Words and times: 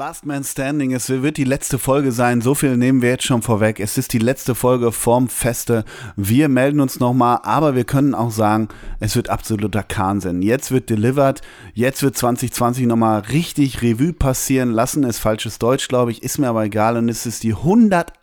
Last 0.00 0.24
Man 0.24 0.44
Standing, 0.44 0.94
es 0.94 1.10
wird 1.10 1.36
die 1.36 1.44
letzte 1.44 1.78
Folge 1.78 2.10
sein, 2.10 2.40
so 2.40 2.54
viel 2.54 2.78
nehmen 2.78 3.02
wir 3.02 3.10
jetzt 3.10 3.26
schon 3.26 3.42
vorweg. 3.42 3.80
Es 3.80 3.98
ist 3.98 4.14
die 4.14 4.18
letzte 4.18 4.54
Folge 4.54 4.92
vorm 4.92 5.28
Feste. 5.28 5.84
Wir 6.16 6.48
melden 6.48 6.80
uns 6.80 7.00
nochmal, 7.00 7.40
aber 7.42 7.74
wir 7.74 7.84
können 7.84 8.14
auch 8.14 8.30
sagen, 8.30 8.68
es 8.98 9.14
wird 9.14 9.28
absoluter 9.28 9.82
Kahnsinn. 9.82 10.40
Jetzt 10.40 10.70
wird 10.70 10.88
delivered, 10.88 11.42
jetzt 11.74 12.02
wird 12.02 12.16
2020 12.16 12.86
nochmal 12.86 13.20
richtig 13.30 13.82
Revue 13.82 14.14
passieren 14.14 14.70
lassen, 14.70 15.04
ist 15.04 15.18
falsches 15.18 15.58
Deutsch, 15.58 15.88
glaube 15.88 16.12
ich, 16.12 16.22
ist 16.22 16.38
mir 16.38 16.48
aber 16.48 16.64
egal 16.64 16.96
und 16.96 17.10
es 17.10 17.26
ist 17.26 17.42
die 17.42 17.52
108. 17.52 18.14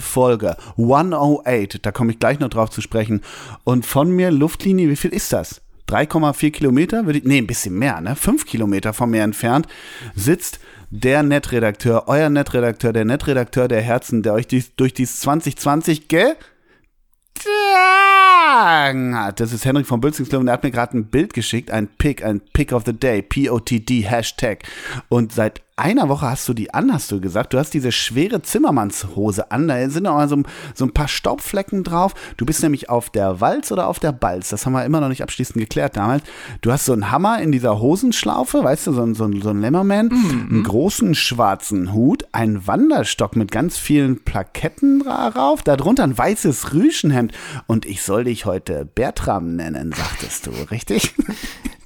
Folge, 0.00 0.56
108, 0.78 1.86
da 1.86 1.92
komme 1.92 2.10
ich 2.10 2.18
gleich 2.18 2.40
noch 2.40 2.48
drauf 2.48 2.70
zu 2.70 2.80
sprechen. 2.80 3.20
Und 3.62 3.86
von 3.86 4.10
mir 4.10 4.32
Luftlinie, 4.32 4.90
wie 4.90 4.96
viel 4.96 5.12
ist 5.12 5.32
das? 5.32 5.60
3,4 5.88 6.50
Kilometer, 6.50 7.06
würde 7.06 7.18
ich, 7.18 7.24
nee, 7.24 7.38
ein 7.38 7.46
bisschen 7.46 7.78
mehr, 7.78 8.00
ne? 8.00 8.16
5 8.16 8.46
Kilometer 8.46 8.92
von 8.92 9.10
mir 9.10 9.22
entfernt, 9.22 9.68
sitzt 10.14 10.58
der 10.96 11.24
Netredakteur, 11.24 12.04
euer 12.06 12.30
Netredakteur, 12.30 12.92
der 12.92 13.04
Netredakteur 13.04 13.66
der 13.66 13.82
Herzen, 13.82 14.22
der 14.22 14.32
euch 14.32 14.46
dies, 14.46 14.76
durch 14.76 14.94
dieses 14.94 15.18
2020 15.20 16.06
ge 16.06 16.34
hat. 19.24 19.40
Das 19.40 19.52
ist 19.52 19.64
Henrik 19.64 19.86
von 19.86 20.00
Bülzingslöwen, 20.00 20.46
der 20.46 20.54
hat 20.54 20.62
mir 20.62 20.70
gerade 20.70 20.96
ein 20.96 21.06
Bild 21.06 21.34
geschickt, 21.34 21.70
ein 21.70 21.88
Pick, 21.88 22.24
ein 22.24 22.40
Pick 22.40 22.72
of 22.72 22.84
the 22.86 22.92
Day, 22.92 23.22
P-O-T-D, 23.22 24.02
Hashtag. 24.02 24.64
Und 25.08 25.32
seit 25.32 25.64
einer 25.76 26.08
Woche 26.08 26.30
hast 26.30 26.48
du 26.48 26.54
die 26.54 26.72
an, 26.72 26.92
hast 26.92 27.10
du 27.10 27.20
gesagt. 27.20 27.52
Du 27.52 27.58
hast 27.58 27.74
diese 27.74 27.90
schwere 27.90 28.42
Zimmermannshose 28.42 29.50
an. 29.50 29.66
Da 29.66 29.88
sind 29.88 30.04
noch 30.04 30.14
mal 30.14 30.28
so, 30.28 30.40
so, 30.74 30.84
ein 30.84 30.92
paar 30.92 31.08
Staubflecken 31.08 31.82
drauf. 31.82 32.14
Du 32.36 32.46
bist 32.46 32.62
nämlich 32.62 32.90
auf 32.90 33.10
der 33.10 33.40
Walz 33.40 33.72
oder 33.72 33.88
auf 33.88 33.98
der 33.98 34.12
Balz. 34.12 34.50
Das 34.50 34.66
haben 34.66 34.72
wir 34.72 34.84
immer 34.84 35.00
noch 35.00 35.08
nicht 35.08 35.22
abschließend 35.22 35.58
geklärt 35.58 35.96
damals. 35.96 36.22
Du 36.60 36.70
hast 36.70 36.84
so 36.84 36.92
einen 36.92 37.10
Hammer 37.10 37.42
in 37.42 37.50
dieser 37.50 37.80
Hosenschlaufe, 37.80 38.62
weißt 38.62 38.86
du, 38.86 38.92
so, 38.92 39.14
so, 39.14 39.30
so 39.40 39.50
ein 39.50 39.60
Lämmerman, 39.60 40.06
mhm. 40.06 40.48
einen 40.50 40.62
großen 40.62 41.14
schwarzen 41.16 41.92
Hut, 41.92 42.24
einen 42.30 42.66
Wanderstock 42.68 43.34
mit 43.34 43.50
ganz 43.50 43.76
vielen 43.76 44.22
Plaketten 44.22 45.00
drauf, 45.00 45.62
darunter 45.62 46.04
ein 46.04 46.16
weißes 46.16 46.72
Rüschenhemd. 46.72 47.32
Und 47.66 47.86
ich 47.86 48.02
soll 48.02 48.24
dich 48.24 48.44
heute 48.44 48.84
Bertram 48.84 49.56
nennen, 49.56 49.92
sagtest 49.92 50.46
du, 50.46 50.50
richtig? 50.70 51.14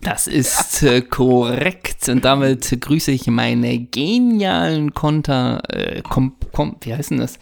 Das 0.01 0.27
ist 0.27 0.83
äh, 0.85 1.03
korrekt. 1.03 2.09
Und 2.09 2.25
damit 2.25 2.81
grüße 2.81 3.11
ich 3.11 3.27
meine 3.27 3.79
genialen 3.79 4.95
Konter. 4.95 5.61
Äh, 5.69 6.03
kom, 6.03 6.37
kom, 6.53 6.77
wie 6.83 6.95
heißt 6.95 7.11
denn 7.11 7.19
das? 7.19 7.39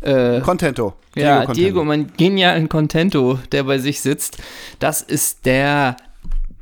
Äh, 0.00 0.40
Contento. 0.40 0.94
Diego 1.14 1.26
ja, 1.28 1.36
Contento. 1.44 1.60
Diego, 1.60 1.84
mein 1.84 2.10
genialen 2.16 2.68
Contento, 2.68 3.38
der 3.52 3.64
bei 3.64 3.78
sich 3.78 4.00
sitzt. 4.00 4.38
Das 4.78 5.02
ist 5.02 5.44
der 5.44 5.96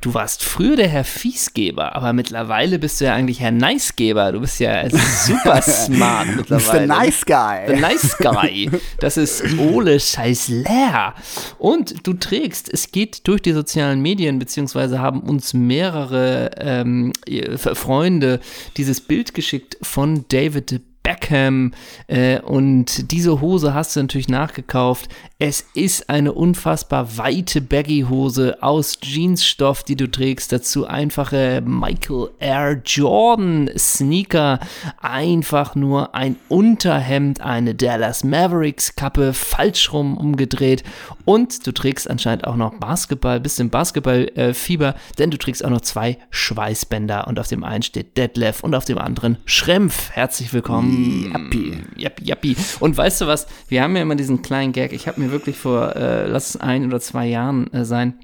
du 0.01 0.13
warst 0.13 0.43
früher 0.43 0.75
der 0.75 0.87
Herr 0.87 1.03
Fiesgeber, 1.03 1.95
aber 1.95 2.13
mittlerweile 2.13 2.79
bist 2.79 3.01
du 3.01 3.05
ja 3.05 3.13
eigentlich 3.13 3.39
Herr 3.39 3.51
Nicegeber. 3.51 4.31
Du 4.31 4.41
bist 4.41 4.59
ja 4.59 4.89
super 5.25 5.61
smart 5.61 6.27
mittlerweile. 6.35 6.81
The 6.81 6.87
nice 6.87 7.25
guy. 7.25 7.67
The 7.67 7.81
nice 7.81 8.17
guy. 8.17 8.69
Das 8.99 9.17
ist 9.17 9.43
Ole 9.57 9.99
Scheißler. 9.99 11.13
Und 11.57 12.05
du 12.05 12.13
trägst, 12.13 12.71
es 12.71 12.91
geht 12.91 13.27
durch 13.27 13.41
die 13.41 13.53
sozialen 13.53 14.01
Medien, 14.01 14.39
beziehungsweise 14.39 14.99
haben 14.99 15.21
uns 15.21 15.53
mehrere 15.53 16.51
ähm, 16.57 17.13
Freunde 17.55 18.39
dieses 18.77 19.01
Bild 19.01 19.33
geschickt 19.33 19.77
von 19.81 20.25
David 20.29 20.81
Beckham 21.07 21.71
äh, 22.07 22.41
und 22.41 23.13
diese 23.13 23.39
Hose 23.39 23.73
hast 23.73 23.95
du 23.95 24.01
natürlich 24.01 24.27
nachgekauft. 24.27 25.07
Es 25.39 25.65
ist 25.73 26.09
eine 26.09 26.33
unfassbar 26.33 27.17
weite 27.17 27.61
Baggy-Hose 27.61 28.57
aus 28.61 28.97
Jeansstoff, 29.01 29.83
die 29.83 29.95
du 29.95 30.11
trägst. 30.11 30.51
Dazu 30.51 30.85
einfache 30.85 31.61
Michael 31.65 32.31
Air 32.39 32.81
Jordan 32.83 33.69
Sneaker. 33.77 34.59
Einfach 34.99 35.75
nur 35.75 36.13
ein 36.13 36.35
Unterhemd, 36.49 37.39
eine 37.39 37.73
Dallas 37.73 38.25
Mavericks 38.25 38.95
Kappe, 38.95 39.33
falsch 39.33 39.93
rum 39.93 40.17
umgedreht. 40.17 40.83
Und 41.23 41.65
du 41.65 41.71
trägst 41.71 42.09
anscheinend 42.09 42.45
auch 42.45 42.57
noch 42.57 42.73
Basketball, 42.79 43.39
bist 43.39 43.61
im 43.61 43.69
Basketballfieber, 43.69 44.95
denn 45.19 45.31
du 45.31 45.37
trägst 45.37 45.63
auch 45.63 45.69
noch 45.69 45.81
zwei 45.81 46.17
Schweißbänder 46.31 47.27
und 47.27 47.39
auf 47.39 47.47
dem 47.47 47.63
einen 47.63 47.83
steht 47.83 48.17
Detlef 48.17 48.61
und 48.61 48.75
auf 48.75 48.85
dem 48.85 48.97
anderen 48.97 49.37
Schrempf. 49.45 50.09
Herzlich 50.11 50.51
willkommen. 50.51 50.96
Jappi. 51.31 51.77
Jappi, 51.95 52.23
jappi. 52.23 52.55
Und 52.79 52.97
weißt 52.97 53.21
du 53.21 53.27
was? 53.27 53.47
Wir 53.67 53.83
haben 53.83 53.95
ja 53.95 54.01
immer 54.01 54.15
diesen 54.15 54.41
kleinen 54.41 54.73
Gag. 54.73 54.93
Ich 54.93 55.07
habe 55.07 55.21
mir 55.21 55.31
wirklich 55.31 55.57
vor, 55.57 55.95
äh, 55.95 56.27
lass 56.27 56.49
es 56.49 56.57
ein 56.57 56.85
oder 56.85 56.99
zwei 56.99 57.27
Jahren 57.27 57.71
äh, 57.73 57.85
sein, 57.85 58.19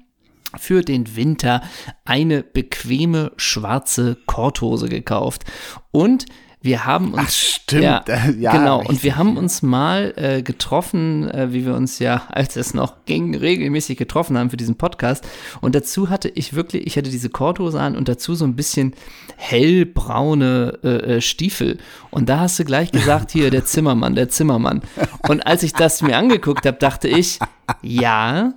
für 0.56 0.82
den 0.82 1.16
Winter 1.16 1.62
eine 2.04 2.42
bequeme 2.42 3.32
schwarze 3.36 4.16
Korthose 4.26 4.88
gekauft. 4.88 5.44
Und 5.90 6.26
wir 6.64 6.86
haben 6.86 7.12
uns. 7.12 7.22
Ach, 7.22 7.30
stimmt. 7.30 7.82
Ja, 7.82 8.04
ja 8.38 8.52
genau. 8.52 8.82
Und 8.82 9.02
wir 9.02 9.18
haben 9.18 9.36
uns 9.36 9.60
mal 9.60 10.14
äh, 10.16 10.42
getroffen, 10.42 11.30
äh, 11.30 11.52
wie 11.52 11.66
wir 11.66 11.74
uns 11.74 11.98
ja, 11.98 12.22
als 12.30 12.56
es 12.56 12.72
noch 12.72 13.04
ging, 13.04 13.34
regelmäßig 13.34 13.98
getroffen 13.98 14.38
haben 14.38 14.48
für 14.48 14.56
diesen 14.56 14.76
Podcast. 14.76 15.28
Und 15.60 15.74
dazu 15.74 16.08
hatte 16.08 16.30
ich 16.30 16.54
wirklich, 16.54 16.86
ich 16.86 16.96
hatte 16.96 17.10
diese 17.10 17.28
Korthose 17.28 17.78
an 17.78 17.96
und 17.96 18.08
dazu 18.08 18.34
so 18.34 18.46
ein 18.46 18.56
bisschen 18.56 18.94
hellbraune 19.36 20.78
äh, 20.82 20.88
äh 21.16 21.20
Stiefel. 21.20 21.78
Und 22.10 22.30
da 22.30 22.40
hast 22.40 22.58
du 22.58 22.64
gleich 22.64 22.90
gesagt, 22.90 23.30
hier, 23.30 23.50
der 23.50 23.66
Zimmermann, 23.66 24.14
der 24.14 24.30
Zimmermann. 24.30 24.80
Und 25.28 25.46
als 25.46 25.62
ich 25.62 25.74
das 25.74 26.00
mir 26.00 26.16
angeguckt 26.16 26.64
habe, 26.64 26.78
dachte 26.78 27.08
ich, 27.08 27.40
ja, 27.82 28.54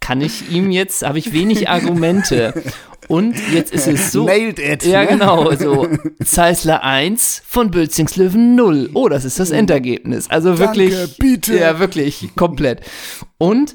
kann 0.00 0.22
ich 0.22 0.50
ihm 0.50 0.70
jetzt, 0.70 1.06
habe 1.06 1.18
ich 1.18 1.32
wenig 1.34 1.68
Argumente. 1.68 2.54
Und 3.10 3.34
jetzt 3.52 3.74
ist 3.74 3.88
es 3.88 4.12
so. 4.12 4.24
Nailed 4.24 4.60
it. 4.60 4.84
Ja, 4.84 5.00
ne? 5.02 5.08
genau. 5.08 5.52
So, 5.56 5.88
Zeisler 6.24 6.84
1 6.84 7.42
von 7.44 7.72
Bülzingslöwen 7.72 8.54
0. 8.54 8.90
Oh, 8.94 9.08
das 9.08 9.24
ist 9.24 9.40
das 9.40 9.50
Endergebnis. 9.50 10.30
Also 10.30 10.60
wirklich. 10.60 10.94
Danke, 10.94 11.14
bitte. 11.18 11.58
Ja, 11.58 11.80
wirklich, 11.80 12.28
komplett. 12.36 12.82
Und 13.36 13.74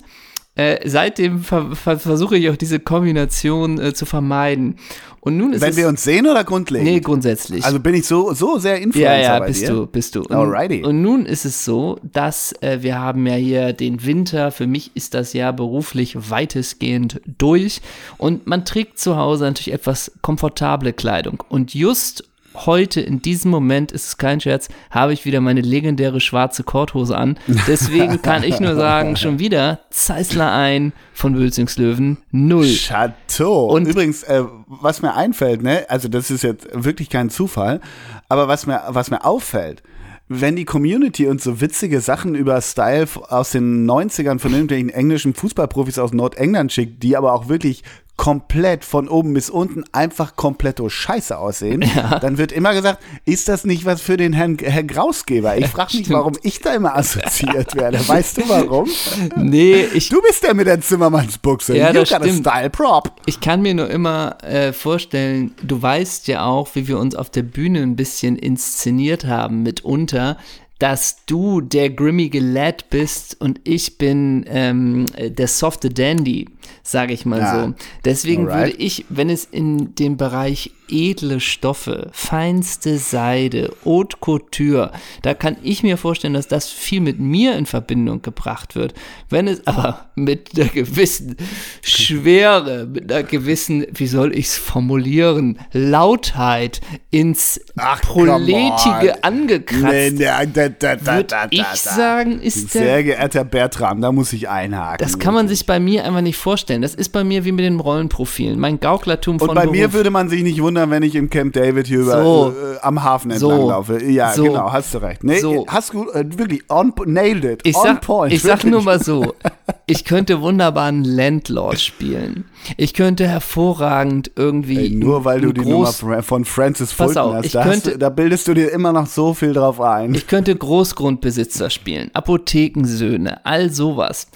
äh, 0.56 0.88
seitdem 0.88 1.42
ver 1.44 1.76
ver 1.76 2.00
versuche 2.00 2.38
ich 2.38 2.50
auch 2.50 2.56
diese 2.56 2.80
Kombination 2.80 3.78
äh, 3.78 3.94
zu 3.94 4.06
vermeiden. 4.06 4.78
Und 5.26 5.38
nun 5.38 5.54
ist 5.54 5.62
Wenn 5.62 5.72
es, 5.72 5.78
wir 5.78 5.88
uns 5.88 6.04
sehen 6.04 6.28
oder 6.28 6.44
grundlegend? 6.44 6.88
Nee, 6.88 7.00
grundsätzlich. 7.00 7.66
Also 7.66 7.80
bin 7.80 7.96
ich 7.96 8.06
so, 8.06 8.36
so 8.36 8.60
sehr 8.60 8.80
Influencer 8.80 9.18
Ja, 9.18 9.34
ja, 9.34 9.40
bei 9.40 9.48
bist 9.48 9.64
dir? 9.64 9.70
du, 9.70 9.88
bist 9.88 10.14
du. 10.14 10.20
Und, 10.22 10.32
Alrighty. 10.32 10.84
Und 10.84 11.02
nun 11.02 11.26
ist 11.26 11.46
es 11.46 11.66
so, 11.66 12.00
dass 12.04 12.54
äh, 12.62 12.84
wir 12.84 13.00
haben 13.00 13.26
ja 13.26 13.34
hier 13.34 13.74
den 13.74 14.06
Winter. 14.06 14.52
Für 14.52 14.68
mich 14.68 14.92
ist 14.94 15.16
das 15.16 15.34
Jahr 15.34 15.52
beruflich 15.52 16.30
weitestgehend 16.30 17.22
durch. 17.40 17.82
Und 18.18 18.46
man 18.46 18.66
trägt 18.66 19.00
zu 19.00 19.18
Hause 19.18 19.46
natürlich 19.46 19.74
etwas 19.74 20.12
komfortable 20.22 20.94
Kleidung. 20.94 21.44
Und 21.50 21.74
just 21.74 22.24
heute, 22.66 23.02
in 23.02 23.22
diesem 23.22 23.52
Moment, 23.52 23.92
ist 23.92 24.08
es 24.08 24.18
kein 24.18 24.40
Scherz, 24.40 24.70
habe 24.90 25.14
ich 25.14 25.26
wieder 25.26 25.42
meine 25.42 25.62
legendäre 25.62 26.20
schwarze 26.20 26.64
Korthose 26.64 27.18
an. 27.18 27.38
Deswegen 27.68 28.22
kann 28.22 28.44
ich 28.44 28.60
nur 28.60 28.76
sagen, 28.76 29.16
schon 29.18 29.40
wieder 29.40 29.80
Zeissler 29.90 30.52
ein 30.52 30.94
von 31.14 31.34
Bülzingslöwen 31.34 32.18
null. 32.32 32.68
Chateau. 32.68 33.68
Und 33.68 33.88
übrigens, 33.88 34.24
äh, 34.24 34.44
was 34.68 35.02
mir 35.02 35.16
einfällt, 35.16 35.62
ne, 35.62 35.86
also 35.90 36.08
das 36.08 36.32
ist 36.32 36.44
jetzt 36.44 36.68
wirklich 36.74 37.10
kein 37.10 37.30
Zufall, 37.30 37.82
aber 38.30 38.48
was 38.48 38.66
mir, 38.66 38.82
was 38.90 39.12
mir 39.12 39.26
auffällt, 39.26 39.84
wenn 40.28 40.56
die 40.56 40.66
Community 40.66 41.28
uns 41.28 41.44
so 41.44 41.62
witzige 41.62 42.02
Sachen 42.02 42.34
über 42.34 42.60
Style 42.62 43.08
aus 43.30 43.52
den 43.52 43.90
90ern 43.90 44.40
von 44.40 44.54
irgendwelchen 44.54 44.90
englischen 44.90 45.36
Fußballprofis 45.36 46.00
aus 46.00 46.14
Nordengland 46.14 46.72
schickt, 46.72 47.04
die 47.04 47.16
aber 47.16 47.34
auch 47.34 47.48
wirklich 47.48 47.84
komplett 48.18 48.86
von 48.86 49.10
oben 49.10 49.34
bis 49.34 49.50
unten 49.50 49.84
einfach 49.92 50.36
kompletto 50.36 50.88
scheiße 50.88 51.38
aussehen, 51.38 51.82
ja. 51.82 52.20
dann 52.20 52.38
wird 52.38 52.52
immer 52.52 52.74
gesagt, 52.74 53.04
ist 53.26 53.50
das 53.50 53.66
nicht 53.66 53.86
was 53.86 54.02
für 54.02 54.16
den 54.16 54.32
Herrn, 54.34 54.58
Herrn 54.58 54.88
Grausgeber? 54.88 55.58
Ich 55.58 55.68
frage 55.68 55.98
mich, 55.98 56.10
warum 56.10 56.34
ich 56.42 56.62
da 56.62 56.74
immer 56.74 56.96
assoziiert 56.96 57.76
werde. 57.76 58.08
Weißt 58.08 58.38
du 58.38 58.48
warum? 58.48 58.90
Nee, 59.36 59.86
ich. 59.94 60.10
Du 60.10 60.22
bist 60.22 60.44
der 60.44 60.54
mit 60.54 60.68
der 60.68 60.80
Zimmermannsbuchse. 60.80 61.76
Ja, 61.76 61.92
das 61.92 62.10
stimmt. 62.10 62.48
Style 62.48 62.70
Prop. 62.70 63.12
Ich 63.26 63.42
kann 63.42 63.62
mir 63.62 63.74
nur 63.74 63.90
immer 63.90 64.38
äh, 64.44 64.72
vorstellen, 64.72 65.54
du 65.62 65.82
weißt 65.82 66.28
ja 66.28 66.46
auch, 66.46 66.70
wie 66.74 66.88
wir 66.88 67.00
uns 67.00 67.16
auf 67.16 67.30
der 67.30 67.44
Bühne 67.44 67.82
ein 67.82 67.96
bisschen 67.96 68.38
inszeniert 68.38 69.26
haben 69.26 69.64
mitunter 69.64 70.38
dass 70.80 71.26
du 71.26 71.62
der 71.62 71.90
grimmige 71.90 72.40
Lad 72.40 72.90
bist 72.90 73.40
und 73.40 73.62
ich 73.64 73.98
bin 73.98 74.46
ähm, 74.50 75.06
der 75.18 75.48
softe 75.48 75.90
Dandy, 75.90 76.50
sage 76.84 77.14
ich 77.14 77.26
mal 77.26 77.40
ja. 77.40 77.64
so. 77.64 77.74
Deswegen 78.04 78.48
Alright. 78.48 78.74
würde 78.74 78.84
ich, 78.84 79.06
wenn 79.10 79.30
es 79.30 79.46
in 79.46 79.96
den 79.96 80.18
Bereich 80.18 80.72
edle 80.90 81.40
Stoffe, 81.40 82.10
feinste 82.12 82.98
Seide, 82.98 83.74
Haute 83.84 84.18
Couture. 84.20 84.92
Da 85.22 85.34
kann 85.34 85.58
ich 85.64 85.84
mir 85.84 85.98
vorstellen, 85.98 86.34
dass 86.34 86.48
das 86.48 86.70
viel 86.70 87.02
mit 87.02 87.20
mir 87.20 87.58
in 87.58 87.66
Verbindung 87.66 88.22
gebracht 88.22 88.76
wird. 88.76 88.94
Wenn 89.30 89.48
es 89.48 89.66
aber 89.66 90.10
mit 90.16 90.52
einer 90.56 90.70
gewissen 90.70 91.38
Schwere, 91.82 92.86
mit 92.86 93.12
einer 93.12 93.24
gewissen, 93.24 93.86
wie 93.94 94.08
soll 94.08 94.34
ich 94.38 94.48
es 94.48 94.58
formulieren, 94.58 95.60
Lautheit 95.72 96.82
ins 97.12 97.60
Ach, 97.78 98.02
Proletige 98.02 99.24
angekratzt, 99.24 99.84
nee, 99.84 100.12
nee, 100.12 100.46
da, 100.54 100.70
da, 100.70 101.06
würde 101.06 101.36
ich 101.52 101.66
sagen, 101.66 102.42
ist 102.42 102.76
der... 102.76 102.82
Sehr 102.84 103.04
geehrter 103.04 103.44
Bertram, 103.44 104.02
da 104.02 104.12
muss 104.12 104.34
ich 104.34 104.50
einhaken. 104.50 104.98
Das 105.00 105.20
kann 105.20 105.34
man 105.34 105.48
sich 105.48 105.66
bei 105.66 105.80
mir 105.80 106.06
einfach 106.06 106.22
nicht 106.22 106.38
vorstellen 106.38 106.55
vorstellen. 106.56 106.82
Das 106.82 106.96
ist 106.96 107.10
bei 107.10 107.26
mir 107.26 107.44
wie 107.44 107.52
mit 107.52 107.66
den 107.66 107.82
Rollenprofilen. 107.82 108.58
Mein 108.58 108.80
Gauklertum 108.80 109.40
von 109.40 109.50
Und 109.50 109.56
bei 109.56 109.64
Beruf. 109.64 109.76
mir 109.76 109.92
würde 109.94 110.10
man 110.10 110.30
sich 110.30 110.42
nicht 110.42 110.62
wundern, 110.62 110.90
wenn 110.90 111.04
ich 111.04 111.14
im 111.16 111.30
Camp 111.30 111.52
David 111.54 111.86
hier 111.88 112.00
über, 112.00 112.24
So. 112.24 112.52
äh, 112.54 112.78
am 112.82 113.04
Hafen 113.04 113.32
So. 113.38 113.50
entlang 113.52 113.68
laufe. 113.70 114.02
Ja, 114.06 114.32
So. 114.34 114.44
genau, 114.44 114.72
hast 114.72 114.94
du 114.94 115.00
recht. 115.00 115.24
Nee, 115.26 115.40
So. 115.40 115.66
hast 115.68 115.94
du 115.94 116.10
äh, 116.12 116.24
wirklich 116.38 116.64
on, 116.70 116.94
nailed 117.08 117.44
it. 117.44 117.62
Ich 117.66 117.76
on 117.76 117.84
sag, 117.84 118.02
point. 118.02 118.32
ich 118.34 118.42
sag 118.42 118.52
wirklich. 118.60 118.72
nur 118.72 118.84
mal 118.84 119.04
so, 119.04 119.34
ich 119.86 120.06
könnte 120.06 120.40
wunderbar 120.42 120.86
einen 120.88 121.04
Landlord 121.04 121.80
spielen. 121.82 122.46
Ich 122.78 122.94
könnte 122.94 123.28
hervorragend 123.28 124.32
irgendwie. 124.38 124.78
Ey, 124.78 124.90
nur 124.92 125.26
weil 125.26 125.42
du 125.42 125.52
die 125.52 125.60
groß- 125.62 126.04
Nummer 126.06 126.24
von 126.24 126.46
Francis 126.46 126.94
Fulton 126.94 127.18
auf, 127.18 127.34
hast, 127.36 127.54
da, 127.54 127.66
hast 127.66 127.70
könnte- 127.72 127.92
du, 127.92 127.98
da 127.98 128.10
bildest 128.10 128.48
du 128.48 128.54
dir 128.54 128.72
immer 128.72 128.94
noch 128.94 129.08
so 129.08 129.34
viel 129.34 129.52
drauf 129.52 129.82
ein. 129.82 130.16
Ich 130.16 130.26
könnte 130.28 130.56
Großgrundbesitzer 130.56 131.70
spielen, 131.70 132.10
Apothekensöhne, 132.14 133.46
all 133.46 133.70
sowas. 133.72 134.28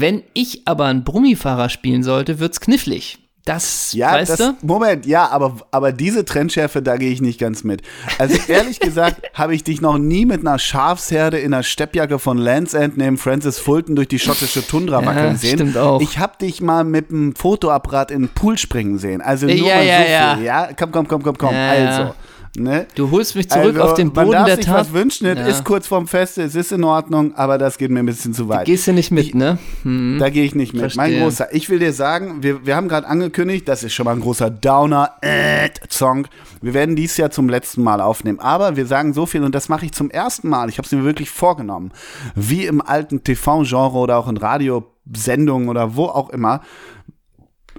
Wenn 0.00 0.22
ich 0.34 0.62
aber 0.66 0.86
einen 0.86 1.04
Brummifahrer 1.04 1.68
spielen 1.68 2.02
sollte, 2.02 2.38
wird's 2.40 2.60
knifflig. 2.60 3.18
Das, 3.46 3.92
Ja, 3.92 4.12
weißt 4.14 4.30
das, 4.30 4.38
du? 4.38 4.54
Moment, 4.62 5.04
ja, 5.04 5.28
aber, 5.28 5.58
aber 5.70 5.92
diese 5.92 6.24
Trendschärfe, 6.24 6.80
da 6.80 6.96
gehe 6.96 7.10
ich 7.12 7.20
nicht 7.20 7.38
ganz 7.38 7.62
mit. 7.62 7.82
Also 8.18 8.38
ehrlich 8.48 8.80
gesagt, 8.88 9.20
habe 9.34 9.54
ich 9.54 9.62
dich 9.62 9.82
noch 9.82 9.98
nie 9.98 10.24
mit 10.24 10.40
einer 10.40 10.58
Schafsherde 10.58 11.38
in 11.38 11.52
einer 11.52 11.62
Steppjacke 11.62 12.18
von 12.18 12.38
Land's 12.38 12.72
End 12.72 12.96
neben 12.96 13.18
Francis 13.18 13.58
Fulton 13.58 13.96
durch 13.96 14.08
die 14.08 14.18
schottische 14.18 14.66
Tundra 14.66 15.00
Ja, 15.02 15.06
wackeln 15.06 15.36
sehen. 15.36 15.58
stimmt 15.58 15.76
auch. 15.76 16.00
Ich 16.00 16.18
habe 16.18 16.38
dich 16.40 16.62
mal 16.62 16.84
mit 16.84 17.10
einem 17.10 17.36
Fotoapparat 17.36 18.10
in 18.10 18.22
den 18.22 18.28
Pool 18.30 18.56
springen 18.56 18.96
sehen. 18.96 19.20
Also 19.20 19.44
nur 19.46 19.54
Ja, 19.56 19.76
mal 19.76 19.84
ja, 19.86 19.98
so 20.02 20.10
ja. 20.10 20.34
viel, 20.36 20.44
ja? 20.46 20.68
Komm, 20.78 20.90
komm, 20.90 21.06
komm, 21.08 21.22
komm, 21.22 21.36
komm. 21.36 21.54
Ja, 21.54 21.68
also, 21.70 22.14
ne? 22.56 22.86
Du 22.94 23.10
holst 23.10 23.34
mich 23.36 23.48
zurück 23.50 23.76
also, 23.76 23.82
auf 23.82 23.94
den 23.94 24.08
man 24.08 24.26
Boden 24.26 24.32
darf 24.32 24.46
der 24.46 24.56
sich 24.56 24.66
Tat. 24.66 24.80
was 24.80 24.92
wünschen, 24.92 25.26
es 25.26 25.38
Ja. 25.38 25.46
ist 25.46 25.64
kurz 25.64 25.86
vorm 25.86 26.06
Feste, 26.06 26.42
es 26.42 26.54
ist 26.54 26.72
in 26.72 26.84
Ordnung, 26.84 27.34
aber 27.34 27.58
das 27.58 27.78
geht 27.78 27.90
mir 27.90 28.00
ein 28.00 28.06
bisschen 28.06 28.34
zu 28.34 28.48
weit. 28.48 28.66
Gehst 28.66 28.86
du 28.86 28.92
nicht 28.92 29.10
mit, 29.10 29.34
ne? 29.34 29.58
Hm. 29.82 30.18
Da 30.18 30.30
gehe 30.30 30.44
ich 30.44 30.54
nicht 30.54 30.72
mit. 30.72 30.82
Mein 30.82 30.90
Verstehe. 30.90 31.22
großer, 31.22 31.54
ich 31.54 31.68
will 31.70 31.78
dir 31.78 31.92
sagen, 31.92 32.42
wir, 32.42 32.64
wir 32.66 32.76
haben 32.76 32.88
gerade 32.88 33.06
angekündigt, 33.06 33.68
das 33.68 33.82
ist 33.82 33.92
schon 33.94 34.04
mal 34.04 34.12
ein 34.12 34.20
großer 34.20 34.50
Downer-Song. 34.50 36.26
Wir 36.62 36.74
werden 36.74 36.96
dies 36.96 37.16
Jahr 37.16 37.30
zum 37.30 37.48
letzten 37.48 37.82
Mal 37.82 38.00
aufnehmen. 38.00 38.40
Aber 38.40 38.76
wir 38.76 38.86
sagen 38.86 39.12
so 39.12 39.26
viel 39.26 39.42
und 39.44 39.54
das 39.54 39.68
mache 39.68 39.84
ich 39.86 39.92
zum 39.92 40.10
ersten 40.10 40.48
Mal. 40.48 40.68
Ich 40.68 40.78
habe 40.78 40.86
es 40.86 40.92
mir 40.92 41.04
wirklich 41.04 41.30
vorgenommen. 41.30 41.92
Wie 42.34 42.64
im 42.66 42.80
alten 42.80 43.22
TV-Genre 43.22 43.98
oder 43.98 44.16
auch 44.18 44.28
in 44.28 44.36
Radiosendungen 44.36 45.68
oder 45.68 45.96
wo 45.96 46.06
auch 46.06 46.30
immer. 46.30 46.60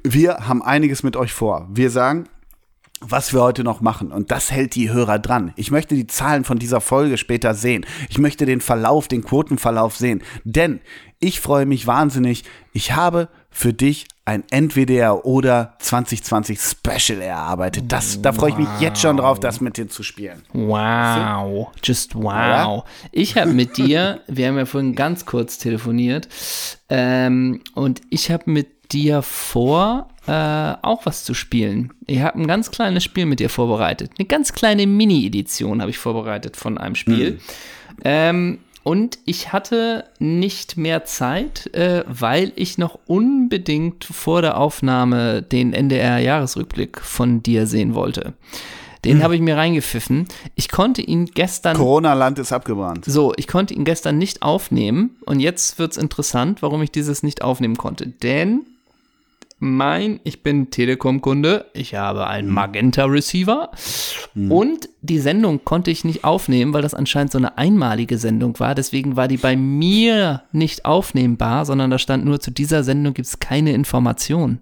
Wir 0.04 0.48
haben 0.48 0.62
einiges 0.62 1.02
mit 1.02 1.16
euch 1.18 1.34
vor. 1.34 1.68
Wir 1.74 1.90
sagen, 1.90 2.26
was 3.02 3.34
wir 3.34 3.42
heute 3.42 3.64
noch 3.64 3.82
machen. 3.82 4.12
Und 4.12 4.32
das 4.32 4.52
hält 4.52 4.76
die 4.76 4.92
Hörer 4.92 5.20
dran. 5.20 5.54
Ich 5.56 5.72
möchte 5.72 5.96
die 5.96 6.08
Zahlen 6.08 6.44
von 6.44 6.60
dieser 6.60 6.82
Folge 6.82 7.18
später 7.18 7.54
sehen. 7.54 7.86
Ich 8.10 8.18
möchte 8.18 8.46
den 8.46 8.62
Verlauf, 8.62 9.08
den 9.08 9.24
Quotenverlauf 9.24 9.98
sehen. 9.98 10.24
Denn 10.44 10.80
ich 11.20 11.40
freue 11.40 11.66
mich 11.66 11.88
wahnsinnig. 11.88 12.44
Ich 12.74 12.94
habe 12.94 13.30
für 13.50 13.74
dich 13.74 14.08
ein 14.26 14.44
Entweder 14.50 15.26
oder 15.26 15.76
2020 15.80 16.60
Special 16.60 17.22
erarbeitet. 17.22 17.86
Das, 17.88 18.22
da 18.22 18.34
freue 18.34 18.50
ich 18.50 18.58
mich 18.58 18.68
jetzt 18.80 19.00
schon 19.00 19.18
drauf, 19.18 19.40
das 19.40 19.62
mit 19.62 19.78
dir 19.78 19.88
zu 19.88 20.02
spielen. 20.02 20.42
Wow, 20.52 21.72
just 21.84 22.16
wow. 22.16 22.84
Ich 23.12 23.38
habe 23.38 23.54
mit 23.54 23.78
dir, 23.78 24.22
wir 24.28 24.48
haben 24.48 24.58
ja 24.58 24.66
vorhin 24.66 24.96
ganz 24.96 25.26
kurz 25.26 25.60
telefoniert, 25.60 26.28
ähm, 26.90 27.62
und 27.76 28.02
ich 28.10 28.32
habe 28.32 28.50
mit 28.50 28.92
dir 28.92 29.22
vor, 29.22 30.10
äh, 30.28 30.74
auch 30.82 31.06
was 31.06 31.24
zu 31.24 31.34
spielen. 31.34 31.94
Ich 32.08 32.20
habe 32.22 32.40
ein 32.40 32.48
ganz 32.48 32.72
kleines 32.72 33.04
Spiel 33.04 33.26
mit 33.26 33.40
dir 33.40 33.50
vorbereitet. 33.50 34.12
Eine 34.18 34.28
ganz 34.28 34.54
kleine 34.54 34.88
Mini-Edition 34.88 35.82
habe 35.82 35.92
ich 35.92 35.98
vorbereitet 35.98 36.58
von 36.58 36.78
einem 36.78 36.96
Spiel. 36.96 37.40
Ähm, 38.04 38.60
und 38.84 39.18
ich 39.26 39.52
hatte 39.52 40.06
nicht 40.20 40.78
mehr 40.78 41.06
Zeit, 41.06 41.74
äh, 41.74 42.04
weil 42.08 42.52
ich 42.56 42.78
noch 42.78 43.00
unbedingt 43.08 44.06
vor 44.06 44.44
der 44.44 44.58
Aufnahme 44.58 45.42
den 45.42 45.74
NDR-Jahresrückblick 45.74 47.02
von 47.02 47.42
dir 47.42 47.66
sehen 47.66 47.96
wollte. 47.96 48.34
Den 49.06 49.24
habe 49.24 49.36
ich 49.36 49.42
mir 49.42 49.56
reingepfiffen. 49.56 50.28
Ich 50.56 50.70
konnte 50.70 51.02
ihn 51.02 51.26
gestern. 51.26 51.78
Corona-Land 51.78 52.40
ist 52.40 52.52
abgebrannt. 52.52 53.06
So, 53.06 53.34
ich 53.38 53.48
konnte 53.48 53.74
ihn 53.74 53.86
gestern 53.86 54.18
nicht 54.18 54.42
aufnehmen 54.42 55.18
und 55.26 55.40
jetzt 55.40 55.78
wird's 55.78 55.98
interessant, 55.98 56.62
warum 56.62 56.82
ich 56.82 56.92
dieses 56.92 57.22
nicht 57.24 57.44
aufnehmen 57.44 57.78
konnte. 57.78 58.08
Denn 58.08 58.66
mein, 59.58 60.20
ich 60.24 60.44
bin 60.44 60.70
Telekom-Kunde, 60.70 61.66
ich 61.74 61.96
habe 61.96 62.28
einen 62.28 62.50
Magenta-Receiver 62.50 63.72
und 64.50 64.90
die 65.02 65.20
Sendung 65.20 65.64
konnte 65.64 65.92
ich 65.92 66.04
nicht 66.04 66.24
aufnehmen, 66.24 66.74
weil 66.74 66.82
das 66.82 66.94
anscheinend 66.94 67.32
so 67.32 67.38
eine 67.38 67.58
einmalige 67.58 68.18
Sendung 68.18 68.60
war. 68.60 68.76
Deswegen 68.76 69.16
war 69.16 69.28
die 69.28 69.38
bei 69.38 69.56
mir 69.56 70.44
nicht 70.52 70.86
aufnehmbar, 70.86 71.66
sondern 71.66 71.90
da 71.90 72.00
stand 72.00 72.26
nur, 72.26 72.40
zu 72.40 72.52
dieser 72.52 72.84
Sendung 72.84 73.14
gibt's 73.14 73.40
keine 73.40 73.74
Information. 73.74 74.60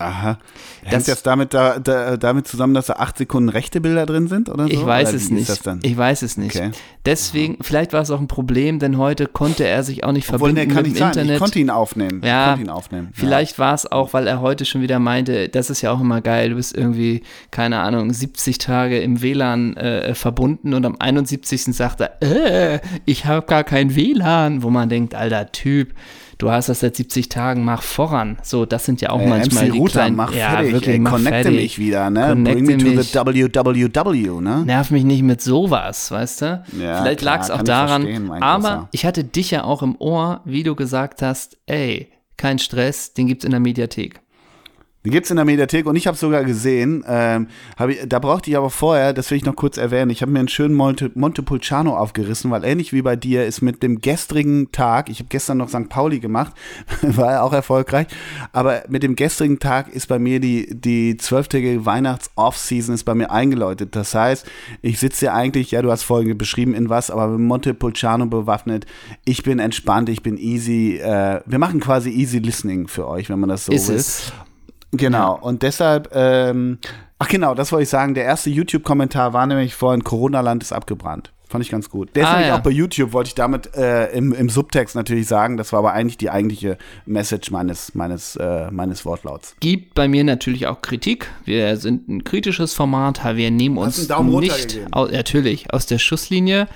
Aha. 0.00 0.38
Hängt 0.82 0.92
Das- 0.92 1.04
das, 1.04 1.22
damit, 1.22 1.54
da, 1.54 1.78
da, 1.78 2.16
damit 2.16 2.48
zusammen, 2.48 2.74
dass 2.74 2.86
da 2.86 2.94
acht 2.94 3.16
Sekunden 3.16 3.48
rechte 3.48 3.80
Bilder 3.80 4.06
drin 4.06 4.26
sind 4.26 4.48
oder 4.48 4.64
so? 4.64 4.70
Ich 4.70 4.84
weiß 4.84 5.08
oder 5.10 5.16
es 5.16 5.30
nicht. 5.30 5.48
Das? 5.48 5.60
Ich 5.82 5.96
weiß 5.96 6.22
es 6.22 6.36
nicht. 6.36 6.56
Okay. 6.56 6.72
Deswegen, 7.06 7.58
vielleicht 7.60 7.92
war 7.92 8.02
es 8.02 8.10
auch 8.10 8.18
ein 8.18 8.26
Problem, 8.26 8.78
denn 8.80 8.98
heute 8.98 9.26
konnte 9.26 9.64
er 9.66 9.84
sich 9.84 10.02
auch 10.02 10.10
nicht 10.12 10.28
Obwohl, 10.28 10.48
verbinden 10.50 10.68
nee, 10.68 10.74
kann 10.74 10.82
mit 10.82 10.92
nicht 10.92 11.00
dem. 11.00 11.06
Internet. 11.08 11.32
Ich 11.34 11.38
konnte 11.38 11.58
ihn 11.60 11.70
aufnehmen. 11.70 12.22
Ja, 12.24 12.44
ich 12.44 12.50
konnte 12.56 12.62
ihn 12.66 12.70
aufnehmen. 12.74 13.08
Vielleicht 13.12 13.58
war 13.60 13.74
es 13.74 13.90
auch, 13.90 14.12
weil 14.14 14.26
er 14.26 14.40
heute 14.40 14.64
schon 14.64 14.80
wieder 14.82 14.98
meinte, 14.98 15.48
das 15.48 15.70
ist 15.70 15.80
ja 15.80 15.92
auch 15.92 16.00
immer 16.00 16.20
geil, 16.20 16.50
du 16.50 16.56
bist 16.56 16.76
irgendwie, 16.76 17.22
keine 17.52 17.78
Ahnung, 17.78 18.12
70 18.12 18.58
Tage 18.58 18.98
im 19.00 19.22
WLAN 19.22 19.76
äh, 19.76 20.14
verbunden 20.14 20.74
und 20.74 20.84
am 20.86 20.96
71. 20.98 21.66
sagt 21.76 22.00
er, 22.00 22.20
äh, 22.22 22.80
ich 23.04 23.26
habe 23.26 23.46
gar 23.46 23.62
kein 23.64 23.94
WLAN, 23.94 24.62
wo 24.64 24.70
man 24.70 24.88
denkt, 24.88 25.14
alter 25.14 25.52
Typ, 25.52 25.92
du 26.38 26.50
hast 26.50 26.68
das 26.68 26.80
seit 26.80 26.96
70 26.96 27.28
Tagen, 27.28 27.64
mach 27.64 27.82
voran. 27.82 28.38
So, 28.42 28.66
das 28.66 28.84
sind 28.84 29.00
ja 29.00 29.10
auch. 29.10 29.20
Äh, 29.20 29.26
manchmal 29.26 29.64
MC 29.66 29.72
die 29.72 29.78
Router, 29.78 29.92
kleinen, 29.92 30.16
mach 30.16 30.34
ja, 30.34 30.50
fertig, 30.50 30.72
wirklich, 30.72 30.94
ey, 30.94 30.98
mach 30.98 31.10
connecte 31.12 31.42
fertig. 31.42 31.62
mich 31.62 31.78
wieder, 31.78 32.10
ne? 32.10 32.28
Connecte 32.28 32.54
Bring 32.54 32.66
me 32.66 32.76
to 32.76 33.02
the 33.02 33.14
www, 33.14 34.40
ne? 34.40 34.64
Nerv 34.64 34.90
mich 34.90 35.04
nicht 35.04 35.22
mit 35.22 35.40
sowas, 35.40 36.10
weißt 36.10 36.42
du? 36.42 36.64
Ja, 36.80 37.02
Vielleicht 37.02 37.22
lag 37.22 37.40
es 37.42 37.50
auch 37.50 37.62
daran, 37.62 38.32
aber 38.42 38.62
Großer. 38.62 38.88
ich 38.92 39.06
hatte 39.06 39.24
dich 39.24 39.50
ja 39.50 39.64
auch 39.64 39.82
im 39.82 39.96
Ohr, 39.98 40.40
wie 40.44 40.62
du 40.62 40.74
gesagt 40.74 41.22
hast, 41.22 41.56
ey, 41.66 42.08
kein 42.36 42.58
Stress, 42.58 43.14
den 43.14 43.26
gibt's 43.26 43.44
in 43.44 43.52
der 43.52 43.60
Mediathek. 43.60 44.20
Die 45.04 45.10
gibt's 45.10 45.28
in 45.28 45.36
der 45.36 45.44
Mediathek 45.44 45.84
und 45.84 45.96
ich 45.96 46.06
habe 46.06 46.16
sogar 46.16 46.44
gesehen, 46.44 47.04
ähm, 47.06 47.48
ich, 47.88 47.98
da 48.08 48.18
brauchte 48.18 48.48
ich 48.48 48.56
aber 48.56 48.70
vorher, 48.70 49.12
das 49.12 49.30
will 49.30 49.36
ich 49.36 49.44
noch 49.44 49.54
kurz 49.54 49.76
erwähnen, 49.76 50.10
ich 50.10 50.22
habe 50.22 50.32
mir 50.32 50.38
einen 50.38 50.48
schönen 50.48 50.74
Monte, 50.74 51.10
Montepulciano 51.14 51.94
aufgerissen, 51.94 52.50
weil 52.50 52.64
ähnlich 52.64 52.94
wie 52.94 53.02
bei 53.02 53.14
dir 53.14 53.44
ist 53.44 53.60
mit 53.60 53.82
dem 53.82 54.00
gestrigen 54.00 54.72
Tag, 54.72 55.10
ich 55.10 55.18
habe 55.18 55.28
gestern 55.28 55.58
noch 55.58 55.68
St. 55.68 55.90
Pauli 55.90 56.20
gemacht, 56.20 56.54
war 57.02 57.42
auch 57.42 57.52
erfolgreich, 57.52 58.06
aber 58.52 58.84
mit 58.88 59.02
dem 59.02 59.14
gestrigen 59.14 59.58
Tag 59.58 59.92
ist 59.92 60.06
bei 60.06 60.18
mir 60.18 60.40
die, 60.40 60.68
die 60.74 61.18
zwölftägige 61.18 61.84
Weihnachts-Off-Season 61.84 62.94
ist 62.94 63.04
bei 63.04 63.14
mir 63.14 63.30
eingeläutet. 63.30 63.94
Das 63.96 64.14
heißt, 64.14 64.46
ich 64.80 64.98
sitze 64.98 65.26
ja 65.26 65.34
eigentlich, 65.34 65.72
ja, 65.72 65.82
du 65.82 65.90
hast 65.90 66.04
vorhin 66.04 66.38
beschrieben, 66.38 66.72
in 66.72 66.88
was, 66.88 67.10
aber 67.10 67.28
mit 67.28 67.40
Montepulciano 67.40 68.24
bewaffnet. 68.24 68.86
Ich 69.26 69.42
bin 69.42 69.58
entspannt, 69.58 70.08
ich 70.08 70.22
bin 70.22 70.38
easy. 70.38 70.96
Äh, 70.96 71.40
wir 71.44 71.58
machen 71.58 71.80
quasi 71.80 72.08
easy 72.08 72.38
listening 72.38 72.88
für 72.88 73.06
euch, 73.06 73.28
wenn 73.28 73.38
man 73.38 73.50
das 73.50 73.66
so 73.66 73.72
Ist 73.72 73.88
will. 73.88 73.96
es. 73.96 74.32
Genau, 74.96 75.38
und 75.40 75.62
deshalb, 75.62 76.10
ähm, 76.14 76.78
ach 77.18 77.28
genau, 77.28 77.54
das 77.54 77.72
wollte 77.72 77.84
ich 77.84 77.88
sagen, 77.88 78.14
der 78.14 78.24
erste 78.24 78.50
YouTube-Kommentar 78.50 79.32
war 79.32 79.46
nämlich 79.46 79.74
vorhin, 79.74 80.04
Corona-Land 80.04 80.62
ist 80.62 80.72
abgebrannt. 80.72 81.30
Fand 81.46 81.62
ich 81.64 81.70
ganz 81.70 81.88
gut. 81.90 82.08
Der 82.16 82.22
ist 82.24 82.28
Ah, 82.28 82.32
nämlich 82.32 82.48
ja. 82.48 82.56
auch 82.56 82.62
bei 82.62 82.70
YouTube, 82.70 83.12
wollte 83.12 83.28
ich 83.28 83.34
damit 83.34 83.76
äh, 83.76 84.06
im, 84.12 84.32
im 84.32 84.48
Subtext 84.48 84.96
natürlich 84.96 85.28
sagen. 85.28 85.56
Das 85.56 85.72
war 85.72 85.78
aber 85.80 85.92
eigentlich 85.92 86.16
die 86.16 86.30
eigentliche 86.30 86.78
Message 87.06 87.50
meines, 87.52 87.94
meines, 87.94 88.34
äh, 88.36 88.70
meines 88.72 89.04
Wortlauts. 89.04 89.54
Gibt 89.60 89.94
bei 89.94 90.08
mir 90.08 90.24
natürlich 90.24 90.66
auch 90.66 90.80
Kritik. 90.82 91.30
Wir 91.44 91.76
sind 91.76 92.08
ein 92.08 92.24
kritisches 92.24 92.74
Format, 92.74 93.22
wir 93.36 93.50
nehmen 93.52 93.76
uns 93.78 93.98
nicht, 93.98 94.08
gegeben. 94.68 94.92
au, 94.92 95.06
natürlich, 95.06 95.72
aus 95.72 95.86
der 95.86 95.98
Schusslinie. 95.98 96.66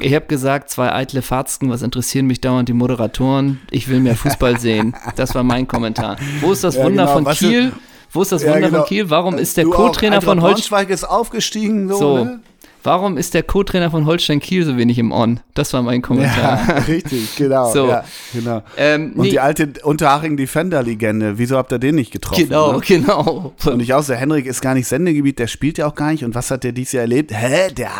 Ich 0.00 0.14
habe 0.14 0.26
gesagt, 0.26 0.70
zwei 0.70 0.92
eitle 0.92 1.22
Fatzken, 1.22 1.70
was 1.70 1.82
interessieren 1.82 2.26
mich 2.26 2.40
dauernd 2.40 2.68
die 2.68 2.72
Moderatoren? 2.72 3.60
Ich 3.70 3.88
will 3.88 4.00
mehr 4.00 4.16
Fußball 4.16 4.58
sehen. 4.58 4.94
Das 5.16 5.34
war 5.34 5.42
mein 5.42 5.68
Kommentar. 5.68 6.16
Wo 6.40 6.52
ist 6.52 6.64
das 6.64 6.76
Ja, 6.76 6.84
Wunder 6.84 7.04
genau, 7.04 7.14
von 7.14 7.24
was 7.26 7.38
Kiel? 7.38 7.72
Wo 8.10 8.22
ist 8.22 8.32
das 8.32 8.42
Ja, 8.42 8.54
Wunder 8.54 8.68
genau. 8.68 8.80
von 8.80 8.88
Kiel? 8.88 9.10
Warum 9.10 9.38
ist 9.38 9.56
der 9.56 9.64
Co-Trainer 9.66 10.20
von 10.20 10.40
Holstein? 10.42 10.54
Braunschweig 10.70 10.90
ist 10.90 11.04
aufgestiegen, 11.04 11.88
so, 11.88 11.96
So, 11.96 12.24
ne? 12.24 12.40
Warum 12.84 13.16
ist 13.16 13.34
der 13.34 13.42
Co-Trainer 13.42 13.90
von 13.90 14.06
Holstein 14.06 14.38
Kiel 14.40 14.64
so 14.64 14.76
wenig 14.76 14.98
im 14.98 15.10
On? 15.10 15.40
Das 15.54 15.72
war 15.72 15.82
mein 15.82 16.00
Kommentar. 16.02 16.60
Ja, 16.68 16.74
richtig, 16.88 17.34
genau. 17.36 17.72
So. 17.72 17.88
Ja, 17.88 18.04
genau. 18.32 18.62
Ähm, 18.76 19.12
Und 19.16 19.22
nee, 19.24 19.30
die 19.30 19.40
alte 19.40 19.72
Unterhaching 19.82 20.36
Defender-Legende, 20.36 21.38
wieso 21.38 21.56
habt 21.56 21.72
ihr 21.72 21.78
den 21.78 21.96
nicht 21.96 22.12
getroffen? 22.12 22.44
genau, 22.48 22.72
Ne? 22.74 22.80
genau. 22.86 23.52
Und 23.64 23.80
ich 23.80 23.92
auch, 23.94 24.04
der 24.04 24.16
Henrik 24.16 24.46
ist 24.46 24.60
gar 24.60 24.74
nicht 24.74 24.86
Sendegebiet, 24.86 25.38
der 25.38 25.46
spielt 25.48 25.78
ja 25.78 25.86
auch 25.86 25.94
gar 25.94 26.12
nicht. 26.12 26.24
Und 26.24 26.34
was 26.34 26.50
hat 26.50 26.62
der 26.64 26.72
dieses 26.72 26.92
Jahr 26.92 27.02
erlebt? 27.02 27.32
Hä? 27.34 27.72
Der, 27.72 27.90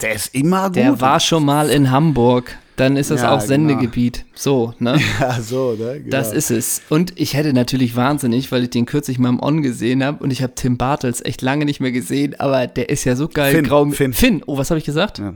der 0.00 0.14
ist 0.14 0.34
immer 0.34 0.66
gut. 0.68 0.76
Der 0.76 1.00
war 1.00 1.18
schon 1.20 1.44
mal 1.44 1.70
in 1.70 1.90
Hamburg. 1.90 2.56
Dann 2.76 2.96
ist 2.96 3.10
das 3.10 3.20
Ja, 3.20 3.28
auch 3.30 3.38
genau. 3.38 3.46
Sendegebiet. 3.46 4.24
So, 4.34 4.74
ne? 4.78 4.98
Ja, 5.20 5.40
so, 5.40 5.74
ne? 5.78 5.98
Genau. 6.00 6.10
Das 6.10 6.32
ist 6.32 6.50
es. 6.50 6.82
Und 6.88 7.12
ich 7.18 7.34
hätte 7.34 7.52
natürlich 7.52 7.94
wahnsinnig, 7.94 8.50
weil 8.50 8.64
ich 8.64 8.70
den 8.70 8.84
kürzlich 8.86 9.18
mal 9.18 9.28
im 9.28 9.40
On 9.42 9.62
gesehen 9.62 10.02
habe 10.02 10.22
und 10.24 10.30
ich 10.32 10.42
habe 10.42 10.54
Tim 10.56 10.76
Bartels 10.76 11.24
echt 11.24 11.40
lange 11.42 11.64
nicht 11.66 11.80
mehr 11.80 11.92
gesehen, 11.92 12.38
aber 12.40 12.66
der 12.66 12.88
ist 12.88 13.04
ja 13.04 13.14
so 13.14 13.28
geil 13.28 13.54
Finn, 13.54 13.64
grau. 13.64 13.86
Finn. 13.90 14.12
Finn. 14.12 14.42
Oh, 14.46 14.58
was 14.58 14.70
habe 14.70 14.78
ich 14.78 14.84
gesagt? 14.84 15.18
Ja. 15.18 15.34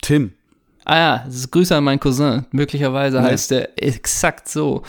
Tim. 0.00 0.32
Ah 0.90 0.96
ja, 0.96 1.22
das 1.26 1.34
ist 1.34 1.50
Grüße 1.50 1.76
an 1.76 1.84
meinen 1.84 2.00
Cousin. 2.00 2.46
Möglicherweise 2.50 3.22
heißt 3.22 3.50
der 3.50 3.68
exakt 3.76 4.48
so. 4.48 4.82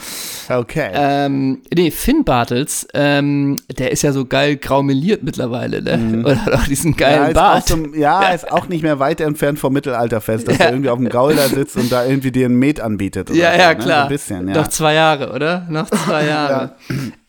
Okay. 0.48 0.88
Ähm, 0.94 1.60
nee, 1.74 1.90
Finn 1.90 2.24
Bartels, 2.24 2.88
ähm, 2.94 3.56
der 3.78 3.92
ist 3.92 4.00
ja 4.00 4.12
so 4.12 4.24
geil 4.24 4.56
graumeliert 4.56 5.22
mittlerweile, 5.22 5.82
ne? 5.82 6.22
Oder 6.24 6.42
hat 6.46 6.54
auch 6.54 6.64
diesen 6.64 6.92
Mhm. 6.92 6.96
ja, 7.00 7.06
geilen 7.06 7.26
ist 7.28 7.34
Bart. 7.34 7.68
So, 7.68 7.76
ja, 7.94 8.30
ist 8.30 8.50
auch 8.50 8.66
nicht 8.68 8.82
mehr 8.82 8.98
weit 8.98 9.20
entfernt 9.20 9.58
vom 9.58 9.74
Mittelalterfest, 9.74 10.48
dass 10.48 10.58
er 10.58 10.70
irgendwie 10.70 10.88
auf 10.88 10.98
dem 10.98 11.10
Gaul 11.10 11.34
da 11.34 11.46
sitzt 11.48 11.76
und 11.76 11.92
da 11.92 12.06
irgendwie 12.06 12.32
dir 12.32 12.46
ein 12.48 12.54
Met 12.54 12.80
anbietet. 12.80 13.28
Ja, 13.28 13.52
so, 13.52 13.58
ja, 13.60 13.68
ne? 13.68 13.76
klar. 13.76 13.98
So 13.98 14.02
ein 14.04 14.08
bisschen, 14.08 14.48
ja. 14.48 14.54
Noch 14.54 14.68
zwei 14.68 14.94
Jahre, 14.94 15.32
oder? 15.34 15.66
Noch 15.68 15.90
zwei 15.90 16.24
Jahre. 16.28 16.76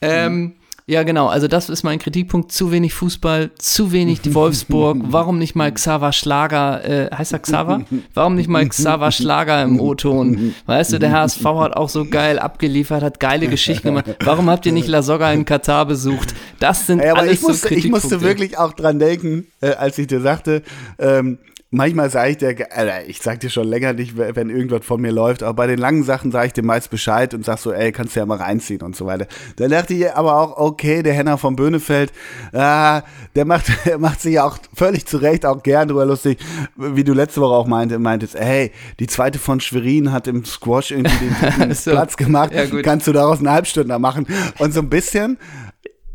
ähm, 0.02 0.54
ja, 0.88 1.04
genau. 1.04 1.28
Also 1.28 1.48
das 1.48 1.70
ist 1.70 1.84
mein 1.84 2.00
Kritikpunkt. 2.00 2.52
Zu 2.52 2.72
wenig 2.72 2.94
Fußball, 2.94 3.52
zu 3.58 3.92
wenig 3.92 4.22
die 4.22 4.34
Wolfsburg. 4.34 4.98
Warum 5.04 5.38
nicht 5.38 5.56
mal 5.56 5.72
Xaver 5.72 6.12
Schlager, 6.12 6.84
äh, 6.84 7.10
heißt 7.16 7.34
er 7.34 7.40
Xaver? 7.40 7.82
Warum 8.14 8.36
nicht 8.36 8.50
mal 8.50 8.68
Xaver 8.68 9.12
Schlager 9.12 9.64
im 9.64 9.80
O-Ton? 9.82 10.54
Weißt 10.66 10.94
du, 10.94 11.00
der 11.00 11.12
HSV 11.12 11.44
hat 11.46 11.78
auch 11.78 11.90
so 11.90 12.06
geil 12.06 12.40
abgeliefert, 12.40 13.04
hat 13.04 13.20
geile 13.20 13.48
Geschichten 13.48 13.88
gemacht. 13.88 14.06
Warum 14.24 14.50
habt 14.50 14.66
ihr 14.66 14.72
nicht 14.72 14.88
La 14.88 15.02
Soga 15.02 15.32
in 15.32 15.46
Katar 15.46 15.86
besucht? 15.86 16.34
Das 16.60 16.88
sind 16.88 17.00
Ey, 17.00 17.10
aber 17.12 17.22
alles 17.22 17.34
ich 17.34 17.42
musste, 17.42 17.68
so 17.70 17.76
ich 17.76 17.90
musste 17.90 18.08
Kritikpunkte. 18.10 18.22
wirklich 18.22 18.58
auch 18.58 18.74
dran 18.74 19.00
denken, 19.00 19.48
äh, 19.62 19.72
als 19.74 19.98
ich 19.98 20.08
dir 20.08 20.22
sagte, 20.22 20.64
ähm, 21.00 21.38
manchmal 21.72 22.10
sage 22.10 22.32
ich 22.32 22.38
dir, 22.38 22.56
Alter, 22.72 23.08
ich 23.08 23.22
sag 23.22 23.40
dir 23.40 23.50
schon 23.50 23.68
länger 23.68 23.94
nicht, 23.94 24.18
wenn 24.18 24.50
irgendwas 24.50 24.86
von 24.86 25.02
mir 25.02 25.12
läuft, 25.12 25.42
aber 25.42 25.54
bei 25.54 25.68
den 25.68 25.80
langen 25.80 26.04
Sachen 26.04 26.32
sage 26.32 26.48
ich 26.48 26.54
dir 26.54 26.64
meist 26.64 26.90
Bescheid 26.90 27.34
und 27.34 27.46
sag 27.46 27.58
so, 27.58 27.72
ey, 27.72 27.92
kannst 27.92 28.16
du 28.16 28.20
ja 28.20 28.26
mal 28.26 28.38
reinziehen 28.38 28.82
und 28.82 28.96
so 28.96 29.06
weiter. 29.06 29.26
Da 29.56 29.68
dachte 29.68 29.94
ich 29.94 30.14
aber 30.14 30.36
auch, 30.36 30.58
okay, 30.58 31.02
der 31.02 31.14
Henner 31.14 31.38
von 31.38 31.56
Böhnefeld, 31.56 32.12
ah, 32.54 33.02
der 33.36 33.46
macht, 33.46 33.72
der 33.86 33.98
macht 33.98 34.22
sich 34.22 34.34
ja 34.34 34.44
auch 34.44 34.58
völlig 34.74 35.06
zu 35.06 35.18
Recht 35.18 35.46
auch 35.46 35.64
gern 35.64 35.88
drüber 35.88 36.06
lustig, 36.06 36.40
wie 36.76 37.04
du 37.04 37.14
letzte 37.14 37.42
Woche 37.42 37.56
auch 37.56 37.68
meinte, 37.68 37.98
meintest, 37.98 38.36
ey, 38.36 38.72
die 39.00 39.08
zweite 39.08 39.40
von 39.40 39.62
Schwerin 39.62 40.12
hat 40.12 40.28
im 40.28 40.44
Squash 40.46 40.92
irgendwie 40.92 41.32
den 41.58 41.74
So. 41.82 41.92
Platz 41.92 42.18
gemacht, 42.18 42.54
Ja, 42.54 42.66
kannst 42.82 43.08
du 43.08 43.14
daraus 43.14 43.40
einen 43.40 43.50
Halbstünder 43.50 43.98
machen 43.98 44.28
und 44.60 44.74
so 44.74 44.82
ein 44.82 44.90
bisschen 44.90 45.38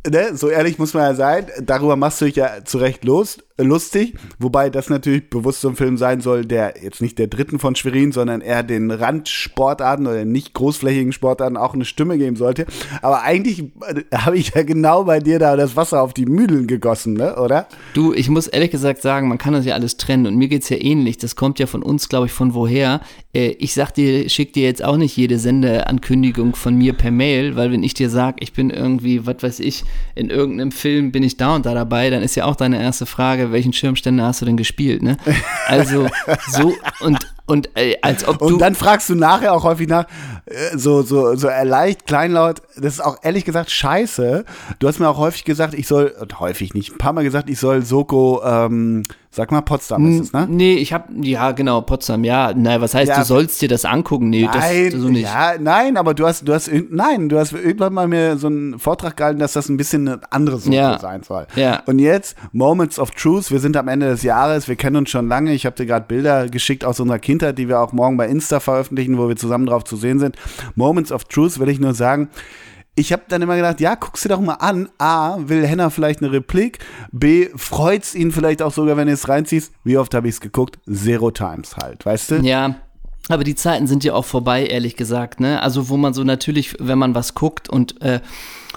ne, 0.08 0.36
so 0.36 0.48
ehrlich 0.48 0.78
muss 0.78 0.94
man 0.94 1.02
ja 1.04 1.14
sein, 1.14 1.46
darüber 1.62 1.96
machst 1.96 2.20
du 2.20 2.26
dich 2.26 2.36
ja 2.36 2.64
zu 2.64 2.78
Recht 2.78 3.04
los, 3.04 3.38
äh, 3.38 3.42
lustig, 3.58 4.14
wobei 4.38 4.68
das 4.68 4.90
natürlich 4.90 5.30
bewusst 5.30 5.62
so 5.62 5.68
ein 5.68 5.76
Film 5.76 5.96
sein 5.96 6.20
soll, 6.20 6.44
der 6.44 6.74
jetzt 6.82 7.00
nicht 7.00 7.18
der 7.18 7.26
dritten 7.26 7.58
von 7.58 7.74
Schwerin, 7.74 8.12
sondern 8.12 8.40
eher 8.40 8.62
den 8.62 8.90
Randsportarten 8.90 10.06
oder 10.06 10.24
nicht 10.24 10.52
großflächigen 10.52 11.12
Sportarten 11.12 11.56
auch 11.56 11.72
eine 11.72 11.86
Stimme 11.86 12.18
geben 12.18 12.36
sollte. 12.36 12.66
Aber 13.00 13.22
eigentlich 13.22 13.60
äh, 13.60 14.02
habe 14.14 14.36
ich 14.36 14.54
ja 14.54 14.62
genau 14.62 15.04
bei 15.04 15.20
dir 15.20 15.38
da 15.38 15.56
das 15.56 15.76
Wasser 15.76 16.02
auf 16.02 16.12
die 16.12 16.26
Mühlen 16.26 16.66
gegossen, 16.66 17.14
ne, 17.14 17.36
oder? 17.36 17.66
Du, 17.94 18.12
ich 18.12 18.28
muss 18.28 18.46
ehrlich 18.46 18.70
gesagt 18.70 19.00
sagen, 19.00 19.28
man 19.28 19.38
kann 19.38 19.54
das 19.54 19.64
ja 19.64 19.74
alles 19.74 19.96
trennen 19.96 20.26
und 20.26 20.36
mir 20.36 20.48
geht's 20.48 20.68
ja 20.68 20.76
ähnlich. 20.78 21.16
Das 21.16 21.36
kommt 21.36 21.58
ja 21.58 21.66
von 21.66 21.82
uns, 21.82 22.08
glaube 22.08 22.26
ich, 22.26 22.32
von 22.32 22.52
woher. 22.52 23.00
Äh, 23.32 23.48
ich 23.58 23.72
sag 23.72 23.92
dir, 23.92 24.28
schick 24.28 24.52
dir 24.52 24.64
jetzt 24.64 24.84
auch 24.84 24.96
nicht 24.96 25.16
jede 25.16 25.38
Sendeankündigung 25.38 26.54
von 26.54 26.76
mir 26.76 26.92
per 26.92 27.10
Mail, 27.10 27.56
weil 27.56 27.72
wenn 27.72 27.82
ich 27.82 27.94
dir 27.94 28.10
sag, 28.10 28.42
ich 28.42 28.52
bin 28.52 28.70
irgendwie, 28.70 29.26
was 29.26 29.42
weiß 29.42 29.60
ich, 29.60 29.84
in 30.14 30.28
irgendeinem 30.28 30.72
Film 30.72 31.12
bin 31.12 31.22
ich 31.22 31.36
da 31.36 31.54
und 31.54 31.64
da 31.64 31.74
dabei, 31.74 32.10
dann 32.10 32.22
ist 32.22 32.34
ja 32.34 32.44
auch 32.44 32.56
deine 32.56 32.82
erste 32.82 33.06
Frage, 33.06 33.45
welchen 33.52 33.72
Schirmständer 33.72 34.24
hast 34.24 34.42
du 34.42 34.46
denn 34.46 34.56
gespielt, 34.56 35.02
ne? 35.02 35.16
Also 35.66 36.08
so 36.48 36.74
und 37.00 37.18
und 37.46 37.70
äh, 37.76 37.94
als 38.02 38.26
ob 38.26 38.38
du 38.38 38.46
Und 38.46 38.58
dann 38.60 38.74
fragst 38.74 39.08
du 39.08 39.14
nachher 39.14 39.52
auch 39.52 39.64
häufig 39.64 39.88
nach, 39.88 40.06
äh, 40.46 40.76
so, 40.76 41.02
so, 41.02 41.34
so 41.36 41.46
erleicht, 41.48 42.06
kleinlaut, 42.06 42.60
das 42.76 42.94
ist 42.94 43.00
auch 43.04 43.18
ehrlich 43.22 43.44
gesagt 43.44 43.70
scheiße. 43.70 44.44
Du 44.78 44.88
hast 44.88 44.98
mir 44.98 45.08
auch 45.08 45.18
häufig 45.18 45.44
gesagt, 45.44 45.74
ich 45.74 45.86
soll, 45.86 46.14
häufig 46.38 46.74
nicht, 46.74 46.92
ein 46.92 46.98
paar 46.98 47.12
Mal 47.12 47.24
gesagt, 47.24 47.48
ich 47.48 47.58
soll 47.58 47.82
Soko, 47.82 48.42
ähm, 48.44 49.02
sag 49.30 49.50
mal 49.52 49.60
Potsdam 49.60 50.10
ist 50.18 50.20
es, 50.28 50.32
ne? 50.32 50.46
Nee, 50.48 50.74
ich 50.76 50.94
hab, 50.94 51.08
ja, 51.20 51.52
genau, 51.52 51.82
Potsdam, 51.82 52.24
ja. 52.24 52.52
Nein, 52.56 52.80
was 52.80 52.94
heißt, 52.94 53.10
Ja. 53.10 53.18
du 53.18 53.24
sollst 53.24 53.60
dir 53.60 53.68
das 53.68 53.84
angucken? 53.84 54.30
Nee, 54.30 54.46
Nein, 54.46 54.90
das 54.90 55.00
so 55.00 55.08
nicht. 55.08 55.24
ja, 55.24 55.52
nein, 55.60 55.98
aber 55.98 56.14
du 56.14 56.26
hast, 56.26 56.48
du 56.48 56.54
hast, 56.54 56.70
nein, 56.90 57.28
du 57.28 57.38
hast 57.38 57.52
irgendwann 57.52 57.92
mal 57.92 58.08
mir 58.08 58.38
so 58.38 58.46
einen 58.46 58.78
Vortrag 58.78 59.14
gehalten, 59.16 59.38
dass 59.38 59.52
das 59.52 59.68
ein 59.68 59.76
bisschen 59.76 60.08
eine 60.08 60.20
andere 60.30 60.58
Soko 60.58 60.74
Ja. 60.74 60.98
sein 60.98 61.22
soll. 61.22 61.46
Ja. 61.54 61.82
Und 61.84 61.98
jetzt 61.98 62.34
Moments 62.52 62.98
of 62.98 63.10
Truth. 63.10 63.50
Wir 63.50 63.60
sind 63.60 63.76
am 63.76 63.88
Ende 63.88 64.06
des 64.08 64.22
Jahres. 64.22 64.68
Wir 64.68 64.76
kennen 64.76 64.96
uns 64.96 65.10
schon 65.10 65.28
lange. 65.28 65.52
Ich 65.52 65.66
habe 65.66 65.76
dir 65.76 65.84
gerade 65.84 66.06
Bilder 66.08 66.48
geschickt 66.48 66.82
aus 66.86 66.98
unserer 66.98 67.18
Kindheit, 67.18 67.35
die 67.38 67.68
wir 67.68 67.80
auch 67.80 67.92
morgen 67.92 68.16
bei 68.16 68.28
Insta 68.28 68.60
veröffentlichen, 68.60 69.18
wo 69.18 69.28
wir 69.28 69.36
zusammen 69.36 69.66
drauf 69.66 69.84
zu 69.84 69.96
sehen 69.96 70.18
sind. 70.18 70.36
Moments 70.74 71.12
of 71.12 71.24
Truth 71.24 71.58
will 71.58 71.68
ich 71.68 71.80
nur 71.80 71.94
sagen. 71.94 72.28
Ich 72.98 73.12
habe 73.12 73.24
dann 73.28 73.42
immer 73.42 73.56
gedacht, 73.56 73.80
ja, 73.80 73.94
guck's 73.94 74.22
dir 74.22 74.30
doch 74.30 74.40
mal 74.40 74.54
an. 74.54 74.88
A, 74.96 75.36
will 75.38 75.66
Henna 75.66 75.90
vielleicht 75.90 76.22
eine 76.22 76.32
Replik? 76.32 76.78
B, 77.12 77.48
freut's 77.54 78.14
ihn 78.14 78.32
vielleicht 78.32 78.62
auch 78.62 78.72
sogar, 78.72 78.96
wenn 78.96 79.06
du 79.06 79.12
es 79.12 79.28
reinziehst? 79.28 79.70
Wie 79.84 79.98
oft 79.98 80.14
habe 80.14 80.28
ich's 80.28 80.40
geguckt? 80.40 80.78
Zero 80.90 81.30
times 81.30 81.76
halt, 81.76 82.06
weißt 82.06 82.30
du? 82.30 82.34
Ja, 82.36 82.76
aber 83.28 83.44
die 83.44 83.54
Zeiten 83.54 83.86
sind 83.86 84.04
ja 84.04 84.14
auch 84.14 84.24
vorbei, 84.24 84.66
ehrlich 84.66 84.96
gesagt, 84.96 85.40
ne? 85.40 85.62
Also 85.62 85.88
wo 85.88 85.96
man 85.96 86.14
so 86.14 86.24
natürlich, 86.24 86.76
wenn 86.78 86.98
man 86.98 87.14
was 87.14 87.34
guckt 87.34 87.68
und, 87.68 88.00
äh, 88.00 88.20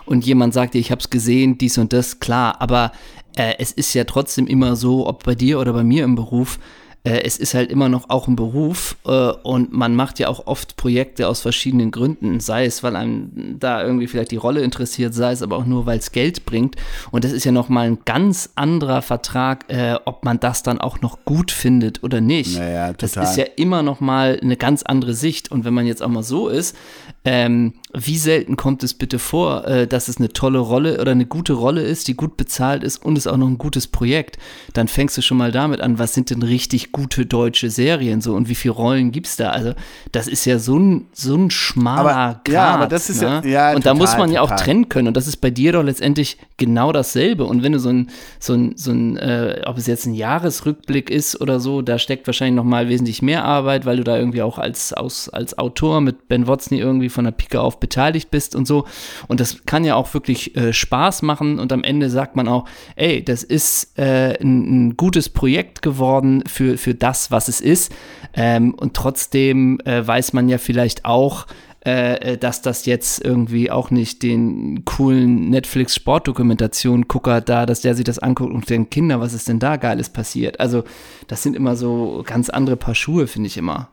und 0.05 0.25
jemand 0.25 0.53
sagt, 0.53 0.75
ich 0.75 0.91
hab's 0.91 1.09
gesehen, 1.09 1.57
dies 1.57 1.77
und 1.77 1.93
das, 1.93 2.19
klar, 2.19 2.59
aber 2.59 2.91
äh, 3.35 3.53
es 3.59 3.71
ist 3.71 3.93
ja 3.93 4.05
trotzdem 4.05 4.47
immer 4.47 4.75
so, 4.75 5.07
ob 5.07 5.23
bei 5.23 5.35
dir 5.35 5.59
oder 5.59 5.71
bei 5.71 5.83
mir 5.83 6.03
im 6.03 6.15
Beruf, 6.15 6.59
äh, 7.03 7.21
es 7.23 7.37
ist 7.37 7.53
halt 7.53 7.71
immer 7.71 7.87
noch 7.87 8.09
auch 8.09 8.27
ein 8.27 8.35
Beruf 8.35 8.97
äh, 9.05 9.09
und 9.43 9.71
man 9.71 9.95
macht 9.95 10.19
ja 10.19 10.27
auch 10.27 10.47
oft 10.47 10.75
Projekte 10.75 11.27
aus 11.27 11.39
verschiedenen 11.41 11.91
Gründen, 11.91 12.39
sei 12.39 12.65
es, 12.65 12.83
weil 12.83 12.95
einem 12.95 13.57
da 13.59 13.81
irgendwie 13.83 14.07
vielleicht 14.07 14.31
die 14.31 14.35
Rolle 14.37 14.61
interessiert, 14.61 15.13
sei 15.13 15.31
es 15.31 15.41
aber 15.41 15.57
auch 15.57 15.65
nur, 15.65 15.85
weil 15.85 15.99
es 15.99 16.11
Geld 16.11 16.45
bringt. 16.45 16.75
Und 17.11 17.23
das 17.23 17.31
ist 17.31 17.45
ja 17.45 17.51
nochmal 17.51 17.87
ein 17.87 17.99
ganz 18.05 18.49
anderer 18.55 19.01
Vertrag, 19.01 19.65
äh, 19.69 19.95
ob 20.05 20.25
man 20.25 20.39
das 20.39 20.61
dann 20.63 20.81
auch 20.81 20.99
noch 21.01 21.23
gut 21.23 21.51
findet 21.51 22.03
oder 22.03 22.19
nicht. 22.21 22.57
Naja, 22.57 22.91
Das 22.93 23.13
total. 23.13 23.29
ist 23.29 23.37
ja 23.37 23.45
immer 23.55 23.81
noch 23.81 24.01
mal 24.01 24.39
eine 24.41 24.57
ganz 24.57 24.83
andere 24.83 25.13
Sicht. 25.13 25.51
Und 25.51 25.63
wenn 25.63 25.73
man 25.73 25.85
jetzt 25.85 26.03
auch 26.03 26.09
mal 26.09 26.23
so 26.23 26.49
ist, 26.49 26.75
ähm, 27.23 27.73
wie 27.93 28.17
selten 28.17 28.55
kommt 28.55 28.83
es 28.83 28.93
bitte 28.93 29.17
vor, 29.17 29.65
äh, 29.67 29.87
dass 29.87 30.07
es 30.09 30.17
eine 30.17 30.29
tolle 30.29 30.59
Rolle 30.59 31.01
oder 31.01 31.11
eine 31.11 31.25
gute 31.25 31.53
Rolle 31.53 31.81
ist, 31.81 32.07
die 32.07 32.13
gut 32.15 32.37
bezahlt 32.37 32.83
ist 32.83 33.03
und 33.03 33.17
ist 33.17 33.25
auch 33.27 33.37
noch 33.37 33.47
ein 33.47 33.57
gutes 33.57 33.87
Projekt, 33.87 34.37
dann 34.73 34.87
fängst 34.87 35.17
du 35.17 35.21
schon 35.23 35.37
mal 35.37 35.51
damit 35.51 35.81
an, 35.81 35.97
was 35.97 36.13
sind 36.13 36.29
denn 36.29 36.43
richtig 36.43 36.91
gute 36.91 37.25
deutsche 37.25 37.71
Serien 37.71 38.21
so 38.21 38.35
und 38.35 38.47
wie 38.47 38.53
viele 38.55 38.75
Rollen 38.75 39.11
gibt's 39.11 39.37
da? 39.37 39.49
Also 39.49 39.73
das 40.11 40.27
ist 40.27 40.45
ja 40.45 40.59
so 40.59 40.77
ein, 40.77 41.07
so 41.13 41.35
ein 41.35 41.49
schmaler 41.49 41.99
Aber- 42.15 42.41
Grad. 42.43 42.47
ja, 42.49 42.65
aber 42.75 42.85
das 42.87 43.09
ist 43.09 43.21
ja- 43.23 43.41
ne? 43.41 43.49
ja, 43.49 43.73
Und 43.73 43.85
da 43.87 43.95
muss 43.95 44.11
total, 44.11 44.19
man 44.27 44.31
ja 44.33 44.41
auch 44.41 44.49
total. 44.49 44.63
trennen 44.65 44.89
können 44.89 45.07
und 45.07 45.17
das 45.17 45.25
ist 45.27 45.37
bei 45.37 45.49
dir 45.49 45.71
doch 45.71 45.83
letztendlich 45.83 46.37
genau 46.57 46.91
dasselbe. 46.91 47.45
Und 47.45 47.63
wenn 47.63 47.71
du 47.71 47.79
so 47.79 47.89
ein, 47.89 48.09
so 48.39 48.53
ein, 48.53 48.73
so 48.75 48.91
ein 48.91 49.17
äh, 49.17 49.61
ob 49.65 49.77
es 49.79 49.87
jetzt 49.87 50.05
ein 50.05 50.13
Jahresrückblick 50.13 51.09
ist 51.09 51.41
oder 51.41 51.59
so, 51.59 51.81
da 51.81 51.97
steckt 51.97 52.27
wahrscheinlich 52.27 52.55
noch 52.55 52.63
mal 52.69 52.87
wesentlich 52.89 53.21
mehr 53.21 53.45
Arbeit, 53.45 53.85
weil 53.85 53.97
du 53.97 54.03
da 54.03 54.17
irgendwie 54.17 54.41
auch 54.41 54.59
als, 54.59 54.93
aus, 54.93 55.29
als 55.29 55.57
Autor 55.57 56.01
mit 56.01 56.27
Ben 56.27 56.47
Watson 56.47 56.77
irgendwie 56.77 57.09
von 57.09 57.25
der 57.25 57.31
Pike 57.31 57.59
auf 57.59 57.78
beteiligt 57.79 58.31
bist 58.31 58.55
und 58.55 58.67
so. 58.67 58.85
Und 59.27 59.39
das 59.39 59.65
kann 59.65 59.83
ja 59.83 59.95
auch 59.95 60.13
wirklich 60.13 60.55
äh, 60.55 60.73
Spaß 60.73 61.21
machen 61.21 61.59
und 61.59 61.71
am 61.73 61.83
Ende 61.83 62.09
sagt 62.09 62.35
man 62.35 62.47
auch, 62.47 62.65
ey, 62.95 63.23
das 63.23 63.43
ist 63.43 63.97
äh, 63.97 64.37
ein, 64.41 64.87
ein 64.87 64.97
gutes 64.97 65.29
Projekt 65.29 65.81
geworden 65.81 66.43
für, 66.47 66.77
für 66.77 66.95
das, 66.95 67.31
was 67.31 67.47
es 67.47 67.61
ist. 67.61 67.91
Ähm, 68.33 68.73
und 68.73 68.93
trotzdem 68.93 69.79
äh, 69.85 70.05
weiß 70.05 70.33
man 70.33 70.49
ja 70.49 70.57
vielleicht 70.57 71.05
auch, 71.05 71.47
äh, 71.81 72.37
dass 72.37 72.61
das 72.61 72.85
jetzt 72.85 73.23
irgendwie 73.23 73.71
auch 73.71 73.89
nicht 73.89 74.21
den 74.23 74.83
coolen 74.85 75.49
Netflix-Sportdokumentation-Gucker 75.49 77.41
da, 77.41 77.65
dass 77.65 77.81
der 77.81 77.95
sich 77.95 78.03
das 78.03 78.19
anguckt 78.19 78.53
und 78.53 78.69
denkt, 78.69 78.91
Kinder, 78.91 79.21
was 79.21 79.33
ist 79.33 79.47
denn 79.47 79.59
da 79.59 79.77
Geiles 79.77 80.09
passiert? 80.09 80.59
Also, 80.59 80.83
das 81.27 81.41
sind 81.41 81.55
immer 81.55 81.75
so 81.75 82.23
ganz 82.25 82.49
andere 82.49 82.75
Paar 82.75 82.95
Schuhe, 82.95 83.27
finde 83.27 83.47
ich 83.47 83.57
immer. 83.57 83.89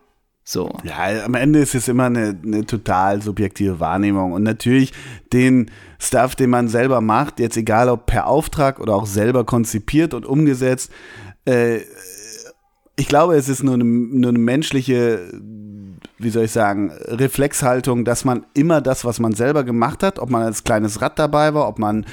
So. 0.49 0.71
Ja, 0.85 1.25
am 1.25 1.35
Ende 1.35 1.59
ist 1.59 1.75
es 1.75 1.89
immer 1.89 2.05
eine, 2.05 2.39
eine 2.41 2.65
total 2.65 3.21
subjektive 3.21 3.81
Wahrnehmung. 3.81 4.33
Und 4.33 4.45
natürlich 4.45 4.93
den 5.33 5.73
Stuff, 5.99 6.37
den 6.37 6.51
man 6.51 6.69
selber 6.69 7.01
macht, 7.01 7.41
jetzt 7.41 7.57
egal 7.57 7.89
ob 7.89 8.07
per 8.07 8.29
Auftrag 8.29 8.79
oder 8.79 8.95
auch 8.95 9.07
selber 9.07 9.45
konzipiert 9.45 10.15
und 10.15 10.25
umgesetzt, 10.25 10.93
äh, 11.47 11.81
ich 12.95 13.09
glaube, 13.09 13.35
es 13.35 13.49
ist 13.49 13.65
nur 13.65 13.75
eine, 13.75 13.85
nur 13.85 14.29
eine 14.29 14.39
menschliche, 14.39 15.33
wie 16.19 16.31
soll 16.31 16.45
ich 16.45 16.53
sagen, 16.53 16.93
Reflexhaltung, 16.93 18.05
dass 18.05 18.25
man 18.25 18.47
immer 18.55 18.81
das, 18.81 19.05
was 19.05 19.19
man 19.19 19.33
selber 19.33 19.65
gemacht 19.65 20.05
hat, 20.05 20.21
ob 20.21 20.31
man 20.31 20.43
als 20.43 20.63
kleines 20.63 21.03
Rad 21.03 21.19
dabei 21.19 21.55
war, 21.55 21.67
ob 21.67 21.81
man 21.81 22.07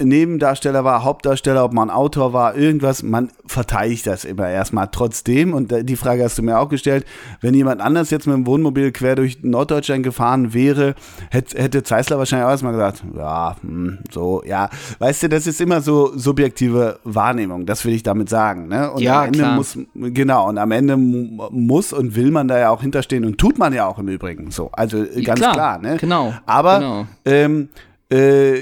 Nebendarsteller 0.00 0.84
war, 0.84 1.02
Hauptdarsteller, 1.04 1.64
ob 1.64 1.72
man 1.72 1.90
Autor 1.90 2.32
war, 2.32 2.56
irgendwas, 2.56 3.02
man 3.02 3.30
verteidigt 3.46 4.06
das 4.06 4.24
immer 4.24 4.48
erstmal 4.48 4.88
trotzdem. 4.92 5.52
Und 5.52 5.72
da- 5.72 5.82
die 5.82 5.96
Frage 5.96 6.22
hast 6.24 6.38
du 6.38 6.42
mir 6.42 6.58
auch 6.58 6.68
gestellt, 6.68 7.04
wenn 7.40 7.54
jemand 7.54 7.80
anders 7.80 8.10
jetzt 8.10 8.26
mit 8.26 8.34
dem 8.36 8.46
Wohnmobil 8.46 8.92
quer 8.92 9.16
durch 9.16 9.38
Norddeutschland 9.42 10.02
gefahren 10.02 10.54
wäre, 10.54 10.94
hätte, 11.30 11.60
hätte 11.60 11.82
Zeissler 11.82 12.18
wahrscheinlich 12.18 12.46
auch 12.46 12.50
erstmal 12.50 12.72
gesagt, 12.72 13.02
ja, 13.16 13.56
hm, 13.62 13.98
so, 14.12 14.42
ja. 14.46 14.68
Weißt 14.98 15.24
du, 15.24 15.28
das 15.28 15.46
ist 15.46 15.60
immer 15.60 15.80
so 15.80 16.16
subjektive 16.16 17.00
Wahrnehmung, 17.04 17.66
das 17.66 17.84
will 17.84 17.94
ich 17.94 18.02
damit 18.02 18.28
sagen. 18.28 18.68
Ne? 18.68 18.90
Und 18.92 19.02
Ja, 19.02 19.20
am 19.22 19.26
Ende 19.26 19.38
klar. 19.40 19.56
muss, 19.56 19.78
genau, 19.94 20.48
und 20.48 20.58
am 20.58 20.70
Ende 20.70 20.96
mu- 20.96 21.48
muss 21.50 21.92
und 21.92 22.14
will 22.16 22.30
man 22.30 22.48
da 22.48 22.58
ja 22.58 22.70
auch 22.70 22.82
hinterstehen 22.82 23.24
und 23.24 23.38
tut 23.38 23.58
man 23.58 23.72
ja 23.72 23.86
auch 23.86 23.98
im 23.98 24.08
Übrigen 24.08 24.50
so. 24.50 24.70
Also 24.72 25.02
äh, 25.02 25.22
ganz 25.22 25.40
klar, 25.40 25.52
klar, 25.54 25.78
ne? 25.78 25.96
genau, 25.98 26.32
Aber 26.46 26.78
genau. 26.78 27.06
ähm, 27.24 27.68
äh, 28.10 28.60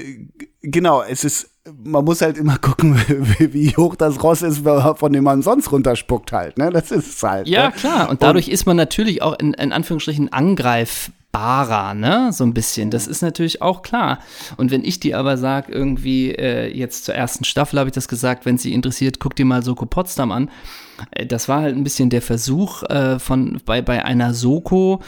genau, 0.63 1.03
es 1.03 1.23
ist 1.23 1.49
man 1.83 2.03
muss 2.03 2.21
halt 2.21 2.37
immer 2.37 2.57
gucken, 2.57 2.95
wie, 3.39 3.75
hoch 3.75 3.95
das 3.95 4.21
Ross 4.21 4.41
ist, 4.41 4.63
von 4.63 5.13
dem 5.13 5.23
man 5.23 5.41
sonst 5.41 5.71
runterspuckt 5.71 6.31
halt. 6.31 6.57
Ne? 6.57 6.69
Das 6.71 6.91
ist 6.91 7.15
es 7.15 7.23
halt. 7.23 7.47
Ja, 7.47 7.67
ne? 7.67 7.71
klar. 7.71 8.09
Und 8.09 8.21
dadurch 8.21 8.47
und, 8.47 8.53
ist 8.53 8.65
man 8.65 8.77
natürlich 8.77 9.21
auch 9.21 9.37
in, 9.39 9.53
in 9.53 9.71
Anführungsstrichen 9.71 10.31
angreifbarer, 10.33 11.93
ne? 11.93 12.31
So 12.33 12.43
ein 12.43 12.53
bisschen. 12.53 12.91
Das 12.91 13.07
ist 13.07 13.21
natürlich 13.21 13.61
auch 13.61 13.81
klar. 13.81 14.19
Und 14.57 14.71
wenn 14.71 14.83
ich 14.83 14.99
dir 14.99 15.17
aber 15.17 15.37
sage, 15.37 15.71
irgendwie, 15.71 16.31
äh, 16.31 16.67
jetzt 16.67 17.05
zur 17.05 17.15
ersten 17.15 17.45
Staffel 17.45 17.79
habe 17.79 17.89
ich 17.89 17.95
das 17.95 18.09
gesagt, 18.09 18.45
wenn 18.45 18.57
sie 18.57 18.73
interessiert, 18.73 19.19
guck 19.21 19.35
dir 19.35 19.45
mal 19.45 19.63
Soko 19.63 19.85
Potsdam 19.85 20.31
an. 20.31 20.49
Äh, 21.11 21.25
das 21.25 21.47
war 21.47 21.61
halt 21.61 21.77
ein 21.77 21.83
bisschen 21.85 22.09
der 22.09 22.21
Versuch 22.21 22.83
äh, 22.83 23.19
von 23.19 23.61
bei, 23.65 23.81
bei 23.81 24.03
einer 24.03 24.33
Soko, 24.33 24.99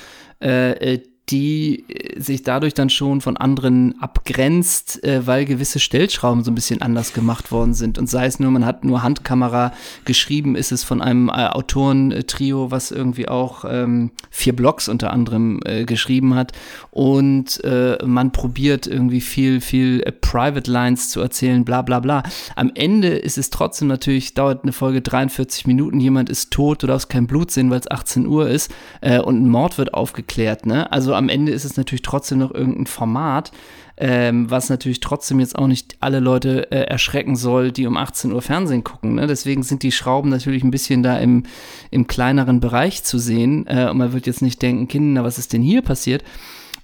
äh, 0.42 0.94
äh 0.94 1.04
die 1.30 1.86
äh, 1.90 2.20
sich 2.20 2.44
dadurch 2.44 2.74
dann 2.74 2.90
schon 2.90 3.22
von 3.22 3.38
anderen 3.38 3.96
abgrenzt, 4.02 5.04
äh, 5.04 5.26
weil 5.26 5.46
gewisse 5.46 5.80
Stellschrauben 5.80 6.44
so 6.44 6.52
ein 6.52 6.56
bisschen 6.56 6.82
anders 6.82 7.14
gemacht 7.14 7.52
worden 7.52 7.74
sind. 7.74 7.98
Und 7.98 8.10
sei 8.10 8.26
es 8.28 8.40
nur, 8.40 8.52
man 8.52 8.66
hat 8.66 8.84
nur 8.84 9.04
Handkamera 9.04 9.74
geschrieben, 10.06 10.56
ist 10.56 10.72
es 10.72 10.84
von 10.84 11.02
einem 11.02 11.30
äh, 11.30 11.48
Autorentrio, 11.48 12.70
was 12.72 12.92
irgendwie 12.92 13.28
auch 13.28 13.66
ähm, 13.68 14.12
vier 14.30 14.56
Blogs 14.56 14.88
unter 14.88 15.12
anderem 15.12 15.60
äh, 15.66 15.86
geschrieben 15.86 16.36
hat. 16.36 16.52
Und 16.92 17.64
äh, 17.64 17.98
man 18.06 18.32
probiert 18.32 18.86
irgendwie 18.86 19.22
viel, 19.22 19.62
viel 19.62 20.04
äh, 20.06 20.12
Private 20.12 20.70
Lines 20.70 21.10
zu 21.10 21.22
erzählen, 21.22 21.66
bla 21.66 21.82
bla 21.82 22.00
bla. 22.00 22.24
Am 22.56 22.72
Ende 22.76 23.10
ist 23.10 23.38
es 23.38 23.50
trotzdem 23.50 23.88
natürlich, 23.88 24.36
dauert 24.36 24.64
eine 24.64 24.74
Folge 24.74 25.02
43 25.02 25.66
Minuten, 25.66 26.00
jemand 26.00 26.30
ist 26.30 26.52
tot, 26.52 26.84
du 26.84 26.88
darfst 26.88 27.10
kein 27.10 27.26
Blut 27.26 27.50
sehen, 27.52 27.70
weil 27.72 27.80
es 27.80 27.90
18 27.90 28.28
Uhr 28.28 28.48
ist 28.50 28.72
und 29.02 29.44
ein 29.44 29.50
Mord 29.50 29.78
wird 29.78 29.94
aufgeklärt. 29.94 30.66
Ne? 30.66 30.92
Also 30.92 31.15
am 31.16 31.30
Ende 31.30 31.52
ist 31.52 31.66
es 31.66 31.78
natürlich 31.78 32.02
trotzdem 32.02 32.40
noch 32.40 32.54
irgendein 32.54 32.88
Format, 32.88 33.52
ähm, 33.98 34.50
was 34.50 34.70
natürlich 34.70 35.00
trotzdem 35.00 35.40
jetzt 35.40 35.58
auch 35.58 35.68
nicht 35.68 35.98
alle 36.00 36.20
Leute 36.20 36.72
äh, 36.72 36.82
erschrecken 36.82 37.36
soll, 37.36 37.72
die 37.72 37.88
um 37.88 37.98
18 37.98 38.32
Uhr 38.32 38.42
Fernsehen 38.42 38.84
gucken. 38.84 39.16
Ne? 39.16 39.28
Deswegen 39.28 39.64
sind 39.64 39.84
die 39.84 39.92
Schrauben 39.92 40.30
natürlich 40.30 40.64
ein 40.64 40.72
bisschen 40.72 41.04
da 41.04 41.18
im, 41.18 41.44
im 41.92 42.08
kleineren 42.08 42.60
Bereich 42.60 43.04
zu 43.04 43.20
sehen. 43.20 43.66
Äh, 43.68 43.90
und 43.90 43.98
man 43.98 44.14
wird 44.14 44.28
jetzt 44.28 44.42
nicht 44.42 44.62
denken, 44.62 44.88
Kinder, 44.88 45.24
was 45.24 45.38
ist 45.38 45.54
denn 45.54 45.62
hier 45.62 45.82
passiert? 45.82 46.24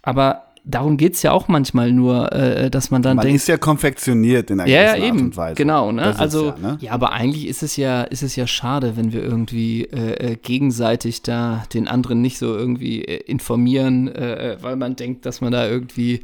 Aber 0.01 0.50
darum 0.63 0.97
geht 0.97 1.15
es 1.15 1.23
ja 1.23 1.31
auch 1.31 1.47
manchmal 1.47 1.91
nur, 1.91 2.31
äh, 2.33 2.69
dass 2.69 2.91
man 2.91 3.01
dann 3.01 3.15
man 3.17 3.25
denkt. 3.25 3.41
ist 3.41 3.47
ja 3.47 3.57
konfektioniert 3.57 4.51
in 4.51 4.59
einer 4.59 4.69
ja, 4.69 4.93
gewissen 4.93 5.03
eben, 5.07 5.17
Art 5.17 5.25
und 5.25 5.37
Weise. 5.37 5.55
Genau, 5.55 5.91
ne? 5.91 6.01
Das 6.03 6.19
Also, 6.19 6.45
ja, 6.47 6.55
ne? 6.61 6.77
ja, 6.81 6.91
aber 6.91 7.11
eigentlich 7.13 7.47
ist 7.47 7.63
es 7.63 7.77
ja, 7.77 8.03
ist 8.03 8.21
es 8.21 8.35
ja 8.35 8.45
schade, 8.45 8.95
wenn 8.95 9.11
wir 9.11 9.23
irgendwie 9.23 9.85
äh, 9.85 10.33
äh 10.33 10.35
gegenseitig 10.35 11.23
da 11.23 11.63
den 11.73 11.87
anderen 11.87 12.21
nicht 12.21 12.37
so 12.37 12.55
irgendwie 12.55 13.03
äh, 13.03 13.17
informieren, 13.25 14.07
äh, 14.07 14.53
äh, 14.53 14.57
weil 14.61 14.75
man 14.75 14.95
denkt, 14.95 15.25
dass 15.25 15.41
man 15.41 15.51
da 15.51 15.67
irgendwie, 15.67 16.23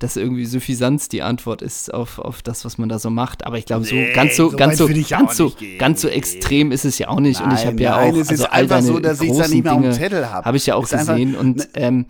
dass 0.00 0.18
irgendwie 0.18 0.44
Suffisanz 0.44 1.08
die 1.08 1.22
Antwort 1.22 1.62
ist 1.62 1.94
auf, 1.94 2.18
auf 2.18 2.42
das, 2.42 2.66
was 2.66 2.76
man 2.76 2.90
da 2.90 2.98
so 2.98 3.08
macht. 3.08 3.46
Aber 3.46 3.56
ich 3.56 3.64
glaube, 3.64 3.86
so 3.86 3.94
Nee, 3.94 4.12
ganz 4.12 4.36
so, 4.36 4.50
so 4.50 4.56
ganz 4.58 4.76
so, 4.76 4.86
ganz 5.08 5.36
so, 5.38 5.48
gehen. 5.48 5.78
ganz 5.78 6.02
so 6.02 6.08
extrem 6.08 6.72
ist 6.72 6.84
es 6.84 6.98
ja 6.98 7.08
auch 7.08 7.20
nicht. 7.20 7.40
und 7.40 7.54
ich 7.54 7.60
habe 7.64 7.76
Nein, 7.76 7.78
ja 7.78 7.96
nein, 7.96 8.12
auch, 8.12 8.16
es 8.18 8.30
ist 8.30 8.40
also 8.42 8.46
all 8.50 8.62
einfach 8.64 8.82
so, 8.82 8.98
dass 9.00 9.22
ich 9.22 9.30
es 9.30 9.36
dann 9.38 9.44
großen 9.46 9.54
nicht 9.54 9.64
mehr 9.64 9.72
auf 9.72 9.80
dem 9.80 9.92
Zettel 9.92 10.30
habe. 10.30 10.44
habe 10.44 10.56
ich 10.58 10.66
ja 10.66 10.74
auch 10.74 10.84
Ist 10.84 10.92
einfach- 10.92 11.14
gesehen 11.14 11.36
und 11.36 11.56
ne- 11.56 11.66
ähm, 11.72 12.04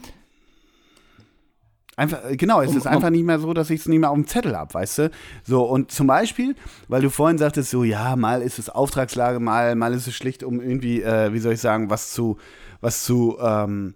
Einfach, 1.96 2.30
äh, 2.30 2.36
genau, 2.36 2.60
es 2.60 2.70
Um- 2.72 2.76
ist 2.76 2.86
einfach 2.86 3.08
nicht 3.10 3.24
mehr 3.24 3.38
so, 3.38 3.54
dass 3.54 3.70
ich 3.70 3.80
es 3.80 3.88
nicht 3.88 3.98
mehr 4.00 4.10
auf 4.10 4.16
dem 4.16 4.26
Zettel 4.26 4.56
habe, 4.56 4.72
weißt 4.74 4.98
du? 4.98 5.10
So, 5.44 5.62
und 5.64 5.90
zum 5.90 6.06
Beispiel, 6.06 6.54
weil 6.88 7.00
du 7.00 7.08
vorhin 7.10 7.38
sagtest, 7.38 7.70
so, 7.70 7.84
ja, 7.84 8.16
mal 8.16 8.42
ist 8.42 8.58
es 8.58 8.68
Auftragslage, 8.68 9.40
mal, 9.40 9.74
mal 9.76 9.94
ist 9.94 10.06
es 10.06 10.14
schlicht, 10.14 10.42
um 10.44 10.60
irgendwie, 10.60 11.00
äh, 11.02 11.32
wie 11.32 11.38
soll 11.38 11.54
ich 11.54 11.60
sagen, 11.60 11.88
was 11.88 12.12
zu, 12.12 12.36
was 12.82 13.04
zu, 13.04 13.38
ähm, 13.40 13.94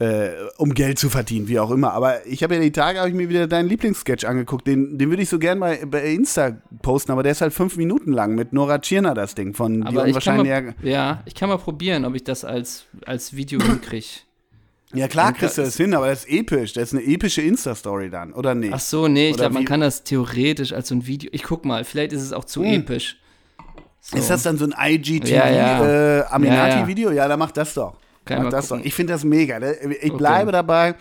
äh, 0.00 0.30
um 0.58 0.74
Geld 0.74 0.98
zu 0.98 1.10
verdienen, 1.10 1.46
wie 1.48 1.58
auch 1.60 1.70
immer. 1.70 1.92
Aber 1.92 2.24
ich 2.26 2.42
habe 2.42 2.54
ja 2.56 2.60
die 2.60 2.70
Tage, 2.72 2.98
habe 2.98 3.08
ich 3.08 3.14
mir 3.14 3.28
wieder 3.28 3.46
deinen 3.46 3.68
Lieblingssketch 3.68 4.24
angeguckt. 4.24 4.66
Den, 4.66 4.96
den 4.98 5.10
würde 5.10 5.22
ich 5.22 5.28
so 5.28 5.38
gern 5.38 5.58
bei, 5.60 5.84
bei 5.86 6.12
Insta 6.12 6.56
posten, 6.82 7.10
aber 7.12 7.22
der 7.22 7.32
ist 7.32 7.40
halt 7.40 7.52
fünf 7.52 7.76
Minuten 7.76 8.12
lang 8.12 8.34
mit 8.34 8.52
Nora 8.52 8.78
Tschirner, 8.78 9.14
das 9.14 9.34
Ding, 9.36 9.54
von 9.54 9.80
die 9.80 9.86
aber 9.86 10.06
ich 10.08 10.18
kann 10.24 10.40
unwahrscheinlich. 10.40 10.76
mal, 10.82 10.88
ja, 10.88 11.22
ich 11.24 11.34
kann 11.36 11.48
mal 11.48 11.58
probieren, 11.58 12.04
ob 12.04 12.14
ich 12.16 12.22
das 12.24 12.44
als, 12.44 12.86
als 13.06 13.34
Video 13.36 13.60
hinkriege. 13.60 14.06
Ja, 14.94 15.06
klar 15.06 15.26
Ja, 15.26 15.32
kriegst 15.32 15.58
du 15.58 15.62
das 15.62 15.76
hin, 15.76 15.92
aber 15.94 16.08
das 16.08 16.24
ist 16.24 16.30
episch. 16.32 16.72
Das 16.72 16.92
ist 16.92 16.98
eine 16.98 17.06
epische 17.06 17.42
Insta-Story 17.42 18.08
dann, 18.10 18.32
oder 18.32 18.54
nicht? 18.54 18.72
Ach 18.72 18.80
so, 18.80 19.06
nee, 19.06 19.30
ich 19.30 19.36
glaube, 19.36 19.54
man 19.54 19.64
kann 19.66 19.80
das 19.80 20.02
theoretisch 20.04 20.72
als 20.72 20.88
so 20.88 20.94
ein 20.94 21.06
Video. 21.06 21.28
Ich 21.34 21.42
guck 21.42 21.64
mal, 21.66 21.84
vielleicht 21.84 22.12
ist 22.12 22.22
es 22.22 22.32
auch 22.32 22.44
zu 22.44 22.62
Hm. 22.64 22.80
episch. 22.80 23.18
So. 24.00 24.16
Ist 24.16 24.30
das 24.30 24.42
dann 24.44 24.56
so 24.56 24.64
ein 24.64 24.74
IGTV 24.94 25.28
Ja, 25.30 25.48
ja. 25.50 26.20
Äh, 26.20 26.24
Aminati-Video? 26.30 27.10
Ja, 27.10 27.16
Ja, 27.16 27.28
dann 27.28 27.38
mach 27.38 27.50
das 27.50 27.74
doch. 27.74 27.98
Kann 28.24 28.44
mach 28.44 28.50
das 28.50 28.68
doch. 28.68 28.80
Ich 28.82 28.94
finde 28.94 29.12
das 29.12 29.24
mega. 29.24 29.58
ne? 29.58 29.74
Ich 29.74 30.10
Okay. 30.10 30.16
bleibe 30.16 30.52
dabei. 30.52 30.94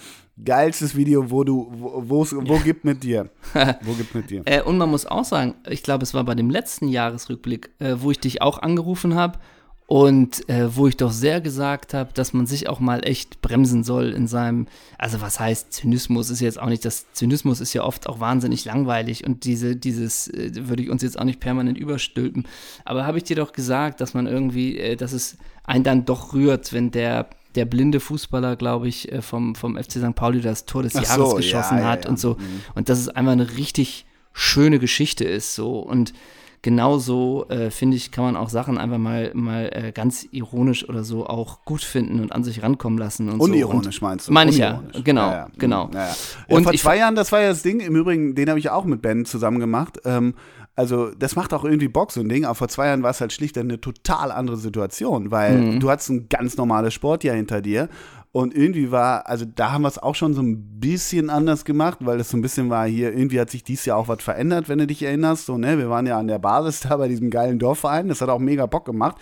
Geilstes 0.44 0.96
Video, 0.96 1.32
wo 1.32 1.44
du, 1.44 1.68
wo, 1.72 2.28
wo 2.32 2.58
gibt 2.60 2.84
mit 2.86 3.02
dir? 3.04 3.30
wo 3.82 3.94
gibt 3.94 4.14
mit 4.14 4.30
dir? 4.30 4.42
Äh, 4.46 4.62
und 4.62 4.78
man 4.78 4.90
muss 4.90 5.06
auch 5.06 5.24
sagen, 5.26 5.56
ich 5.68 5.82
glaube, 5.82 6.04
es 6.04 6.14
war 6.14 6.24
bei 6.26 6.36
dem 6.36 6.50
letzten 6.50 6.90
Jahresrückblick, 6.90 7.72
äh, 7.80 7.96
wo 8.00 8.12
ich 8.12 8.20
dich 8.20 8.42
auch 8.42 8.60
angerufen 8.62 9.16
habe 9.16 9.40
und 9.88 10.48
äh, 10.50 10.76
wo 10.76 10.88
ich 10.88 10.98
doch 10.98 11.12
sehr 11.12 11.40
gesagt 11.40 11.94
habe, 11.94 12.12
dass 12.14 12.34
man 12.34 12.46
sich 12.46 12.68
auch 12.68 12.82
mal 12.82 13.08
echt 13.08 13.42
bremsen 13.42 13.86
soll 13.86 14.12
in 14.12 14.28
seinem, 14.28 14.68
also 14.98 15.22
was 15.22 15.40
heißt 15.40 15.72
Zynismus 15.72 16.30
ist 16.30 16.42
jetzt 16.42 16.60
auch 16.60 16.68
nicht, 16.68 16.84
das 16.84 17.06
Zynismus 17.14 17.62
ist 17.62 17.74
ja 17.74 17.84
oft 17.84 18.08
auch 18.10 18.20
wahnsinnig 18.20 18.66
langweilig 18.66 19.26
und 19.26 19.46
diese, 19.46 19.78
dieses 19.78 20.28
äh, 20.28 20.52
würde 20.68 20.84
ich 20.84 20.90
uns 20.90 21.04
jetzt 21.04 21.18
auch 21.18 21.24
nicht 21.24 21.40
permanent 21.40 21.78
überstülpen. 21.78 22.46
Aber 22.84 23.08
habe 23.08 23.18
ich 23.18 23.24
dir 23.24 23.38
doch 23.38 23.54
gesagt, 23.54 24.02
dass 24.02 24.14
man 24.14 24.28
irgendwie, 24.28 24.78
äh, 24.78 24.98
dass 24.98 25.14
es 25.14 25.38
einen 25.64 25.86
dann 25.86 26.04
doch 26.04 26.34
rührt, 26.34 26.74
wenn 26.74 26.92
der 26.92 27.30
der 27.56 27.66
blinde 27.66 28.00
Fußballer, 28.00 28.56
glaube 28.56 28.88
ich, 28.88 29.12
äh, 29.12 29.22
vom, 29.22 29.56
vom 29.56 29.78
FC 29.78 29.94
St. 29.94 30.14
Pauli 30.14 30.42
das 30.42 30.66
Tor 30.66 30.84
des 30.84 30.96
Ach 30.96 31.04
Jahres 31.04 31.30
so, 31.30 31.36
geschossen 31.38 31.78
ja, 31.78 31.84
ja, 31.86 31.90
hat 31.90 32.04
ja. 32.04 32.12
und 32.12 32.20
so. 32.20 32.36
Mhm. 32.36 32.62
Und 32.76 32.90
dass 32.90 33.00
es 33.00 33.10
einfach 33.10 33.32
eine 33.32 33.58
richtig 33.58 34.06
schöne 34.34 34.78
Geschichte 34.78 35.24
ist 35.24 35.56
so 35.56 35.80
und 35.80 36.14
genauso 36.62 37.46
äh, 37.50 37.70
finde 37.72 37.98
ich 37.98 38.12
kann 38.12 38.24
man 38.26 38.36
auch 38.36 38.50
Sachen 38.50 38.78
einfach 38.78 38.98
mal 38.98 39.32
mal 39.34 39.70
äh, 39.74 39.92
ganz 39.92 40.28
ironisch 40.32 40.88
oder 40.88 41.04
so 41.04 41.26
auch 41.28 41.64
gut 41.66 41.82
finden 41.82 42.20
und 42.20 42.32
an 42.32 42.44
sich 42.44 42.64
rankommen 42.64 42.98
lassen 43.00 43.30
und 43.30 43.40
Unironisch 43.40 44.00
so. 44.00 44.06
Und 44.06 44.10
meinst 44.10 44.28
du? 44.28 44.32
Meine 44.34 44.52
ich 44.52 44.58
ja, 44.58 44.82
genau, 45.04 45.30
Ja, 45.30 45.32
ja. 45.38 45.48
genau. 45.58 45.90
Ja. 45.94 46.14
Und 46.50 46.64
vor 46.64 46.74
zwei 46.74 46.98
Jahren, 46.98 47.16
das 47.16 47.32
war 47.32 47.42
ja 47.42 47.50
das 47.50 47.64
Ding, 47.64 47.80
im 47.80 47.96
Übrigen, 47.96 48.36
den 48.36 48.50
habe 48.50 48.60
ich 48.60 48.70
auch 48.70 48.86
mit 48.86 49.02
Ben 49.02 49.26
zusammen 49.26 49.60
gemacht. 49.60 50.00
Ähm, 50.06 50.34
also, 50.76 51.10
das 51.10 51.36
macht 51.36 51.56
auch 51.56 51.64
irgendwie 51.64 51.88
Bock, 51.88 52.12
so 52.12 52.20
ein 52.20 52.30
Ding. 52.30 52.46
Aber 52.46 52.54
vor 52.54 52.68
zwei 52.68 52.86
Jahren 52.86 53.02
war 53.02 53.10
es 53.10 53.20
halt 53.20 53.34
schlicht 53.34 53.58
eine 53.58 53.82
total 53.82 54.32
andere 54.32 54.58
Situation, 54.58 55.32
weil 55.32 55.58
Mhm. 55.60 55.80
du 55.80 55.90
hattest 55.90 56.10
ein 56.12 56.30
ganz 56.30 56.56
normales 56.56 56.94
Sportjahr 56.94 57.36
hinter 57.36 57.62
dir. 57.64 57.90
Und 58.32 58.56
irgendwie 58.56 58.92
war, 58.92 59.28
also 59.28 59.46
da 59.46 59.72
haben 59.72 59.82
wir 59.82 59.88
es 59.88 59.98
auch 59.98 60.14
schon 60.14 60.34
so 60.34 60.42
ein 60.42 60.80
bisschen 60.80 61.30
anders 61.30 61.66
gemacht, 61.66 62.00
weil 62.02 62.18
das 62.18 62.30
so 62.30 62.38
ein 62.38 62.42
bisschen 62.42 62.70
war 62.70 62.88
hier, 62.88 63.12
irgendwie 63.12 63.40
hat 63.40 63.50
sich 63.50 63.64
dies 63.64 63.86
Jahr 63.86 63.98
auch 63.98 64.08
was 64.08 64.22
verändert, 64.22 64.70
wenn 64.70 64.78
du 64.78 64.86
dich 64.86 65.02
erinnerst. 65.02 65.46
So, 65.46 65.58
ne? 65.58 65.78
Wir 65.78 65.90
waren 65.90 66.06
ja 66.06 66.20
an 66.20 66.28
der 66.28 66.40
Basis 66.40 66.80
da 66.88 66.98
bei 66.98 67.08
diesem 67.08 67.30
geilen 67.30 67.58
Dorfverein, 67.58 68.10
das 68.10 68.22
hat 68.22 68.30
auch 68.30 68.40
mega 68.40 68.66
Bock 68.66 68.86
gemacht. 68.86 69.18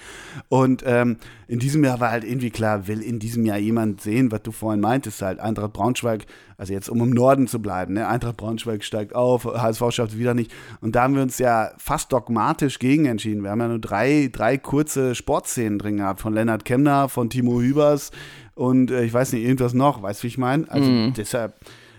Und 0.50 0.84
ähm, 0.86 1.18
in 1.47 1.60
diesem 1.60 1.84
Jahr 1.84 1.99
war 1.99 2.12
halt 2.12 2.23
irgendwie 2.23 2.49
klar, 2.49 2.88
will 2.88 3.01
in 3.01 3.19
diesem 3.19 3.45
Jahr 3.45 3.58
jemand 3.58 4.01
sehen, 4.01 4.31
was 4.31 4.41
du 4.43 4.51
vorhin 4.51 4.81
meintest, 4.81 5.21
halt 5.21 5.39
Eintracht 5.39 5.73
Braunschweig, 5.73 6.25
also 6.58 6.73
jetzt 6.73 6.89
um 6.89 7.01
im 7.01 7.12
Norden 7.12 7.47
zu 7.47 7.62
bleiben, 7.62 7.93
ne? 7.93 8.08
Eintracht 8.08 8.38
Braunschweig 8.38 8.84
steigt 8.84 9.13
auf, 9.15 9.45
HSV 9.45 9.91
schafft 9.91 10.13
es 10.13 10.17
wieder 10.17 10.34
nicht. 10.34 10.51
Und 10.81 10.95
da 10.95 11.03
haben 11.03 11.15
wir 11.15 11.21
uns 11.21 11.38
ja 11.38 11.71
fast 11.77 12.12
dogmatisch 12.12 12.79
gegen 12.79 13.05
entschieden. 13.05 13.43
Wir 13.43 13.51
haben 13.51 13.60
ja 13.60 13.67
nur 13.67 13.79
drei, 13.79 14.29
drei 14.31 14.58
kurze 14.58 15.15
Sportszenen 15.15 15.79
drin 15.79 15.97
gehabt, 15.97 16.21
von 16.21 16.34
Lennart 16.34 16.65
Kemner, 16.65 17.10
von 17.10 17.29
Timo 17.29 17.62
Hübers 17.62 18.12
und 18.55 18.89
äh, 18.89 19.03
ich 19.03 19.13
weiß 19.13 19.34
nicht, 19.34 19.43
irgendwas 19.43 19.73
noch, 19.73 20.01
weißt 20.01 20.21
du, 20.21 20.23
wie 20.23 20.27
ich 20.27 20.38
meine? 20.38 20.69
Also 20.69 21.12
deshalb, 21.12 21.53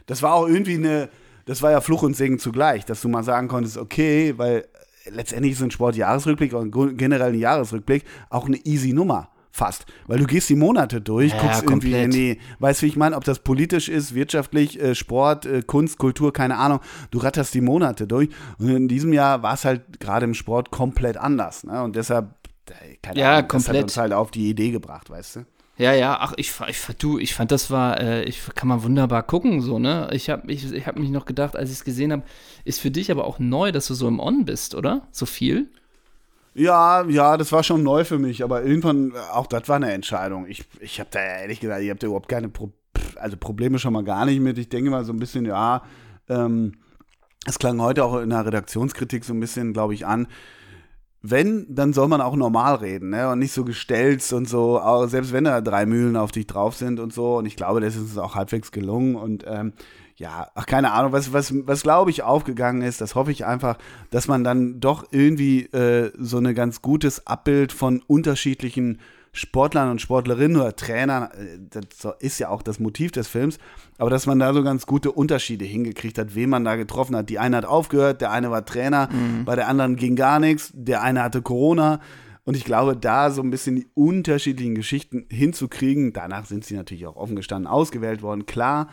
das 0.06 0.22
war 0.22 0.34
auch 0.34 0.48
irgendwie 0.48 0.74
eine, 0.74 1.08
das 1.44 1.62
war 1.62 1.70
ja 1.70 1.80
Fluch 1.80 2.02
und 2.02 2.16
Segen 2.16 2.38
zugleich, 2.38 2.84
dass 2.84 3.02
du 3.02 3.08
mal 3.08 3.22
sagen 3.22 3.46
konntest, 3.48 3.76
okay, 3.76 4.34
weil 4.36 4.66
letztendlich 5.10 5.52
ist 5.52 5.62
ein 5.62 5.70
Sportjahresrückblick 5.70 6.52
und 6.52 6.96
generell 6.96 7.32
ein 7.32 7.38
Jahresrückblick 7.38 8.04
auch 8.30 8.46
eine 8.46 8.56
easy 8.64 8.92
Nummer. 8.92 9.28
Fast. 9.56 9.86
Weil 10.06 10.18
du 10.18 10.26
gehst 10.26 10.50
die 10.50 10.54
Monate 10.56 11.00
durch, 11.00 11.32
Ja, 11.32 11.40
guckst 11.40 11.62
irgendwie 11.62 11.92
komplett. 11.92 12.04
in 12.04 12.10
die, 12.10 12.40
weißt 12.58 12.82
du, 12.82 12.84
wie 12.84 12.90
ich 12.90 12.96
meine, 12.96 13.16
ob 13.16 13.24
das 13.24 13.38
politisch 13.38 13.88
ist, 13.88 14.14
wirtschaftlich, 14.14 14.78
äh, 14.80 14.94
Sport, 14.94 15.46
äh, 15.46 15.62
Kunst, 15.66 15.96
Kultur, 15.96 16.32
keine 16.32 16.58
Ahnung. 16.58 16.80
Du 17.10 17.18
ratterst 17.18 17.54
die 17.54 17.62
Monate 17.62 18.06
durch. 18.06 18.28
Und 18.58 18.68
in 18.68 18.86
diesem 18.88 19.12
Jahr 19.14 19.42
war 19.42 19.54
es 19.54 19.64
halt 19.64 19.98
gerade 19.98 20.24
im 20.24 20.34
Sport 20.34 20.70
komplett 20.70 21.16
anders. 21.16 21.64
Ne? 21.64 21.82
Und 21.82 21.96
deshalb, 21.96 22.34
keine 23.02 23.18
Ja, 23.18 23.32
Ahnung, 23.38 23.48
das 23.48 23.64
komplett. 23.64 23.76
hat 23.76 23.82
uns 23.84 23.96
halt 23.96 24.12
auf 24.12 24.30
die 24.30 24.50
Idee 24.50 24.70
gebracht, 24.72 25.08
weißt 25.08 25.36
du? 25.36 25.40
Ja, 25.78 25.92
ja, 25.94 26.18
ach, 26.20 26.32
ich, 26.36 26.52
ich, 26.68 26.78
du, 26.98 27.18
ich 27.18 27.34
fand, 27.34 27.50
das 27.50 27.70
war, 27.70 28.00
äh, 28.00 28.24
ich 28.24 28.40
kann 28.54 28.68
man 28.68 28.82
wunderbar 28.82 29.22
gucken, 29.22 29.60
so, 29.62 29.78
ne? 29.78 30.08
Ich 30.12 30.30
habe 30.30 30.50
ich, 30.50 30.70
ich 30.72 30.86
hab 30.86 30.98
mich 30.98 31.10
noch 31.10 31.24
gedacht, 31.26 31.54
als 31.56 31.70
ich 31.70 31.76
es 31.76 31.84
gesehen 31.84 32.12
habe, 32.12 32.22
ist 32.64 32.80
für 32.80 32.90
dich 32.90 33.10
aber 33.10 33.24
auch 33.26 33.38
neu, 33.38 33.72
dass 33.72 33.86
du 33.86 33.94
so 33.94 34.08
im 34.08 34.18
On 34.20 34.44
bist, 34.46 34.74
oder? 34.74 35.06
So 35.12 35.26
viel? 35.26 35.68
Ja, 36.58 37.04
ja, 37.06 37.36
das 37.36 37.52
war 37.52 37.62
schon 37.62 37.82
neu 37.82 38.04
für 38.04 38.18
mich, 38.18 38.42
aber 38.42 38.62
irgendwann, 38.62 39.12
auch 39.34 39.46
das 39.46 39.68
war 39.68 39.76
eine 39.76 39.92
Entscheidung. 39.92 40.46
Ich, 40.46 40.64
ich 40.80 40.98
habe 41.00 41.10
da 41.12 41.20
ehrlich 41.20 41.60
gesagt, 41.60 41.82
ich 41.82 41.90
habe 41.90 41.98
da 41.98 42.06
überhaupt 42.06 42.28
keine 42.28 42.48
Pro 42.48 42.72
also 43.16 43.36
Probleme 43.36 43.78
schon 43.78 43.92
mal 43.92 44.04
gar 44.04 44.24
nicht 44.24 44.40
mit. 44.40 44.56
Ich 44.56 44.70
denke 44.70 44.90
mal 44.90 45.04
so 45.04 45.12
ein 45.12 45.18
bisschen, 45.18 45.44
ja, 45.44 45.82
ähm, 46.30 46.72
klang 47.58 47.80
heute 47.82 48.04
auch 48.04 48.18
in 48.20 48.30
der 48.30 48.46
Redaktionskritik 48.46 49.24
so 49.24 49.34
ein 49.34 49.40
bisschen, 49.40 49.74
glaube 49.74 49.92
ich, 49.92 50.06
an. 50.06 50.28
Wenn, 51.20 51.66
dann 51.68 51.92
soll 51.92 52.08
man 52.08 52.22
auch 52.22 52.36
normal 52.36 52.76
reden, 52.76 53.10
ne? 53.10 53.28
Und 53.28 53.40
nicht 53.40 53.52
so 53.52 53.64
gestelzt 53.64 54.32
und 54.32 54.48
so, 54.48 54.80
auch 54.80 55.08
selbst 55.08 55.32
wenn 55.32 55.44
da 55.44 55.60
drei 55.60 55.84
Mühlen 55.84 56.16
auf 56.16 56.32
dich 56.32 56.46
drauf 56.46 56.74
sind 56.74 57.00
und 57.00 57.12
so. 57.12 57.36
Und 57.36 57.46
ich 57.46 57.56
glaube, 57.56 57.80
das 57.80 57.96
ist 57.96 58.02
uns 58.02 58.18
auch 58.18 58.34
halbwegs 58.34 58.72
gelungen. 58.72 59.16
Und 59.16 59.44
ähm, 59.46 59.72
ja, 60.16 60.48
ach, 60.54 60.66
keine 60.66 60.92
Ahnung, 60.92 61.12
was, 61.12 61.32
was, 61.32 61.52
was 61.66 61.82
glaube 61.82 62.10
ich 62.10 62.22
aufgegangen 62.22 62.80
ist, 62.82 63.00
das 63.00 63.14
hoffe 63.14 63.30
ich 63.30 63.44
einfach, 63.44 63.76
dass 64.10 64.28
man 64.28 64.44
dann 64.44 64.80
doch 64.80 65.06
irgendwie 65.10 65.64
äh, 65.66 66.10
so 66.18 66.38
ein 66.38 66.54
ganz 66.54 66.80
gutes 66.80 67.26
Abbild 67.26 67.70
von 67.70 68.02
unterschiedlichen 68.06 68.98
Sportlern 69.32 69.90
und 69.90 70.00
Sportlerinnen 70.00 70.56
oder 70.56 70.74
Trainern, 70.74 71.24
äh, 71.24 71.58
das 71.68 72.14
ist 72.20 72.38
ja 72.38 72.48
auch 72.48 72.62
das 72.62 72.80
Motiv 72.80 73.12
des 73.12 73.28
Films, 73.28 73.58
aber 73.98 74.08
dass 74.08 74.24
man 74.24 74.38
da 74.38 74.54
so 74.54 74.62
ganz 74.62 74.86
gute 74.86 75.12
Unterschiede 75.12 75.66
hingekriegt 75.66 76.18
hat, 76.18 76.34
wen 76.34 76.48
man 76.48 76.64
da 76.64 76.76
getroffen 76.76 77.14
hat. 77.14 77.28
Die 77.28 77.38
eine 77.38 77.58
hat 77.58 77.66
aufgehört, 77.66 78.22
der 78.22 78.30
eine 78.30 78.50
war 78.50 78.64
Trainer, 78.64 79.10
mhm. 79.12 79.44
bei 79.44 79.54
der 79.54 79.68
anderen 79.68 79.96
ging 79.96 80.16
gar 80.16 80.40
nichts, 80.40 80.70
der 80.74 81.02
eine 81.02 81.22
hatte 81.22 81.42
Corona. 81.42 82.00
Und 82.44 82.56
ich 82.56 82.64
glaube, 82.64 82.96
da 82.96 83.30
so 83.30 83.42
ein 83.42 83.50
bisschen 83.50 83.74
die 83.74 83.88
unterschiedlichen 83.94 84.76
Geschichten 84.76 85.26
hinzukriegen, 85.28 86.12
danach 86.12 86.46
sind 86.46 86.64
sie 86.64 86.76
natürlich 86.76 87.06
auch 87.06 87.16
offen 87.16 87.34
gestanden 87.34 87.66
ausgewählt 87.66 88.22
worden, 88.22 88.46
klar 88.46 88.88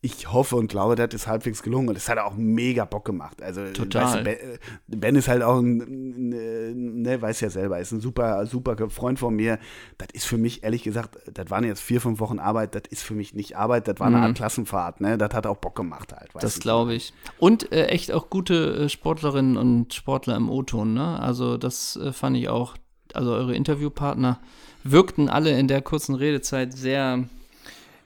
ich 0.00 0.32
hoffe 0.32 0.54
und 0.54 0.68
glaube, 0.68 0.94
das 0.94 1.12
ist 1.12 1.26
halbwegs 1.26 1.62
gelungen 1.62 1.88
und 1.88 1.96
es 1.96 2.08
hat 2.08 2.18
auch 2.18 2.34
mega 2.36 2.84
Bock 2.84 3.04
gemacht. 3.04 3.42
Also 3.42 3.64
Total. 3.72 4.24
Weißt 4.24 4.40
du, 4.86 4.96
ben, 4.96 5.16
ist 5.16 5.26
halt 5.26 5.42
auch 5.42 5.58
ein, 5.58 7.02
ne, 7.02 7.20
weiß 7.20 7.40
ja 7.40 7.50
selber, 7.50 7.80
ist 7.80 7.90
ein 7.90 8.00
super, 8.00 8.46
super 8.46 8.76
Freund 8.90 9.18
von 9.18 9.34
mir. 9.34 9.58
Das 9.96 10.08
ist 10.12 10.24
für 10.24 10.38
mich, 10.38 10.62
ehrlich 10.62 10.84
gesagt, 10.84 11.18
das 11.32 11.50
waren 11.50 11.64
jetzt 11.64 11.80
vier, 11.80 12.00
fünf 12.00 12.20
Wochen 12.20 12.38
Arbeit, 12.38 12.76
das 12.76 12.82
ist 12.90 13.02
für 13.02 13.14
mich 13.14 13.34
nicht 13.34 13.56
Arbeit, 13.56 13.88
das 13.88 13.98
war 13.98 14.06
eine 14.06 14.18
mhm. 14.18 14.22
Art 14.22 14.36
Klassenfahrt, 14.36 15.00
ne? 15.00 15.18
Das 15.18 15.34
hat 15.34 15.48
auch 15.48 15.56
Bock 15.56 15.74
gemacht 15.74 16.12
halt. 16.12 16.30
Das 16.40 16.60
glaube 16.60 16.94
ich. 16.94 17.12
Und 17.38 17.72
äh, 17.72 17.86
echt 17.86 18.12
auch 18.12 18.30
gute 18.30 18.84
äh, 18.84 18.88
Sportlerinnen 18.88 19.56
und 19.56 19.94
Sportler 19.94 20.36
im 20.36 20.48
O-Ton, 20.48 20.94
ne? 20.94 21.18
Also 21.18 21.56
das 21.56 21.96
äh, 21.96 22.12
fand 22.12 22.36
ich 22.36 22.48
auch, 22.48 22.76
also 23.14 23.32
eure 23.32 23.56
Interviewpartner 23.56 24.38
wirkten 24.84 25.28
alle 25.28 25.58
in 25.58 25.66
der 25.66 25.82
kurzen 25.82 26.14
Redezeit 26.14 26.72
sehr 26.72 27.24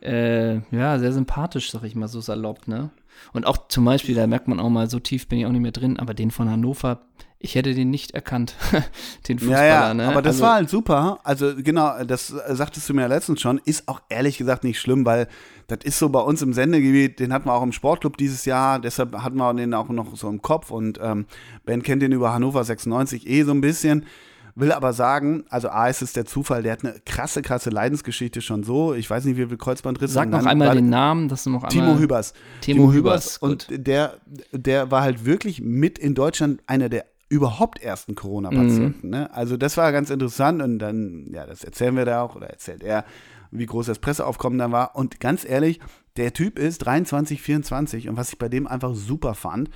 äh, 0.02 0.60
ja, 0.70 0.98
sehr 0.98 1.12
sympathisch, 1.12 1.70
sag 1.70 1.84
ich 1.84 1.94
mal, 1.94 2.08
so 2.08 2.20
salopp, 2.20 2.68
ne? 2.68 2.90
Und 3.32 3.46
auch 3.46 3.68
zum 3.68 3.84
Beispiel, 3.84 4.14
da 4.14 4.26
merkt 4.26 4.48
man 4.48 4.58
auch 4.58 4.70
mal, 4.70 4.88
so 4.88 4.98
tief 4.98 5.28
bin 5.28 5.38
ich 5.38 5.46
auch 5.46 5.50
nicht 5.50 5.60
mehr 5.60 5.72
drin, 5.72 5.98
aber 5.98 6.14
den 6.14 6.30
von 6.30 6.50
Hannover, 6.50 7.00
ich 7.38 7.54
hätte 7.56 7.74
den 7.74 7.90
nicht 7.90 8.12
erkannt, 8.12 8.54
den 9.28 9.38
Fußballer, 9.38 9.66
ja, 9.66 9.88
ja, 9.88 9.94
ne? 9.94 10.08
Aber 10.08 10.22
das 10.22 10.36
also, 10.36 10.44
war 10.44 10.54
halt 10.54 10.70
super. 10.70 11.18
Also 11.24 11.54
genau, 11.56 12.04
das 12.04 12.28
sagtest 12.28 12.88
du 12.88 12.94
mir 12.94 13.02
ja 13.02 13.06
letztens 13.08 13.40
schon, 13.40 13.60
ist 13.64 13.88
auch 13.88 14.00
ehrlich 14.08 14.38
gesagt 14.38 14.64
nicht 14.64 14.80
schlimm, 14.80 15.04
weil 15.04 15.28
das 15.66 15.80
ist 15.84 15.98
so 15.98 16.08
bei 16.08 16.20
uns 16.20 16.42
im 16.42 16.52
Sendegebiet, 16.52 17.18
den 17.18 17.32
hatten 17.32 17.46
wir 17.46 17.54
auch 17.54 17.62
im 17.62 17.72
Sportclub 17.72 18.16
dieses 18.16 18.44
Jahr, 18.44 18.78
deshalb 18.78 19.16
hatten 19.16 19.36
wir 19.36 19.54
den 19.54 19.74
auch 19.74 19.88
noch 19.88 20.16
so 20.16 20.28
im 20.28 20.40
Kopf 20.40 20.70
und 20.70 20.98
ähm, 21.02 21.26
Ben 21.64 21.82
kennt 21.82 22.02
den 22.02 22.12
über 22.12 22.32
Hannover 22.32 22.62
96 22.62 23.28
eh 23.28 23.42
so 23.42 23.52
ein 23.52 23.60
bisschen. 23.60 24.06
Will 24.54 24.72
aber 24.72 24.92
sagen, 24.92 25.44
also 25.48 25.68
A 25.70 25.88
ist 25.88 26.02
es 26.02 26.12
der 26.12 26.26
Zufall, 26.26 26.62
der 26.62 26.72
hat 26.72 26.84
eine 26.84 27.00
krasse, 27.06 27.40
krasse 27.40 27.70
Leidensgeschichte 27.70 28.42
schon 28.42 28.64
so. 28.64 28.92
Ich 28.92 29.08
weiß 29.08 29.24
nicht, 29.24 29.38
wie 29.38 29.46
viel 29.46 29.56
Kreuzbandriss. 29.56 30.12
Sag 30.12 30.28
noch 30.28 30.44
einmal 30.44 30.74
den 30.74 30.90
Namen, 30.90 31.28
dass 31.28 31.44
du 31.44 31.50
noch 31.50 31.64
einmal. 31.64 31.70
Timo 31.70 31.98
Hübers. 31.98 32.34
Timo, 32.60 32.82
Timo 32.82 32.92
Hübers. 32.92 33.38
Und 33.38 33.68
der, 33.70 34.18
der 34.52 34.90
war 34.90 35.02
halt 35.02 35.24
wirklich 35.24 35.62
mit 35.62 35.98
in 35.98 36.14
Deutschland 36.14 36.60
einer 36.66 36.90
der 36.90 37.06
überhaupt 37.30 37.82
ersten 37.82 38.14
Corona-Patienten. 38.14 39.06
Mhm. 39.06 39.10
Ne? 39.10 39.34
Also 39.34 39.56
das 39.56 39.78
war 39.78 39.90
ganz 39.90 40.10
interessant 40.10 40.60
und 40.60 40.78
dann, 40.78 41.30
ja, 41.32 41.46
das 41.46 41.64
erzählen 41.64 41.96
wir 41.96 42.04
da 42.04 42.20
auch 42.20 42.36
oder 42.36 42.48
erzählt 42.48 42.82
er, 42.82 43.06
wie 43.50 43.64
groß 43.64 43.86
das 43.86 44.00
Presseaufkommen 44.00 44.58
da 44.58 44.70
war. 44.70 44.96
Und 44.96 45.18
ganz 45.18 45.46
ehrlich, 45.46 45.80
der 46.18 46.34
Typ 46.34 46.58
ist 46.58 46.78
23, 46.78 47.40
24 47.40 48.10
und 48.10 48.18
was 48.18 48.30
ich 48.30 48.38
bei 48.38 48.50
dem 48.50 48.66
einfach 48.66 48.94
super 48.94 49.34
fand, 49.34 49.70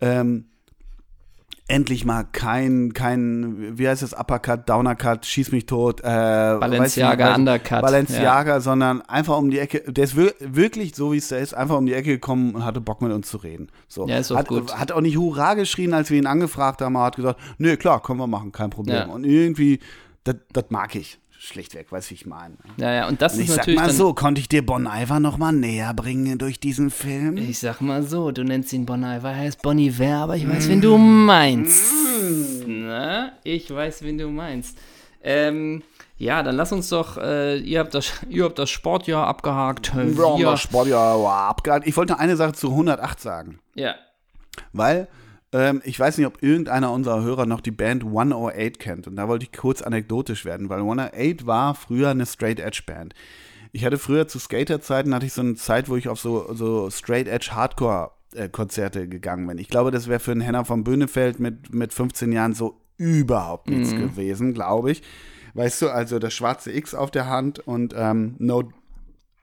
ähm, 0.00 0.46
endlich 1.70 2.04
mal 2.04 2.24
kein, 2.24 2.92
kein, 2.92 3.78
wie 3.78 3.88
heißt 3.88 4.02
das, 4.02 4.12
Uppercut, 4.12 4.68
Downercut, 4.68 5.24
Schieß 5.24 5.52
mich 5.52 5.66
tot, 5.66 6.00
äh, 6.00 6.02
Balenciaga 6.02 7.28
nicht, 7.28 7.38
Undercut. 7.38 7.80
Balenciaga, 7.80 8.54
ja. 8.54 8.60
sondern 8.60 9.02
einfach 9.02 9.38
um 9.38 9.50
die 9.50 9.58
Ecke, 9.58 9.90
der 9.90 10.04
ist 10.04 10.16
wirklich, 10.16 10.94
so 10.94 11.12
wie 11.12 11.18
es 11.18 11.28
da 11.28 11.36
ist, 11.36 11.54
einfach 11.54 11.78
um 11.78 11.86
die 11.86 11.94
Ecke 11.94 12.10
gekommen 12.10 12.54
und 12.54 12.64
hatte 12.64 12.80
Bock 12.80 13.00
mit 13.00 13.12
uns 13.12 13.28
zu 13.28 13.38
reden. 13.38 13.68
So. 13.88 14.06
Ja, 14.08 14.18
ist 14.18 14.32
auch 14.32 14.36
hat, 14.36 14.48
gut. 14.48 14.76
Hat 14.76 14.92
auch 14.92 15.00
nicht 15.00 15.16
Hurra 15.16 15.54
geschrien, 15.54 15.94
als 15.94 16.10
wir 16.10 16.18
ihn 16.18 16.26
angefragt 16.26 16.82
haben, 16.82 16.96
er 16.96 17.04
hat 17.04 17.16
gesagt, 17.16 17.40
nee, 17.58 17.76
klar, 17.76 18.02
können 18.02 18.18
wir 18.18 18.26
machen, 18.26 18.52
kein 18.52 18.70
Problem. 18.70 18.96
Ja. 18.96 19.06
Und 19.06 19.24
irgendwie, 19.24 19.78
das 20.24 20.36
mag 20.70 20.94
ich 20.96 21.18
schlichtweg, 21.40 21.90
weiß 21.90 22.10
ich 22.10 22.26
meine. 22.26 22.56
Ja, 22.76 22.92
ja, 22.92 23.08
und 23.08 23.22
das 23.22 23.34
und 23.34 23.40
ist 23.40 23.50
ich 23.50 23.56
natürlich. 23.56 23.78
Sag 23.78 23.86
mal 23.88 23.92
so, 23.92 24.14
konnte 24.14 24.40
ich 24.40 24.48
dir 24.48 24.64
Bon 24.64 24.86
Iver 24.86 25.20
noch 25.20 25.38
mal 25.38 25.52
näher 25.52 25.94
bringen 25.94 26.38
durch 26.38 26.60
diesen 26.60 26.90
Film? 26.90 27.38
Ich 27.38 27.58
sag 27.58 27.80
mal 27.80 28.02
so, 28.02 28.30
du 28.30 28.44
nennst 28.44 28.72
ihn 28.72 28.86
Bon 28.86 29.02
Iver, 29.02 29.30
er 29.30 29.36
heißt 29.36 29.62
Bon 29.62 29.78
Iver, 29.78 30.16
aber 30.16 30.36
ich 30.36 30.48
weiß, 30.48 30.66
mm. 30.66 30.70
wen 30.70 30.80
du 30.82 30.98
meinst. 30.98 31.92
Mm. 31.92 32.86
Na, 32.86 33.32
ich 33.42 33.72
weiß, 33.72 34.02
wen 34.02 34.18
du 34.18 34.28
meinst. 34.28 34.76
Ähm, 35.22 35.82
ja, 36.18 36.42
dann 36.42 36.56
lass 36.56 36.72
uns 36.72 36.90
doch, 36.90 37.16
äh, 37.16 37.56
ihr, 37.56 37.78
habt 37.80 37.94
das, 37.94 38.12
ihr 38.28 38.44
habt 38.44 38.58
das 38.58 38.68
Sportjahr 38.68 39.26
abgehakt. 39.26 39.96
Wir 39.96 40.24
haben 40.24 40.42
das 40.42 40.60
Sportjahr 40.60 41.48
abgehakt. 41.48 41.86
Ich 41.86 41.96
wollte 41.96 42.18
eine 42.18 42.36
Sache 42.36 42.52
zu 42.52 42.68
108 42.68 43.18
sagen. 43.18 43.58
Ja. 43.74 43.94
Weil 44.74 45.08
ähm, 45.52 45.82
ich 45.84 45.98
weiß 45.98 46.18
nicht, 46.18 46.26
ob 46.26 46.42
irgendeiner 46.42 46.92
unserer 46.92 47.22
Hörer 47.22 47.46
noch 47.46 47.60
die 47.60 47.70
Band 47.70 48.04
108 48.04 48.78
kennt. 48.78 49.06
Und 49.06 49.16
da 49.16 49.28
wollte 49.28 49.44
ich 49.44 49.52
kurz 49.52 49.82
anekdotisch 49.82 50.44
werden, 50.44 50.68
weil 50.68 50.80
108 50.80 51.46
war 51.46 51.74
früher 51.74 52.10
eine 52.10 52.26
Straight 52.26 52.60
Edge 52.60 52.82
Band. 52.86 53.14
Ich 53.72 53.84
hatte 53.84 53.98
früher 53.98 54.26
zu 54.26 54.38
Skaterzeiten, 54.38 55.14
hatte 55.14 55.26
ich 55.26 55.32
so 55.32 55.42
eine 55.42 55.54
Zeit, 55.54 55.88
wo 55.88 55.96
ich 55.96 56.08
auf 56.08 56.18
so, 56.18 56.52
so 56.54 56.90
Straight 56.90 57.28
Edge 57.28 57.50
Hardcore 57.52 58.10
Konzerte 58.52 59.08
gegangen 59.08 59.46
bin. 59.46 59.58
Ich 59.58 59.68
glaube, 59.68 59.90
das 59.90 60.08
wäre 60.08 60.20
für 60.20 60.32
einen 60.32 60.40
Henner 60.40 60.64
von 60.64 60.84
Böhnefeld 60.84 61.40
mit, 61.40 61.74
mit 61.74 61.92
15 61.92 62.30
Jahren 62.30 62.54
so 62.54 62.80
überhaupt 62.96 63.68
nichts 63.68 63.92
mhm. 63.92 63.98
gewesen, 63.98 64.54
glaube 64.54 64.92
ich. 64.92 65.02
Weißt 65.54 65.82
du, 65.82 65.88
also 65.88 66.20
das 66.20 66.32
schwarze 66.32 66.70
X 66.70 66.94
auf 66.94 67.10
der 67.10 67.26
Hand 67.26 67.58
und 67.58 67.92
ähm, 67.96 68.36
no, 68.38 68.70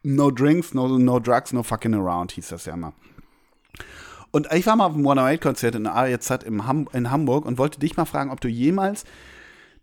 no 0.03 0.31
drinks, 0.31 0.73
no, 0.73 0.97
no 0.97 1.19
drugs, 1.19 1.51
no 1.51 1.63
fucking 1.63 1.95
around, 1.95 2.31
hieß 2.31 2.47
das 2.47 2.65
ja 2.65 2.75
immer. 2.75 2.93
Und 4.31 4.51
ich 4.53 4.65
war 4.65 4.75
mal 4.75 4.85
auf 4.85 4.93
dem 4.93 5.05
One 5.05 5.21
108 5.21 5.41
Konzert 5.41 5.75
in 5.75 5.85
der 5.85 5.95
ARZ 5.95 6.29
Ham 6.29 6.87
in 6.93 7.11
Hamburg 7.11 7.45
und 7.45 7.57
wollte 7.57 7.79
dich 7.79 7.97
mal 7.97 8.05
fragen, 8.05 8.31
ob 8.31 8.41
du 8.41 8.47
jemals 8.47 9.05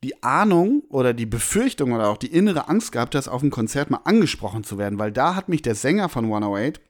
die 0.02 0.22
Ahnung 0.22 0.82
oder 0.90 1.14
die 1.14 1.26
Befürchtung 1.26 1.92
oder 1.92 2.08
auch 2.08 2.18
die 2.18 2.32
innere 2.32 2.68
Angst 2.68 2.92
gehabt 2.92 3.14
hast, 3.14 3.26
auf 3.26 3.40
dem 3.40 3.50
Konzert 3.50 3.90
mal 3.90 4.00
angesprochen 4.04 4.62
zu 4.62 4.76
werden, 4.76 4.98
weil 4.98 5.12
da 5.12 5.34
hat 5.34 5.48
mich 5.48 5.62
der 5.62 5.74
Sänger 5.74 6.08
von 6.08 6.26
108 6.26 6.80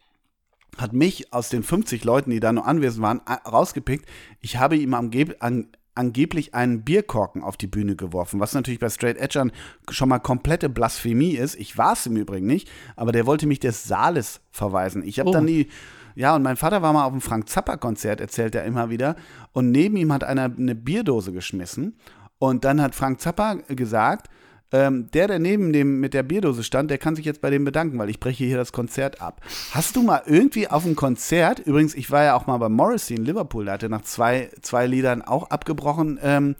hat 0.77 0.93
mich 0.93 1.33
aus 1.33 1.49
den 1.49 1.63
50 1.63 2.03
Leuten, 2.03 2.31
die 2.31 2.41
da 2.41 2.53
nur 2.53 2.67
anwesend 2.67 3.03
waren, 3.03 3.21
rausgepickt. 3.47 4.09
Ich 4.41 4.57
habe 4.57 4.77
ihm 4.77 4.93
angeb 4.95 5.37
an, 5.39 5.69
angeblich 5.95 6.55
einen 6.55 6.83
Bierkorken 6.83 7.43
auf 7.43 7.57
die 7.57 7.67
Bühne 7.67 7.97
geworfen, 7.97 8.41
was 8.41 8.55
natürlich 8.55 8.81
bei 8.81 8.91
Straight 8.91 9.17
Edgern 9.17 9.53
schon 9.91 10.09
mal 10.09 10.19
komplette 10.19 10.69
Blasphemie 10.69 11.35
ist. 11.35 11.55
Ich 11.55 11.79
war 11.79 11.93
es 11.93 12.07
im 12.07 12.17
Übrigen 12.17 12.47
nicht, 12.47 12.71
aber 12.97 13.13
der 13.13 13.27
wollte 13.27 13.47
mich 13.47 13.61
des 13.61 13.85
Saales 13.85 14.41
verweisen. 14.51 15.05
Ich 15.07 15.21
habe 15.21 15.31
oh. 15.31 15.33
dann 15.33 15.47
die 15.47 15.69
ja, 16.15 16.35
und 16.35 16.43
mein 16.43 16.57
Vater 16.57 16.83
war 16.83 16.93
mal 16.93 17.05
auf 17.05 17.13
dem 17.13 17.21
Frank 17.21 17.49
Zappa-Konzert, 17.49 18.21
erzählt 18.21 18.55
er 18.55 18.65
immer 18.65 18.91
wieder. 18.91 19.17
Und 19.53 19.71
neben 19.71 19.97
ihm 19.97 20.13
hat 20.13 20.25
einer 20.25 20.45
eine 20.45 20.75
Bierdose 20.75 21.33
geschmissen. 21.33 21.97
Und 22.39 22.65
dann 22.65 22.81
hat 22.81 22.95
Frank 22.95 23.21
Zappa 23.21 23.55
gesagt, 23.69 24.29
ähm, 24.73 25.09
der, 25.13 25.29
der 25.29 25.39
neben 25.39 25.73
dem 25.73 26.01
mit 26.01 26.15
der 26.15 26.25
Bierdose 26.25 26.65
stand, 26.65 26.91
der 26.91 26.99
kann 26.99 27.15
sich 27.15 27.25
jetzt 27.25 27.41
bei 27.41 27.51
dem 27.51 27.65
bedanken, 27.65 27.97
weil 27.99 28.11
ich 28.11 28.19
breche 28.19 28.45
hier 28.45 28.57
das 28.57 28.73
Konzert 28.73 29.21
ab. 29.21 29.41
Hast 29.71 29.95
du 29.95 30.03
mal 30.03 30.23
irgendwie 30.27 30.69
auf 30.69 30.83
dem 30.83 30.97
Konzert, 30.97 31.61
übrigens, 31.61 31.95
ich 31.95 32.11
war 32.11 32.25
ja 32.25 32.35
auch 32.35 32.49
mal 32.49 32.57
bei 32.59 32.69
Morrissey 32.69 33.17
in 33.17 33.25
Liverpool, 33.25 33.67
der 33.67 33.75
hatte 33.75 33.89
nach 33.89 34.03
zwei, 34.03 34.51
zwei 34.63 34.87
Liedern 34.87 35.23
auch 35.23 35.51
abgebrochen, 35.51 36.19
ähm, 36.23 36.57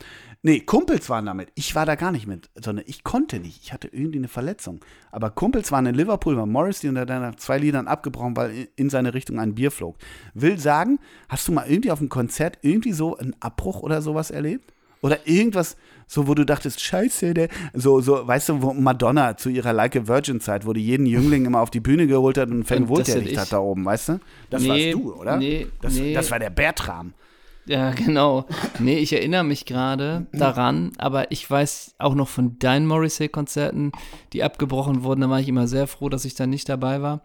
Nee, 0.47 0.61
Kumpels 0.61 1.09
waren 1.09 1.25
damit. 1.25 1.49
Ich 1.55 1.75
war 1.75 1.87
da 1.87 1.95
gar 1.95 2.13
nicht 2.13 2.27
mit, 2.27 2.51
sondern 2.55 2.85
ich 2.87 3.03
konnte 3.03 3.39
nicht. 3.41 3.63
Ich 3.63 3.73
hatte 3.73 3.89
irgendwie 3.89 4.19
eine 4.19 4.29
Verletzung. 4.29 4.85
Aber 5.11 5.31
Kumpels 5.31 5.73
waren 5.73 5.87
in 5.87 5.95
Liverpool 5.95 6.37
bei 6.37 6.45
Morrissey 6.45 6.91
und 6.91 6.97
er 6.97 7.03
hat 7.03 7.09
dann 7.09 7.23
nach 7.23 7.37
zwei 7.37 7.57
Liedern 7.57 7.89
abgebrochen, 7.89 8.37
weil 8.37 8.69
in 8.77 8.91
seine 8.91 9.15
Richtung 9.15 9.41
ein 9.41 9.55
Bier 9.55 9.71
flog. 9.71 9.97
Will 10.35 10.59
sagen, 10.59 10.99
hast 11.31 11.49
du 11.49 11.53
mal 11.53 11.67
irgendwie 11.67 11.91
auf 11.91 12.01
einem 12.01 12.11
Konzert 12.11 12.59
irgendwie 12.61 12.93
so 12.93 13.17
einen 13.17 13.35
Abbruch 13.41 13.81
oder 13.81 14.03
sowas 14.03 14.31
erlebt? 14.31 14.75
Oder 15.01 15.27
irgendwas, 15.27 15.79
so 16.07 16.29
wo 16.29 16.35
du 16.35 16.45
dachtest, 16.45 16.83
scheiße, 16.83 17.33
der, 17.33 17.49
so, 17.73 18.03
so, 18.03 18.27
weißt 18.27 18.51
du, 18.51 18.61
wo 18.61 18.75
Madonna 18.75 19.39
zu 19.39 19.49
ihrer 19.49 19.73
Like 19.73 19.97
a 19.97 20.07
Virgin 20.07 20.41
Zeit, 20.41 20.67
wo 20.67 20.75
die 20.75 20.85
jeden 20.85 21.07
Jüngling 21.07 21.47
immer 21.47 21.61
auf 21.61 21.71
die 21.71 21.81
Bühne 21.81 22.07
geholt 22.07 22.37
hat 22.37 22.51
und 22.51 22.65
Fan 22.65 22.85
nicht 22.85 23.39
hat 23.39 23.51
da 23.51 23.61
oben, 23.61 23.87
weißt 23.87 24.09
du? 24.11 24.21
Das 24.51 24.63
nee, 24.63 24.69
warst 24.69 24.93
du, 24.93 25.15
oder? 25.15 25.37
Nee, 25.39 25.69
das, 25.81 25.95
nee. 25.95 26.13
das 26.13 26.31
war 26.31 26.39
der 26.39 26.51
Bertram. 26.51 27.15
Ja, 27.67 27.91
genau. 27.97 28.45
Nee, 28.79 28.99
ich 28.99 29.13
erinnere 29.13 29.45
mich 29.45 29.65
gerade 29.65 30.27
daran, 30.33 30.93
aber 30.99 31.31
ich 31.31 31.49
weiß 31.51 31.95
auch 31.99 32.15
noch 32.15 32.29
von 32.29 32.59
deinen 32.59 32.87
Morrissey-Konzerten, 32.87 33.93
die 34.33 34.43
abgebrochen 34.43 35.03
wurden. 35.03 35.23
Da 35.23 35.31
war 35.31 35.41
ich 35.41 35.49
immer 35.49 35.67
sehr 35.67 35.87
froh, 35.87 36.09
dass 36.09 36.25
ich 36.25 36.35
da 36.35 36.47
nicht 36.47 36.69
dabei 36.69 37.03
war. 37.03 37.23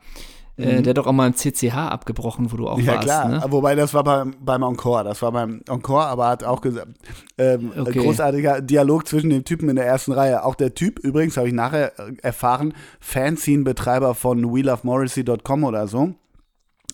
Äh, 0.60 0.80
mhm. 0.80 0.84
der 0.84 0.91
hat 0.91 0.97
doch 0.97 1.08
auch 1.08 1.13
mal 1.13 1.28
im 1.28 1.36
CCH 1.36 1.73
abgebrochen, 1.73 2.52
wo 2.52 2.58
du 2.58 2.67
auch 2.67 2.80
ja, 2.80 2.88
warst. 2.88 3.08
Ja, 3.08 3.21
klar. 3.21 3.30
Ne? 3.30 3.43
Wobei, 3.47 3.75
das 3.75 3.93
war 3.93 4.04
beim, 4.04 4.36
beim 4.41 4.62
Encore. 4.62 5.06
Das 5.06 5.21
war 5.21 5.32
beim 5.32 5.62
Encore, 5.69 6.06
aber 6.06 6.28
hat 6.28 6.43
auch 6.43 6.60
gesagt, 6.60 6.89
ähm, 7.38 7.71
okay. 7.78 7.99
großartiger 7.99 8.62
Dialog 8.62 9.08
zwischen 9.08 9.30
dem 9.30 9.45
Typen 9.45 9.69
in 9.69 9.78
der 9.78 9.86
ersten 9.86 10.12
Reihe. 10.12 10.43
Auch 10.43 10.56
der 10.56 10.73
Typ, 10.73 10.99
übrigens, 10.99 11.38
habe 11.38 11.47
ich 11.47 11.54
nachher 11.54 11.93
erfahren, 12.21 12.73
Fanzine-Betreiber 12.99 14.15
von 14.15 14.54
WeLoveMorrissey.com 14.54 15.63
oder 15.63 15.88
so. 15.88 16.13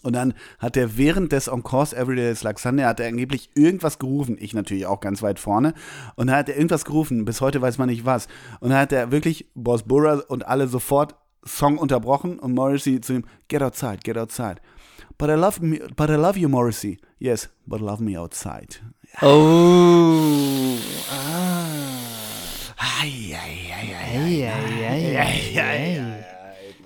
Und 0.06 0.14
dann 0.14 0.34
hat 0.60 0.78
er 0.78 0.98
während 0.98 1.32
des 1.32 1.48
Encores 1.48 1.92
Everyday 1.92 2.32
is 2.32 2.44
Like 2.44 2.60
Sunday 2.60 2.86
hat 2.86 3.00
er 3.00 3.08
angeblich 3.08 3.50
irgendwas 3.56 4.00
gerufen. 4.00 4.38
Ich 4.40 4.54
natürlich 4.54 4.86
auch 4.86 5.00
ganz 5.02 5.22
weit 5.22 5.40
vorne. 5.40 5.74
Und 6.16 6.28
dann 6.28 6.38
hat 6.38 6.48
er 6.48 6.56
irgendwas 6.56 6.86
gerufen. 6.86 7.26
Bis 7.26 7.42
heute 7.42 7.62
weiß 7.62 7.78
man 7.78 7.90
nicht 7.90 8.06
was. 8.06 8.28
Und 8.60 8.70
dann 8.70 8.80
hat 8.80 8.92
er 8.92 9.12
wirklich 9.12 9.48
Boss 9.56 9.84
Burra 9.84 10.22
und 10.28 10.48
alle 10.48 10.68
sofort 10.68 11.16
Song 11.44 11.78
unterbrochen 11.78 12.40
und 12.40 12.54
Morrissey 12.54 13.02
zu 13.02 13.14
ihm, 13.14 13.26
get 13.50 13.62
outside, 13.62 14.00
get 14.04 14.18
outside. 14.18 14.62
but 15.18 15.30
I 15.30 15.36
love 15.36 15.62
me, 15.62 15.80
but 15.96 16.10
I 16.10 16.16
love 16.16 16.38
you, 16.38 16.50
Morrissey. 16.50 17.00
Yes, 17.20 17.48
but 17.68 17.82
love 17.82 18.02
me 18.02 18.18
outside. 18.18 18.78
Oh. 19.22 20.78
Ah. 21.10 21.66
Ei, 23.02 23.34
ei, 23.34 23.72
ei, 23.72 24.44
ei, 24.44 25.20
Eieiei. 25.20 26.26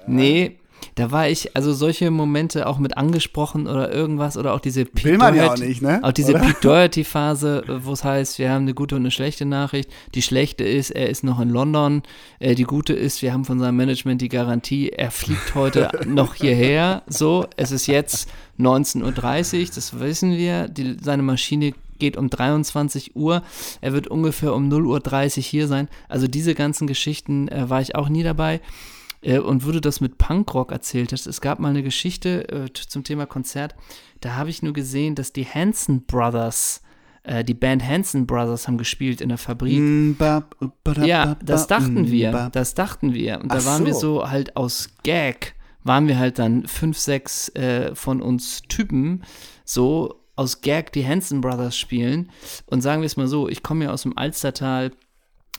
Nee, 0.07 0.58
da 0.95 1.11
war 1.11 1.29
ich, 1.29 1.55
also 1.55 1.73
solche 1.73 2.11
Momente 2.11 2.67
auch 2.67 2.79
mit 2.79 2.97
angesprochen 2.97 3.67
oder 3.67 3.91
irgendwas 3.91 4.37
oder 4.37 4.53
auch 4.53 4.59
diese 4.59 4.85
Pete 4.85 5.05
Will 5.09 5.17
man 5.17 5.35
ja 5.35 5.43
auch 5.47 5.55
Doherty- 5.55 5.67
nicht, 5.67 5.81
ne? 5.81 5.99
Auch 6.03 6.11
diese 6.11 6.31
Oder? 6.33 6.41
Pete 6.41 6.57
Doherty-Phase, 6.61 7.63
wo 7.83 7.93
es 7.93 8.03
heißt, 8.03 8.39
wir 8.39 8.49
haben 8.51 8.63
eine 8.63 8.73
gute 8.73 8.95
und 8.95 9.01
eine 9.01 9.11
schlechte 9.11 9.45
Nachricht. 9.45 9.89
Die 10.15 10.21
schlechte 10.21 10.63
ist, 10.63 10.91
er 10.91 11.09
ist 11.09 11.23
noch 11.23 11.39
in 11.39 11.49
London. 11.49 12.03
Äh, 12.39 12.55
die 12.55 12.63
gute 12.63 12.93
ist, 12.93 13.21
wir 13.21 13.33
haben 13.33 13.45
von 13.45 13.59
seinem 13.59 13.77
Management 13.77 14.21
die 14.21 14.29
Garantie, 14.29 14.89
er 14.89 15.11
fliegt 15.11 15.55
heute 15.55 15.89
noch 16.07 16.35
hierher. 16.35 17.03
So, 17.07 17.45
es 17.57 17.71
ist 17.71 17.87
jetzt 17.87 18.29
19.30 18.59 19.61
Uhr, 19.61 19.67
das 19.73 19.99
wissen 19.99 20.31
wir. 20.37 20.67
Die, 20.67 20.97
seine 21.01 21.23
Maschine 21.23 21.73
geht 21.97 22.17
um 22.17 22.29
23 22.29 23.15
Uhr. 23.15 23.43
Er 23.81 23.93
wird 23.93 24.07
ungefähr 24.07 24.53
um 24.53 24.69
0.30 24.69 25.37
Uhr 25.37 25.43
hier 25.43 25.67
sein. 25.67 25.87
Also 26.07 26.27
diese 26.27 26.55
ganzen 26.55 26.87
Geschichten 26.87 27.47
äh, 27.49 27.69
war 27.69 27.81
ich 27.81 27.95
auch 27.95 28.09
nie 28.09 28.23
dabei. 28.23 28.61
Äh, 29.21 29.39
und 29.39 29.65
wurde 29.65 29.81
das 29.81 30.01
mit 30.01 30.17
Punkrock 30.17 30.71
erzählt 30.71 31.11
hast. 31.11 31.27
Es 31.27 31.41
gab 31.41 31.59
mal 31.59 31.69
eine 31.69 31.83
Geschichte 31.83 32.47
äh, 32.49 32.73
zum 32.73 33.03
Thema 33.03 33.25
Konzert. 33.25 33.75
Da 34.21 34.35
habe 34.35 34.49
ich 34.49 34.63
nur 34.63 34.73
gesehen, 34.73 35.15
dass 35.15 35.33
die 35.33 35.45
Hanson 35.45 36.05
Brothers, 36.05 36.81
äh, 37.23 37.43
die 37.43 37.53
Band 37.53 37.85
Hanson 37.85 38.25
Brothers 38.25 38.67
haben 38.67 38.77
gespielt 38.77 39.21
in 39.21 39.29
der 39.29 39.37
Fabrik. 39.37 39.77
Mm, 39.79 40.13
Ja, 41.07 41.35
das 41.43 41.67
dachten 41.67 42.03
mm, 42.03 42.11
wir. 42.11 42.49
Das 42.51 42.75
dachten 42.75 43.13
wir. 43.13 43.39
Und 43.41 43.51
da 43.51 43.57
Ach 43.59 43.65
waren 43.65 43.85
wir 43.85 43.93
so. 43.93 44.21
so 44.21 44.29
halt 44.29 44.55
aus 44.55 44.89
Gag, 45.03 45.55
waren 45.83 46.07
wir 46.07 46.17
halt 46.17 46.39
dann 46.39 46.67
fünf, 46.67 46.97
sechs 46.97 47.49
äh, 47.55 47.93
von 47.95 48.21
uns 48.21 48.63
Typen, 48.63 49.23
so 49.65 50.19
aus 50.35 50.61
Gag 50.61 50.93
die 50.93 51.05
Hanson 51.05 51.41
Brothers 51.41 51.77
spielen. 51.77 52.31
Und 52.65 52.81
sagen 52.81 53.01
wir 53.01 53.05
es 53.07 53.17
mal 53.17 53.27
so, 53.27 53.49
ich 53.49 53.63
komme 53.63 53.85
ja 53.85 53.91
aus 53.91 54.03
dem 54.03 54.17
Alstertal 54.17 54.91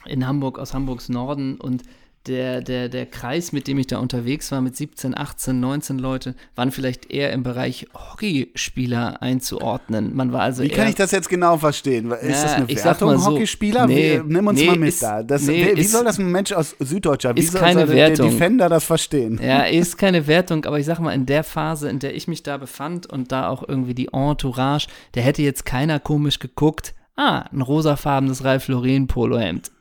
in 0.05 0.25
Hamburg, 0.25 0.57
aus 0.57 0.73
Hamburgs 0.73 1.09
Norden 1.09 1.61
und 1.61 1.83
der, 2.27 2.61
der, 2.61 2.87
der 2.87 3.07
Kreis, 3.07 3.51
mit 3.51 3.67
dem 3.67 3.79
ich 3.79 3.87
da 3.87 3.97
unterwegs 3.97 4.51
war, 4.51 4.61
mit 4.61 4.75
17, 4.75 5.17
18, 5.17 5.59
19 5.59 5.97
Leute, 5.97 6.35
waren 6.55 6.71
vielleicht 6.71 7.09
eher 7.11 7.33
im 7.33 7.41
Bereich 7.41 7.87
Hockeyspieler 7.95 9.21
einzuordnen. 9.21 10.15
Man 10.15 10.31
war 10.31 10.41
also 10.41 10.63
Wie 10.63 10.69
kann 10.69 10.87
ich 10.87 10.95
das 10.95 11.11
jetzt 11.11 11.29
genau 11.29 11.57
verstehen? 11.57 12.11
Ist 12.11 12.23
Ja, 12.23 12.29
das 12.43 12.53
eine 12.53 12.67
Wertung, 12.69 13.17
so, 13.17 13.31
Hockeyspieler? 13.31 13.87
nee, 13.87 14.19
Wie- 14.23 14.33
Nimm 14.33 14.47
uns 14.47 14.59
nee, 14.59 14.67
mal 14.67 14.77
mit 14.77 14.89
ist- 14.89 15.01
da. 15.03 15.23
Das, 15.23 15.43
nee, 15.43 15.65
wie, 15.75 15.81
ist- 15.81 15.91
soll 15.91 16.03
das 16.05 16.19
ein 16.19 16.31
Mensch 16.31 16.51
aus 16.51 16.75
Süddeutscher, 16.79 17.35
wie 17.35 17.41
soll, 17.41 17.59
soll 17.73 17.87
der. 17.87 18.11
Defender 18.11 18.69
das 18.69 18.83
verstehen? 18.83 19.39
Ja, 19.43 19.61
ist 19.65 19.97
keine 19.97 20.27
Wertung, 20.27 20.65
aber 20.65 20.79
ich 20.79 20.85
sag 20.85 20.99
mal, 20.99 21.13
in 21.13 21.25
der 21.25 21.43
Phase, 21.43 21.89
in 21.89 21.99
der 21.99 22.15
ich 22.15 22.27
mich 22.27 22.43
da 22.43 22.57
befand 22.57 23.07
und 23.07 23.31
da 23.31 23.47
auch 23.49 23.67
irgendwie 23.67 23.95
die 23.95 24.09
Entourage, 24.13 24.87
da 25.13 25.21
hätte 25.21 25.41
jetzt 25.41 25.65
keiner 25.65 25.99
komisch 25.99 26.39
geguckt, 26.39 26.93
ah, 27.15 27.45
ein 27.51 27.61
rosafarbenes 27.61 28.43
Ralph 28.43 28.67
Lauren 28.67 29.07
Polohemd. 29.07 29.71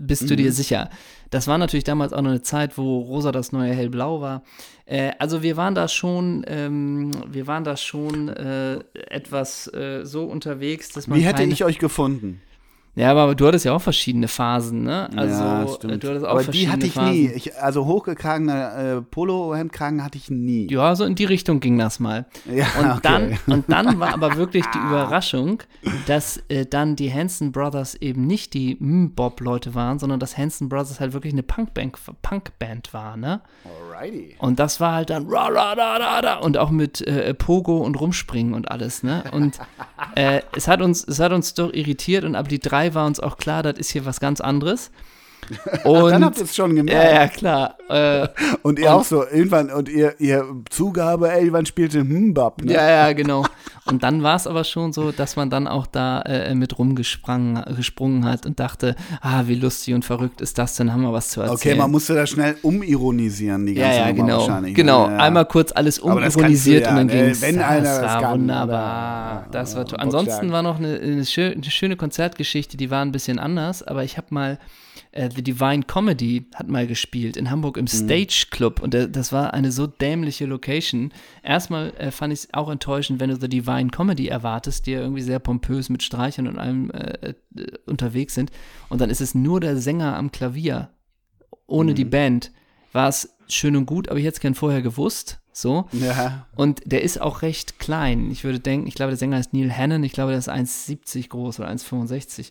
Bist 0.00 0.28
du 0.28 0.34
dir 0.34 0.50
sicher? 0.52 0.90
Das 1.34 1.48
war 1.48 1.58
natürlich 1.58 1.82
damals 1.82 2.12
auch 2.12 2.22
noch 2.22 2.30
eine 2.30 2.42
Zeit, 2.42 2.78
wo 2.78 3.00
rosa 3.00 3.32
das 3.32 3.50
neue 3.50 3.72
hellblau 3.72 4.20
war. 4.20 4.44
Äh, 4.86 5.10
also 5.18 5.42
wir 5.42 5.56
waren 5.56 5.74
da 5.74 5.88
schon, 5.88 6.44
ähm, 6.46 7.10
wir 7.26 7.48
waren 7.48 7.64
da 7.64 7.76
schon 7.76 8.28
äh, 8.28 8.78
etwas 9.10 9.66
äh, 9.74 10.04
so 10.04 10.26
unterwegs, 10.26 10.90
dass 10.90 11.08
man 11.08 11.18
Wie 11.18 11.24
hätte 11.24 11.42
ich 11.42 11.64
euch 11.64 11.80
gefunden? 11.80 12.40
Ja, 12.96 13.10
aber 13.10 13.34
du 13.34 13.46
hattest 13.46 13.64
ja 13.64 13.72
auch 13.72 13.82
verschiedene 13.82 14.28
Phasen, 14.28 14.84
ne? 14.84 15.08
Also 15.16 15.42
ja, 15.42 15.62
äh, 15.64 15.68
stimmt. 15.68 16.04
du 16.04 16.08
hattest 16.08 16.24
auch 16.24 16.30
Aber 16.30 16.38
die 16.40 16.44
verschiedene 16.44 16.72
hatte 16.72 16.86
ich 16.86 16.92
Phasen. 16.92 17.12
nie. 17.12 17.26
Ich, 17.34 17.56
also 17.60 17.86
hochgekragener 17.86 18.76
äh, 18.98 19.02
Polohemdkragen 19.02 20.04
hatte 20.04 20.16
ich 20.16 20.30
nie. 20.30 20.68
Ja, 20.70 20.94
so 20.94 21.04
in 21.04 21.16
die 21.16 21.24
Richtung 21.24 21.60
ging 21.60 21.78
das 21.78 21.98
mal. 22.00 22.26
Ja, 22.54 22.66
Und, 22.78 22.90
okay. 22.90 23.00
dann, 23.02 23.38
und 23.46 23.64
dann 23.72 23.98
war 23.98 24.12
aber 24.14 24.36
wirklich 24.36 24.64
die 24.66 24.78
Überraschung, 24.86 25.62
dass 26.06 26.36
äh, 26.48 26.66
dann 26.66 26.94
die 26.94 27.12
Hanson 27.12 27.50
Brothers 27.50 27.96
eben 27.96 28.26
nicht 28.26 28.54
die 28.54 28.76
Bob-Leute 28.80 29.74
waren, 29.74 29.98
sondern 29.98 30.20
dass 30.20 30.38
Hanson 30.38 30.68
Brothers 30.68 31.00
halt 31.00 31.14
wirklich 31.14 31.32
eine 31.32 31.42
Punkband, 31.42 31.96
Punkband 32.22 32.94
war, 32.94 33.16
ne? 33.16 33.40
Alrighty. 33.64 34.36
Und 34.38 34.58
das 34.60 34.78
war 34.78 34.94
halt 34.94 35.10
dann 35.10 35.26
ra, 35.26 35.48
ra, 35.48 35.72
ra, 35.72 35.96
ra, 35.96 36.18
ra, 36.20 36.34
und 36.36 36.58
auch 36.58 36.70
mit 36.70 37.00
äh, 37.00 37.34
Pogo 37.34 37.78
und 37.78 37.98
Rumspringen 38.00 38.54
und 38.54 38.70
alles, 38.70 39.02
ne? 39.02 39.24
Und 39.32 39.58
äh, 40.14 40.42
es, 40.54 40.68
hat 40.68 40.80
uns, 40.80 41.02
es 41.02 41.18
hat 41.18 41.32
uns 41.32 41.54
doch 41.54 41.72
irritiert 41.72 42.24
und 42.24 42.36
ab 42.36 42.48
die 42.48 42.60
drei 42.60 42.83
war 42.92 43.06
uns 43.06 43.20
auch 43.20 43.36
klar, 43.36 43.62
das 43.62 43.78
ist 43.78 43.92
hier 43.92 44.04
was 44.04 44.18
ganz 44.18 44.40
anderes. 44.40 44.90
Und, 45.84 46.10
Dann 46.10 46.24
habt 46.24 46.38
ihr 46.38 46.44
es 46.44 46.54
schon 46.54 46.70
ja, 46.76 46.82
gemerkt. 46.82 47.12
ja, 47.12 47.28
klar. 47.28 47.76
Äh, 47.88 48.28
Und 48.62 48.78
ihr 48.78 48.94
auch 48.94 49.04
so, 49.04 49.24
irgendwann, 49.26 49.70
und 49.70 49.88
ihr, 49.88 50.14
ihr 50.18 50.44
Zugabe, 50.70 51.30
ey, 51.30 51.52
wann 51.52 51.66
spielte 51.66 52.02
Mbab, 52.02 52.62
ne? 52.62 52.72
Ja, 52.72 52.88
ja, 52.88 53.12
genau. 53.12 53.44
Und 53.86 54.02
dann 54.02 54.22
war 54.22 54.36
es 54.36 54.46
aber 54.46 54.64
schon 54.64 54.94
so, 54.94 55.12
dass 55.12 55.36
man 55.36 55.50
dann 55.50 55.68
auch 55.68 55.86
da 55.86 56.22
äh, 56.22 56.54
mit 56.54 56.78
rumgesprungen 56.78 57.62
gesprungen 57.76 58.24
hat 58.24 58.46
und 58.46 58.58
dachte, 58.58 58.96
ah, 59.20 59.42
wie 59.46 59.56
lustig 59.56 59.92
und 59.94 60.04
verrückt 60.04 60.40
ist 60.40 60.56
das 60.56 60.76
denn, 60.76 60.92
haben 60.92 61.02
wir 61.02 61.12
was 61.12 61.28
zu 61.30 61.42
erzählen. 61.42 61.56
Okay, 61.56 61.74
man 61.74 61.90
musste 61.90 62.14
da 62.14 62.26
schnell 62.26 62.56
umironisieren, 62.62 63.66
die 63.66 63.74
ja, 63.74 63.82
ganze 63.82 63.98
ja, 63.98 64.06
Nummer 64.06 64.24
genau. 64.24 64.38
wahrscheinlich. 64.38 64.74
Genau, 64.74 65.06
ne? 65.06 65.12
ja. 65.16 65.18
einmal 65.20 65.44
kurz 65.44 65.72
alles 65.72 65.98
umironisiert 65.98 66.84
ja, 66.84 66.90
und 66.90 66.96
dann 66.96 67.06
ne? 67.06 67.12
ging 67.12 67.24
es. 67.24 67.42
Wenn 67.42 67.58
einer 67.58 67.82
das 67.82 68.02
war 68.02 68.20
kann, 68.22 68.40
wunderbar. 68.40 69.46
Das 69.50 69.74
war 69.74 69.82
Ja, 69.82 69.88
toll. 69.88 69.98
Ansonsten 70.00 70.50
war 70.50 70.62
noch 70.62 70.78
eine, 70.78 70.98
eine 70.98 71.24
schöne 71.24 71.96
Konzertgeschichte, 71.96 72.78
die 72.78 72.90
war 72.90 73.02
ein 73.02 73.12
bisschen 73.12 73.38
anders, 73.38 73.82
aber 73.82 74.02
ich 74.02 74.16
habe 74.16 74.28
mal 74.30 74.58
äh, 75.14 75.30
The 75.34 75.42
Divine 75.42 75.82
Comedy 75.84 76.46
hat 76.54 76.68
mal 76.68 76.86
gespielt 76.86 77.36
in 77.36 77.50
Hamburg 77.50 77.76
Mhm. 77.76 77.80
im 77.80 77.86
Stage 77.86 78.46
Club 78.50 78.80
und 78.80 78.94
das 78.94 79.32
war 79.32 79.54
eine 79.54 79.72
so 79.72 79.86
dämliche 79.86 80.46
Location. 80.46 81.12
Erstmal 81.42 81.92
äh, 81.96 82.10
fand 82.10 82.32
ich 82.32 82.40
es 82.40 82.48
auch 82.54 82.68
enttäuschend, 82.70 83.20
wenn 83.20 83.30
du 83.30 83.36
The 83.40 83.48
Divine 83.48 83.90
Comedy 83.90 84.28
erwartest, 84.28 84.86
die 84.86 84.92
ja 84.92 85.00
irgendwie 85.00 85.22
sehr 85.22 85.38
pompös 85.38 85.88
mit 85.88 86.02
Streichern 86.02 86.46
und 86.48 86.58
allem 86.58 86.90
äh, 86.90 87.28
äh, 87.30 87.34
unterwegs 87.86 88.34
sind 88.34 88.50
und 88.88 89.00
dann 89.00 89.10
ist 89.10 89.20
es 89.20 89.34
nur 89.34 89.60
der 89.60 89.76
Sänger 89.76 90.16
am 90.16 90.30
Klavier, 90.32 90.90
ohne 91.66 91.92
Mhm. 91.92 91.96
die 91.96 92.04
Band. 92.04 92.52
War 92.92 93.08
es 93.08 93.34
schön 93.48 93.74
und 93.76 93.86
gut, 93.86 94.08
aber 94.08 94.18
ich 94.18 94.24
hätte 94.24 94.34
es 94.36 94.40
gern 94.40 94.54
vorher 94.54 94.82
gewusst. 94.82 95.40
So. 95.52 95.86
Ja. 95.92 96.46
Und 96.56 96.80
der 96.84 97.02
ist 97.02 97.20
auch 97.20 97.42
recht 97.42 97.78
klein. 97.78 98.30
Ich 98.32 98.42
würde 98.44 98.58
denken, 98.60 98.86
ich 98.88 98.94
glaube, 98.94 99.10
der 99.10 99.16
Sänger 99.18 99.36
heißt 99.36 99.52
Neil 99.52 99.70
Hannon. 99.76 100.02
Ich 100.02 100.12
glaube, 100.12 100.30
der 100.32 100.38
ist 100.38 100.48
1,70 100.48 101.28
groß 101.28 101.60
oder 101.60 101.68
1,65. 101.70 102.50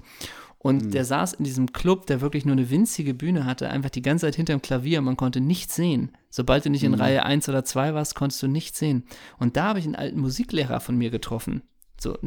Und 0.63 0.93
der 0.93 1.03
saß 1.03 1.33
in 1.33 1.43
diesem 1.43 1.73
Club, 1.73 2.07
der 2.07 2.21
wirklich 2.21 2.45
nur 2.45 2.53
eine 2.53 2.69
winzige 2.69 3.13
Bühne 3.13 3.45
hatte, 3.45 3.69
einfach 3.69 3.89
die 3.89 4.01
ganze 4.01 4.25
Zeit 4.25 4.35
hinterm 4.35 4.61
Klavier. 4.61 5.01
Man 5.01 5.17
konnte 5.17 5.41
nichts 5.41 5.75
sehen. 5.75 6.13
Sobald 6.29 6.63
du 6.65 6.69
nicht 6.69 6.85
in 6.85 6.93
Reihe 6.93 7.23
1 7.23 7.49
oder 7.49 7.65
2 7.65 7.93
warst, 7.93 8.15
konntest 8.15 8.41
du 8.41 8.47
nichts 8.47 8.79
sehen. 8.79 9.03
Und 9.37 9.57
da 9.57 9.65
habe 9.65 9.79
ich 9.79 9.85
einen 9.85 9.95
alten 9.95 10.21
Musiklehrer 10.21 10.79
von 10.79 10.95
mir 10.97 11.09
getroffen. 11.09 11.63
So, 11.99 12.17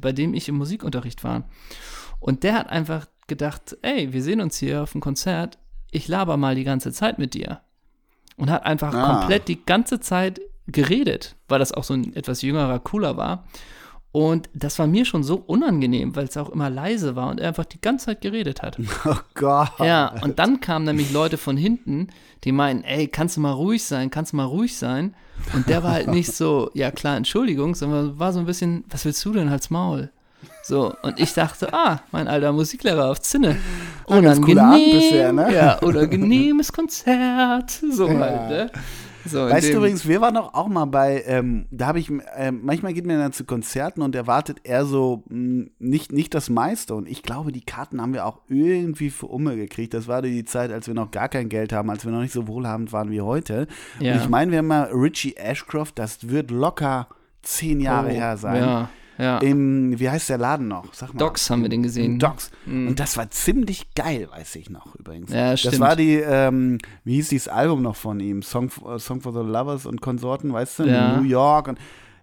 bei 0.00 0.12
dem 0.12 0.34
ich 0.34 0.48
im 0.48 0.56
Musikunterricht 0.56 1.24
war. 1.24 1.48
Und 2.20 2.44
der 2.44 2.54
hat 2.54 2.70
einfach 2.70 3.06
gedacht, 3.26 3.76
ey, 3.82 4.12
wir 4.12 4.22
sehen 4.22 4.40
uns 4.40 4.56
hier 4.58 4.82
auf 4.82 4.92
dem 4.92 5.00
Konzert. 5.00 5.58
Ich 5.90 6.06
laber 6.06 6.36
mal 6.36 6.54
die 6.54 6.64
ganze 6.64 6.92
Zeit 6.92 7.18
mit 7.18 7.34
dir 7.34 7.60
und 8.36 8.50
hat 8.50 8.66
einfach 8.66 8.94
Ah. 8.94 9.18
komplett 9.18 9.48
die 9.48 9.64
ganze 9.64 9.98
Zeit 9.98 10.40
geredet, 10.68 11.34
weil 11.48 11.58
das 11.58 11.72
auch 11.72 11.82
so 11.84 11.94
ein 11.94 12.14
etwas 12.14 12.42
jüngerer, 12.42 12.78
cooler 12.78 13.16
war. 13.16 13.48
Und 14.12 14.48
das 14.54 14.78
war 14.80 14.88
mir 14.88 15.04
schon 15.04 15.22
so 15.22 15.36
unangenehm, 15.46 16.16
weil 16.16 16.24
es 16.24 16.36
auch 16.36 16.50
immer 16.50 16.68
leise 16.68 17.14
war 17.14 17.30
und 17.30 17.38
er 17.38 17.48
einfach 17.48 17.64
die 17.64 17.80
ganze 17.80 18.06
Zeit 18.06 18.20
geredet 18.20 18.62
hat. 18.62 18.76
Oh 19.04 19.16
Gott. 19.34 19.70
Ja, 19.78 20.14
und 20.22 20.38
dann 20.38 20.60
kamen 20.60 20.84
nämlich 20.84 21.12
Leute 21.12 21.38
von 21.38 21.56
hinten, 21.56 22.08
die 22.44 22.52
meinen, 22.52 22.82
ey, 22.84 23.06
kannst 23.06 23.36
du 23.36 23.40
mal 23.40 23.52
ruhig 23.52 23.84
sein, 23.84 24.10
kannst 24.10 24.32
du 24.32 24.36
mal 24.36 24.44
ruhig 24.44 24.76
sein. 24.76 25.14
Und 25.54 25.68
der 25.68 25.82
war 25.82 25.92
halt 25.92 26.08
nicht 26.12 26.32
so, 26.32 26.70
ja 26.74 26.90
klar, 26.90 27.16
Entschuldigung, 27.16 27.74
sondern 27.74 28.18
war 28.18 28.32
so 28.32 28.40
ein 28.40 28.46
bisschen, 28.46 28.84
was 28.90 29.04
willst 29.04 29.24
du 29.24 29.32
denn, 29.32 29.48
halt's 29.50 29.70
Maul? 29.70 30.10
So, 30.62 30.92
und 31.02 31.18
ich 31.18 31.32
dachte, 31.32 31.72
ah, 31.72 32.00
mein 32.12 32.28
alter 32.28 32.52
Musiklehrer 32.52 33.10
auf 33.10 33.20
Zinne. 33.20 33.56
cooler 34.06 34.64
Abend 34.64 34.92
bisher, 34.92 35.32
ne? 35.32 35.54
Ja, 35.54 35.78
unangenehmes 35.78 36.72
Konzert. 36.72 37.70
So 37.70 38.08
halt, 38.08 38.48
ne? 38.50 38.70
So, 39.26 39.38
Weißt 39.38 39.68
du 39.68 39.76
übrigens, 39.76 40.06
wir 40.08 40.20
waren 40.20 40.34
doch 40.34 40.54
auch 40.54 40.68
mal 40.68 40.86
bei, 40.86 41.22
ähm, 41.26 41.66
da 41.70 41.86
habe 41.86 41.98
ich, 41.98 42.10
ähm, 42.36 42.60
manchmal 42.62 42.92
geht 42.92 43.06
man 43.06 43.18
dann 43.18 43.32
zu 43.32 43.44
Konzerten 43.44 44.02
und 44.02 44.14
erwartet 44.14 44.58
eher 44.64 44.84
so 44.84 45.24
mh, 45.28 45.66
nicht, 45.78 46.12
nicht 46.12 46.34
das 46.34 46.48
meiste. 46.50 46.94
Und 46.94 47.08
ich 47.08 47.22
glaube, 47.22 47.52
die 47.52 47.60
Karten 47.60 48.00
haben 48.00 48.14
wir 48.14 48.26
auch 48.26 48.40
irgendwie 48.48 49.10
für 49.10 49.26
Umme 49.26 49.56
gekriegt. 49.56 49.94
Das 49.94 50.08
war 50.08 50.22
die 50.22 50.44
Zeit, 50.44 50.72
als 50.72 50.86
wir 50.86 50.94
noch 50.94 51.10
gar 51.10 51.28
kein 51.28 51.48
Geld 51.48 51.72
haben, 51.72 51.90
als 51.90 52.04
wir 52.04 52.12
noch 52.12 52.22
nicht 52.22 52.32
so 52.32 52.48
wohlhabend 52.48 52.92
waren 52.92 53.10
wie 53.10 53.20
heute. 53.20 53.66
Ja. 53.98 54.14
Und 54.14 54.20
ich 54.22 54.28
meine, 54.28 54.50
wir 54.50 54.58
haben 54.58 54.66
mal 54.66 54.90
Richie 54.92 55.36
Ashcroft, 55.36 55.92
das 55.96 56.28
wird 56.28 56.50
locker 56.50 57.08
zehn 57.42 57.80
Jahre 57.80 58.08
Oh, 58.08 58.12
her 58.12 58.36
sein. 58.36 58.62
Ja, 58.62 58.88
ja. 59.20 59.38
Im, 59.38 59.98
wie 59.98 60.08
heißt 60.08 60.28
der 60.28 60.38
Laden 60.38 60.68
noch? 60.68 60.92
Sag 60.94 61.14
mal. 61.14 61.18
Docs 61.18 61.50
haben 61.50 61.62
wir 61.62 61.68
den 61.68 61.82
gesehen. 61.82 62.18
Docs. 62.18 62.50
Und 62.66 62.98
das 62.98 63.16
war 63.16 63.30
ziemlich 63.30 63.94
geil, 63.94 64.28
weiß 64.30 64.56
ich 64.56 64.70
noch 64.70 64.94
übrigens. 64.96 65.32
Ja, 65.32 65.52
das 65.52 65.60
stimmt. 65.60 65.80
war 65.80 65.96
die, 65.96 66.14
ähm, 66.16 66.78
wie 67.04 67.16
hieß 67.16 67.28
dieses 67.28 67.48
Album 67.48 67.82
noch 67.82 67.96
von 67.96 68.20
ihm? 68.20 68.42
Song, 68.42 68.70
äh, 68.86 68.98
Song 68.98 69.20
for 69.20 69.32
the 69.32 69.48
Lovers 69.48 69.86
und 69.86 70.00
Konsorten, 70.00 70.52
weißt 70.52 70.80
du? 70.80 70.84
Ja. 70.84 71.16
New 71.16 71.24
York. 71.24 71.68
Und 71.68 71.78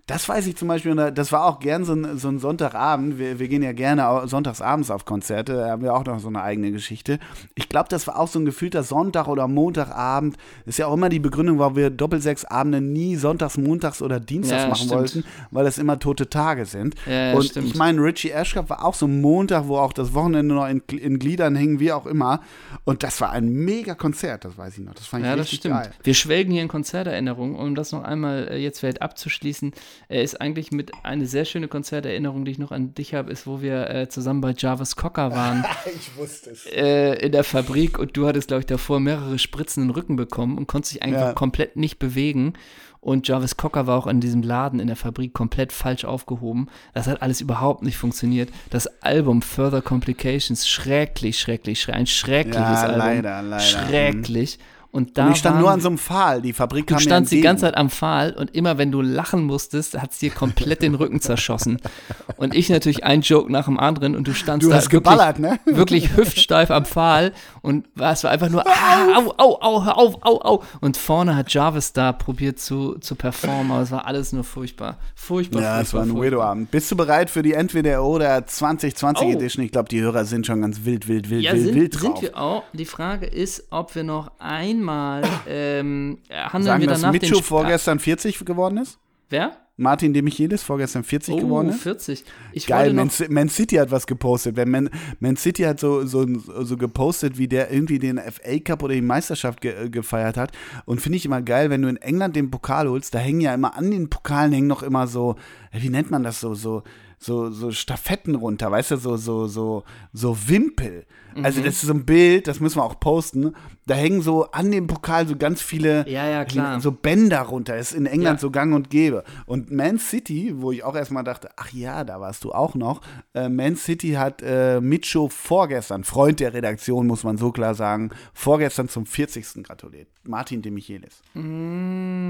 Das 0.07 0.29
weiß 0.29 0.47
ich 0.47 0.55
zum 0.55 0.69
Beispiel, 0.69 0.95
das 1.11 1.33
war 1.33 1.43
auch 1.45 1.59
gern 1.59 1.83
so 1.83 1.91
ein, 1.93 2.17
so 2.17 2.29
ein 2.29 2.39
Sonntagabend. 2.39 3.19
Wir, 3.19 3.39
wir 3.39 3.49
gehen 3.49 3.61
ja 3.61 3.73
gerne 3.73 4.25
sonntagsabends 4.25 4.89
auf 4.89 5.03
Konzerte, 5.03 5.53
da 5.57 5.69
haben 5.71 5.81
wir 5.83 5.93
auch 5.93 6.05
noch 6.05 6.19
so 6.21 6.29
eine 6.29 6.41
eigene 6.41 6.71
Geschichte. 6.71 7.19
Ich 7.55 7.67
glaube, 7.67 7.89
das 7.89 8.07
war 8.07 8.17
auch 8.17 8.29
so 8.29 8.39
ein 8.39 8.45
gefühlter 8.45 8.83
Sonntag- 8.83 9.27
oder 9.27 9.49
Montagabend. 9.49 10.37
Ist 10.65 10.79
ja 10.79 10.87
auch 10.87 10.93
immer 10.93 11.09
die 11.09 11.19
Begründung, 11.19 11.59
warum 11.59 11.75
wir 11.75 11.89
Doppelsechs-Abende 11.89 12.79
nie 12.79 13.17
sonntags, 13.17 13.57
montags 13.57 14.01
oder 14.01 14.21
dienstags 14.21 14.61
Ja, 14.63 14.69
machen 14.69 14.77
stimmt. 14.85 14.91
wollten, 14.91 15.23
weil 15.51 15.65
das 15.65 15.77
immer 15.77 15.99
tote 15.99 16.29
Tage 16.29 16.65
sind. 16.65 16.95
Ja, 17.05 17.33
und 17.33 17.43
stimmt. 17.43 17.67
ich 17.67 17.75
meine, 17.75 18.01
Richie 18.01 18.31
Ashcroft 18.31 18.69
war 18.69 18.85
auch 18.85 18.93
so 18.93 19.07
ein 19.07 19.19
Montag, 19.19 19.67
wo 19.67 19.77
auch 19.77 19.91
das 19.91 20.13
Wochenende 20.13 20.55
noch 20.55 20.69
in, 20.69 20.79
in 20.87 21.19
Gliedern 21.19 21.53
hing, 21.57 21.81
wie 21.81 21.91
auch 21.91 22.05
immer. 22.05 22.39
Und 22.85 23.03
das 23.03 23.19
war 23.19 23.31
ein 23.31 23.49
mega 23.49 23.93
Konzert, 23.93 24.45
das 24.45 24.57
weiß 24.57 24.77
ich 24.77 24.85
noch. 24.85 24.93
Das 24.93 25.05
fand 25.05 25.23
ich 25.23 25.29
Ja, 25.29 25.35
das 25.35 25.47
richtig 25.47 25.59
stimmt. 25.59 25.75
geil. 25.75 25.91
Wir 26.01 26.13
schwelgen 26.13 26.53
hier 26.53 26.61
in 26.61 26.69
Konzerterinnerungen, 26.69 27.57
um 27.57 27.75
das 27.75 27.91
noch 27.91 28.05
einmal 28.05 28.47
äh, 28.51 28.57
jetzt 28.57 28.79
vielleicht 28.79 29.01
abzuschließen. 29.01 29.73
Äh, 30.09 30.23
ist 30.23 30.39
eigentlich 30.41 30.71
mit 30.71 30.91
eine 31.03 31.25
sehr 31.25 31.45
schöne 31.45 31.67
Konzerterinnerung, 31.67 32.45
die 32.45 32.51
ich 32.51 32.59
noch 32.59 32.71
an 32.71 32.93
dich 32.93 33.13
habe, 33.13 33.31
ist, 33.31 33.47
wo 33.47 33.61
wir 33.61 33.89
äh, 33.89 34.09
zusammen 34.09 34.41
bei 34.41 34.53
Jarvis 34.57 34.95
Cocker 34.95 35.31
waren 35.31 35.65
Ich 35.95 36.15
wusste 36.17 36.51
es. 36.51 36.65
äh, 36.67 37.13
in 37.25 37.31
der 37.31 37.43
Fabrik 37.43 37.99
und 37.99 38.15
du 38.15 38.27
hattest, 38.27 38.47
glaube 38.49 38.61
ich, 38.61 38.65
davor 38.67 38.99
mehrere 38.99 39.37
Spritzen 39.39 39.83
in 39.83 39.89
den 39.89 39.95
Rücken 39.95 40.15
bekommen 40.15 40.57
und 40.57 40.67
konntest 40.67 40.93
dich 40.95 41.03
einfach 41.03 41.21
Ja. 41.27 41.33
komplett 41.33 41.75
nicht 41.75 41.99
bewegen. 41.99 42.53
Und 42.99 43.27
Jarvis 43.27 43.55
Cocker 43.57 43.87
war 43.87 43.97
auch 43.97 44.07
in 44.07 44.19
diesem 44.19 44.41
Laden 44.41 44.79
in 44.79 44.87
der 44.87 44.95
Fabrik 44.95 45.33
komplett 45.33 45.71
falsch 45.71 46.03
aufgehoben. 46.03 46.67
Das 46.93 47.07
hat 47.07 47.21
alles 47.21 47.39
überhaupt 47.41 47.83
nicht 47.83 47.95
funktioniert. 47.95 48.49
Das 48.69 48.87
Album 49.01 49.41
Further 49.41 49.81
Complications, 49.81 50.67
schrecklich, 50.67 51.39
schrecklich, 51.39 51.79
schre 51.79 51.93
ein 51.93 52.07
schreckliches 52.07 52.57
Ja, 52.59 52.81
Album. 52.83 52.97
leider, 52.99 53.41
leider. 53.43 53.59
Schrecklich. 53.63 54.59
Und 54.91 55.17
da 55.17 55.25
Und 55.27 55.31
ich 55.33 55.37
stand 55.37 55.55
waren, 55.55 55.61
nur 55.61 55.71
an 55.71 55.81
so 55.81 55.89
einem 55.89 55.97
Pfahl. 55.97 56.41
Die 56.41 56.53
Fabrik 56.53 56.87
Du 56.87 56.93
kam 56.93 56.97
mir 56.97 57.01
standst 57.09 57.31
die 57.31 57.41
ganze 57.41 57.61
Zeit 57.65 57.77
am 57.77 57.89
Pfahl 57.89 58.33
und 58.33 58.55
immer 58.55 58.77
wenn 58.77 58.91
du 58.91 59.01
lachen 59.01 59.43
musstest, 59.43 59.99
hat 60.01 60.11
es 60.11 60.19
dir 60.19 60.31
komplett 60.31 60.81
den 60.81 60.95
Rücken 60.95 61.19
zerschossen. 61.21 61.79
Und 62.37 62.53
ich 62.55 62.69
natürlich 62.69 63.03
ein 63.03 63.21
Joke 63.21 63.51
nach 63.51 63.65
dem 63.65 63.79
anderen 63.79 64.15
und 64.15 64.27
du 64.27 64.33
standst 64.33 64.65
Du 64.65 64.69
da 64.69 64.75
hast 64.77 64.91
wirklich, 64.91 65.03
geballert, 65.03 65.39
ne? 65.39 65.59
wirklich 65.65 66.15
hüftsteif 66.15 66.69
am 66.69 66.85
Pfahl 66.85 67.33
und 67.63 67.87
es 67.99 68.23
war 68.23 68.29
einfach 68.31 68.49
nur 68.49 68.63
ah, 68.67 69.17
au, 69.17 69.33
au, 69.37 69.57
au, 69.61 69.85
hör 69.85 69.97
auf, 69.97 70.15
au, 70.21 70.39
au. 70.41 70.63
Und 70.81 70.97
vorne 70.97 71.35
hat 71.35 71.51
Jarvis 71.51 71.93
da 71.93 72.11
probiert 72.13 72.59
zu, 72.59 72.99
zu 72.99 73.15
performen, 73.15 73.71
aber 73.71 73.81
es 73.81 73.91
war 73.91 74.05
alles 74.05 74.33
nur 74.33 74.43
furchtbar. 74.43 74.97
Furchtbar, 75.15 75.61
Ja, 75.63 75.81
es 75.81 75.93
war 75.95 76.03
ein. 76.03 76.15
Weirdo-Abend. 76.15 76.69
Bist 76.69 76.91
du 76.91 76.95
bereit 76.95 77.29
für 77.31 77.41
die 77.41 77.53
Entweder 77.53 78.03
oder 78.03 78.45
2020 78.45 79.27
Oh. 79.27 79.31
Edition? 79.31 79.65
Ich 79.65 79.71
glaube, 79.71 79.89
die 79.89 80.01
Hörer 80.01 80.25
sind 80.25 80.45
schon 80.45 80.61
ganz 80.61 80.81
wild, 80.85 81.07
wild, 81.07 81.29
wild, 81.31 81.43
Ja, 81.43 81.53
wild, 81.53 81.63
sind, 81.63 81.75
wild 81.75 81.93
sind 81.95 82.13
drauf. 82.13 82.21
wir 82.21 82.37
auch. 82.37 82.63
Die 82.73 82.85
Frage 82.85 83.25
ist, 83.25 83.63
ob 83.71 83.95
wir 83.95 84.03
noch 84.03 84.31
einmal 84.77 85.23
ähm, 85.47 86.19
handeln 86.29 86.63
Sagen, 86.63 86.81
wir 86.81 86.87
dass 86.87 87.01
danach 87.01 87.17
den 87.17 87.29
Micho 87.29 87.41
vorgestern 87.41 87.99
40 87.99 88.45
geworden 88.45 88.77
ist? 88.77 88.99
Wer? 89.29 89.57
Martin 89.79 90.11
de 90.11 90.23
Michelis 90.23 90.63
vorgestern 90.63 91.03
40 91.03 91.35
Oh, 91.35 91.37
geworden 91.37 91.69
ist? 91.69 91.81
40. 91.81 92.23
Ich 92.51 92.65
Geil, 92.65 92.93
Man, 92.93 93.11
Man 93.29 93.47
City 93.47 93.75
hat 93.75 93.91
was 93.91 94.07
gepostet. 94.07 94.55
Wenn 94.55 94.71
Man, 94.71 94.89
Man 95.19 95.37
City 95.37 95.63
hat 95.63 95.79
so, 95.79 96.03
so, 96.05 96.25
so 96.63 96.77
gepostet, 96.77 97.37
wie 97.37 97.47
der 97.47 97.71
irgendwie 97.71 97.99
den 97.99 98.17
FA 98.17 98.57
Cup 98.63 98.81
oder 98.81 98.95
die 98.95 99.01
Meisterschaft 99.01 99.61
ge, 99.61 99.85
äh, 99.85 99.89
gefeiert 99.89 100.35
hat. 100.35 100.51
Und 100.85 100.99
finde 100.99 101.17
ich 101.17 101.25
immer 101.25 101.43
geil, 101.43 101.69
wenn 101.69 101.83
du 101.83 101.89
in 101.89 101.97
England 101.97 102.35
den 102.35 102.49
Pokal 102.49 102.89
holst, 102.89 103.13
da 103.13 103.19
hängen 103.19 103.41
ja 103.41 103.53
immer 103.53 103.77
an 103.77 103.91
den 103.91 104.09
Pokalen 104.09 104.51
hängen 104.51 104.67
noch 104.67 104.81
immer 104.81 105.05
so, 105.05 105.35
äh, 105.71 105.79
wie 105.81 105.89
nennt 105.89 106.09
man 106.09 106.23
das 106.23 106.39
so, 106.39 106.55
so, 106.55 106.81
so, 107.19 107.49
so 107.49 107.71
Stafetten 107.71 108.35
runter, 108.35 108.69
weißt 108.71 108.91
du, 108.91 108.97
so, 108.97 109.17
so, 109.17 109.47
so, 109.47 109.83
so 110.13 110.37
Wimpel. 110.47 111.05
Mhm. 111.35 111.45
Also 111.45 111.61
das 111.61 111.75
ist 111.75 111.81
so 111.81 111.93
ein 111.93 112.05
Bild, 112.05 112.47
das 112.47 112.59
müssen 112.59 112.77
wir 112.77 112.83
auch 112.83 112.99
posten. 112.99 113.53
Da 113.87 113.95
hängen 113.95 114.21
so 114.21 114.51
an 114.51 114.69
dem 114.71 114.85
Pokal 114.87 115.27
so 115.27 115.35
ganz 115.35 115.61
viele 115.61 116.07
Ja, 116.07 116.27
ja, 116.27 116.45
klar. 116.45 116.79
so 116.79 116.91
Bänder 116.91 117.41
runter. 117.41 117.75
Das 117.75 117.91
ist 117.91 117.97
in 117.97 118.05
England 118.05 118.37
Ja. 118.37 118.41
so 118.41 118.51
gang 118.51 118.73
und 118.75 118.89
gäbe. 118.91 119.23
Und 119.47 119.71
Man 119.71 119.97
City, 119.97 120.53
wo 120.57 120.71
ich 120.71 120.83
auch 120.83 120.95
erstmal 120.95 121.23
dachte, 121.23 121.49
ach 121.57 121.71
ja, 121.73 122.03
da 122.03 122.19
warst 122.21 122.43
du 122.43 122.51
auch 122.51 122.75
noch. 122.75 123.01
Äh, 123.33 123.49
Man 123.49 123.75
City 123.75 124.11
hat 124.11 124.41
äh, 124.43 124.79
Micho 124.79 125.27
vorgestern, 125.29 126.03
Freund 126.03 126.39
der 126.39 126.53
Redaktion, 126.53 127.07
muss 127.07 127.23
man 127.23 127.37
so 127.37 127.51
klar 127.51 127.73
sagen, 127.75 128.11
vorgestern 128.33 128.89
zum 128.89 129.05
40. 129.07 129.63
gratuliert. 129.63 130.07
Martin 130.23 130.61
de 130.61 130.71
Michelis. 130.71 131.21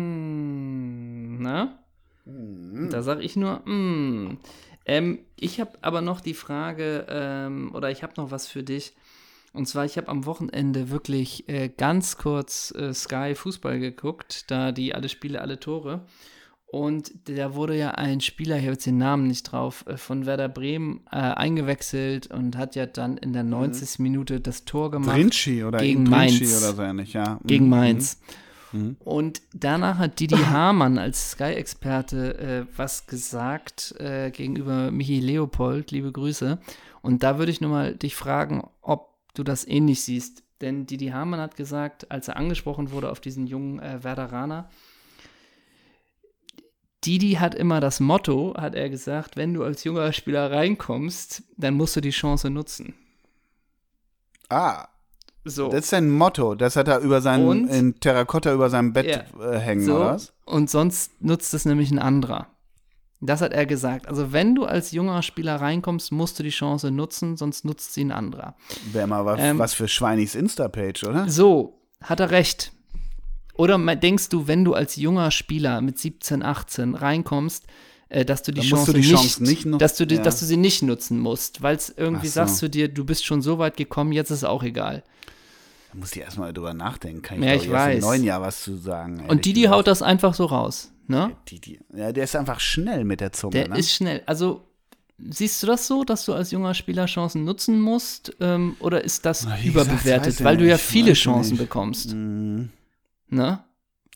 Mm, 0.07 1.41
na? 1.41 1.77
Mhm. 2.25 2.89
Da 2.89 3.01
sag 3.03 3.19
ich 3.21 3.35
nur, 3.35 3.59
mm. 3.67 4.37
Ähm, 4.87 5.19
ich 5.35 5.59
habe 5.59 5.71
aber 5.81 6.01
noch 6.01 6.21
die 6.21 6.33
Frage, 6.33 7.05
ähm, 7.09 7.75
oder 7.75 7.91
ich 7.91 8.01
habe 8.03 8.13
noch 8.17 8.31
was 8.31 8.47
für 8.47 8.63
dich. 8.63 8.93
Und 9.53 9.67
zwar, 9.67 9.85
ich 9.85 9.97
habe 9.97 10.07
am 10.07 10.25
Wochenende 10.25 10.89
wirklich 10.89 11.47
äh, 11.49 11.69
ganz 11.69 12.17
kurz 12.17 12.73
äh, 12.77 12.93
Sky 12.93 13.33
Fußball 13.35 13.79
geguckt, 13.79 14.49
da 14.49 14.71
die 14.71 14.95
alle 14.95 15.09
Spiele, 15.09 15.41
alle 15.41 15.59
Tore. 15.59 16.05
Und 16.69 17.13
da 17.29 17.55
wurde 17.55 17.77
ja 17.77 17.91
ein 17.91 18.19
Spieler, 18.19 18.57
ich 18.57 18.63
habe 18.63 18.73
jetzt 18.73 18.85
den 18.85 18.97
Namen 18.97 19.27
nicht 19.27 19.43
drauf, 19.43 19.85
äh, 19.87 19.97
von 19.97 20.25
Werder 20.25 20.49
Bremen 20.49 21.01
äh, 21.11 21.17
eingewechselt 21.17 22.27
und 22.27 22.57
hat 22.57 22.75
ja 22.75 22.85
dann 22.85 23.17
in 23.17 23.33
der 23.33 23.43
90. 23.43 23.99
Minute 23.99 24.41
das 24.41 24.65
Tor 24.65 24.91
gemacht. 24.91 25.15
Brinci 25.15 25.63
oder 25.63 25.79
gegen 25.79 26.03
Mainz. 26.03 26.41
oder 26.41 26.73
so 26.73 26.81
ähnlich, 26.81 27.13
ja. 27.13 27.39
gegen 27.45 27.65
Mhm. 27.65 27.71
Mainz. 28.71 28.97
Und 28.99 29.41
danach 29.53 29.97
hat 29.97 30.19
Didi 30.19 30.35
Hamann 30.49 30.97
als 30.97 31.31
Sky-Experte 31.31 32.37
äh, 32.37 32.65
was 32.77 33.07
gesagt 33.07 33.95
äh, 33.99 34.31
gegenüber 34.31 34.91
Michi 34.91 35.19
Leopold, 35.19 35.91
liebe 35.91 36.11
Grüße. 36.11 36.59
Und 37.01 37.23
da 37.23 37.37
würde 37.37 37.51
ich 37.51 37.61
nur 37.61 37.71
mal 37.71 37.95
dich 37.95 38.15
fragen, 38.15 38.67
ob 38.81 39.15
du 39.33 39.43
das 39.43 39.67
ähnlich 39.67 40.03
siehst. 40.03 40.43
Denn 40.61 40.85
Didi 40.87 41.07
Hamann 41.07 41.39
hat 41.39 41.55
gesagt, 41.55 42.11
als 42.11 42.27
er 42.27 42.37
angesprochen 42.37 42.91
wurde 42.91 43.11
auf 43.11 43.19
diesen 43.19 43.47
jungen 43.47 43.79
äh, 43.79 44.03
Werderaner, 44.03 44.69
Didi 47.05 47.33
hat 47.33 47.55
immer 47.55 47.79
das 47.79 47.99
Motto, 47.99 48.55
hat 48.57 48.75
er 48.75 48.89
gesagt, 48.89 49.37
wenn 49.37 49.53
du 49.53 49.63
als 49.63 49.83
junger 49.83 50.11
Spieler 50.11 50.51
reinkommst, 50.51 51.43
dann 51.55 51.75
musst 51.75 51.95
du 51.95 52.01
die 52.01 52.09
Chance 52.09 52.49
nutzen. 52.49 52.95
Ah, 54.49 54.87
So. 55.49 55.69
das 55.69 55.81
ist 55.85 55.89
sein 55.89 56.09
Motto. 56.09 56.55
Das 56.55 56.75
hat 56.75 56.87
er 56.87 56.99
über 56.99 57.21
sein, 57.21 57.45
Und? 57.45 57.67
in 57.69 57.99
Terrakotta 57.99 58.53
über 58.53 58.69
seinem 58.69 58.93
Bett 58.93 59.05
Ja. 59.07 59.51
äh, 59.51 59.59
hängen, 59.59 59.85
So, 59.85 59.95
oder 59.97 60.05
was? 60.15 60.33
und 60.45 60.69
sonst 60.69 61.11
nutzt 61.21 61.53
es 61.53 61.65
nämlich 61.65 61.91
ein 61.91 61.99
anderer. 61.99 62.47
Das 63.19 63.41
hat 63.41 63.51
er 63.51 63.65
gesagt. 63.65 64.07
Also 64.07 64.31
wenn 64.31 64.53
du 64.53 64.65
als 64.65 64.91
junger 64.91 65.23
Spieler 65.23 65.55
reinkommst, 65.55 66.11
musst 66.11 66.37
du 66.37 66.43
die 66.43 66.49
Chance 66.51 66.91
nutzen, 66.91 67.35
sonst 67.35 67.65
nutzt 67.65 67.93
sie 67.95 68.03
ein 68.03 68.11
anderer. 68.11 68.55
Wäre 68.91 69.07
mal 69.07 69.25
was, 69.25 69.39
Ähm, 69.41 69.57
was 69.57 69.73
für 69.73 69.87
Schweinis 69.87 70.35
Insta-Page, 70.35 71.03
oder? 71.05 71.27
So, 71.27 71.79
hat 72.01 72.19
er 72.19 72.29
recht. 72.29 72.71
Oder 73.55 73.79
denkst 73.95 74.29
du, 74.29 74.47
wenn 74.47 74.63
du 74.63 74.75
als 74.75 74.97
junger 74.97 75.31
Spieler 75.31 75.81
mit 75.81 75.97
17, 75.97 76.43
18 76.43 76.93
reinkommst, 76.93 77.65
äh, 78.09 78.23
dass 78.23 78.43
du 78.43 78.51
die 78.51 78.59
Dann 78.61 78.69
Chance 78.69 78.85
du 78.93 78.99
die 78.99 78.99
nicht, 78.99 79.11
Chance 79.11 79.43
nicht 79.43 79.65
nu- 79.65 79.77
dass, 79.79 79.97
du 79.97 80.05
die, 80.05 80.15
ja. 80.15 80.21
dass 80.21 80.39
du 80.39 80.45
sie 80.45 80.57
nicht 80.57 80.83
nutzen 80.83 81.19
musst, 81.19 81.63
weil 81.63 81.75
es 81.75 81.89
irgendwie 81.97 82.27
so. 82.27 82.33
sagst 82.33 82.61
du 82.61 82.69
dir, 82.69 82.87
du 82.87 83.03
bist 83.03 83.25
schon 83.25 83.41
so 83.41 83.57
weit 83.57 83.77
gekommen, 83.77 84.11
jetzt 84.11 84.29
ist 84.29 84.43
auch 84.43 84.61
egal. 84.61 85.03
Da 85.91 85.97
muss 85.97 86.11
ich 86.15 86.21
erstmal 86.21 86.53
drüber 86.53 86.73
nachdenken. 86.73 87.21
Kann 87.21 87.39
ich, 87.39 87.45
Ja, 87.45 87.53
ich 87.55 87.63
erst 87.63 87.71
weiß. 87.73 87.95
im 87.95 88.01
neuen 88.01 88.23
Jahr 88.23 88.41
was 88.41 88.61
zu 88.63 88.75
sagen. 88.77 89.25
Und 89.27 89.45
Didi 89.45 89.61
gesagt. 89.61 89.75
haut 89.77 89.87
das 89.87 90.01
einfach 90.01 90.33
so 90.33 90.45
raus, 90.45 90.91
ne? 91.07 91.31
Didi. 91.49 91.79
Ja, 91.95 92.11
der 92.11 92.23
ist 92.25 92.35
einfach 92.35 92.59
schnell 92.59 93.03
mit 93.05 93.21
der 93.21 93.31
Zunge. 93.31 93.51
Der 93.53 93.69
ne? 93.69 93.77
ist 93.79 93.91
schnell. 93.93 94.21
Also 94.25 94.63
siehst 95.17 95.63
du 95.63 95.67
das 95.67 95.87
so, 95.87 96.03
dass 96.03 96.25
du 96.25 96.33
als 96.33 96.51
junger 96.51 96.73
Spieler 96.73 97.05
Chancen 97.05 97.43
nutzen 97.45 97.79
musst? 97.79 98.35
Ähm, 98.39 98.75
oder 98.79 99.03
ist 99.03 99.25
das 99.25 99.43
Na, 99.45 99.51
gesagt, 99.55 99.65
überbewertet, 99.65 100.33
ich 100.39 100.43
weil 100.43 100.57
du 100.57 100.67
ja 100.67 100.77
viele 100.77 101.11
weiß 101.11 101.17
ich 101.17 101.23
Chancen 101.23 101.51
nicht. 101.53 101.59
bekommst? 101.61 102.13
Mhm. 102.13 102.69
Ne? 103.29 103.59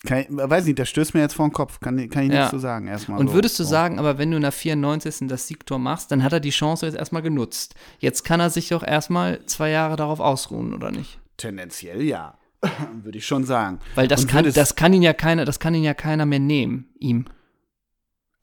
Ich, 0.04 0.10
weiß 0.30 0.66
nicht, 0.66 0.80
der 0.80 0.86
stößt 0.86 1.14
mir 1.14 1.20
jetzt 1.22 1.36
vor 1.36 1.48
den 1.48 1.54
Kopf. 1.54 1.80
Kann, 1.80 1.96
kann 2.10 2.24
ich 2.24 2.32
Ja. 2.32 2.40
nichts 2.40 2.50
zu 2.50 2.58
sagen. 2.58 2.88
Erstmal 2.88 3.20
Und 3.20 3.28
so. 3.28 3.34
würdest 3.36 3.60
du 3.60 3.64
sagen, 3.64 4.00
aber 4.00 4.18
wenn 4.18 4.32
du 4.32 4.38
in 4.38 4.42
der 4.42 4.52
94. 4.52 5.28
das 5.28 5.48
Siegtor 5.48 5.78
machst, 5.78 6.12
dann 6.12 6.24
hat 6.24 6.34
er 6.34 6.40
die 6.40 6.50
Chance 6.50 6.88
jetzt 6.88 6.96
erstmal 6.98 7.22
genutzt. 7.22 7.76
Jetzt 8.00 8.24
kann 8.24 8.40
er 8.40 8.50
sich 8.50 8.70
doch 8.70 8.82
erstmal 8.84 9.46
zwei 9.46 9.70
Jahre 9.70 9.96
darauf 9.98 10.20
ausruhen, 10.20 10.74
oder 10.74 10.90
nicht? 10.92 11.20
Tendenziell 11.42 12.02
ja. 12.04 12.38
Würde 13.04 13.18
ich 13.18 13.26
schon 13.26 13.44
sagen. 13.44 13.80
Weil 13.96 14.08
das 14.08 14.22
Und 14.24 14.28
kann, 14.30 14.52
das 14.54 14.76
kann 14.76 14.94
ihn 14.94 15.02
ja 15.02 15.14
keiner, 15.14 15.46
das 15.46 15.60
kann 15.60 15.74
ihn 15.74 15.84
ja 15.84 15.94
keiner 15.96 16.26
mehr 16.26 16.40
nehmen, 16.40 16.90
ihm. 17.00 17.26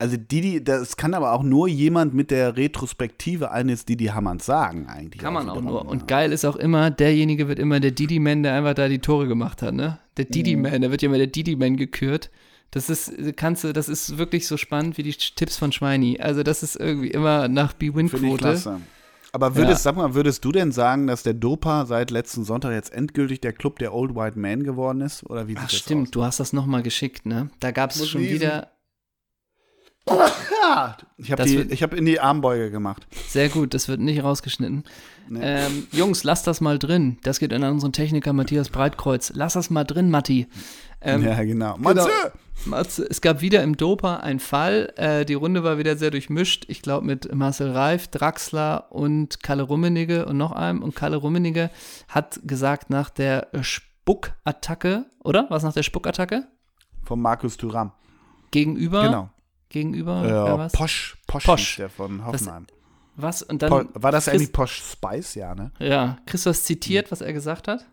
Also 0.00 0.16
Didi, 0.16 0.62
das 0.62 0.96
kann 0.96 1.12
aber 1.14 1.32
auch 1.32 1.42
nur 1.42 1.66
jemand 1.66 2.14
mit 2.14 2.30
der 2.30 2.56
Retrospektive 2.56 3.50
eines 3.50 3.84
Didi 3.84 4.06
Hammanns 4.06 4.46
sagen, 4.46 4.86
eigentlich. 4.86 5.20
Kann 5.22 5.34
man 5.34 5.48
auch 5.48 5.60
nur. 5.60 5.86
Und 5.86 6.06
geil 6.06 6.32
ist 6.32 6.44
auch 6.44 6.54
immer, 6.54 6.90
derjenige 6.92 7.48
wird 7.48 7.58
immer 7.58 7.80
der 7.80 7.90
Didi-Man, 7.90 8.44
der 8.44 8.54
einfach 8.54 8.74
da 8.74 8.88
die 8.88 9.00
Tore 9.00 9.26
gemacht 9.26 9.60
hat, 9.62 9.74
ne? 9.74 9.98
Der 10.16 10.26
Mhm. 10.26 10.30
Didi-Man, 10.30 10.80
der 10.82 10.90
wird 10.92 11.02
ja 11.02 11.08
immer 11.08 11.18
der 11.18 11.26
Didi-Man 11.26 11.76
gekürt. 11.76 12.30
Das 12.70 12.90
ist, 12.90 13.12
kannst 13.36 13.64
du, 13.64 13.72
das 13.72 13.88
ist 13.88 14.18
wirklich 14.18 14.46
so 14.46 14.56
spannend 14.56 14.98
wie 14.98 15.02
die 15.02 15.14
Tipps 15.14 15.56
von 15.56 15.72
Schweini. 15.72 16.20
Also 16.20 16.42
das 16.42 16.62
ist 16.62 16.76
irgendwie 16.76 17.08
immer 17.10 17.48
nach 17.48 17.72
B-Win-Quote. 17.72 18.80
Aber 19.32 19.56
würdest, 19.56 19.84
Ja. 19.84 19.90
sag 19.92 19.96
mal, 19.96 20.14
würdest 20.14 20.44
du 20.44 20.52
denn 20.52 20.72
sagen, 20.72 21.06
dass 21.06 21.22
der 21.22 21.34
Dopa 21.34 21.84
seit 21.86 22.10
letzten 22.10 22.44
Sonntag 22.44 22.72
jetzt 22.72 22.92
endgültig 22.92 23.40
der 23.40 23.52
Club 23.52 23.78
der 23.78 23.92
Old 23.94 24.14
White 24.14 24.38
Man 24.38 24.62
geworden 24.64 25.00
ist? 25.02 25.22
Oder 25.28 25.48
wie 25.48 25.56
Ach 25.58 25.68
stimmt, 25.68 26.14
du 26.14 26.24
hast 26.24 26.40
das 26.40 26.52
nochmal 26.52 26.82
geschickt, 26.82 27.26
ne? 27.26 27.50
Da 27.60 27.70
gab 27.70 27.90
es 27.90 28.08
schon 28.08 28.22
lesen. 28.22 28.34
wieder, 28.40 28.70
Ja, 30.08 30.96
ich 31.18 31.30
habe 31.32 31.42
hab 31.44 31.92
in 31.94 32.06
die 32.06 32.20
Armbeuge 32.20 32.70
gemacht. 32.70 33.06
sehr 33.28 33.48
gut, 33.50 33.74
das 33.74 33.88
wird 33.88 34.00
nicht 34.00 34.22
rausgeschnitten. 34.22 34.84
Nee. 35.28 35.40
Ähm, 35.42 35.86
Jungs, 35.92 36.24
lasst 36.24 36.46
das 36.46 36.62
mal 36.62 36.78
drin. 36.78 37.18
Das 37.22 37.38
geht 37.38 37.52
an 37.52 37.62
unseren 37.62 37.92
Techniker 37.92 38.32
Matthias 38.32 38.70
Breitkreuz. 38.70 39.32
Lass 39.34 39.52
das 39.52 39.68
mal 39.68 39.84
drin, 39.84 40.10
Matti. 40.10 40.46
Ähm, 41.02 41.22
ja, 41.22 41.42
genau. 41.44 41.76
Matze! 41.76 42.08
Matze, 42.64 43.06
es 43.08 43.20
gab 43.20 43.40
wieder 43.40 43.62
im 43.62 43.76
Dopa 43.76 44.16
einen 44.16 44.40
Fall. 44.40 44.92
Äh, 44.96 45.24
die 45.24 45.34
Runde 45.34 45.64
war 45.64 45.78
wieder 45.78 45.96
sehr 45.96 46.10
durchmischt. 46.10 46.64
Ich 46.68 46.82
glaube 46.82 47.06
mit 47.06 47.32
Marcel 47.34 47.70
Reif, 47.70 48.08
Draxler 48.08 48.90
und 48.92 49.42
Kalle 49.42 49.62
Rummenigge 49.62 50.26
und 50.26 50.36
noch 50.36 50.52
einem. 50.52 50.82
Und 50.82 50.94
Kalle 50.94 51.16
Rummenigge 51.16 51.70
hat 52.08 52.40
gesagt 52.44 52.90
nach 52.90 53.10
der 53.10 53.48
Spuckattacke, 53.62 55.06
oder? 55.24 55.46
Was 55.50 55.62
nach 55.62 55.72
der 55.72 55.82
Spuckattacke? 55.82 56.46
Von 57.04 57.20
Markus 57.22 57.56
Thuram. 57.56 57.92
Gegenüber? 58.50 59.02
Genau. 59.04 59.30
Gegenüber? 59.70 60.24
Äh, 60.24 60.58
war's? 60.58 60.72
Posch, 60.72 61.16
Posch, 61.26 61.44
Posch. 61.44 61.76
der 61.76 61.88
von 61.90 62.24
Hoffenheim. 62.26 62.66
Was? 63.16 63.42
Und 63.42 63.62
dann. 63.62 63.70
Po 63.70 63.82
war 63.94 64.12
das 64.12 64.24
Chris- 64.26 64.34
eigentlich 64.34 64.52
Posch 64.52 64.82
Spice? 64.82 65.34
Ja, 65.36 65.54
ne? 65.54 65.72
Ja, 65.78 66.18
Christos 66.26 66.64
zitiert, 66.64 67.10
was 67.12 67.20
er 67.20 67.32
gesagt 67.32 67.68
hat. 67.68 67.86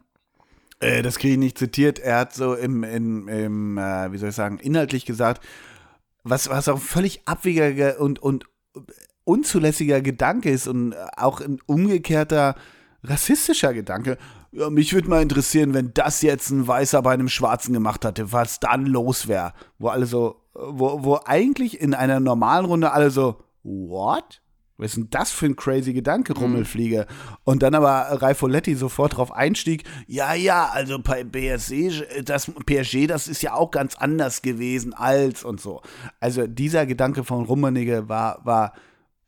Äh, 0.80 1.02
das 1.02 1.18
kriege 1.18 1.34
ich 1.34 1.40
nicht 1.40 1.58
zitiert. 1.58 2.00
Er 2.00 2.20
hat 2.20 2.34
so 2.34 2.54
im, 2.54 2.84
im, 2.84 3.28
im 3.28 3.78
äh, 3.78 4.12
wie 4.12 4.18
soll 4.18 4.30
ich 4.30 4.36
sagen, 4.36 4.60
inhaltlich 4.60 5.06
gesagt, 5.06 5.44
was, 6.24 6.50
was 6.50 6.68
auch 6.70 6.80
völlig 6.80 7.28
abwegiger 7.28 8.00
und, 8.00 8.20
und 8.20 8.46
unzulässiger 9.24 10.02
Gedanke 10.02 10.50
ist 10.50 10.68
und 10.68 10.96
auch 11.18 11.42
ein 11.42 11.60
umgekehrter 11.66 12.56
rassistischer 13.04 13.74
Gedanke. 13.74 14.18
Ja, 14.52 14.70
mich 14.70 14.94
würde 14.94 15.10
mal 15.10 15.22
interessieren, 15.22 15.74
wenn 15.74 15.94
das 15.94 16.22
jetzt 16.22 16.50
ein 16.50 16.68
Weißer 16.68 17.02
bei 17.02 17.14
einem 17.14 17.30
Schwarzen 17.30 17.74
gemacht 17.74 18.06
hatte, 18.06 18.32
was 18.32 18.60
dann 18.60 18.86
los 18.86 19.28
wäre. 19.28 19.54
Wo 19.78 19.90
alle 19.90 20.10
wo, 20.10 21.04
wo 21.04 21.20
eigentlich 21.26 21.82
in 21.82 21.94
einer 21.94 22.20
normalen 22.20 22.66
Runde 22.66 22.92
alle 22.92 23.12
so, 23.12 23.44
what? 23.64 24.42
Was 24.78 24.88
ist 24.92 24.98
denn 24.98 25.08
das 25.10 25.32
für 25.32 25.46
ein 25.46 25.56
crazy 25.56 25.94
Gedanke, 25.94 26.34
Rummelfliege? 26.34 27.08
Und 27.46 27.64
dann 27.64 27.76
aber 27.76 28.22
Ralf 28.22 28.40
Folletti 28.40 28.76
sofort 28.76 29.16
drauf 29.16 29.32
einstieg, 29.32 29.84
ja, 30.06 30.34
ja, 30.34 30.70
also 30.74 31.00
bei 31.00 31.24
BSC, 31.24 32.22
das 32.26 32.52
PSG, 32.66 33.08
das 33.08 33.30
ist 33.30 33.42
ja 33.42 33.54
auch 33.54 33.72
ganz 33.72 33.96
anders 33.96 34.42
gewesen 34.42 34.94
als 34.94 35.44
und 35.46 35.62
so. 35.62 35.82
Also 36.20 36.46
dieser 36.46 36.86
Gedanke 36.86 37.24
von 37.24 37.46
Rummenigge 37.46 38.10
war, 38.10 38.42
war 38.44 38.74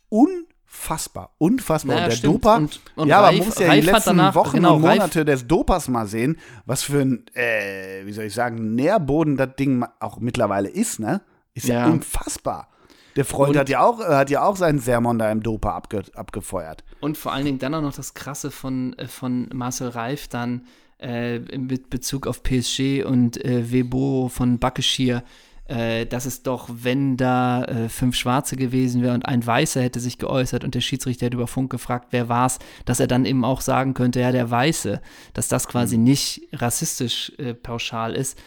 unfassbar, 0.09 1.31
unfassbar. 1.37 1.95
Naja, 1.95 2.05
und 2.05 2.11
der 2.11 2.17
stimmt. 2.17 2.33
Dopa, 2.35 2.55
Und- 2.57 2.81
und 2.95 3.07
ja, 3.07 3.19
aber 3.19 3.27
Reif- 3.29 3.37
man 3.39 3.47
muss 3.47 3.59
ja 3.59 3.67
Reif 3.67 3.85
die 3.85 3.91
letzten 3.91 4.09
danach- 4.17 4.35
Wochen 4.35 4.57
genau, 4.57 4.75
und 4.75 4.83
Reif- 4.83 4.95
Monate 4.97 5.25
des 5.25 5.47
Dopas 5.47 5.87
mal 5.87 6.07
sehen, 6.07 6.37
was 6.65 6.83
für 6.83 6.99
ein, 7.01 7.25
äh, 7.35 8.05
wie 8.05 8.11
soll 8.13 8.25
ich 8.25 8.33
sagen, 8.33 8.75
Nährboden 8.75 9.37
das 9.37 9.55
Ding 9.57 9.85
auch 9.99 10.19
mittlerweile 10.19 10.69
ist, 10.69 10.99
ne? 10.99 11.21
Ist 11.53 11.67
ja, 11.67 11.87
Ja. 11.87 11.87
unfassbar. 11.87 12.69
Der 13.17 13.25
Freund 13.25 13.51
Und- 13.51 13.57
hat 13.57 13.67
ja 13.69 13.81
auch, 13.81 13.99
hat 13.99 14.29
ja 14.29 14.43
auch 14.43 14.55
seinen 14.55 14.79
Sermon 14.79 15.19
da 15.19 15.29
im 15.31 15.43
Dopa 15.43 15.75
abge, 15.75 16.03
abgefeuert. 16.13 16.83
Und 17.01 17.17
vor 17.17 17.33
allen 17.33 17.45
Dingen 17.45 17.59
dann 17.59 17.73
auch 17.75 17.81
noch 17.81 17.95
das 17.95 18.13
Krasse 18.13 18.51
von, 18.51 18.93
äh, 18.97 19.07
von 19.07 19.49
Marcel 19.53 19.89
Reif 19.89 20.27
dann 20.27 20.61
äh, 20.99 21.39
mit 21.39 21.89
Bezug 21.89 22.25
auf 22.27 22.41
PSG 22.43 23.03
und 23.03 23.43
äh, 23.43 23.71
Webo 23.71 24.29
von 24.29 24.57
Backeschier, 24.59 25.23
äh, 25.67 26.05
dass 26.05 26.25
es 26.25 26.43
doch, 26.43 26.69
wenn 26.71 27.17
da 27.17 27.63
äh, 27.65 27.89
fünf 27.89 28.15
Schwarze 28.15 28.55
gewesen 28.55 29.01
wäre 29.01 29.13
und 29.13 29.25
ein 29.25 29.45
Weißer 29.45 29.81
hätte 29.81 29.99
sich 29.99 30.17
geäußert 30.17 30.63
und 30.63 30.73
der 30.75 30.81
Schiedsrichter 30.81 31.25
hätte 31.25 31.37
über 31.37 31.47
Funk 31.47 31.69
gefragt, 31.71 32.07
wer 32.11 32.29
war's, 32.29 32.57
dass 32.85 32.99
er 32.99 33.07
dann 33.07 33.25
eben 33.25 33.43
auch 33.45 33.61
sagen 33.61 33.93
könnte, 33.93 34.21
ja, 34.21 34.31
der 34.31 34.49
Weiße, 34.49 35.01
dass 35.33 35.47
das 35.47 35.67
quasi 35.67 35.97
nicht 35.97 36.47
rassistisch 36.53 37.31
äh, 37.37 37.53
pauschal 37.53 38.13
ist. 38.15 38.37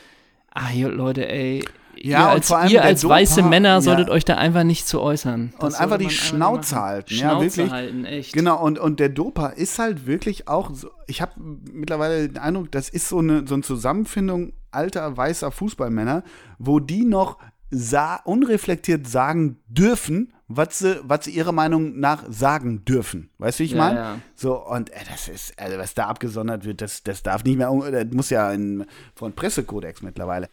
Ah, 0.53 0.71
Leute, 0.75 1.29
ey. 1.29 1.63
Ja, 2.03 2.31
ihr 2.31 2.35
und 2.37 2.51
als, 2.53 2.73
ihr 2.73 2.83
als 2.83 3.03
Dopa- 3.03 3.09
weiße 3.11 3.43
Männer 3.43 3.69
ja. 3.69 3.81
solltet 3.83 4.09
euch 4.09 4.25
da 4.25 4.37
einfach 4.37 4.65
nicht 4.65 4.89
zu 4.89 5.01
äußern. 5.01 5.53
Das 5.59 5.75
Und 5.75 5.81
einfach 5.81 5.99
die 5.99 6.09
Schnauze 6.11 6.75
machen. 6.75 6.85
halten, 6.85 7.15
ja, 7.15 7.19
Schnauze 7.31 7.43
wirklich. 7.57 7.71
halten, 7.71 8.05
echt. 8.07 8.33
Genau, 8.33 8.63
und, 8.65 8.79
und 8.79 9.01
der 9.01 9.11
Dopa 9.11 9.49
ist 9.49 9.79
halt 9.79 10.07
wirklich 10.07 10.49
auch 10.49 10.71
so, 10.73 10.91
ich 11.07 11.21
habe 11.21 11.33
mittlerweile 11.39 12.27
den 12.29 12.39
Eindruck, 12.39 12.73
das 12.73 12.89
ist 12.89 13.09
so 13.09 13.19
eine, 13.19 13.47
so 13.47 13.55
eine 13.55 13.63
Zusammenfindung 13.63 14.53
alter 14.71 15.15
weißer 15.17 15.51
Fußballmänner, 15.51 16.23
wo 16.59 16.81
die 16.81 17.05
noch 17.05 17.37
sa 17.71 18.17
unreflektiert 18.25 19.07
sagen 19.07 19.59
dürfen, 19.69 20.33
was 20.49 20.79
sie, 20.81 20.99
was 21.05 21.25
sie 21.27 21.31
ihrer 21.31 21.53
Meinung 21.53 22.01
nach 22.01 22.25
sagen 22.29 22.85
dürfen. 22.85 23.31
Weißt 23.39 23.59
du, 23.59 23.63
wie 23.63 23.67
ich 23.67 23.73
Ja, 23.73 23.79
meine? 23.79 23.99
ja. 23.99 24.19
So, 24.35 24.57
und 24.67 24.91
äh, 24.91 24.97
das 25.09 25.29
ist, 25.29 25.57
also 25.61 25.79
was 25.79 25.95
da 25.95 26.07
abgesondert 26.07 26.65
wird, 26.65 26.81
das, 26.81 27.03
das 27.05 27.23
darf 27.23 27.45
nicht 27.45 27.59
mehr, 27.59 27.71
das 27.93 28.07
muss 28.13 28.31
ja 28.31 28.51
in, 28.53 28.87
von 29.15 29.33
Pressekodex 29.35 30.03
mittlerweile. 30.03 30.49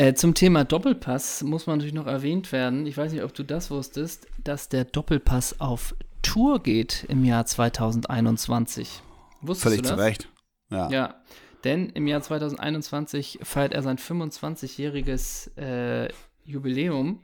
Äh, 0.00 0.14
zum 0.14 0.32
Thema 0.32 0.64
Doppelpass 0.64 1.42
muss 1.42 1.66
man 1.66 1.76
natürlich 1.76 1.92
noch 1.92 2.06
erwähnt 2.06 2.52
werden. 2.52 2.86
Ich 2.86 2.96
weiß 2.96 3.12
nicht, 3.12 3.22
ob 3.22 3.34
du 3.34 3.42
das 3.42 3.70
wusstest, 3.70 4.28
dass 4.42 4.70
der 4.70 4.86
Doppelpass 4.86 5.60
auf 5.60 5.94
Tour 6.22 6.62
geht 6.62 7.04
im 7.10 7.22
Jahr 7.22 7.44
2021. 7.44 9.02
Wusstest 9.42 9.62
Völlig 9.62 9.82
du 9.82 9.88
das? 9.88 9.90
zu 9.90 10.02
Recht. 10.02 10.28
Ja. 10.70 10.90
Ja, 10.90 11.14
denn 11.64 11.90
im 11.90 12.06
Jahr 12.06 12.22
2021 12.22 13.40
feiert 13.42 13.74
er 13.74 13.82
sein 13.82 13.98
25-jähriges 13.98 15.54
äh, 15.58 16.08
Jubiläum. 16.46 17.20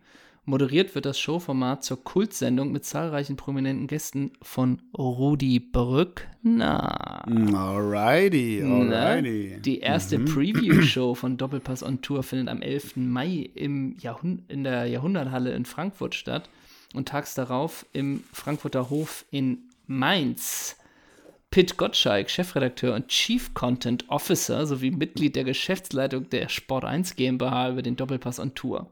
Moderiert 0.48 0.94
wird 0.94 1.06
das 1.06 1.18
Showformat 1.18 1.82
zur 1.82 2.04
Kultsendung 2.04 2.70
mit 2.70 2.84
zahlreichen 2.84 3.34
prominenten 3.36 3.88
Gästen 3.88 4.30
von 4.40 4.80
Rudi 4.96 5.58
Brückner. 5.58 7.24
Alrighty, 7.26 8.62
Ne? 8.62 8.96
alrighty. 8.96 9.60
Die 9.60 9.80
erste 9.80 10.20
Preview-Show 10.20 11.16
von 11.16 11.36
Doppelpass 11.36 11.82
on 11.82 12.00
Tour 12.00 12.22
findet 12.22 12.48
am 12.48 12.62
11. 12.62 12.94
Mai 12.94 13.50
im 13.56 13.96
Jahrhund 13.98 14.48
in 14.48 14.62
der 14.62 14.86
Jahrhunderthalle 14.86 15.52
in 15.52 15.64
Frankfurt 15.64 16.14
statt 16.14 16.48
und 16.94 17.08
tags 17.08 17.34
darauf 17.34 17.84
im 17.92 18.22
Frankfurter 18.32 18.88
Hof 18.88 19.24
in 19.32 19.58
Mainz. 19.88 20.76
Pitt 21.50 21.76
Gottschalk, 21.76 22.30
Chefredakteur 22.30 22.94
und 22.94 23.08
Chief 23.08 23.52
Content 23.52 24.08
Officer 24.10 24.64
sowie 24.64 24.92
Mitglied 24.92 25.34
der 25.34 25.42
Geschäftsleitung 25.44 26.30
der 26.30 26.48
Sport 26.48 26.84
1 26.84 27.16
GmbH 27.16 27.70
über 27.70 27.82
den 27.82 27.96
Doppelpass 27.96 28.38
on 28.38 28.54
Tour. 28.54 28.88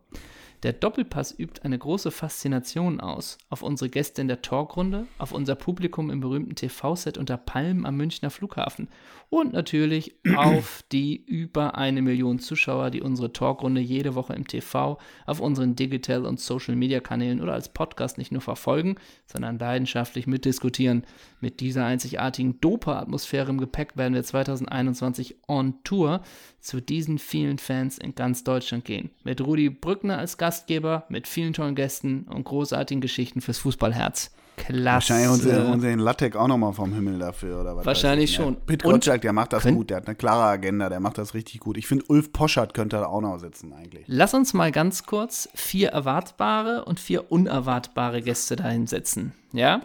Der 0.64 0.72
Doppelpass 0.72 1.38
übt 1.38 1.62
eine 1.62 1.78
große 1.78 2.10
Faszination 2.10 2.98
aus. 2.98 3.36
Auf 3.50 3.62
unsere 3.62 3.90
Gäste 3.90 4.22
in 4.22 4.28
der 4.28 4.40
Talkrunde, 4.40 5.06
auf 5.18 5.32
unser 5.32 5.56
Publikum 5.56 6.08
im 6.08 6.20
berühmten 6.20 6.54
TV-Set 6.54 7.18
unter 7.18 7.36
Palmen 7.36 7.84
am 7.84 7.98
Münchner 7.98 8.30
Flughafen 8.30 8.88
und 9.28 9.52
natürlich 9.52 10.14
auf 10.36 10.82
die 10.90 11.16
über 11.16 11.76
eine 11.76 12.00
Million 12.00 12.38
Zuschauer, 12.38 12.88
die 12.88 13.02
unsere 13.02 13.30
Talkrunde 13.30 13.82
jede 13.82 14.14
Woche 14.14 14.32
im 14.32 14.46
TV, 14.46 14.96
auf 15.26 15.40
unseren 15.40 15.76
Digital- 15.76 16.24
und 16.24 16.40
Social-Media-Kanälen 16.40 17.42
oder 17.42 17.52
als 17.52 17.68
Podcast 17.68 18.16
nicht 18.16 18.32
nur 18.32 18.40
verfolgen, 18.40 18.94
sondern 19.26 19.58
leidenschaftlich 19.58 20.26
mitdiskutieren. 20.26 21.04
Mit 21.44 21.60
dieser 21.60 21.84
einzigartigen 21.84 22.58
Dopa-Atmosphäre 22.62 23.50
im 23.50 23.58
Gepäck 23.58 23.98
werden 23.98 24.14
wir 24.14 24.24
2021 24.24 25.36
on 25.46 25.74
Tour 25.84 26.22
zu 26.58 26.80
diesen 26.80 27.18
vielen 27.18 27.58
Fans 27.58 27.98
in 27.98 28.14
ganz 28.14 28.44
Deutschland 28.44 28.86
gehen. 28.86 29.10
Mit 29.24 29.42
Rudi 29.42 29.68
Brückner 29.68 30.16
als 30.16 30.38
Gastgeber, 30.38 31.04
mit 31.10 31.28
vielen 31.28 31.52
tollen 31.52 31.74
Gästen 31.74 32.22
und 32.30 32.44
großartigen 32.44 33.02
Geschichten 33.02 33.42
fürs 33.42 33.58
Fußballherz. 33.58 34.30
Klasse. 34.56 35.12
Wahrscheinlich 35.12 35.28
uns, 35.28 35.44
uns 35.44 35.82
den 35.82 35.98
Lattek 35.98 36.34
auch 36.34 36.48
nochmal 36.48 36.72
vom 36.72 36.94
Himmel 36.94 37.18
dafür, 37.18 37.60
oder 37.60 37.76
was? 37.76 37.84
Wahrscheinlich 37.84 38.30
ich, 38.30 38.36
schon. 38.36 38.54
Ja. 38.54 38.60
Pit 38.64 38.82
Gottschalk, 38.82 39.20
der 39.20 39.34
macht 39.34 39.52
das 39.52 39.64
gut, 39.64 39.90
der 39.90 39.98
hat 39.98 40.06
eine 40.06 40.16
klare 40.16 40.44
Agenda, 40.44 40.88
der 40.88 41.00
macht 41.00 41.18
das 41.18 41.34
richtig 41.34 41.60
gut. 41.60 41.76
Ich 41.76 41.86
finde, 41.86 42.06
Ulf 42.08 42.32
Poschert 42.32 42.72
könnte 42.72 42.96
da 42.96 43.04
auch 43.04 43.20
noch 43.20 43.36
sitzen 43.36 43.74
eigentlich. 43.74 44.04
Lass 44.06 44.32
uns 44.32 44.54
mal 44.54 44.72
ganz 44.72 45.04
kurz 45.04 45.50
vier 45.54 45.90
erwartbare 45.90 46.86
und 46.86 47.00
vier 47.00 47.30
unerwartbare 47.30 48.22
Gäste 48.22 48.56
dahin 48.56 48.86
setzen. 48.86 49.34
Ja? 49.52 49.82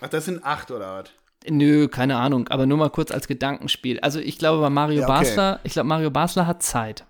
Ach, 0.00 0.08
das 0.08 0.24
sind 0.26 0.44
acht 0.44 0.70
oder 0.70 0.98
was? 0.98 1.10
Nö, 1.50 1.88
keine 1.88 2.16
Ahnung, 2.16 2.48
aber 2.48 2.66
nur 2.66 2.78
mal 2.78 2.90
kurz 2.90 3.10
als 3.10 3.26
Gedankenspiel. 3.28 4.00
Also 4.00 4.18
ich 4.18 4.38
glaube 4.38 4.60
bei 4.60 4.70
Mario 4.70 5.00
Ja, 5.00 5.06
okay. 5.08 5.12
Basler, 5.18 5.60
ich 5.64 5.72
glaube 5.72 5.88
Mario 5.88 6.10
Basler 6.10 6.46
hat 6.46 6.62
Zeit. 6.62 7.04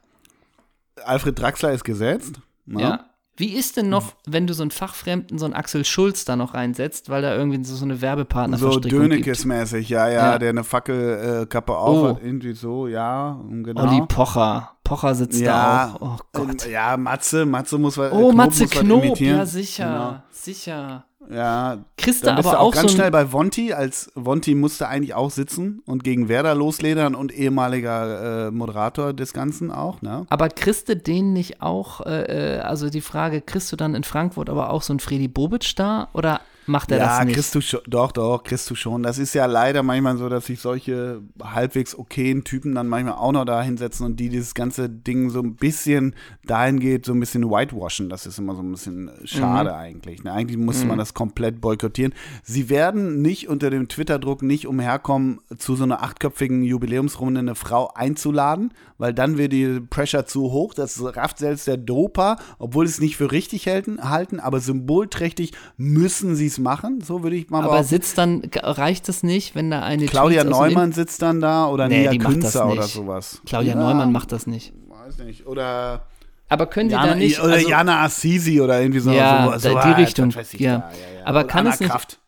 Alfred 1.04 1.38
Draxler 1.40 1.72
ist 1.72 1.84
gesetzt. 1.84 2.40
ne? 2.66 2.80
Ja. 2.82 3.04
Wie 3.36 3.52
ist 3.54 3.76
denn 3.76 3.88
noch, 3.88 4.14
wenn 4.26 4.48
du 4.48 4.52
so 4.54 4.62
einen 4.62 4.72
Fachfremden, 4.72 5.38
so 5.38 5.44
einen 5.44 5.54
Axel 5.54 5.84
Schulz 5.84 6.24
da 6.24 6.34
noch 6.34 6.54
reinsetzt, 6.54 7.08
weil 7.08 7.22
da 7.22 7.36
irgendwie 7.36 7.64
so, 7.64 7.76
so 7.76 7.84
eine 7.84 7.94
So 7.94 8.00
Werbepartnerverstrickung 8.02 9.08
gibt? 9.10 9.26
Dönekes-mäßig, 9.28 9.88
ja, 9.88 10.08
ja, 10.08 10.32
Ja. 10.32 10.38
der 10.38 10.48
eine 10.50 10.64
Fackelkappe 10.64 11.76
auf 11.76 11.96
Oh. 11.96 12.08
hat, 12.08 12.22
irgendwie 12.24 12.52
so, 12.52 12.88
ja, 12.88 13.38
genau. 13.48 13.80
Olli 13.82 14.02
Pocher. 14.08 14.72
Pocher 14.82 15.14
sitzt 15.14 15.38
ja, 15.38 15.86
da 15.86 15.94
auch. 16.04 16.18
Oh 16.20 16.46
Gott. 16.46 16.66
ja, 16.68 16.96
Matze, 16.96 17.46
Matze 17.46 17.78
muss 17.78 17.96
was. 17.96 18.10
oh, 18.12 18.30
Knob 18.30 18.34
Matze 18.34 18.66
Knob, 18.66 19.20
ja 19.20 19.46
sicher, 19.46 19.84
Genau. 19.86 20.22
sicher. 20.32 21.04
Ja, 21.30 21.84
Kriegst 21.96 22.24
dann 22.24 22.36
bist 22.36 22.48
aber 22.48 22.56
du 22.56 22.62
auch 22.62 22.68
auch 22.68 22.74
ganz 22.74 22.92
so 22.92 22.96
schnell 22.96 23.10
bei 23.10 23.32
Vonti, 23.32 23.72
als 23.72 24.10
Vonti 24.14 24.54
musste 24.54 24.88
eigentlich 24.88 25.14
auch 25.14 25.30
sitzen 25.30 25.82
und 25.84 26.04
gegen 26.04 26.28
Werder 26.28 26.54
losledern 26.54 27.14
und 27.14 27.32
ehemaliger 27.32 28.46
äh, 28.46 28.50
Moderator 28.50 29.12
des 29.12 29.32
Ganzen 29.32 29.70
auch, 29.70 30.00
ne? 30.00 30.26
aber 30.30 30.48
kriegst 30.48 30.88
du 30.88 30.96
den 30.96 31.32
nicht 31.32 31.60
auch, 31.60 32.06
äh, 32.06 32.56
äh, 32.56 32.60
also 32.60 32.88
die 32.88 33.00
Frage, 33.00 33.40
kriegst 33.40 33.70
du 33.72 33.76
dann 33.76 33.94
in 33.94 34.04
Frankfurt 34.04 34.48
aber 34.48 34.70
auch 34.70 34.82
so 34.82 34.92
einen 34.92 35.00
Freddy 35.00 35.28
Bobic 35.28 35.74
da 35.76 36.08
oder 36.14 36.40
macht 36.68 36.90
er 36.90 36.98
ja, 36.98 37.06
das 37.06 37.24
nicht. 37.24 37.34
kriegst 37.34 37.54
du 37.54 37.60
schon, 37.60 37.80
doch, 37.86 38.12
doch, 38.12 38.42
kriegst 38.42 38.68
du 38.70 38.74
schon. 38.74 39.02
Das 39.02 39.18
ist 39.18 39.34
ja 39.34 39.46
leider 39.46 39.82
manchmal 39.82 40.16
so, 40.16 40.28
dass 40.28 40.46
sich 40.46 40.60
solche 40.60 41.20
halbwegs 41.42 41.96
okayen 41.96 42.44
Typen 42.44 42.74
dann 42.74 42.88
manchmal 42.88 43.14
auch 43.14 43.32
noch 43.32 43.44
da 43.44 43.62
hinsetzen 43.62 44.06
und 44.06 44.20
die 44.20 44.28
dieses 44.28 44.54
ganze 44.54 44.88
Ding 44.88 45.30
so 45.30 45.40
ein 45.40 45.54
bisschen 45.54 46.14
dahin 46.44 46.80
geht, 46.80 47.04
so 47.04 47.12
ein 47.12 47.20
bisschen 47.20 47.50
whitewashen. 47.50 48.08
Das 48.08 48.26
ist 48.26 48.38
immer 48.38 48.54
so 48.54 48.62
ein 48.62 48.70
bisschen 48.70 49.10
schade 49.24 49.74
eigentlich. 49.74 50.22
Ne? 50.24 50.32
Eigentlich 50.32 50.58
musste 50.58 50.86
man 50.86 50.98
das 50.98 51.14
komplett 51.14 51.60
boykottieren. 51.60 52.14
Sie 52.42 52.68
werden 52.68 53.22
nicht 53.22 53.48
unter 53.48 53.70
dem 53.70 53.88
Twitter-Druck 53.88 54.42
nicht 54.42 54.66
umherkommen, 54.66 55.40
zu 55.56 55.76
so 55.76 55.84
einer 55.84 56.02
achtköpfigen 56.02 56.62
Jubiläumsrunde 56.62 57.40
eine 57.40 57.54
Frau 57.54 57.90
einzuladen, 57.94 58.72
weil 58.98 59.14
dann 59.14 59.38
wird 59.38 59.52
die 59.52 59.80
Pressure 59.80 60.26
zu 60.26 60.52
hoch. 60.52 60.74
Das 60.74 61.00
rafft 61.16 61.38
selbst 61.38 61.66
der 61.66 61.76
Doper, 61.76 62.36
obwohl 62.58 62.86
sie 62.86 62.92
es 62.94 63.00
nicht 63.00 63.16
für 63.16 63.30
richtig 63.32 63.66
halten, 63.68 63.98
halten 64.10 64.40
aber 64.40 64.60
symbolträchtig 64.60 65.52
müssen 65.76 66.34
sie 66.36 66.46
es 66.46 66.58
machen. 66.58 67.00
So 67.00 67.22
würde 67.22 67.36
ich 67.36 67.48
mal 67.50 67.62
Aber 67.64 67.84
sitzt 67.84 68.18
dann, 68.18 68.42
reicht 68.54 69.08
es 69.08 69.22
nicht, 69.22 69.54
wenn 69.54 69.70
da 69.70 69.82
eine 69.82 70.06
Claudia 70.06 70.42
Tweets 70.42 70.58
Neumann 70.58 70.92
sitzt 70.92 71.22
dann 71.22 71.40
da 71.40 71.68
oder 71.68 71.88
Nee, 71.88 72.08
Nia 72.08 72.22
Künzer 72.22 72.70
oder 72.70 72.82
sowas. 72.82 73.40
Claudia 73.46 73.74
Ja, 73.74 73.80
Neumann 73.80 74.12
macht 74.12 74.32
das 74.32 74.46
nicht. 74.46 74.72
Weiß 74.88 75.18
nicht. 75.18 75.46
Oder 75.46 76.06
Aber 76.48 76.66
können 76.66 76.88
die 76.88 76.94
Jana, 76.94 77.06
da 77.08 77.14
nicht. 77.14 77.40
oder 77.40 77.54
also, 77.54 77.68
Jana 77.68 78.02
Assisi 78.04 78.60
oder 78.60 78.80
irgendwie 78.80 79.00
so. 79.00 79.10
Ja, 79.10 79.44
so, 79.44 79.50
da- 79.50 79.58
so 79.58 79.68
die 79.70 79.76
ah, 79.76 79.92
Richtung, 79.92 80.30
ja. 80.30 80.38
da, 80.78 80.90
ja, 80.90 81.18
ja. 81.20 81.26
Aber 81.26 81.40
Und 81.42 81.48
kann 81.48 81.60
Anna 81.66 81.74
es 81.74 81.80
nicht- 81.80 81.90
Kraft. 81.90 82.18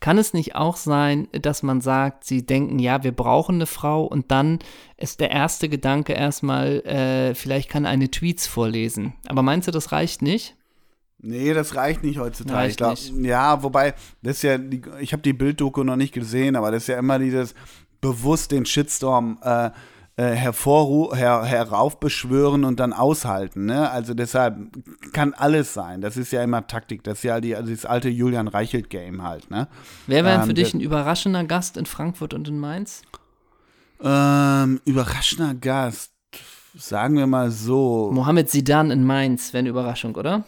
Kann 0.00 0.16
es 0.16 0.32
nicht 0.32 0.54
auch 0.54 0.76
sein, 0.76 1.28
dass 1.32 1.62
man 1.62 1.82
sagt, 1.82 2.24
sie 2.24 2.44
denken, 2.44 2.78
ja, 2.78 3.04
wir 3.04 3.12
brauchen 3.12 3.56
eine 3.56 3.66
Frau 3.66 4.04
und 4.04 4.30
dann 4.30 4.58
ist 4.96 5.20
der 5.20 5.30
erste 5.30 5.68
Gedanke 5.68 6.14
erstmal, 6.14 6.80
äh, 6.80 7.34
vielleicht 7.34 7.68
kann 7.68 7.84
eine 7.84 8.10
Tweets 8.10 8.46
vorlesen. 8.46 9.12
Aber 9.26 9.42
meinst 9.42 9.68
du, 9.68 9.72
das 9.72 9.92
reicht 9.92 10.22
nicht? 10.22 10.56
Nee, 11.22 11.52
das 11.52 11.74
reicht 11.74 12.02
nicht 12.02 12.18
heutzutage. 12.18 12.56
Reicht 12.56 12.70
ich 12.70 12.76
glaub, 12.78 12.92
nicht. 12.92 13.14
Ja, 13.26 13.62
wobei, 13.62 13.94
das 14.22 14.36
ist 14.36 14.42
ja, 14.42 14.58
ich 15.00 15.12
habe 15.12 15.22
die 15.22 15.34
Bilddoku 15.34 15.84
noch 15.84 15.96
nicht 15.96 16.14
gesehen, 16.14 16.56
aber 16.56 16.70
das 16.70 16.84
ist 16.84 16.88
ja 16.88 16.98
immer 16.98 17.18
dieses 17.18 17.54
bewusst 18.00 18.52
den 18.52 18.64
Shitstorm 18.64 19.38
äh, 19.42 19.70
äh, 20.20 20.34
hervorru 20.34 21.14
her 21.14 21.44
heraufbeschwören 21.44 22.64
und 22.64 22.78
dann 22.78 22.92
aushalten. 22.92 23.64
Ne? 23.64 23.90
Also 23.90 24.12
deshalb 24.12 24.58
kann 25.14 25.32
alles 25.32 25.72
sein. 25.72 26.02
Das 26.02 26.18
ist 26.18 26.30
ja 26.30 26.42
immer 26.42 26.66
Taktik. 26.66 27.02
Das 27.04 27.18
ist 27.18 27.24
ja 27.24 27.40
die, 27.40 27.56
also 27.56 27.70
das 27.70 27.86
alte 27.86 28.10
Julian 28.10 28.46
Reichelt-Game 28.46 29.22
halt. 29.22 29.50
Ne? 29.50 29.66
Wer 30.06 30.26
wäre 30.26 30.42
Ähm, 30.42 30.46
für 30.46 30.52
dich 30.52 30.74
ein 30.74 30.80
überraschender 30.80 31.44
Gast 31.44 31.78
in 31.78 31.86
Frankfurt 31.86 32.34
und 32.34 32.46
in 32.48 32.58
Mainz? 32.58 33.00
Ähm, 34.02 34.82
überraschender 34.84 35.54
Gast. 35.54 36.12
Sagen 36.76 37.16
wir 37.16 37.26
mal 37.26 37.50
so. 37.50 38.10
Mohamed 38.12 38.50
Sidan 38.50 38.90
in 38.90 39.04
Mainz 39.04 39.54
wäre 39.54 39.60
eine 39.60 39.70
Überraschung, 39.70 40.16
oder? 40.16 40.44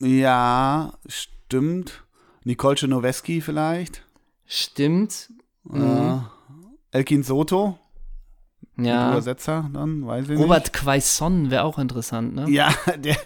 Ja, 0.00 0.92
stimmt. 1.06 2.04
Nicole 2.44 2.76
Czernoweski 2.76 3.40
vielleicht. 3.40 4.02
Stimmt. 4.44 5.30
Äh, 5.72 6.18
Elkin 6.90 7.22
Soto. 7.22 7.78
Ja. 8.78 9.10
Übersetzer 9.12 9.68
dann, 9.72 10.06
weiß 10.06 10.28
ich 10.30 10.38
Robert 10.38 10.72
Quaison 10.72 11.50
wäre 11.50 11.64
auch 11.64 11.78
interessant, 11.78 12.34
ne? 12.34 12.44
nicht. 12.44 12.54
Ja, 12.54 12.70
der. 12.98 13.16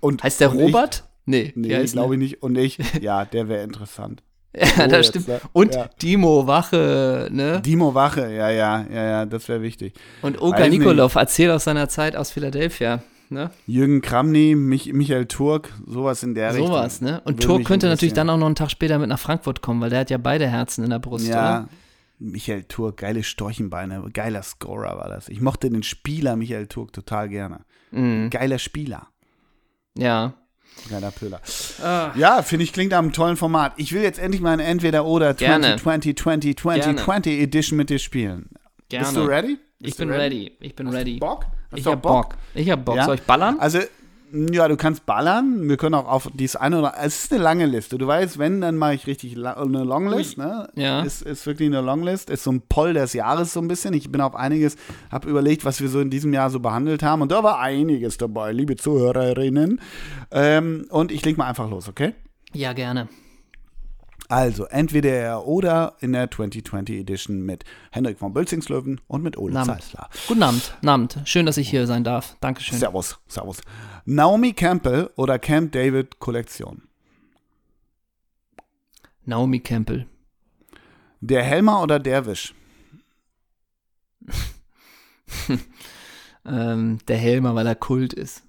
Und, 0.00 0.22
Heißt 0.22 0.40
der 0.40 0.50
und 0.52 0.58
Robert? 0.58 1.04
Nee, 1.26 1.40
Ich, 1.42 1.56
nee, 1.56 1.74
heißt 1.74 1.92
glaube 1.94 2.14
ich 2.14 2.20
nicht. 2.20 2.42
Und 2.42 2.56
ich, 2.56 2.78
ja, 3.00 3.24
der 3.24 3.48
wäre 3.48 3.62
interessant. 3.64 4.22
Ja, 4.56 4.66
So 4.66 4.86
das 4.86 5.06
stimmt. 5.08 5.28
ne? 5.28 5.40
Und 5.52 5.74
Ja. 5.74 5.90
Dimo 6.00 6.46
Wache, 6.46 7.28
ne? 7.30 7.60
Dimo 7.60 7.94
Wache, 7.94 8.32
ja, 8.32 8.50
ja, 8.50 8.84
ja, 8.90 9.04
ja, 9.04 9.26
das 9.26 9.48
wäre 9.48 9.62
wichtig. 9.62 9.92
Und 10.22 10.40
Oka 10.40 10.60
nicht. 10.68 10.78
Nikolov 10.78 11.16
erzählt 11.16 11.50
aus 11.50 11.64
seiner 11.64 11.88
Zeit 11.88 12.16
aus 12.16 12.30
Philadelphia, 12.30 13.02
ne? 13.28 13.50
Jürgen 13.66 14.00
Kramny, 14.00 14.54
Mich, 14.54 14.92
Michael 14.94 15.26
Turk, 15.26 15.70
sowas 15.86 16.22
in 16.22 16.34
der 16.34 16.52
Richtung. 16.54 16.68
Sowas, 16.68 17.00
ne? 17.02 17.20
Und 17.24 17.42
Turk 17.42 17.64
könnte 17.66 17.88
natürlich 17.88 18.14
dann 18.14 18.30
auch 18.30 18.38
noch 18.38 18.46
einen 18.46 18.54
Tag 18.54 18.70
später 18.70 18.98
mit 18.98 19.08
nach 19.10 19.18
Frankfurt 19.18 19.60
kommen, 19.60 19.80
weil 19.82 19.90
der 19.90 20.00
hat 20.00 20.10
ja 20.10 20.18
beide 20.18 20.46
Herzen 20.48 20.82
in 20.84 20.90
der 20.90 20.98
Brust, 20.98 21.26
Ja, 21.28 21.34
oder? 21.60 21.68
Michael 22.18 22.64
Turk, 22.64 22.98
geile 22.98 23.22
Storchenbeine, 23.22 24.02
geiler 24.12 24.42
Scorer 24.42 24.96
war 24.98 25.08
das. 25.08 25.28
Ich 25.28 25.40
mochte 25.40 25.70
den 25.70 25.82
Spieler 25.82 26.36
Michael 26.36 26.66
Turk 26.66 26.92
total 26.92 27.28
gerne. 27.28 27.60
Mhm. 27.90 28.30
Geiler 28.30 28.58
Spieler. 28.58 29.08
Ja. 29.96 30.34
Geiler 30.90 31.10
Pöhler. 31.10 31.40
Ah. 31.82 32.12
Ja, 32.16 32.42
finde 32.42 32.64
ich, 32.64 32.72
klingt 32.72 32.92
einem 32.92 33.12
tollen 33.12 33.36
Format. 33.36 33.72
Ich 33.76 33.92
will 33.92 34.02
jetzt 34.02 34.18
endlich 34.18 34.40
mal 34.40 34.52
eine 34.52 34.64
Entweder-Oder 34.64 35.34
Gerne. 35.34 35.76
2020 35.76 36.56
2020 36.56 37.40
Edition 37.40 37.76
mit 37.76 37.90
dir 37.90 37.98
spielen. 37.98 38.50
Gerne. 38.88 39.04
Bist 39.06 39.16
du 39.16 39.22
ready? 39.22 39.58
Ich 39.80 39.86
Bist 39.86 39.98
bin 39.98 40.08
du 40.08 40.14
ready. 40.14 40.52
Ich 40.60 40.74
bin 40.74 40.88
ready. 40.88 41.18
Bock? 41.18 41.46
Hast 41.70 41.78
Ich 41.78 41.84
du 41.84 41.92
hab 41.92 42.02
Bock. 42.02 42.34
Ich 42.54 42.70
hab 42.70 42.84
Bock. 42.84 42.96
Ja? 42.96 43.04
Soll 43.04 43.16
ich 43.16 43.22
ballern? 43.22 43.58
Also, 43.58 43.80
ja, 44.32 44.68
du 44.68 44.76
kannst 44.76 45.06
ballern. 45.06 45.68
Wir 45.68 45.76
können 45.76 45.94
auch 45.94 46.06
auf 46.06 46.28
dies 46.34 46.56
eine 46.56 46.78
oder 46.78 46.94
es 47.00 47.24
ist 47.24 47.32
eine 47.32 47.42
lange 47.42 47.66
Liste. 47.66 47.98
Du 47.98 48.06
weißt, 48.06 48.38
wenn, 48.38 48.60
dann 48.60 48.76
mache 48.76 48.94
ich 48.94 49.06
richtig 49.06 49.36
la 49.36 49.54
eine 49.54 49.84
Longlist. 49.84 50.38
Ne? 50.38 50.68
Ja. 50.74 51.02
Ist, 51.02 51.22
ist 51.22 51.46
wirklich 51.46 51.68
eine 51.68 51.80
Longlist. 51.80 52.30
Ist 52.30 52.44
so 52.44 52.52
ein 52.52 52.62
Poll 52.68 52.94
des 52.94 53.12
Jahres 53.12 53.52
so 53.52 53.60
ein 53.60 53.68
bisschen. 53.68 53.94
Ich 53.94 54.10
bin 54.10 54.20
auf 54.20 54.34
einiges, 54.34 54.76
habe 55.10 55.28
überlegt, 55.28 55.64
was 55.64 55.80
wir 55.80 55.88
so 55.88 56.00
in 56.00 56.10
diesem 56.10 56.32
Jahr 56.32 56.50
so 56.50 56.60
behandelt 56.60 57.02
haben. 57.02 57.22
Und 57.22 57.32
da 57.32 57.42
war 57.42 57.58
einiges 57.58 58.18
dabei, 58.18 58.52
liebe 58.52 58.76
Zuhörerinnen. 58.76 59.80
Ähm, 60.30 60.86
und 60.90 61.12
ich 61.12 61.24
leg 61.24 61.38
mal 61.38 61.46
einfach 61.46 61.70
los, 61.70 61.88
okay? 61.88 62.14
Ja, 62.52 62.72
gerne. 62.72 63.08
Also, 64.30 64.64
entweder 64.66 65.10
er 65.10 65.46
oder 65.46 65.94
in 66.00 66.12
der 66.12 66.30
2020 66.30 67.00
Edition 67.00 67.40
mit 67.40 67.64
Henrik 67.90 68.18
von 68.18 68.34
Bölzingslöwen 68.34 69.00
und 69.06 69.22
mit 69.22 69.38
Ole. 69.38 69.54
Zeisler. 69.64 70.10
Guten 70.26 70.42
Abend. 70.42 70.74
Guten 70.74 70.88
Abend. 70.88 71.18
Schön, 71.24 71.46
dass 71.46 71.56
ich 71.56 71.70
hier 71.70 71.86
sein 71.86 72.04
darf. 72.04 72.36
Dankeschön. 72.40 72.78
Servus, 72.78 73.18
servus. 73.26 73.62
Naomi 74.10 74.54
Campbell 74.54 75.10
oder 75.16 75.38
Camp 75.38 75.72
David 75.72 76.18
Kollektion? 76.18 76.88
Naomi 79.26 79.60
Campbell. 79.60 80.06
Der 81.20 81.42
Helmer 81.42 81.82
oder 81.82 81.98
Derwisch? 81.98 82.54
Ähm, 86.46 86.98
der 87.08 87.18
Helmer, 87.18 87.54
weil 87.54 87.66
er 87.66 87.74
Kult 87.74 88.14
ist. 88.14 88.42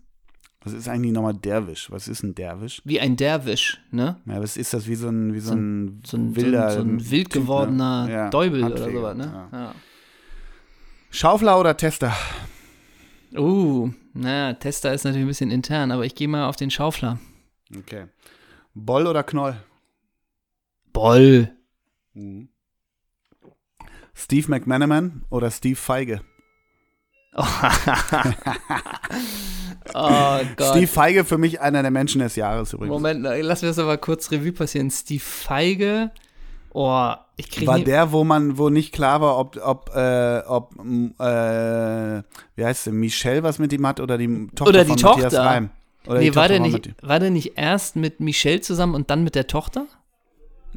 Was 0.63 0.71
ist 0.71 0.87
eigentlich 0.87 1.11
nochmal 1.11 1.33
Derwisch? 1.33 1.91
Was 1.91 2.07
ist 2.07 2.23
ein 2.23 2.33
Derwisch? 2.33 2.81
Wie 2.85 3.01
ein 3.01 3.17
Derwisch, 3.17 3.81
ne? 3.91 4.21
Ja, 4.25 4.41
was 4.41 4.55
ist 4.55 4.73
das 4.73 4.87
wie 4.87 4.95
so 4.95 5.09
ein, 5.09 5.33
wie 5.33 5.41
so 5.41 5.51
ein, 5.53 6.01
So 6.05 6.15
ein, 6.15 6.33
wilder 6.37 6.71
so 6.71 6.79
ein, 6.79 6.99
so 6.99 7.05
ein 7.07 7.11
wild 7.11 7.31
Typ, 7.31 7.35
ne? 7.35 7.41
gewordener 7.41 8.07
Ja, 8.09 8.29
Däubel 8.29 8.63
oder 8.63 8.75
Handfeger, 8.75 8.99
sowas, 8.99 9.17
ne? 9.17 9.49
ja. 9.51 9.75
Schaufler 11.09 11.59
oder 11.59 11.75
Tester? 11.75 12.13
Uh, 13.35 13.91
naja, 14.13 14.53
Tester 14.53 14.93
ist 14.93 15.03
natürlich 15.03 15.25
ein 15.25 15.29
bisschen 15.29 15.51
intern, 15.51 15.91
aber 15.91 16.05
ich 16.05 16.15
gehe 16.15 16.27
mal 16.27 16.47
auf 16.47 16.55
den 16.55 16.71
Schaufler. 16.71 17.19
Okay. 17.77 18.05
Boll 18.73 19.07
oder 19.07 19.23
Knoll? 19.23 19.55
Boll. 20.93 21.51
Steve 24.13 24.49
McManaman 24.49 25.23
oder 25.29 25.51
Steve 25.51 25.75
Feige? 25.75 26.21
Oh 29.93 30.39
Gott. 30.55 30.75
Steve 30.75 30.87
Feige 30.87 31.25
für 31.25 31.37
mich 31.37 31.61
einer 31.61 31.81
der 31.81 31.91
Menschen 31.91 32.21
des 32.21 32.35
Jahres 32.35 32.73
übrigens. 32.73 32.91
Moment, 32.93 33.21
lass 33.23 33.61
mir 33.61 33.69
das 33.69 33.79
aber 33.79 33.97
kurz 33.97 34.31
Revue 34.31 34.51
passieren. 34.51 34.91
Steve 34.91 35.19
Feige. 35.19 36.11
Oh, 36.71 37.11
ich 37.35 37.49
kriege 37.49 37.67
War 37.67 37.79
der, 37.79 38.11
wo 38.11 38.23
man, 38.23 38.57
wo 38.57 38.69
nicht 38.69 38.93
klar 38.93 39.21
war, 39.21 39.37
ob, 39.39 39.57
ob, 39.63 39.89
äh, 39.95 40.39
ob, 40.45 40.73
äh, 41.19 42.21
wie 42.55 42.65
heißt 42.65 42.83
sie, 42.85 42.91
Michelle 42.91 43.43
was 43.43 43.57
mit 43.59 43.73
ihm 43.73 43.85
hat 43.87 43.99
oder 43.99 44.17
die 44.17 44.47
Tochter 44.55 44.69
Oder 44.69 44.83
die 44.85 44.91
von 44.91 45.01
Matthias 45.01 45.33
Tochter. 45.33 45.45
Reim. 45.45 45.69
Oder 46.05 46.19
Nee, 46.19 46.29
die 46.29 46.35
war 46.35 46.43
Tochter 46.47 46.53
der, 46.53 46.59
nicht, 46.61 46.73
Matthias- 46.73 46.95
war 47.09 47.19
der 47.19 47.29
nicht 47.31 47.57
erst 47.57 47.95
mit 47.95 48.19
Michelle 48.19 48.61
zusammen 48.61 48.93
und 48.95 49.09
dann 49.09 49.23
mit 49.23 49.35
der 49.35 49.47
Tochter? 49.47 49.85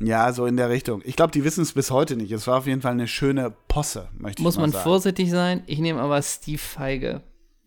Ja, 0.01 0.33
so 0.33 0.47
in 0.47 0.57
der 0.57 0.71
Richtung. 0.71 1.03
Ich 1.05 1.17
glaube, 1.17 1.33
die 1.33 1.45
wissen 1.45 1.63
es 1.63 1.75
bis 1.75 1.91
heute 1.91 2.17
nicht. 2.17 2.33
Es 2.33 2.47
war 2.47 2.59
auf 2.59 2.67
jeden 2.67 2.81
Fall 2.81 2.93
eine 2.93 3.07
schöne 3.07 3.53
Posse, 3.69 4.09
möchte 4.19 4.43
Muss 4.43 4.55
ich 4.55 4.59
mal 4.59 4.63
man 4.65 4.73
sagen. 4.73 4.83
vorsichtig 4.85 5.31
sein. 5.31 5.63
Ich 5.67 5.79
nehme 5.79 6.01
aber 6.01 6.21
Steve 6.23 6.59
Feige. 6.59 7.21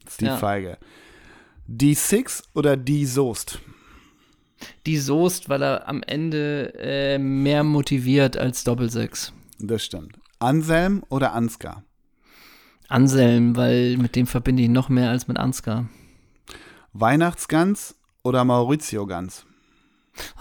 Steve 0.09 0.31
ja. 0.31 0.37
Feige. 0.37 0.77
Die 1.67 1.93
Six 1.93 2.43
oder 2.53 2.75
die 2.77 3.05
Soest? 3.05 3.59
Die 4.85 4.97
Soest, 4.97 5.49
weil 5.49 5.61
er 5.61 5.87
am 5.87 6.01
Ende 6.03 6.73
äh, 6.77 7.17
mehr 7.17 7.63
motiviert 7.63 8.37
als 8.37 8.63
Doppelsechs. 8.63 9.33
Das 9.59 9.83
stimmt. 9.83 10.17
Anselm 10.39 11.03
oder 11.09 11.33
Ansgar? 11.33 11.83
Anselm, 12.87 13.55
weil 13.55 13.97
mit 13.97 14.15
dem 14.15 14.27
verbinde 14.27 14.63
ich 14.63 14.69
noch 14.69 14.89
mehr 14.89 15.09
als 15.09 15.27
mit 15.27 15.37
Ansgar. 15.37 15.89
Weihnachtsgans 16.93 17.95
oder 18.23 18.45
Maurizio 18.45 19.05
Gans? 19.05 19.45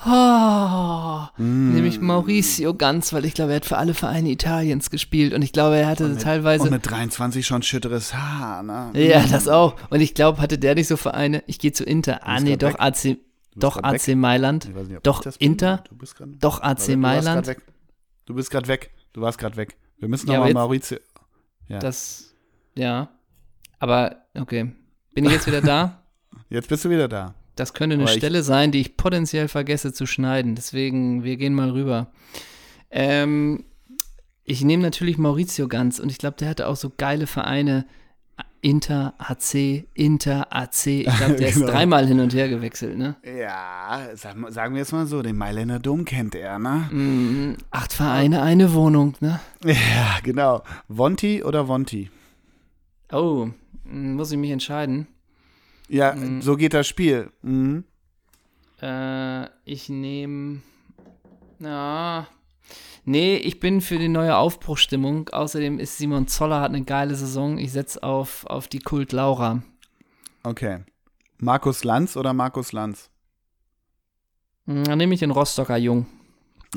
Oh, 0.06 1.04
Mm. 1.36 1.74
Nämlich 1.74 2.00
Mauricio 2.00 2.74
Ganz, 2.74 3.12
weil 3.12 3.24
ich 3.24 3.34
glaube, 3.34 3.52
er 3.52 3.56
hat 3.56 3.64
für 3.64 3.76
alle 3.76 3.94
Vereine 3.94 4.30
Italiens 4.30 4.90
gespielt 4.90 5.32
und 5.32 5.42
ich 5.42 5.52
glaube, 5.52 5.76
er 5.76 5.88
hatte 5.88 6.16
teilweise. 6.16 6.64
Und 6.64 6.70
mit 6.70 6.88
23 6.88 7.44
schon 7.44 7.62
schütteres 7.62 8.14
Haar, 8.14 8.62
ne? 8.62 8.90
ja, 8.94 9.24
das 9.26 9.48
auch. 9.48 9.74
Und 9.90 10.00
ich 10.00 10.14
glaube, 10.14 10.40
hatte 10.40 10.58
der 10.58 10.74
nicht 10.76 10.86
so 10.86 10.96
Vereine. 10.96 11.42
Ich 11.46 11.58
gehe 11.58 11.72
zu 11.72 11.84
Inter. 11.84 12.20
Ah, 12.22 12.38
nee, 12.40 12.56
doch 12.56 12.74
weg. 12.74 12.80
AC. 12.80 13.16
Doch 13.56 13.76
AC 13.82 14.14
Mailand. 14.16 14.64
Ich 14.66 14.74
weiß 14.74 14.88
nicht, 14.88 15.06
Doch. 15.06 15.24
Inter. 15.38 15.84
Grad, 15.88 16.28
Doch 16.40 16.60
AC 16.62 16.76
du 16.76 16.82
warst 16.82 16.96
Mailand. 16.96 17.46
weg. 17.46 17.62
Du 18.26 18.34
bist 18.34 18.50
gerade 18.50 18.68
weg. 18.68 18.90
Du 19.12 19.20
warst 19.20 19.38
gerade 19.38 19.56
weg. 19.56 19.76
Wir 19.98 20.08
müssen 20.08 20.26
Ja, 20.28 20.34
nochmal 20.38 20.50
aber 20.64 20.74
jetzt- 20.74 20.90
Maurizio. 20.90 20.98
Ja. 21.68 21.78
Das. 21.78 22.34
Ja. 22.74 23.08
Aber, 23.78 24.16
okay. 24.36 24.72
Bin 25.12 25.24
ich 25.24 25.30
jetzt 25.32 25.46
wieder 25.46 25.60
da? 25.60 26.00
Jetzt 26.50 26.68
bist 26.68 26.84
du 26.84 26.90
wieder 26.90 27.08
da. 27.08 27.34
Das 27.56 27.72
könnte 27.74 27.94
eine 27.94 28.02
Aber 28.04 28.12
ich- 28.12 28.18
Stelle 28.18 28.42
sein, 28.42 28.72
die 28.72 28.80
ich 28.80 28.96
potenziell 28.96 29.46
vergesse 29.48 29.92
zu 29.92 30.06
schneiden. 30.06 30.56
Deswegen, 30.56 31.22
wir 31.24 31.36
gehen 31.36 31.54
mal 31.54 31.70
rüber. 31.70 32.10
Ähm, 32.90 33.64
ich 34.44 34.62
nehme 34.62 34.82
natürlich 34.82 35.16
Maurizio 35.18 35.68
Ganz 35.68 35.98
und 36.00 36.10
ich 36.10 36.18
glaube, 36.18 36.36
der 36.36 36.48
hatte 36.48 36.66
auch 36.68 36.76
so 36.76 36.90
geile 36.96 37.26
Vereine. 37.26 37.86
Inter, 38.64 39.12
AC, 39.18 39.84
Inter, 39.92 40.46
AC. 40.50 40.86
Ich 40.86 41.04
glaube, 41.16 41.34
der 41.38 41.48
ist 41.48 41.56
Genau. 41.56 41.66
dreimal 41.70 42.06
hin 42.06 42.18
und 42.20 42.32
her 42.32 42.48
gewechselt, 42.48 42.96
ne? 42.96 43.14
Ja, 43.22 44.08
sagen, 44.16 44.50
sagen 44.50 44.74
wir 44.74 44.80
jetzt 44.80 44.92
mal 44.92 45.06
so, 45.06 45.20
den 45.20 45.36
Mailänder 45.36 45.78
Dom 45.78 46.06
kennt 46.06 46.34
er, 46.34 46.58
ne? 46.58 46.88
Mhm. 46.90 47.56
Acht 47.70 47.92
Vereine, 47.92 48.40
eine 48.42 48.72
Wohnung, 48.72 49.16
ne? 49.20 49.38
Ja, 49.64 50.18
genau. 50.22 50.62
Vonti 50.88 51.42
oder 51.44 51.68
Vonti? 51.68 52.10
Oh, 53.12 53.48
mm, 53.84 54.14
muss 54.14 54.32
ich 54.32 54.38
mich 54.38 54.50
entscheiden. 54.50 55.08
Ja, 55.88 56.14
Mhm. 56.14 56.40
so 56.40 56.56
geht 56.56 56.72
das 56.72 56.86
Spiel. 56.88 57.30
Mhm. 57.42 57.84
Äh, 58.80 59.44
ich 59.66 59.90
nehme. 59.90 60.62
Ja. 61.58 62.26
Nee, 63.04 63.36
ich 63.36 63.60
bin 63.60 63.80
für 63.80 63.98
die 63.98 64.08
neue 64.08 64.36
Aufbruchstimmung. 64.36 65.28
Außerdem 65.28 65.78
ist 65.78 65.98
Simon 65.98 66.26
Zoller 66.26 66.60
hat 66.60 66.70
eine 66.70 66.84
geile 66.84 67.14
Saison. 67.14 67.58
Ich 67.58 67.72
setze 67.72 68.02
auf, 68.02 68.46
auf 68.46 68.66
die 68.68 68.78
Kult 68.78 69.12
Laura. 69.12 69.62
Okay. 70.42 70.78
Markus 71.38 71.84
Lanz 71.84 72.16
oder 72.16 72.32
Markus 72.32 72.72
Lanz? 72.72 73.10
Hm, 74.66 74.84
Dann 74.84 74.98
nehme 74.98 75.12
ich 75.14 75.20
den 75.20 75.30
Rostocker 75.30 75.76
Jung. 75.76 76.06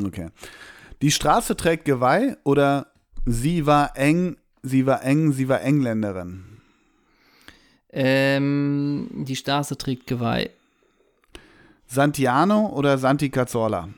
Okay. 0.04 0.30
Die 1.02 1.12
Straße 1.12 1.56
trägt 1.56 1.86
Geweih 1.86 2.38
oder 2.44 2.88
sie 3.26 3.66
war 3.66 3.96
eng, 3.96 4.36
sie 4.64 4.86
war 4.86 5.04
eng, 5.04 5.32
sie 5.32 5.48
war 5.48 5.62
Engländerin? 5.62 6.44
Ähm, 7.90 9.08
die 9.14 9.36
Straße 9.36 9.78
trägt 9.78 10.08
Geweih. 10.08 10.50
Santiano 11.88 12.68
oder 12.68 12.98
Santi 12.98 13.30
Cazorla? 13.30 13.90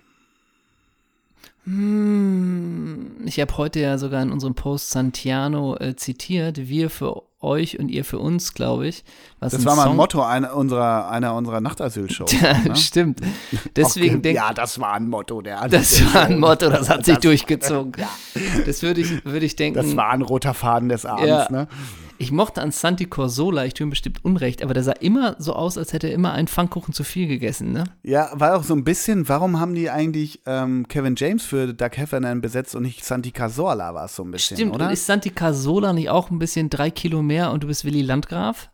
Hm, 1.70 3.12
ich 3.26 3.40
habe 3.40 3.56
heute 3.58 3.80
ja 3.80 3.98
sogar 3.98 4.22
in 4.24 4.32
unserem 4.32 4.56
Post 4.56 4.90
Santiano 4.90 5.76
äh, 5.78 5.96
zitiert. 5.96 6.68
Wir 6.68 6.90
für 6.90 7.22
euch 7.42 7.80
und 7.80 7.90
ihr 7.90 8.04
für 8.04 8.20
uns, 8.20 8.54
glaube 8.54 8.88
ich. 8.88 9.04
Was 9.40 9.54
Das 9.54 9.64
war 9.66 9.76
mal 9.76 9.84
ein 9.84 9.88
Song- 9.90 9.96
Motto 9.98 10.22
einer 10.24 10.56
unserer, 10.56 11.10
einer 11.10 11.34
unserer 11.36 11.62
Nachtasylshows. 11.62 12.32
Ja, 12.42 12.58
ne? 12.58 12.76
stimmt. 12.76 13.22
Deswegen 13.76 14.22
denke 14.22 14.38
Ja, 14.38 14.54
das 14.54 14.80
war 14.80 14.94
ein 14.94 15.08
Motto 15.10 15.42
der 15.42 15.68
Das 15.70 16.02
war 16.14 16.24
ein 16.26 16.40
Motto, 16.40 16.70
das 16.70 16.90
hat 16.90 17.06
sich 17.06 17.16
Das- 17.16 17.22
durchgezogen. 17.24 17.94
Das 18.66 18.82
würde 18.84 19.02
ich, 19.02 19.24
würde 19.26 19.46
ich 19.46 19.56
denken. 19.56 19.78
Das 19.82 19.96
war 19.96 20.10
ein 20.10 20.22
roter 20.22 20.54
Faden 20.54 20.90
des 20.90 21.06
Abends, 21.06 21.28
Ja. 21.28 21.48
ne? 21.52 21.68
Ich 22.20 22.34
mochte 22.34 22.62
an 22.62 22.72
Santi 22.72 23.06
Corsola, 23.06 23.66
ich 23.66 23.74
tue 23.74 23.88
ihm 23.88 23.90
bestimmt 23.90 24.24
Unrecht, 24.26 24.62
aber 24.62 24.74
der 24.74 24.84
sah 24.84 24.92
immer 24.92 25.38
so 25.40 25.54
aus, 25.54 25.78
als 25.78 25.94
hätte 25.94 26.08
er 26.08 26.14
immer 26.14 26.34
einen 26.34 26.50
Pfannkuchen 26.50 26.94
zu 26.94 27.06
viel 27.06 27.28
gegessen, 27.28 27.72
ne? 27.72 27.86
Ja, 28.04 28.30
war 28.34 28.58
auch 28.58 28.64
so 28.64 28.76
ein 28.76 28.84
bisschen, 28.84 29.30
warum 29.30 29.58
haben 29.60 29.74
die 29.74 29.90
eigentlich 29.90 30.42
ähm, 30.46 30.86
Kevin 30.90 31.16
James 31.18 31.46
für 31.46 31.74
Doug 31.74 31.92
Heffernan 31.96 32.42
besetzt 32.42 32.76
und 32.76 32.84
nicht 32.84 33.06
Santi 33.06 33.32
Cazorla 33.32 33.94
war 33.94 34.06
es 34.06 34.18
so 34.18 34.24
ein 34.24 34.32
bisschen, 34.32 34.58
Stimmt, 34.58 34.76
oder? 34.76 34.88
und 34.88 34.92
ist 34.92 35.06
Santi 35.06 35.30
Corsola 35.30 35.94
nicht 35.94 36.10
auch 36.10 36.30
ein 36.30 36.40
bisschen 36.40 36.70
drei 36.70 36.92
Kilo 36.92 37.22
mehr 37.22 37.52
und 37.52 37.64
du 37.64 37.68
bist 37.68 37.86
Willy 37.86 38.02
Landgraf? 38.02 38.70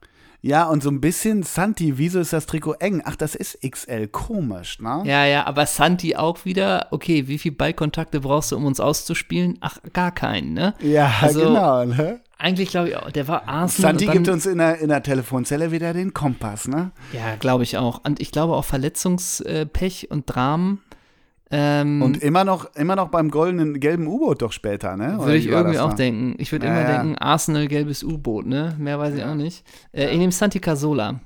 Ja, 0.45 0.65
und 0.65 0.83
so 0.83 0.91
ein 0.91 1.01
bisschen 1.01 1.41
Santi, 1.41 1.97
wieso 1.97 2.19
ist 2.19 2.31
das 2.31 2.45
Trikot 2.45 2.73
eng? 2.73 3.01
Ach, 3.03 3.15
das 3.15 3.33
ist 3.33 3.57
XL, 3.67 4.07
komisch, 4.09 4.79
ne? 4.79 5.01
Ja, 5.03 5.25
ja, 5.25 5.47
aber 5.47 5.65
Santi 5.65 6.15
auch 6.15 6.45
wieder, 6.45 6.89
okay, 6.91 7.27
wie 7.27 7.39
viel 7.39 7.51
Ballkontakte 7.51 8.19
brauchst 8.19 8.51
du, 8.51 8.57
um 8.57 8.65
uns 8.65 8.79
auszuspielen? 8.79 9.57
Ach, 9.61 9.79
gar 9.91 10.11
keinen, 10.11 10.53
ne? 10.53 10.75
Ja, 10.81 11.11
Also, 11.19 11.39
genau, 11.39 11.85
ne? 11.85 12.19
Eigentlich 12.37 12.69
glaube 12.69 12.89
ich 12.89 12.95
auch, 12.95 13.09
der 13.09 13.27
war 13.27 13.47
Arsenal. 13.47 13.93
Santi 13.93 14.05
dann, 14.05 14.13
gibt 14.13 14.29
uns 14.29 14.45
in 14.45 14.59
der, 14.59 14.77
in 14.77 14.89
der 14.89 15.01
Telefonzelle 15.01 15.71
wieder 15.71 15.93
den 15.93 16.13
Kompass, 16.13 16.67
ne? 16.67 16.91
Ja, 17.11 17.37
glaube 17.39 17.63
ich 17.63 17.79
auch. 17.79 18.01
Und 18.03 18.19
ich 18.19 18.31
glaube 18.31 18.53
auch 18.53 18.65
Verletzungspech 18.65 20.11
und 20.11 20.25
Dramen. 20.27 20.79
Ähm, 21.51 22.01
Und 22.01 22.17
immer 22.23 22.43
noch, 22.43 22.73
immer 22.75 22.95
noch 22.95 23.09
beim 23.09 23.29
goldenen, 23.29 23.79
gelben 23.79 24.07
U-Boot 24.07 24.41
doch 24.41 24.51
später, 24.51 24.97
ne? 24.97 25.17
Würde 25.19 25.37
ich 25.37 25.45
irgendwie 25.47 25.77
auch 25.79 25.89
noch? 25.89 25.95
denken. 25.95 26.33
Ich 26.39 26.51
würde 26.51 26.65
Ja, 26.65 26.71
immer 26.73 26.89
ja. 26.89 26.97
denken, 27.03 27.17
Arsenal 27.19 27.67
gelbes 27.67 28.03
U-Boot, 28.03 28.47
ne? 28.47 28.75
Mehr 28.79 28.97
weiß 28.97 29.13
ich 29.15 29.23
auch 29.23 29.35
nicht. 29.35 29.63
Äh, 29.91 30.09
Ich 30.11 30.17
nehme 30.17 30.31
Santi 30.31 30.59
Casola. 30.59 31.19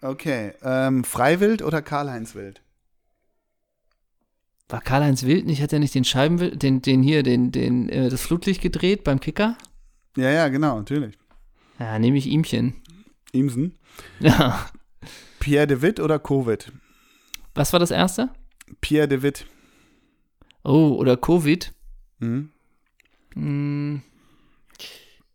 Okay, 0.00 0.52
ähm, 0.62 1.04
Freiwild 1.04 1.62
oder 1.62 1.82
Karl-Heinz 1.82 2.34
Wild? 2.34 2.62
War 4.68 4.80
Karl-Heinz 4.80 5.24
Wild 5.24 5.46
nicht? 5.46 5.62
Hat 5.62 5.72
er 5.72 5.78
nicht 5.78 5.94
den 5.94 6.04
Scheiben, 6.04 6.58
den, 6.58 6.82
den 6.82 7.02
hier, 7.02 7.22
den, 7.22 7.52
den, 7.52 7.88
äh, 7.88 8.08
das 8.08 8.22
Flutlicht 8.22 8.62
gedreht 8.62 9.04
beim 9.04 9.20
Kicker? 9.20 9.56
Ja, 10.16 10.30
ja, 10.30 10.48
genau, 10.48 10.78
natürlich. 10.78 11.16
Ja, 11.78 11.98
nehme 11.98 12.16
ich 12.16 12.26
ihmchen. 12.26 12.74
Imsen. 13.32 13.78
Ja. 14.18 14.66
Pierre 15.40 15.66
de 15.66 15.82
Witt 15.82 16.00
oder 16.00 16.18
Covid? 16.18 16.72
Was 17.54 17.72
war 17.72 17.80
das 17.80 17.90
erste? 17.90 18.30
Pierre 18.80 19.08
de 19.08 19.22
Witt. 19.22 19.46
Oh, 20.64 20.96
oder 20.98 21.16
Covid. 21.16 21.72
Mhm. 22.18 22.50
Hm. 23.34 24.02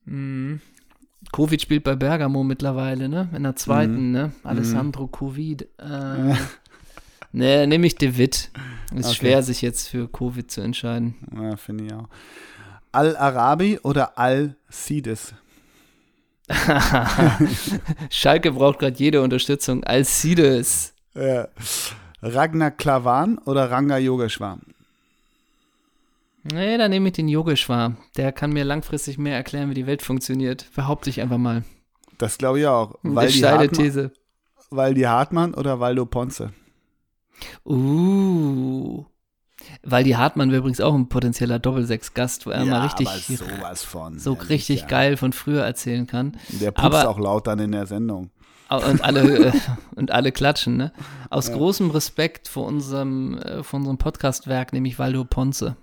Hm. 0.05 0.61
Covid 1.31 1.61
spielt 1.61 1.83
bei 1.83 1.95
Bergamo 1.95 2.43
mittlerweile, 2.43 3.07
ne? 3.07 3.29
In 3.35 3.43
der 3.43 3.55
zweiten, 3.55 4.07
Mhm. 4.07 4.11
ne? 4.11 4.31
Alessandro 4.43 5.07
Covid. 5.07 5.61
Äh, 5.79 6.35
ne, 7.31 7.67
nehme 7.67 7.87
ich 7.87 7.95
De 7.95 8.17
Witt. 8.17 8.51
Ist 8.95 9.05
Okay. 9.05 9.15
schwer, 9.15 9.43
sich 9.43 9.61
jetzt 9.61 9.87
für 9.87 10.09
Covid 10.11 10.49
zu 10.51 10.61
entscheiden. 10.61 11.15
Ja, 11.33 11.55
finde 11.55 11.85
ich 11.85 11.93
auch. 11.93 12.09
Al-Arabi 12.91 13.79
oder 13.83 14.17
Al-Sidis? 14.17 15.33
Schalke 18.09 18.51
braucht 18.51 18.79
gerade 18.79 18.97
jede 18.97 19.21
Unterstützung. 19.21 19.83
Alcides. 19.85 20.93
Ja. 21.13 21.47
Ragnar 22.21 22.71
Klavan 22.71 23.37
oder 23.39 23.71
Ranga 23.71 23.97
Yogeshwar? 23.97 24.59
Nee, 26.43 26.77
da 26.77 26.87
nehme 26.87 27.09
ich 27.09 27.13
den 27.13 27.27
Yogeshwar. 27.27 27.95
Der 28.17 28.31
kann 28.31 28.51
mir 28.51 28.63
langfristig 28.63 29.17
mehr 29.17 29.35
erklären, 29.35 29.69
wie 29.69 29.75
die 29.75 29.85
Welt 29.87 30.01
funktioniert. 30.01 30.65
Behaupte 30.75 31.09
ich 31.09 31.21
einfach 31.21 31.37
mal. 31.37 31.63
Das 32.17 32.37
glaube 32.37 32.59
ich 32.59 32.67
auch. 32.67 32.95
Weil 33.03 33.27
die, 33.27 33.37
steile 33.37 33.59
Hartmann, 33.59 33.83
These. 33.85 34.11
weil 34.69 34.93
die 34.93 35.07
Hartmann 35.07 35.53
oder 35.53 35.79
Waldo 35.79 36.05
Ponce? 36.05 36.51
Uh. 37.65 39.05
Weil 39.83 40.03
die 40.03 40.15
Hartmann 40.17 40.49
wäre 40.49 40.59
übrigens 40.59 40.81
auch 40.81 40.93
ein 40.95 41.09
potenzieller 41.09 41.59
Doppelsechs-Gast, 41.59 42.45
wo 42.45 42.49
er 42.49 42.65
mal 42.65 42.81
richtig, 42.81 43.07
sowas 43.37 43.83
von. 43.83 44.17
so 44.17 44.33
ja, 44.33 44.41
richtig 44.43 44.79
sicher. 44.79 44.87
geil 44.87 45.17
von 45.17 45.33
früher 45.33 45.63
erzählen 45.63 46.07
kann. 46.07 46.37
Der 46.49 46.71
pupst 46.71 46.99
Aber- 47.01 47.09
auch 47.09 47.19
laut 47.19 47.47
dann 47.47 47.59
in 47.59 47.71
der 47.71 47.85
Sendung. 47.85 48.31
Und 48.71 49.03
alle, 49.03 49.21
äh, 49.47 49.51
und 49.95 50.11
alle 50.11 50.31
klatschen, 50.31 50.77
ne? 50.77 50.93
Aus 51.29 51.51
großem 51.51 51.91
Respekt 51.91 52.47
vor 52.47 52.65
unserem, 52.65 53.37
äh, 53.37 53.63
vor 53.63 53.79
unserem 53.79 53.97
Podcast-Werk, 53.97 54.71
nämlich 54.71 54.97
Waldo 54.97 55.25
Ponce. 55.25 55.75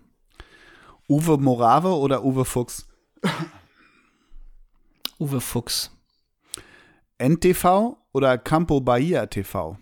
Uwe 1.06 1.36
Morave 1.38 1.94
oder 1.94 2.24
Uwe 2.24 2.44
Fuchs? 2.46 2.88
Uwe 5.18 5.40
Fuchs. 5.40 5.90
NTV 7.18 7.96
oder 8.12 8.38
Campo 8.38 8.80
Bahia 8.80 9.26
TV? 9.26 9.76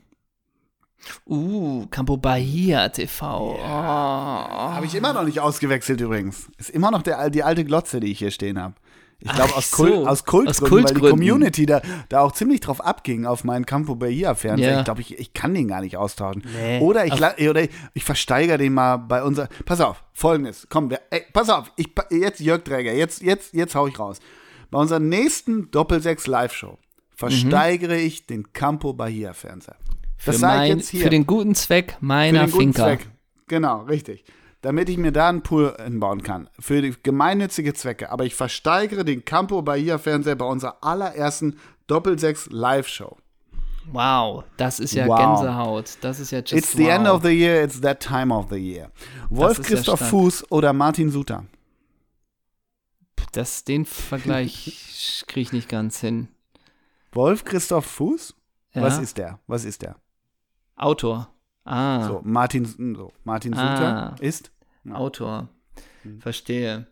Uh, 1.26 1.86
Campo 1.86 2.16
Bahia 2.16 2.88
TV. 2.88 3.57
Oh. 3.57 3.62
Habe 3.62 4.86
ich 4.86 4.94
immer 4.94 5.12
noch 5.12 5.24
nicht 5.24 5.38
ausgewechselt 5.40 6.00
übrigens. 6.00 6.48
Ist 6.59 6.70
immer 6.70 6.90
noch 6.90 7.02
der, 7.02 7.30
die 7.30 7.42
alte 7.42 7.64
Glotze, 7.64 8.00
die 8.00 8.11
ich 8.11 8.18
hier 8.18 8.30
stehen 8.30 8.61
habe. 8.61 8.74
Ich 9.18 9.32
glaube 9.32 9.56
aus, 9.56 9.70
so, 9.70 9.76
Kult, 9.84 10.06
aus 10.06 10.24
Kultgründen, 10.24 10.84
aus 10.84 10.92
weil 10.94 10.94
die. 10.94 11.10
Community 11.10 11.66
da, 11.66 11.80
da 12.08 12.20
auch 12.20 12.32
ziemlich 12.32 12.60
drauf 12.60 12.84
abging 12.84 13.24
auf 13.24 13.44
meinen 13.44 13.64
Campo 13.64 13.94
Bahia 13.94 14.34
Fernseher. 14.34 14.72
Ja. 14.72 14.78
Ich 14.80 14.84
glaube, 14.84 15.00
ich, 15.00 15.18
ich 15.18 15.32
kann 15.32 15.54
den 15.54 15.68
gar 15.68 15.80
nicht 15.80 15.96
austauschen. 15.96 16.42
Nee. 16.54 16.80
Oder, 16.80 17.06
ich, 17.06 17.14
oder 17.48 17.62
ich, 17.62 17.70
ich 17.94 18.04
versteigere 18.04 18.58
den 18.58 18.74
mal 18.74 18.98
bei 18.98 19.22
unser. 19.22 19.48
Pass 19.64 19.80
auf, 19.80 20.04
folgendes. 20.12 20.66
Komm, 20.68 20.90
wir, 20.90 21.00
ey, 21.10 21.22
pass 21.32 21.48
auf, 21.48 21.72
ich, 21.76 21.90
jetzt 22.10 22.40
Jörg 22.40 22.62
Träger, 22.62 22.92
jetzt, 22.92 23.22
jetzt, 23.22 23.54
jetzt 23.54 23.74
hau 23.74 23.86
ich 23.86 23.98
raus. 23.98 24.18
Bei 24.70 24.78
unserer 24.78 25.00
nächsten 25.00 25.70
Doppelsechs 25.70 26.26
Live-Show 26.26 26.76
versteigere 27.14 27.96
ich 27.96 28.26
den 28.26 28.52
Campo 28.52 28.92
Bahia 28.92 29.32
Fernseher. 29.32 29.76
Für, 30.18 30.32
Das 30.32 30.40
sage 30.40 30.64
ich 30.64 30.74
jetzt 30.76 30.88
hier. 30.90 31.02
für 31.02 31.10
den 31.10 31.26
guten 31.26 31.54
Zweck 31.54 31.96
Für 31.98 32.04
meiner 32.04 32.40
den 32.40 32.50
guten 32.50 32.62
Finca. 32.64 32.84
Zweck. 32.84 33.08
Genau, 33.48 33.82
richtig. 33.82 34.24
Damit 34.66 34.88
ich 34.88 34.96
mir 34.98 35.12
da 35.12 35.28
einen 35.28 35.42
Pool 35.42 35.76
hinbauen 35.80 36.24
kann. 36.24 36.50
Für 36.58 36.82
gemeinnützige 36.90 37.72
Zwecke. 37.72 38.10
Aber 38.10 38.24
ich 38.24 38.34
versteigere 38.34 39.04
den 39.04 39.24
Campo 39.24 39.62
Bahia 39.62 39.96
Fernseher 39.96 40.34
bei 40.34 40.44
unserer 40.44 40.78
allerersten 40.82 41.60
Doppelsechs 41.86 42.48
Live-Show. 42.50 43.16
Wow, 43.92 44.42
das 44.56 44.80
ist 44.80 44.92
ja 44.94 45.06
Wow. 45.06 45.18
Gänsehaut. 45.20 45.98
Das 46.00 46.18
ist 46.18 46.32
ja 46.32 46.40
just 46.40 46.52
It's 46.54 46.72
the 46.72 46.82
wow. 46.86 46.90
end 46.90 47.06
of 47.06 47.22
the 47.22 47.28
year, 47.28 47.62
it's 47.62 47.80
that 47.80 48.00
time 48.00 48.34
of 48.34 48.46
the 48.50 48.56
year. 48.56 48.90
Wolf 49.30 49.60
ist 49.60 49.70
ja 49.70 49.76
Christoph 49.76 50.00
stark. 50.00 50.10
Fuß 50.10 50.50
oder 50.50 50.72
Martin 50.72 51.12
Suter? 51.12 51.44
das, 53.30 53.62
den 53.62 53.84
Vergleich 53.84 55.22
kriege 55.28 55.42
ich 55.42 55.52
nicht 55.52 55.68
ganz 55.68 56.00
hin. 56.00 56.26
Wolf 57.12 57.44
Christoph 57.44 57.86
Fuß? 57.86 58.34
Ja? 58.74 58.82
Was 58.82 58.98
ist 58.98 59.16
der? 59.16 59.38
Was 59.46 59.64
ist 59.64 59.82
der? 59.82 59.94
Autor. 60.74 61.28
Ah, 61.64 62.08
So, 62.08 62.20
Martin, 62.24 62.64
so, 62.96 63.12
Martin 63.22 63.52
Suter 63.52 64.14
Ah. 64.14 64.16
ist. 64.18 64.50
Autor. 64.93 65.49
Verstehe. 66.20 66.87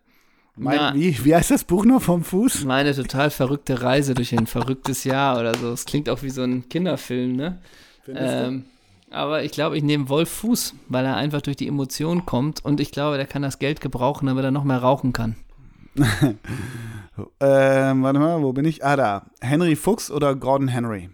Mein, 0.57 0.77
Na. 0.77 0.95
wie, 0.95 1.25
wie 1.25 1.35
heißt 1.35 1.51
das 1.51 1.65
Buch 1.65 1.85
noch 1.85 2.01
vom 2.01 2.23
Fuß? 2.23 2.65
Meine 2.65 2.95
total 2.95 3.31
verrückte 3.31 3.83
Reise 3.83 4.15
durch 4.15 4.37
ein 4.37 4.47
verrücktes 4.47 5.05
Jahr 5.05 5.41
oder 5.41 5.57
so. 5.57 5.73
Es 5.73 5.85
klingt 5.85 6.09
auch 6.09 6.23
wie 6.23 6.31
so 6.31 6.43
ein 6.43 6.69
Kinderfilm, 6.69 7.35
ne? 7.35 7.61
Ähm, 8.07 8.65
aber 9.11 9.43
ich 9.43 9.51
glaube, 9.51 9.77
ich 9.77 9.83
nehme 9.83 10.09
Wolf 10.09 10.29
Fuß, 10.29 10.75
weil 10.89 11.05
er 11.05 11.17
einfach 11.17 11.41
durch 11.41 11.57
die 11.57 11.67
Emotionen 11.67 12.25
kommt 12.25 12.65
und 12.65 12.81
ich 12.81 12.93
glaube, 12.93 13.17
der 13.17 13.27
kann 13.27 13.43
das 13.43 13.59
Geld 13.59 13.81
gebrauchen, 13.81 14.27
damit 14.27 14.45
er 14.45 14.53
noch 14.53 14.65
mehr 14.65 14.79
rauchen 14.79 15.13
kann. 15.13 15.35
ähm, 15.97 18.03
warte 18.03 18.19
mal, 18.19 18.43
wo 18.43 18.53
bin 18.53 18.65
ich? 18.65 18.85
Ah, 18.85 18.97
da. 18.97 19.27
Henry 19.41 19.77
Fuchs 19.77 20.11
oder 20.11 20.35
Gordon 20.35 20.69
Henry? 20.69 21.11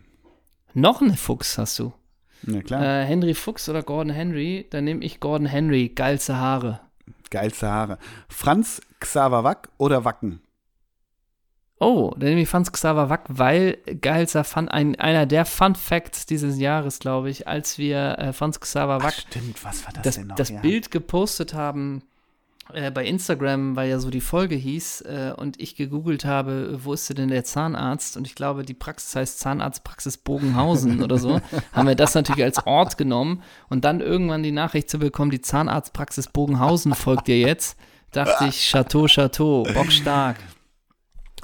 Noch 0.75 1.01
einen 1.01 1.17
Fuchs 1.17 1.59
hast 1.59 1.79
du. 1.79 1.93
Ja, 2.47 2.63
klar. 2.63 2.83
Äh, 3.03 3.05
Henry 3.05 3.35
Fuchs 3.35 3.69
oder 3.69 3.83
Gordon 3.83 4.13
Henry? 4.13 4.67
Dann 4.71 4.85
nehme 4.85 5.05
ich 5.05 5.21
Gordon 5.21 5.47
Henry. 5.47 5.89
Geilste 5.89 6.37
Haare. 6.37 6.81
Geilste 7.31 7.69
Haare. 7.69 7.99
Franz 8.29 8.81
Xaver 8.99 9.45
Wack 9.45 9.69
oder 9.79 10.05
Wacken? 10.05 10.41
Oh, 11.83 12.13
dann 12.19 12.29
nehme 12.29 12.43
ich 12.43 12.49
Franz 12.49 12.71
Xaver 12.71 13.09
Wack, 13.09 13.25
weil 13.29 13.79
geilster 14.03 14.45
Fun, 14.45 14.69
ein, 14.69 14.97
einer 14.97 15.25
der 15.25 15.47
Fun 15.47 15.75
Facts 15.75 16.27
dieses 16.27 16.59
Jahres, 16.59 16.99
glaube 16.99 17.31
ich, 17.31 17.49
als 17.49 17.79
wir 17.79 18.19
äh, 18.19 18.33
Franz 18.35 18.61
Xaver 18.61 19.03
Wack 19.03 19.15
Ach, 19.17 19.21
stimmt, 19.21 19.65
was 19.65 19.87
war 19.87 19.93
das, 19.95 20.03
das, 20.03 20.15
denn 20.17 20.27
noch? 20.27 20.37
das 20.37 20.51
Ja. 20.51 20.61
Bild 20.61 20.91
gepostet 20.91 21.55
haben 21.55 22.03
äh, 22.75 22.91
bei 22.91 23.05
Instagram, 23.05 23.77
weil 23.77 23.91
ja 23.91 23.99
so 23.99 24.11
die 24.11 24.21
Folge 24.21 24.55
hieß 24.55 25.03
äh, 25.03 25.33
und 25.37 25.61
ich 25.61 25.77
gegoogelt 25.77 26.25
habe, 26.25 26.79
wo 26.83 26.93
ist 26.93 27.17
denn 27.17 27.29
der 27.29 27.45
Zahnarzt? 27.45 28.17
Und 28.17 28.27
ich 28.27 28.35
glaube, 28.35 28.63
die 28.63 28.75
Praxis 28.75 29.17
heißt 29.17 29.39
Zahnarztpraxis 29.39 30.19
Bogenhausen 30.19 31.03
oder 31.03 31.19
so. 31.19 31.41
Haben 31.73 31.89
wir 31.89 31.95
das 31.95 32.15
natürlich 32.15 32.45
als 32.45 32.67
Ort 32.67 32.99
genommen 32.99 33.43
und 33.69 33.85
dann 33.85 34.01
irgendwann 34.01 34.43
die 34.43 34.53
Nachricht 34.53 34.91
zu 34.91 34.99
bekommen, 34.99 35.31
die 35.31 35.41
Zahnarztpraxis 35.41 36.29
Bogenhausen 36.29 36.95
folgt 36.95 37.29
dir 37.29 37.39
jetzt. 37.39 37.77
Dachte 38.13 38.47
ich, 38.47 38.71
Chateau, 38.71 39.07
Chateau, 39.07 39.63
bockstark. 39.75 40.37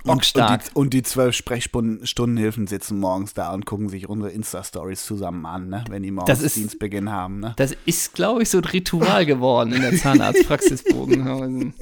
Und, 0.07 0.11
und, 0.12 0.16
Bockstark. 0.18 0.64
die, 0.64 0.70
und 0.74 0.94
die 0.94 1.02
zwölf 1.02 1.34
Sprechstundenhilfen 1.34 2.66
sitzen 2.66 2.98
morgens 2.98 3.34
da 3.34 3.52
und 3.52 3.66
gucken 3.66 3.88
sich 3.88 4.09
unsere 4.09 4.30
Insta-Stories 4.30 5.04
zusammen 5.04 5.44
an, 5.46 5.68
ne? 5.68 5.84
wenn 5.88 6.02
die 6.02 6.11
morgens 6.11 6.40
ist- 6.40 6.57
Dienstbeginn 6.57 7.11
haben. 7.11 7.40
Ne? 7.40 7.54
Das 7.57 7.74
ist, 7.86 8.14
glaube 8.14 8.42
ich, 8.42 8.50
so 8.50 8.59
ein 8.59 8.64
Ritual 8.64 9.26
geworden 9.26 9.72
in 9.72 9.82
der 9.82 9.96
Zahnarztpraxis 9.96 10.84
Bogenhausen. 10.84 11.74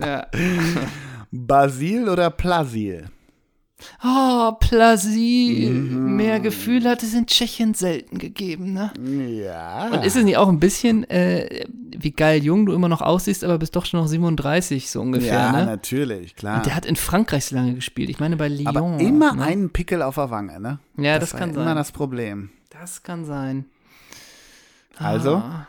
Ja. 0.00 0.26
Basil 1.30 2.08
oder 2.08 2.30
Plasil? 2.30 3.06
Oh, 4.04 4.52
Plasil. 4.58 5.70
Mehr 5.70 6.40
Gefühl 6.40 6.88
hat 6.88 7.02
es 7.02 7.14
in 7.14 7.26
Tschechien 7.26 7.74
selten 7.74 8.18
gegeben, 8.18 8.72
ne? 8.72 8.92
Ja. 9.44 9.88
Und 9.88 10.04
ist 10.04 10.16
es 10.16 10.24
nicht 10.24 10.36
auch 10.36 10.48
ein 10.48 10.58
bisschen, 10.58 11.08
äh, 11.10 11.64
wie 11.96 12.10
geil 12.10 12.42
jung 12.42 12.66
du 12.66 12.72
immer 12.72 12.88
noch 12.88 13.02
aussiehst, 13.02 13.44
aber 13.44 13.58
bist 13.58 13.76
doch 13.76 13.86
schon 13.86 14.00
noch 14.00 14.08
37 14.08 14.90
so 14.90 15.00
ungefähr, 15.00 15.32
ja, 15.32 15.52
ne? 15.52 15.66
natürlich, 15.66 16.36
klar. 16.36 16.58
Und 16.58 16.66
der 16.66 16.74
hat 16.74 16.86
in 16.86 16.96
Frankreich 16.96 17.46
so 17.46 17.56
lange 17.56 17.74
gespielt. 17.74 18.10
Ich 18.10 18.20
meine 18.20 18.36
bei 18.36 18.48
Lyon. 18.48 18.66
Aber 18.66 19.00
immer 19.00 19.34
ne? 19.34 19.42
einen 19.42 19.70
Pickel 19.70 20.02
auf 20.02 20.16
der 20.16 20.30
Wange, 20.30 20.60
ne? 20.60 20.78
Ja, 20.96 21.18
das, 21.18 21.32
war 21.32 21.40
kann 21.40 21.50
immer 21.50 21.64
sein. 21.64 21.76
das 21.76 21.92
Problem. 21.92 22.50
Das 22.70 23.02
kann 23.02 23.24
sein. 23.24 23.66
Also? 24.98 25.36
Ah. 25.36 25.68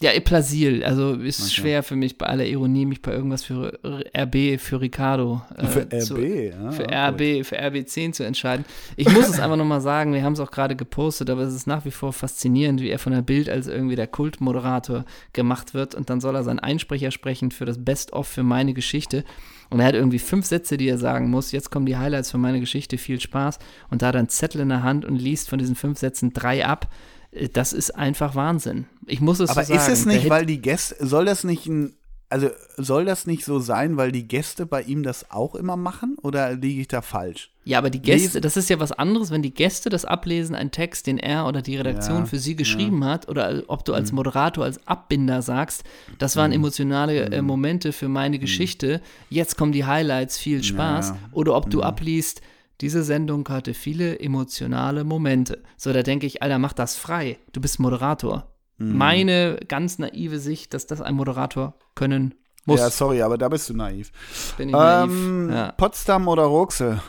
Ja, 0.00 0.12
Plasil. 0.20 0.84
Also 0.84 1.14
ist 1.14 1.40
Okay. 1.40 1.50
schwer 1.50 1.82
für 1.82 1.96
mich 1.96 2.18
bei 2.18 2.26
aller 2.26 2.46
Ironie, 2.46 2.86
mich 2.86 3.02
bei 3.02 3.12
irgendwas 3.12 3.42
für 3.42 3.80
RB, 4.16 4.56
für 4.56 4.80
Ricardo. 4.80 5.42
äh, 5.56 5.66
Für 5.66 5.88
zu- 5.98 6.14
RB, 6.14 6.52
ja. 6.52 6.70
für 6.70 6.82
gut. 6.84 6.92
RB, 6.92 7.44
für 7.44 7.58
RB10 7.60 8.12
zu 8.12 8.22
entscheiden. 8.24 8.64
Ich 8.96 9.10
muss 9.12 9.28
es 9.28 9.40
einfach 9.40 9.56
nochmal 9.56 9.80
sagen, 9.80 10.12
wir 10.14 10.22
haben 10.22 10.34
es 10.34 10.40
auch 10.40 10.52
gerade 10.52 10.76
gepostet, 10.76 11.30
aber 11.30 11.40
es 11.42 11.52
ist 11.52 11.66
nach 11.66 11.84
wie 11.84 11.90
vor 11.90 12.12
faszinierend, 12.12 12.80
wie 12.80 12.90
er 12.90 13.00
von 13.00 13.12
der 13.12 13.22
Bild 13.22 13.48
als 13.50 13.66
irgendwie 13.66 13.96
der 13.96 14.06
Kultmoderator 14.06 15.04
gemacht 15.32 15.74
wird 15.74 15.96
und 15.96 16.10
dann 16.10 16.20
soll 16.20 16.36
er 16.36 16.44
seinen 16.44 16.60
Einsprecher 16.60 17.10
sprechen 17.10 17.50
für 17.50 17.64
das 17.64 17.84
Best-of 17.84 18.28
für 18.28 18.44
meine 18.44 18.74
Geschichte. 18.74 19.24
Und 19.70 19.80
er 19.80 19.86
hat 19.86 19.94
irgendwie 19.96 20.20
fünf 20.20 20.46
Sätze, 20.46 20.76
die 20.76 20.88
er 20.88 20.96
sagen 20.98 21.28
muss. 21.28 21.50
Jetzt 21.50 21.70
kommen 21.70 21.86
die 21.86 21.96
Highlights 21.96 22.30
für 22.30 22.38
meine 22.38 22.60
Geschichte, 22.60 22.98
viel 22.98 23.20
Spaß. 23.20 23.58
Und 23.90 24.00
da 24.00 24.06
hat 24.06 24.14
er 24.14 24.20
einen 24.20 24.28
Zettel 24.30 24.60
in 24.62 24.68
der 24.70 24.82
Hand 24.84 25.04
und 25.04 25.16
liest 25.16 25.50
von 25.50 25.58
diesen 25.58 25.74
fünf 25.74 25.98
Sätzen 25.98 26.32
drei 26.32 26.64
ab. 26.64 26.88
Äh, 27.32 27.48
Das 27.48 27.72
ist 27.72 27.90
einfach 27.96 28.34
Wahnsinn. 28.34 28.86
Ich 29.06 29.20
muss 29.20 29.40
es 29.40 29.50
Aber 29.50 29.64
so 29.64 29.74
sagen. 29.74 29.92
ist 29.92 30.00
es 30.00 30.06
nicht, 30.06 30.28
weil 30.28 30.46
die 30.46 30.60
Gäste, 30.60 30.96
soll 31.06 31.24
das 31.24 31.44
nicht 31.44 31.66
ein, 31.66 31.94
also 32.30 32.50
soll 32.76 33.06
das 33.06 33.26
nicht 33.26 33.42
so 33.44 33.58
sein, 33.58 33.96
weil 33.96 34.12
die 34.12 34.28
Gäste 34.28 34.66
bei 34.66 34.82
ihm 34.82 35.02
das 35.02 35.30
auch 35.30 35.54
immer 35.54 35.76
machen? 35.78 36.16
Oder 36.22 36.52
liege 36.54 36.82
ich 36.82 36.88
da 36.88 37.00
falsch? 37.00 37.50
Ja, 37.64 37.78
aber 37.78 37.88
die 37.88 38.02
Gäste, 38.02 38.40
das 38.42 38.56
ist 38.58 38.68
ja 38.68 38.80
was 38.80 38.92
anderes, 38.92 39.30
wenn 39.30 39.40
die 39.42 39.52
Gäste 39.54 39.88
das 39.88 40.04
ablesen, 40.04 40.54
einen 40.54 40.70
Text, 40.70 41.06
den 41.06 41.18
er 41.18 41.46
oder 41.46 41.62
die 41.62 41.76
Redaktion 41.76 42.20
Ja, 42.20 42.24
für 42.26 42.38
sie 42.38 42.54
geschrieben 42.56 43.02
hat, 43.04 43.28
oder 43.28 43.62
ob 43.68 43.84
du 43.86 43.92
als 43.94 44.12
Moderator, 44.12 44.64
als 44.64 44.86
Abbinder 44.86 45.40
sagst, 45.42 45.84
das 46.18 46.36
waren 46.36 46.52
emotionale 46.52 47.30
äh, 47.30 47.40
Momente 47.42 47.92
für 47.92 48.08
meine 48.08 48.38
Geschichte, 48.38 49.00
jetzt 49.30 49.56
kommen 49.56 49.72
die 49.72 49.84
Highlights, 49.86 50.38
viel 50.38 50.62
Spaß, 50.62 51.08
Ja. 51.10 51.18
oder 51.32 51.54
ob 51.56 51.68
du 51.70 51.82
abliest, 51.82 52.40
diese 52.80 53.02
Sendung 53.02 53.48
hatte 53.48 53.74
viele 53.74 54.20
emotionale 54.20 55.04
Momente. 55.04 55.62
So, 55.76 55.92
da 55.92 56.02
denke 56.02 56.26
ich, 56.26 56.42
Alter, 56.42 56.58
mach 56.58 56.72
das 56.72 56.96
frei, 56.96 57.38
du 57.52 57.60
bist 57.60 57.78
Moderator. 57.80 58.52
Meine 58.80 59.58
ganz 59.66 59.98
naive 59.98 60.38
Sicht, 60.38 60.72
dass 60.72 60.86
das 60.86 61.00
ein 61.00 61.16
Moderator 61.16 61.74
können 61.96 62.34
muss, 62.64 62.78
Ja, 62.78 62.90
sorry, 62.90 63.22
aber 63.22 63.36
da 63.36 63.48
bist 63.48 63.68
du 63.68 63.74
naiv. 63.74 64.12
bin 64.56 64.68
ich 64.68 64.74
naiv. 64.74 65.10
Ähm, 65.10 65.50
Ja. 65.50 65.72
Potsdam 65.72 66.28
oder 66.28 66.44
Ruxel? 66.44 67.00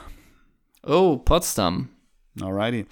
Oh, 0.81 1.17
Potsdam, 1.17 1.89
Alrighty. 2.41 2.85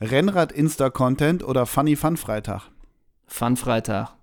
Rennrad-Insta-Content 0.00 1.44
oder 1.44 1.66
Funny 1.66 1.94
Fun 1.94 2.16
Freitag? 2.16 2.62
Fun 3.26 3.56
Freitag. 3.56 4.14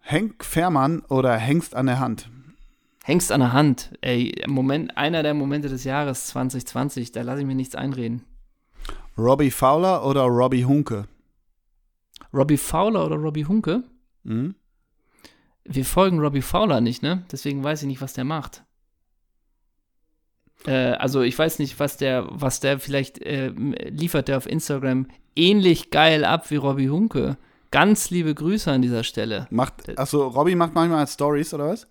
Henk 0.00 0.44
Fährmann 0.44 1.00
oder 1.08 1.36
Hengst 1.36 1.74
an 1.74 1.86
der 1.86 2.00
Hand? 2.00 2.28
Hängst 3.06 3.32
an 3.32 3.40
der 3.40 3.52
Hand. 3.52 3.90
Ey, 4.00 4.32
Moment, 4.46 4.96
einer 4.96 5.22
der 5.22 5.34
Momente 5.34 5.68
des 5.68 5.84
Jahres 5.84 6.28
2020, 6.28 7.12
da 7.12 7.20
lasse 7.20 7.42
ich 7.42 7.46
mir 7.46 7.54
nichts 7.54 7.74
einreden. 7.74 8.24
Robbie 9.18 9.50
Fowler 9.50 10.06
oder 10.06 10.22
Robbie 10.22 10.64
Hunke? 10.64 11.06
Robbie 12.32 12.56
Fowler 12.56 13.04
oder 13.04 13.16
Robbie 13.16 13.44
Hunke? 13.44 13.84
Hm? 14.24 14.54
Wir 15.64 15.84
folgen 15.84 16.18
Robbie 16.18 16.40
Fowler 16.40 16.80
nicht, 16.80 17.02
ne? 17.02 17.26
Deswegen 17.30 17.62
weiß 17.62 17.82
ich 17.82 17.88
nicht, 17.88 18.00
was 18.00 18.14
der 18.14 18.24
macht. 18.24 18.64
Äh, 20.66 20.92
also 20.92 21.20
ich 21.20 21.38
weiß 21.38 21.58
nicht, 21.58 21.78
was 21.78 21.98
der, 21.98 22.26
was 22.30 22.60
der 22.60 22.78
vielleicht 22.78 23.20
äh, 23.20 23.48
liefert 23.48 24.28
der 24.28 24.38
auf 24.38 24.46
Instagram 24.46 25.08
ähnlich 25.36 25.90
geil 25.90 26.24
ab 26.24 26.50
wie 26.50 26.56
Robbie 26.56 26.88
Hunke. 26.88 27.36
Ganz 27.70 28.08
liebe 28.08 28.34
Grüße 28.34 28.72
an 28.72 28.80
dieser 28.80 29.04
Stelle. 29.04 29.46
Macht, 29.50 29.98
achso, 29.98 30.26
Robbie 30.26 30.54
macht 30.54 30.74
manchmal 30.74 31.06
Stories 31.06 31.52
oder 31.52 31.68
was? 31.68 31.86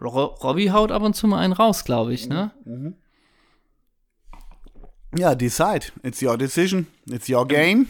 Ro 0.00 0.24
Robbie 0.42 0.70
haut 0.70 0.92
ab 0.92 1.02
und 1.02 1.14
zu 1.14 1.26
mal 1.26 1.38
einen 1.38 1.52
raus, 1.52 1.84
glaube 1.84 2.12
ich, 2.14 2.28
ne? 2.28 2.50
Ja, 5.16 5.34
decide. 5.34 5.86
It's 6.02 6.22
your 6.22 6.36
decision. 6.36 6.86
It's 7.06 7.28
your 7.28 7.46
game. 7.46 7.86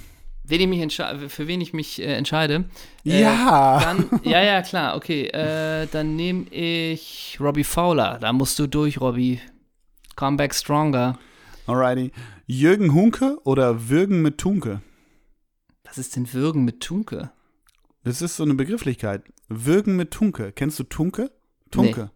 Wen 0.47 0.61
ich 0.61 0.69
mich 0.69 0.97
für 1.29 1.49
wen 1.49 1.61
ich 1.63 1.73
mich 1.73 2.03
äh, 2.03 2.15
entscheide. 2.17 2.65
Äh, 3.07 3.23
ja. 3.23 3.81
Dann, 3.81 4.21
ja, 4.25 4.43
ja, 4.43 4.61
klar, 4.61 4.95
okay. 4.95 5.29
Äh, 5.29 5.87
dann 5.91 6.17
nehme 6.17 6.49
ich 6.51 7.39
Robbie 7.41 7.65
Fowler. 7.65 8.19
Da 8.21 8.33
musst 8.33 8.59
du 8.59 8.67
durch, 8.67 9.01
Robbie. 9.01 9.41
Come 10.17 10.37
back 10.37 10.55
stronger. 10.55 11.19
Alrighty. 11.67 12.13
Jürgen 12.47 12.93
Hunke 12.93 13.39
oder 13.45 13.89
Würgen 13.89 14.21
mit 14.21 14.37
Tunke? 14.37 14.83
Was 15.85 15.97
ist 15.97 16.15
denn 16.15 16.31
Würgen 16.35 16.65
mit 16.65 16.81
Tunke? 16.81 17.31
Das 18.03 18.21
ist 18.21 18.37
so 18.37 18.43
eine 18.43 18.55
Begrifflichkeit. 18.55 19.23
Würgen 19.49 19.97
mit 19.97 20.11
Tunke. 20.11 20.53
Kennst 20.53 20.79
du 20.79 20.85
Tunke? 20.85 21.31
Tunke. 21.75 22.11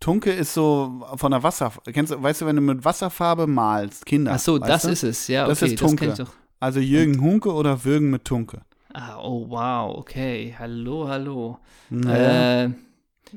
Tunke 0.00 0.32
ist 0.32 0.52
so 0.54 1.04
von 1.16 1.30
der 1.32 1.42
Wasser. 1.42 1.72
Kennst 1.92 2.12
du, 2.12 2.20
weißt 2.22 2.40
du, 2.40 2.46
wenn 2.46 2.56
du 2.56 2.62
mit 2.62 2.84
Wasserfarbe 2.84 3.46
malst, 3.46 4.04
Kinder. 4.06 4.32
Ach 4.34 4.38
so, 4.38 4.58
das 4.58 4.82
du? 4.82 4.88
ist 4.90 5.02
es. 5.04 5.28
Ja, 5.28 5.42
okay, 5.44 5.50
Das 5.50 5.60
das, 5.60 5.70
ist 5.70 5.78
Tunke. 5.78 6.14
doch. 6.14 6.30
Also 6.60 6.80
Jürgen 6.80 7.20
Hunke 7.20 7.52
oder 7.52 7.84
Würgen 7.84 8.10
mit 8.10 8.24
Tunke? 8.24 8.62
Ah, 8.94 9.18
oh, 9.20 9.46
wow, 9.48 9.96
okay. 9.98 10.54
Hallo, 10.58 11.08
hallo. 11.08 11.58
Naja. 11.90 12.64
Äh, 12.64 12.70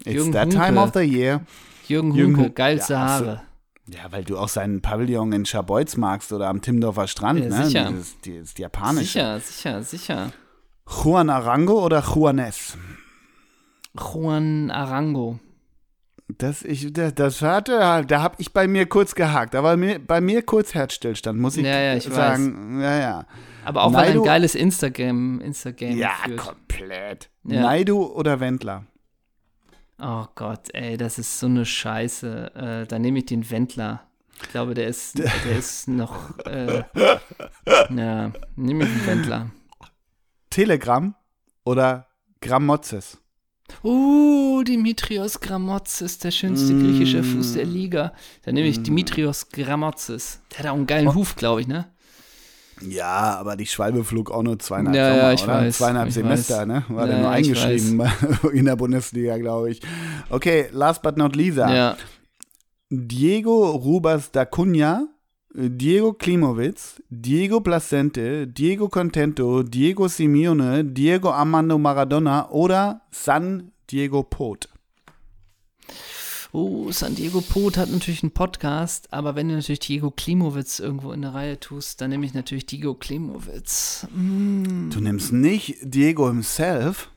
It's 0.06 0.30
that 0.32 0.47
Hunke. 0.47 0.58
time 0.58 0.80
of 0.82 0.91
the 0.93 0.99
year. 1.01 1.41
Jürgen 1.88 2.14
Jürgen 2.14 2.36
Hunke, 2.38 2.49
Hun- 2.49 2.56
geilste 2.56 2.93
Ja, 2.93 2.99
Haare. 2.99 3.14
absolut. 3.30 3.39
Ja, 3.88 4.12
weil 4.12 4.24
du 4.24 4.38
auch 4.39 4.49
seinen 4.49 4.82
Pavillon 4.82 5.32
in 5.32 5.45
Scharbeutz 5.45 5.95
magst 5.97 6.34
oder 6.34 6.49
am 6.49 6.62
Timdorfer 6.62 7.06
Strand, 7.08 7.39
Ja, 7.41 7.49
ne? 7.49 7.66
sicher. 7.68 7.86
Dieses, 7.91 8.20
dieses 8.22 8.58
japanische. 8.58 9.06
Sicher, 9.06 9.39
sicher, 9.39 9.84
sicher. 9.84 10.32
Juan 10.88 11.30
Arango 11.30 11.86
oder 11.86 12.01
Juanes? 12.01 12.78
Juan 13.95 14.72
Arango. 14.72 15.39
Das, 16.28 16.63
ich, 16.63 16.91
das, 16.91 17.13
das 17.13 17.41
hatte, 17.43 18.03
da 18.07 18.21
habe 18.21 18.36
ich 18.39 18.51
bei 18.51 18.67
mir 18.67 18.88
kurz 18.88 19.13
gehakt. 19.13 19.53
Da 19.53 19.61
war 19.63 19.78
mir, 19.78 19.99
bei 19.99 20.21
mir 20.21 20.41
kurz 20.41 20.73
Herzstillstand, 20.73 21.39
muss 21.39 21.55
ich, 21.55 21.65
Ja, 21.65 21.80
ja, 21.80 21.95
ich 21.95 22.03
sagen. 22.05 22.82
Ja, 22.82 22.99
ja. 22.99 23.26
Aber 23.63 23.84
auch 23.84 23.93
weil 23.93 24.09
Naidu- 24.11 24.21
ein 24.21 24.26
geiles 24.26 24.55
Instagram, 24.55 25.39
Instagram 25.41 25.91
Ja, 25.97 26.11
führt. 26.23 26.38
komplett. 26.39 27.30
Ja. 27.43 27.61
Naidu 27.61 28.03
oder 28.05 28.39
Wendler? 28.39 28.86
Oh 29.99 30.26
Gott, 30.36 30.73
ey, 30.73 30.97
das 30.97 31.19
ist 31.19 31.39
so 31.39 31.45
eine 31.45 31.65
Scheiße. 31.65 32.55
Äh, 32.55 32.88
da 32.88 32.99
nehme 32.99 33.19
ich 33.19 33.28
den 33.28 33.49
Wendler. 33.49 34.01
Ich 34.41 34.49
glaube, 34.49 34.73
der 34.73 34.88
ist, 34.88 35.17
der 35.19 35.57
ist 35.57 35.88
noch. 35.88 36.38
Äh, 36.39 36.84
ja, 37.95 38.32
nehme 38.55 38.84
ich 38.84 38.89
den 38.89 39.05
Wendler. 39.07 39.51
Telegram 40.49 41.15
oder 41.63 42.07
Gramotzes? 42.41 43.19
Uh, 43.84 44.63
Dimitrios 44.63 45.39
Gramotzes, 45.39 46.18
der 46.20 46.32
schönste 46.32 46.74
Mm. 46.74 46.84
griechische 46.84 47.24
Fuß 47.24 47.53
der 47.53 47.66
Liga. 47.66 48.13
Da 48.43 48.51
nehme 48.51 48.68
ich 48.68 48.82
Dimitrios 48.84 49.49
Gramotzes. 49.49 50.39
Der 50.51 50.59
hat 50.59 50.68
auch 50.68 50.76
einen 50.76 50.88
geilen 50.88 51.13
Huf, 51.13 51.36
glaube 51.36 51.61
ich, 51.61 51.68
ne? 51.68 51.86
Ja, 52.82 53.38
aber 53.38 53.55
die 53.55 53.66
Schwalbe 53.68 54.03
flog 54.03 54.32
auch 54.32 54.43
nur 54.43 54.59
zweieinhalb 54.59 54.95
Ja, 54.97 55.09
Sommer, 55.09 55.22
ja, 55.24 55.34
ich 55.34 55.43
oder? 55.43 55.53
weiß, 55.53 55.78
zweieinhalb 55.78 56.07
ich 56.09 56.13
Semester, 56.13 56.59
weiß. 56.59 56.68
ne? 56.68 56.84
War 56.89 57.05
Ja, 57.07 57.11
der 57.13 57.22
nur 57.22 57.30
eingeschrieben 57.32 58.01
in 58.53 58.66
der 58.66 58.76
Bundesliga, 58.76 59.38
glaube 59.38 59.72
ich. 59.72 59.82
Okay, 60.30 60.68
last 60.72 61.01
but 61.01 61.16
not 61.18 61.36
least. 61.36 61.57
Ja. 61.57 61.95
Diego 62.89 63.72
Rubas 63.72 64.32
da 64.32 64.45
Cunha, 64.45 65.07
Diego 65.58 66.12
Klimowitz, 66.12 67.01
Diego 67.10 67.62
Placente, 67.62 68.45
Diego 68.45 68.89
Contento, 68.89 69.64
Diego 69.64 70.10
Simeone, 70.10 70.84
Diego 70.84 71.30
Armando 71.30 71.78
Maradona 71.78 72.49
oder 72.49 73.01
San 73.10 73.72
Diego 73.89 74.24
Pot. 74.24 74.68
Oh, 76.51 76.91
San 76.91 77.16
Diego 77.16 77.39
Pot 77.39 77.78
hat 77.78 77.89
natürlich 77.89 78.22
einen 78.22 78.34
Podcast, 78.34 79.14
aber 79.14 79.36
wenn 79.36 79.47
du 79.47 79.56
natürlich 79.56 79.80
Diego 79.80 80.12
Klimowitz 80.12 80.80
irgendwo 80.80 81.14
in 81.14 81.22
der 81.22 81.34
Reihe 81.34 81.58
tust, 81.58 82.01
dann 82.01 82.10
nehme 82.10 82.26
ich 82.26 82.34
natürlich 82.34 82.66
Diego 82.66 82.93
Klimowitz. 82.93 84.08
Mm. 84.14 84.89
Du 84.89 84.99
nimmst 84.99 85.32
nicht 85.32 85.78
Diego 85.84 86.28
himself. 86.28 87.10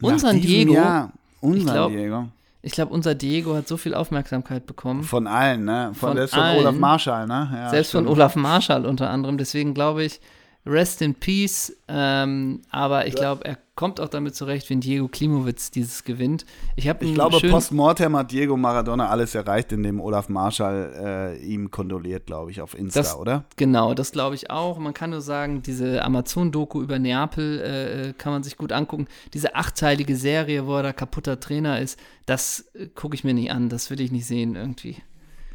Unseren 0.00 0.36
diesem 0.36 0.48
Diego? 0.48 0.72
Jahr, 0.72 1.12
unseren 1.42 1.74
glaub, 1.74 1.92
Diego. 1.92 2.28
Ich 2.64 2.72
glaube, 2.72 2.94
unser 2.94 3.14
Diego 3.16 3.56
hat 3.56 3.66
so 3.66 3.76
viel 3.76 3.92
Aufmerksamkeit 3.92 4.66
bekommen. 4.66 5.02
Von 5.02 5.26
allen, 5.26 5.64
ne? 5.64 5.90
Von, 5.94 6.10
Von 6.10 6.16
selbst 6.16 6.34
von 6.34 6.42
allen. 6.44 6.58
Olaf 6.60 6.76
Marschall, 6.76 7.26
ne? 7.26 7.50
Ja, 7.52 7.70
Selbst 7.70 7.88
stimmt. 7.88 8.04
von 8.06 8.12
Olaf 8.14 8.36
Marschall 8.36 8.86
unter 8.86 9.10
anderem. 9.10 9.36
Deswegen 9.36 9.74
glaube 9.74 10.04
ich, 10.04 10.20
rest 10.64 11.02
in 11.02 11.14
peace. 11.14 11.76
Ähm, 11.88 12.62
aber 12.70 13.06
ich 13.06 13.14
glaube, 13.14 13.44
er 13.44 13.58
kommt 13.74 14.00
auch 14.00 14.08
damit 14.08 14.36
zurecht, 14.36 14.68
wenn 14.70 14.80
Diego 14.80 15.08
Klimowitz 15.08 15.70
dieses 15.70 16.04
gewinnt. 16.04 16.44
Ich 16.76 16.86
Ich 16.86 17.14
glaube, 17.14 17.40
postmortem 17.48 18.16
hat 18.16 18.30
Diego 18.30 18.56
Maradona 18.56 19.08
alles 19.08 19.34
erreicht, 19.34 19.72
indem 19.72 20.00
Olaf 20.00 20.28
Marschall 20.28 21.34
äh, 21.40 21.44
ihm 21.44 21.70
kondoliert, 21.70 22.26
glaube 22.26 22.50
ich, 22.50 22.60
auf 22.60 22.78
Insta, 22.78 23.00
Das- 23.00 23.16
oder? 23.16 23.44
Genau, 23.56 23.94
das 23.94 24.12
glaube 24.12 24.34
ich 24.36 24.50
auch. 24.50 24.78
Man 24.78 24.94
kann 24.94 25.10
nur 25.10 25.22
sagen, 25.22 25.62
diese 25.62 26.04
Amazon-Doku 26.04 26.82
über 26.82 26.98
Neapel 26.98 27.60
äh, 27.60 28.12
kann 28.16 28.32
man 28.32 28.42
sich 28.42 28.56
gut 28.56 28.72
angucken. 28.72 29.06
Diese 29.34 29.54
achteilige 29.56 30.16
Serie, 30.16 30.66
wo 30.66 30.76
er 30.76 30.82
da 30.82 30.92
kaputter 30.92 31.40
Trainer 31.40 31.80
ist, 31.80 31.98
das 32.26 32.70
äh, 32.74 32.86
gucke 32.86 33.14
ich 33.16 33.24
mir 33.24 33.34
nicht 33.34 33.50
an. 33.50 33.68
Das 33.68 33.90
würde 33.90 34.02
ich 34.02 34.12
nicht 34.12 34.26
sehen 34.26 34.54
irgendwie. 34.54 34.96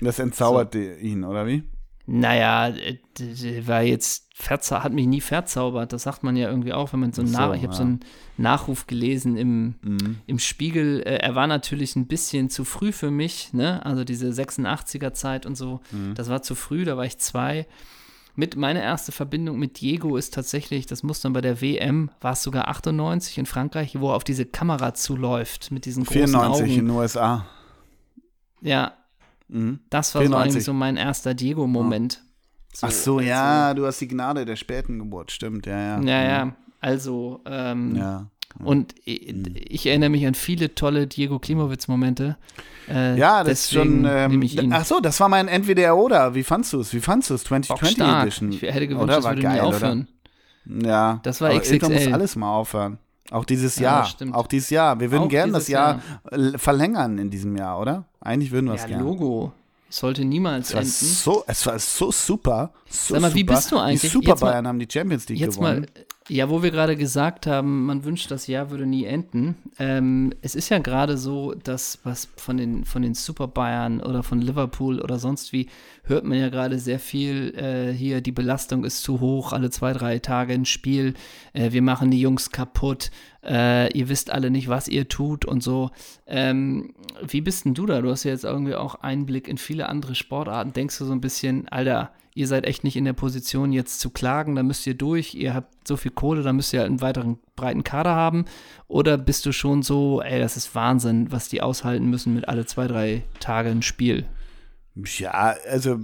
Das 0.01 0.19
entzaubert 0.19 0.75
ihn, 0.75 1.23
oder 1.23 1.47
wie? 1.47 1.63
Naja, 2.09 2.69
äh, 2.69 2.97
war 3.67 3.81
jetzt 3.81 4.27
verzau 4.33 4.79
hat 4.81 4.93
mich 4.93 5.07
nie 5.07 5.19
verzaubert. 5.19 5.91
Das 5.91 6.03
sagt 6.03 6.23
man 6.23 6.37
ja 6.37 6.47
irgendwie 6.49 6.71
auch, 6.71 6.93
wenn 6.93 7.01
man 7.01 7.11
so 7.11 7.21
einen 7.21 7.31
so, 7.31 7.51
ich 7.53 7.63
habe 7.63 7.73
so 7.73 7.81
einen 7.81 7.99
Nachruf 8.37 8.87
gelesen 8.87 9.35
im, 9.35 9.75
Mhm. 9.81 10.17
im 10.25 10.39
Spiegel. 10.39 11.01
Äh, 11.01 11.17
er 11.17 11.35
war 11.35 11.47
natürlich 11.47 11.95
ein 11.97 12.07
bisschen 12.07 12.49
zu 12.49 12.63
früh 12.63 12.91
für 12.93 13.11
mich, 13.11 13.51
ne? 13.53 13.85
Also 13.85 14.03
diese 14.05 14.31
86er 14.31 15.11
Zeit 15.13 15.45
und 15.45 15.55
so, 15.55 15.81
Mhm. 15.91 16.13
das 16.15 16.29
war 16.29 16.41
zu 16.43 16.55
früh, 16.55 16.85
da 16.85 16.95
war 16.95 17.05
ich 17.05 17.17
zwei. 17.17 17.67
Mit 18.35 18.55
meine 18.55 18.83
erste 18.83 19.11
Verbindung 19.11 19.57
mit 19.57 19.81
Diego 19.81 20.15
ist 20.15 20.33
tatsächlich, 20.35 20.85
das 20.85 21.01
muss 21.01 21.19
dann 21.21 21.33
bei 21.33 21.41
der 21.41 21.59
WM, 21.59 22.11
war 22.21 22.33
es 22.33 22.43
sogar 22.43 22.67
98 22.69 23.39
in 23.39 23.47
Frankreich, 23.47 23.99
wo 23.99 24.11
er 24.11 24.15
auf 24.15 24.23
diese 24.23 24.45
Kamera 24.45 24.93
zuläuft 24.93 25.71
mit 25.71 25.85
diesen 25.85 26.03
großen 26.03 26.27
94 26.27 26.61
Augen. 26.63 26.71
in 26.71 26.85
den 26.85 26.89
USA. 26.95 27.47
Ja, 28.61 28.93
Mhm. 29.49 29.79
das 29.89 30.13
war 30.13 30.21
so 30.21 30.27
94. 30.27 30.51
eigentlich 30.53 30.63
so 30.65 30.73
mein 30.73 30.97
erster 30.97 31.33
Diego-Moment. 31.33 32.21
Ach 32.81 32.91
so, 32.91 33.19
ja, 33.19 33.73
du 33.73 33.85
hast 33.85 33.99
die 34.01 34.07
Gnade 34.07 34.45
der 34.45 34.55
späten 34.55 34.99
Geburt, 34.99 35.31
stimmt, 35.31 35.65
ja, 35.65 35.79
ja. 35.79 36.01
Ja, 36.01 36.23
ja, 36.23 36.55
also, 36.79 37.41
ähm, 37.45 37.95
Ja, 37.95 38.27
und 38.63 38.95
ich, 39.05 39.35
ich 39.69 39.87
erinnere 39.87 40.09
mich 40.09 40.25
an 40.25 40.33
viele 40.33 40.73
tolle 40.73 41.07
Diego 41.07 41.39
Klimowitz-Momente. 41.39 42.37
Äh, 42.89 43.17
ja 43.17 43.43
das 43.43 43.65
ist 43.65 43.73
schon. 43.73 44.05
Ähm, 44.05 44.71
ach 44.71 44.85
so, 44.85 44.99
das 44.99 45.19
war 45.19 45.29
mein 45.29 45.47
Entweder 45.47 45.95
oder. 45.95 46.33
Wie 46.33 46.43
fandst 46.43 46.73
du 46.73 46.79
es? 46.79 46.93
Wie 46.93 46.99
fandst 46.99 47.29
du 47.29 47.35
es? 47.35 47.43
2020 47.43 47.97
Bockstark. 47.97 48.23
Edition. 48.23 48.51
Ich 48.51 48.61
hätte 48.61 48.87
gewünscht, 48.87 49.03
oder? 49.03 49.15
das 49.15 49.23
War 49.25 49.31
würde 49.31 49.41
geil, 49.41 49.53
nie 49.53 49.59
oder? 49.59 49.67
aufhören. 49.67 50.07
Ja. 50.65 51.19
Das 51.23 51.41
war 51.41 51.57
XXL. 51.57 51.89
muss 51.89 52.13
alles 52.13 52.35
mal 52.35 52.51
aufhören. 52.51 52.97
Auch 53.31 53.45
dieses 53.45 53.75
Ja, 53.77 53.81
Jahr. 53.99 54.05
stimmt. 54.05 54.33
auch 54.33 54.47
dieses 54.47 54.69
Jahr. 54.69 54.99
Wir 54.99 55.11
würden 55.11 55.23
Auch 55.25 55.29
gerne 55.29 55.51
das 55.53 55.67
Jahr 55.67 56.01
äh, 56.31 56.57
verlängern 56.57 57.17
in 57.17 57.29
diesem 57.29 57.55
Jahr, 57.57 57.79
oder? 57.79 58.05
Eigentlich 58.21 58.51
würden 58.51 58.67
wir 58.67 58.73
es 58.75 58.81
Ja, 58.83 58.87
gerne. 58.87 59.03
Logo. 59.03 59.51
Sollte 59.89 60.25
niemals 60.25 60.69
Es 60.69 60.73
war, 60.73 60.81
enden. 60.81 60.91
so, 60.91 61.43
es 61.47 61.65
war 61.65 61.79
so 61.79 62.11
super. 62.11 62.71
So 62.89 63.13
Sag 63.13 63.21
mal, 63.21 63.33
wie 63.33 63.39
super. 63.41 63.53
bist 63.55 63.71
du 63.71 63.77
eigentlich? 63.77 64.01
Die 64.01 64.07
Super 64.07 64.29
Jetzt 64.31 64.41
mal- 64.41 64.51
Bayern 64.51 64.67
haben 64.67 64.79
die 64.79 64.87
Champions 64.91 65.27
League 65.29 65.39
Jetzt 65.39 65.55
gewonnen. 65.55 65.81
mal, 65.81 66.05
ja, 66.29 66.49
wo 66.49 66.61
wir 66.61 66.71
gerade 66.71 66.97
gesagt 66.97 67.47
haben, 67.47 67.85
man 67.85 68.03
wünscht, 68.03 68.29
das 68.31 68.47
Jahr 68.47 68.69
würde 68.69 68.85
nie 68.85 69.05
enden. 69.05 69.55
Ähm, 69.79 70.33
es 70.41 70.55
ist 70.55 70.69
ja 70.69 70.79
gerade 70.79 71.17
so, 71.17 71.53
dass 71.53 71.99
was 72.03 72.27
von 72.35 72.57
den, 72.57 72.83
von 72.83 73.01
den 73.01 73.13
Super 73.13 73.47
Bayern 73.47 74.01
oder 74.01 74.23
von 74.23 74.41
Liverpool 74.41 74.99
oder 74.99 75.19
sonst 75.19 75.53
wie, 75.53 75.67
hört 76.03 76.25
man 76.25 76.37
ja 76.37 76.49
gerade 76.49 76.79
sehr 76.79 76.99
viel 76.99 77.53
äh, 77.55 77.93
hier, 77.93 78.21
die 78.21 78.31
Belastung 78.31 78.83
ist 78.83 79.03
zu 79.03 79.21
hoch, 79.21 79.53
alle 79.53 79.69
zwei, 79.69 79.93
drei 79.93 80.19
Tage 80.19 80.53
ein 80.53 80.65
Spiel, 80.65 81.13
äh, 81.53 81.71
wir 81.71 81.81
machen 81.81 82.11
die 82.11 82.19
Jungs 82.19 82.51
kaputt, 82.51 83.09
äh, 83.47 83.91
ihr 83.97 84.09
wisst 84.09 84.31
alle 84.31 84.51
nicht, 84.51 84.67
was 84.67 84.87
ihr 84.87 85.07
tut 85.07 85.45
und 85.45 85.63
so. 85.63 85.91
Ähm, 86.27 86.93
wie 87.25 87.41
bist 87.41 87.65
denn 87.65 87.73
du 87.73 87.85
da? 87.85 88.01
Du 88.01 88.09
hast 88.09 88.23
ja 88.23 88.31
jetzt 88.31 88.43
irgendwie 88.43 88.75
auch 88.75 88.95
Einblick 88.95 89.47
in 89.47 89.57
viele 89.57 89.87
andere 89.89 90.15
Sportarten. 90.15 90.73
Denkst 90.73 90.97
du 90.97 91.05
so 91.05 91.13
ein 91.13 91.21
bisschen, 91.21 91.67
Alter, 91.69 92.11
ihr 92.35 92.47
seid 92.47 92.65
echt 92.65 92.83
nicht 92.83 92.95
in 92.95 93.05
der 93.05 93.13
Position, 93.13 93.71
jetzt 93.71 93.99
zu 93.99 94.11
klagen, 94.11 94.55
da 94.55 94.61
müsst 94.61 94.85
ihr 94.85 94.93
durch, 94.93 95.33
ihr 95.33 95.55
habt 95.55 95.87
so 95.87 95.97
viel 95.97 96.11
Kohle, 96.11 96.43
da 96.43 96.53
müsst 96.53 96.71
ihr 96.71 96.83
einen 96.83 97.01
weiteren 97.01 97.39
breiten 97.55 97.83
Kader 97.83 98.13
haben? 98.13 98.45
Oder 98.87 99.17
bist 99.17 99.45
du 99.45 99.51
schon 99.51 99.81
so, 99.81 100.21
ey, 100.21 100.39
das 100.39 100.55
ist 100.55 100.75
Wahnsinn, 100.75 101.31
was 101.31 101.49
die 101.49 101.61
aushalten 101.61 102.09
müssen 102.09 102.35
mit 102.35 102.47
alle 102.47 102.65
zwei, 102.65 102.87
drei 102.87 103.23
Tage 103.39 103.69
ein 103.69 103.81
Spiel? 103.81 104.25
Ja, 105.05 105.55
also 105.69 105.99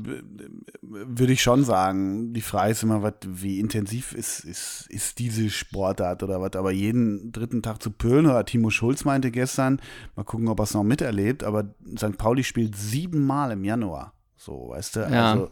würde 0.82 1.34
ich 1.34 1.42
schon 1.42 1.64
sagen. 1.64 2.34
Die 2.34 2.42
Frage 2.42 2.72
ist 2.72 2.84
immer, 2.84 3.02
was, 3.02 3.14
wie 3.26 3.60
intensiv 3.60 4.14
ist, 4.14 4.42
ist, 4.42 4.88
ist 4.90 5.20
diese 5.20 5.50
Sportart 5.50 6.24
oder 6.24 6.42
was. 6.42 6.56
Aber 6.56 6.72
jeden 6.72 7.32
dritten 7.32 7.62
Tag 7.62 7.82
zu 7.82 7.92
Pölen 7.92 8.26
oder 8.26 8.46
Timo 8.46 8.70
Schulz 8.70 9.06
meinte 9.06 9.32
gestern, 9.32 9.82
mal 10.16 10.24
gucken, 10.24 10.48
ob 10.48 10.60
er 10.60 10.64
es 10.64 10.74
noch 10.74 10.84
miterlebt, 10.84 11.44
aber 11.44 11.74
St. 11.98 12.18
Pauli 12.18 12.44
spielt 12.44 12.76
siebenmal 12.76 13.52
im 13.52 13.64
Januar. 13.64 14.14
So, 14.36 14.70
weißt 14.70 14.98
du? 14.98 15.00
Ja. 15.02 15.32
Also, 15.32 15.50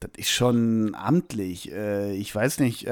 das 0.00 0.10
ist 0.16 0.30
schon 0.30 0.94
amtlich. 0.94 1.70
Äh, 1.72 2.14
ich 2.16 2.34
weiß 2.34 2.58
nicht. 2.60 2.86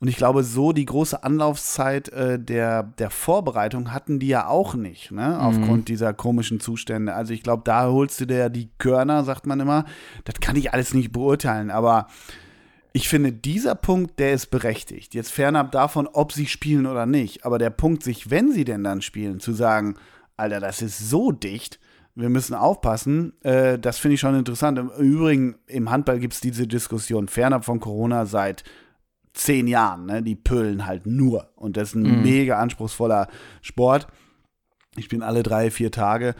Und 0.00 0.08
ich 0.08 0.16
glaube, 0.16 0.42
so 0.44 0.72
die 0.72 0.86
große 0.86 1.22
Anlaufzeit 1.22 2.08
äh, 2.08 2.38
der, 2.38 2.82
der 2.82 3.10
Vorbereitung 3.10 3.92
hatten 3.92 4.18
die 4.18 4.28
ja 4.28 4.46
auch 4.46 4.74
nicht, 4.74 5.10
ne? 5.10 5.38
Aufgrund 5.38 5.88
dieser 5.88 6.14
komischen 6.14 6.58
Zustände. 6.58 7.14
Also 7.14 7.34
ich 7.34 7.42
glaube, 7.42 7.64
da 7.66 7.86
holst 7.86 8.18
du 8.18 8.24
dir 8.24 8.38
ja 8.38 8.48
die 8.48 8.70
Körner, 8.78 9.24
sagt 9.24 9.46
man 9.46 9.60
immer. 9.60 9.84
Das 10.24 10.36
kann 10.40 10.56
ich 10.56 10.72
alles 10.72 10.94
nicht 10.94 11.12
beurteilen, 11.12 11.70
aber 11.70 12.06
ich 12.92 13.08
finde, 13.08 13.30
dieser 13.30 13.74
Punkt, 13.74 14.18
der 14.18 14.32
ist 14.32 14.46
berechtigt. 14.46 15.14
Jetzt 15.14 15.32
fernab 15.32 15.70
davon, 15.70 16.08
ob 16.08 16.32
sie 16.32 16.46
spielen 16.46 16.86
oder 16.86 17.06
nicht. 17.06 17.44
Aber 17.44 17.58
der 17.58 17.70
Punkt, 17.70 18.02
sich, 18.02 18.30
wenn 18.30 18.50
sie 18.50 18.64
denn 18.64 18.82
dann 18.82 19.02
spielen, 19.02 19.38
zu 19.38 19.52
sagen, 19.52 19.96
Alter, 20.36 20.60
das 20.60 20.82
ist 20.82 21.10
so 21.10 21.30
dicht, 21.30 21.78
wir 22.14 22.30
müssen 22.30 22.54
aufpassen, 22.54 23.34
äh, 23.42 23.78
das 23.78 23.98
finde 23.98 24.14
ich 24.14 24.20
schon 24.20 24.34
interessant. 24.34 24.78
Im 24.78 24.88
Übrigen, 24.88 25.56
im 25.66 25.90
Handball 25.90 26.18
gibt 26.18 26.32
es 26.32 26.40
diese 26.40 26.66
Diskussion 26.66 27.28
fernab 27.28 27.64
von 27.64 27.80
Corona 27.80 28.26
seit 28.26 28.64
zehn 29.32 29.66
Jahren. 29.66 30.06
Ne? 30.06 30.22
Die 30.22 30.36
pölen 30.36 30.86
halt 30.86 31.06
nur. 31.06 31.50
Und 31.56 31.76
das 31.76 31.90
ist 31.90 31.94
ein 31.94 32.22
mega 32.22 32.58
anspruchsvoller 32.58 33.28
Sport. 33.62 34.06
Ich 34.96 35.08
bin 35.08 35.22
alle 35.22 35.42
drei, 35.42 35.70
vier 35.70 35.90
Tage. 35.90 36.34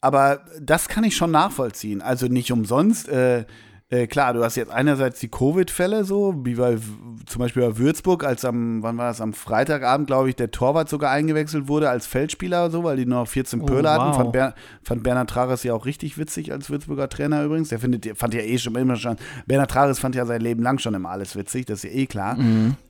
Aber 0.00 0.44
das 0.60 0.88
kann 0.88 1.04
ich 1.04 1.16
schon 1.16 1.30
nachvollziehen. 1.30 2.02
Also 2.02 2.26
nicht 2.26 2.50
umsonst. 2.50 3.08
Äh, 3.08 3.44
äh, 3.92 4.06
klar, 4.06 4.32
du 4.32 4.42
hast 4.42 4.56
jetzt 4.56 4.70
einerseits 4.72 5.20
die 5.20 5.28
Covid-Fälle 5.28 6.04
so, 6.04 6.34
wie 6.44 6.54
bei 6.54 6.78
zum 7.26 7.38
Beispiel 7.40 7.62
bei 7.62 7.76
Würzburg, 7.78 8.24
als 8.24 8.44
am, 8.44 8.82
wann 8.82 8.96
war 8.96 9.08
das, 9.08 9.20
am 9.20 9.32
Freitagabend, 9.34 10.06
glaube 10.06 10.28
ich, 10.30 10.36
der 10.36 10.50
Torwart 10.50 10.88
sogar 10.88 11.10
eingewechselt 11.10 11.68
wurde 11.68 11.88
als 11.90 12.06
Feldspieler 12.06 12.70
so, 12.70 12.82
weil 12.84 12.96
die 12.96 13.06
nur 13.06 13.20
noch 13.20 13.28
14 13.28 13.60
Oh, 13.60 13.66
Pöle 13.66 13.90
hatten. 13.90 14.08
wow. 14.10 14.16
Fand, 14.16 14.32
Ber 14.32 14.54
fand 14.82 15.02
Bernhard 15.02 15.30
Trares 15.30 15.62
ja 15.62 15.74
auch 15.74 15.84
richtig 15.86 16.18
witzig 16.18 16.50
als 16.52 16.70
Würzburger 16.70 17.08
Trainer 17.08 17.44
übrigens. 17.44 17.68
Der 17.68 17.78
findet, 17.78 18.18
fand 18.18 18.34
ja 18.34 18.40
eh 18.40 18.58
schon 18.58 18.74
immer 18.76 18.96
schon, 18.96 19.16
Bernhard 19.46 19.70
Trares 19.70 19.98
fand 19.98 20.14
ja 20.14 20.26
sein 20.26 20.40
Leben 20.40 20.62
lang 20.62 20.78
schon 20.78 20.94
immer 20.94 21.10
alles 21.10 21.36
witzig, 21.36 21.66
das 21.66 21.84
ist 21.84 21.92
ja 21.92 21.96
eh 22.00 22.06
klar. 22.06 22.36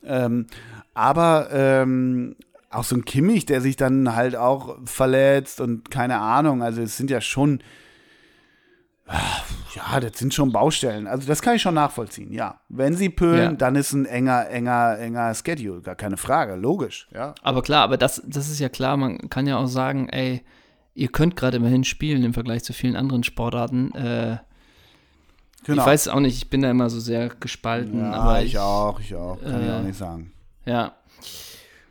Ähm, 0.05 0.47
aber 0.95 1.49
ähm, 1.53 2.37
auch 2.71 2.85
so 2.85 2.97
ein 2.97 3.05
Kimmich, 3.05 3.45
der 3.45 3.61
sich 3.61 3.77
dann 3.77 4.15
halt 4.15 4.35
auch 4.37 4.79
verletzt 4.85 5.61
und 5.61 5.91
keine 5.91 6.19
Ahnung, 6.21 6.63
also 6.63 6.81
es 6.81 6.97
sind 6.97 7.11
ja 7.11 7.21
schon, 7.21 7.61
ja, 9.75 10.01
das 10.01 10.19
sind 10.19 10.33
schon 10.33 10.53
Baustellen. 10.53 11.07
Also 11.07 11.27
das 11.27 11.43
kann 11.43 11.57
ich 11.57 11.63
schon 11.63 11.75
nachvollziehen, 11.75 12.33
ja. 12.33 12.61
Wenn 12.69 12.95
sie 12.97 13.09
pölen, 13.09 13.53
Ja. 13.53 13.57
dann 13.57 13.77
ist 13.77 13.93
ein 13.93 14.07
enger, 14.07 14.49
enger, 14.49 14.99
enger 14.99 15.35
Schedule, 15.35 15.81
gar 15.83 15.97
keine 15.97 16.17
Frage, 16.17 16.55
logisch, 16.57 17.09
ja. 17.13 17.35
Aber 17.43 17.63
klar, 17.63 17.83
aber 17.85 17.97
das, 17.97 18.23
das 18.27 18.49
ist 18.49 18.59
ja 18.61 18.69
klar, 18.69 18.97
man 18.97 19.29
kann 19.31 19.47
ja 19.47 19.57
auch 19.59 19.67
sagen, 19.67 20.09
ey, 20.09 20.43
ihr 20.95 21.09
könnt 21.09 21.37
gerade 21.37 21.57
immerhin 21.57 21.85
spielen 21.85 22.23
im 22.23 22.35
Vergleich 22.35 22.65
zu 22.65 22.73
vielen 22.73 22.97
anderen 22.97 23.25
Sportarten. 23.25 23.93
Äh, 23.95 24.39
Genau. 25.65 25.83
Ich 25.83 25.87
weiß 25.87 26.09
auch 26.09 26.19
nicht, 26.19 26.37
ich 26.37 26.51
bin 26.51 26.63
da 26.63 26.71
immer 26.73 26.91
so 26.91 26.99
sehr 26.99 27.29
gespalten. 27.29 28.01
ja, 28.01 28.11
aber 28.15 28.43
ich, 28.43 28.59
auch, 28.59 28.99
ich 28.99 29.15
auch, 29.15 29.41
kann 29.41 29.63
ich 29.63 29.69
äh, 29.69 29.73
auch 29.73 29.83
nicht 29.83 29.97
sagen. 29.97 30.33
Ja. 30.65 30.91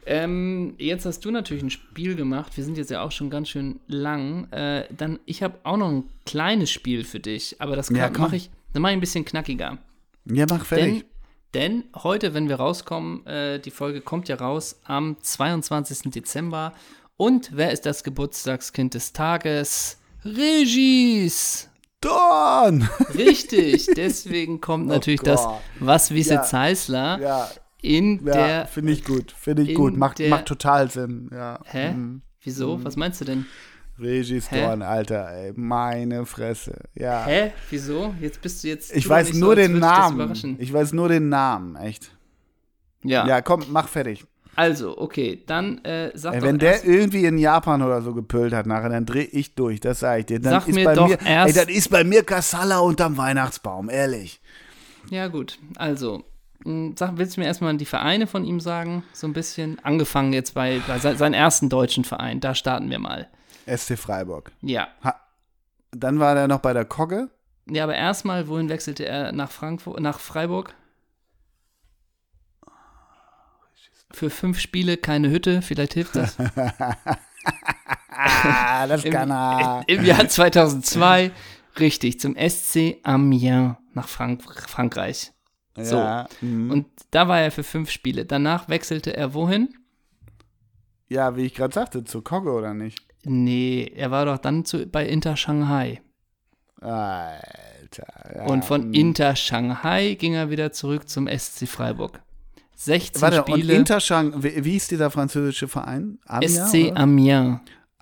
Ähm, 0.06 0.74
jetzt 0.78 1.06
hast 1.06 1.24
du 1.26 1.32
natürlich 1.32 1.64
ein 1.64 1.70
Spiel 1.70 2.16
gemacht. 2.16 2.56
Wir 2.58 2.64
sind 2.64 2.78
jetzt 2.78 2.92
ja 2.92 3.04
auch 3.04 3.12
schon 3.12 3.30
ganz 3.30 3.50
schön 3.50 3.80
lang. 3.88 4.52
Äh, 4.52 4.86
dann, 4.96 5.20
ich 5.26 5.44
habe 5.44 5.60
auch 5.64 5.78
noch 5.78 5.90
ein 5.90 6.04
kleines 6.26 6.72
Spiel 6.72 7.04
für 7.04 7.20
dich, 7.20 7.56
aber 7.60 7.76
das 7.76 7.90
Ja, 7.90 8.10
mache 8.10 8.36
ich, 8.36 8.50
dann 8.74 8.82
mache 8.82 8.94
ich 8.94 8.98
ein 8.98 9.02
bisschen 9.02 9.26
knackiger. 9.26 9.78
Ja, 10.26 10.46
mach 10.50 10.66
fertig. 10.66 11.06
Denn, 11.54 11.82
denn 11.82 11.84
heute, 12.04 12.34
wenn 12.34 12.50
wir 12.50 12.56
rauskommen, 12.56 13.26
äh, 13.28 13.60
die 13.60 13.72
Folge 13.72 14.02
kommt 14.02 14.28
ja 14.30 14.36
raus 14.36 14.80
am 14.86 15.18
22. 15.22 16.12
Dezember. 16.12 16.74
Und 17.18 17.52
wer 17.54 17.72
ist 17.72 17.86
das 17.86 18.04
Geburtstagskind 18.04 18.94
des 18.94 19.14
Tages? 19.14 20.00
Regis! 20.26 21.68
Dorn! 22.02 22.90
Richtig, 23.14 23.88
deswegen 23.96 24.60
kommt 24.60 24.88
natürlich 24.88 25.22
das 25.22 25.44
Gott. 25.44 25.60
Was 25.80 26.12
Wisse 26.12 26.36
Ja. 26.36 26.42
Zeisler 26.44 27.20
Ja, 27.20 27.52
in 27.82 28.26
ja 28.26 28.34
der. 28.34 28.66
finde 28.68 28.92
ich 28.94 29.04
gut. 29.04 29.32
Finde 29.32 29.64
ich 29.64 29.74
gut. 29.76 29.98
Macht, 29.98 30.20
der- 30.20 30.30
macht 30.30 30.46
total 30.46 30.90
Sinn. 30.92 31.30
Ja. 31.34 31.60
Hä? 31.66 31.92
Mhm. 31.94 32.22
Wieso? 32.44 32.84
Was 32.84 32.96
meinst 32.96 33.22
du 33.22 33.26
denn? 33.26 33.46
Regis 34.00 34.50
Hä? 34.50 34.62
Dorn, 34.62 34.82
Alter, 34.82 35.30
ey. 35.32 35.54
Meine 35.56 36.26
Fresse. 36.26 36.76
Ja. 36.96 37.26
Hä? 37.26 37.52
Wieso? 37.70 38.16
Jetzt 38.20 38.42
bist 38.42 38.64
du 38.64 38.68
jetzt. 38.70 38.96
Ich 38.96 39.04
doch 39.04 39.12
weiß 39.12 39.34
nur 39.34 39.52
so, 39.52 39.56
den 39.56 39.80
Namen. 39.80 40.56
Ich 40.60 40.74
weiß 40.74 40.94
nur 40.94 41.10
den 41.10 41.30
Namen, 41.30 41.76
echt. 41.76 42.12
Ja. 43.04 43.28
Ja, 43.28 43.42
komm, 43.42 43.64
mach 43.70 43.88
fertig. 43.88 44.26
Also, 44.56 44.98
okay, 44.98 45.42
dann 45.48 45.78
äh, 45.86 46.12
sag 46.14 46.34
Ey, 46.34 46.42
wenn 46.42 46.58
der 46.60 46.84
irgendwie 46.84 47.26
in 47.26 47.38
Japan 47.38 47.82
oder 47.82 48.02
so 48.02 48.14
gepölt 48.14 48.54
hat 48.54 48.66
nachher, 48.66 48.90
dann 48.90 49.06
dreh 49.06 49.22
ich 49.24 49.56
durch, 49.56 49.80
das 49.80 50.02
sag 50.02 50.20
ich 50.20 50.26
dir. 50.26 50.40
Dann 50.42 50.52
Sag 50.54 50.68
ist 50.68 50.76
mir 50.76 50.84
bei 50.86 50.94
doch 50.96 51.08
mir, 51.08 51.18
erst- 51.26 51.58
ey, 51.58 51.66
dann 51.66 51.74
ist 51.74 51.90
bei 51.90 52.04
mir 52.04 52.24
Kassala 52.24 52.80
unterm 52.80 53.16
Weihnachtsbaum, 53.18 53.90
ehrlich. 53.90 54.42
Ja, 55.10 55.28
gut. 55.28 55.58
Also, 55.78 56.26
sag, 56.96 57.18
willst 57.18 57.38
du 57.38 57.42
mir 57.42 57.48
erstmal 57.48 57.76
die 57.78 57.86
Vereine 57.86 58.28
von 58.28 58.46
ihm 58.46 58.60
sagen? 58.60 59.04
So 59.14 59.28
ein 59.28 59.34
bisschen. 59.34 59.80
Angefangen 59.84 60.34
jetzt 60.34 60.54
bei, 60.54 60.82
bei 60.88 61.00
se 61.00 61.16
seinem 61.16 61.34
ersten 61.34 61.70
deutschen 61.70 62.04
Verein. 62.04 62.40
Da 62.40 62.56
starten 62.56 62.90
wir 62.90 63.00
mal. 63.00 63.30
SC 63.68 63.98
Freiburg. 63.98 64.52
Ja. 64.62 64.88
Ha. 65.04 65.16
Dann 65.92 66.20
war 66.20 66.36
der 66.36 66.48
noch 66.48 66.60
bei 66.60 66.74
der 66.74 66.86
Kogge. 66.86 67.30
Ja, 67.70 67.84
aber 67.84 67.96
erstmal, 67.96 68.48
wohin 68.48 68.70
wechselte 68.70 69.06
er 69.06 69.32
nach 69.32 69.52
Frankfurt, 69.52 70.00
nach 70.00 70.20
Freiburg? 70.20 70.74
Für 74.12 74.30
fünf 74.30 74.60
Spiele 74.60 74.98
keine 74.98 75.30
Hütte, 75.30 75.62
vielleicht 75.62 75.94
hilft 75.94 76.16
das. 76.16 76.38
Das 78.88 79.04
Im, 79.04 79.14
kann 79.14 79.32
er. 79.32 79.84
Im 79.88 80.04
Jahr 80.04 80.28
2002, 80.28 81.32
richtig, 81.80 82.20
zum 82.20 82.36
SC 82.36 82.98
Amiens 83.04 83.76
nach 83.94 84.08
Frank 84.08 84.44
Frankreich. 84.44 85.32
So. 85.84 85.98
Ja, 85.98 86.28
mhm. 86.42 86.72
Und 86.72 86.88
da 87.12 87.28
war 87.28 87.40
er 87.40 87.52
für 87.52 87.64
fünf 87.64 87.90
Spiele. 87.90 88.26
Danach 88.26 88.70
wechselte 88.70 89.16
er 89.16 89.34
wohin? 89.34 89.70
ja, 91.12 91.36
wie 91.36 91.42
ich 91.42 91.54
gerade 91.54 91.74
sagte, 91.74 92.06
zur 92.06 92.24
Kogge 92.24 92.52
oder 92.54 92.74
nicht? 92.74 93.06
Nee, 93.26 93.92
er 93.96 94.12
war 94.12 94.26
doch 94.26 94.38
dann 94.38 94.64
zu, 94.64 94.88
bei 94.88 95.06
Inter 95.06 95.36
Shanghai. 95.36 96.02
Alter. 96.80 98.08
Ja, 98.34 98.46
Und 98.46 98.64
von 98.64 98.88
mhm. 98.88 98.94
Inter 98.94 99.36
Shanghai 99.36 100.14
ging 100.14 100.36
er 100.36 100.50
wieder 100.50 100.72
zurück 100.72 101.10
zum 101.10 101.28
SC 101.28 101.68
Freiburg. 101.68 102.22
16 102.76 103.22
Warte, 103.22 103.44
und 103.44 103.52
Spiele. 103.52 103.74
Inter 103.74 104.00
Shang, 104.00 104.42
wie, 104.42 104.64
wie 104.64 104.72
hieß 104.72 104.88
dieser 104.88 105.12
französische 105.12 105.68
Verein? 105.68 106.18
Amia, 106.26 106.48
SC 106.48 106.76
oder? 106.92 106.98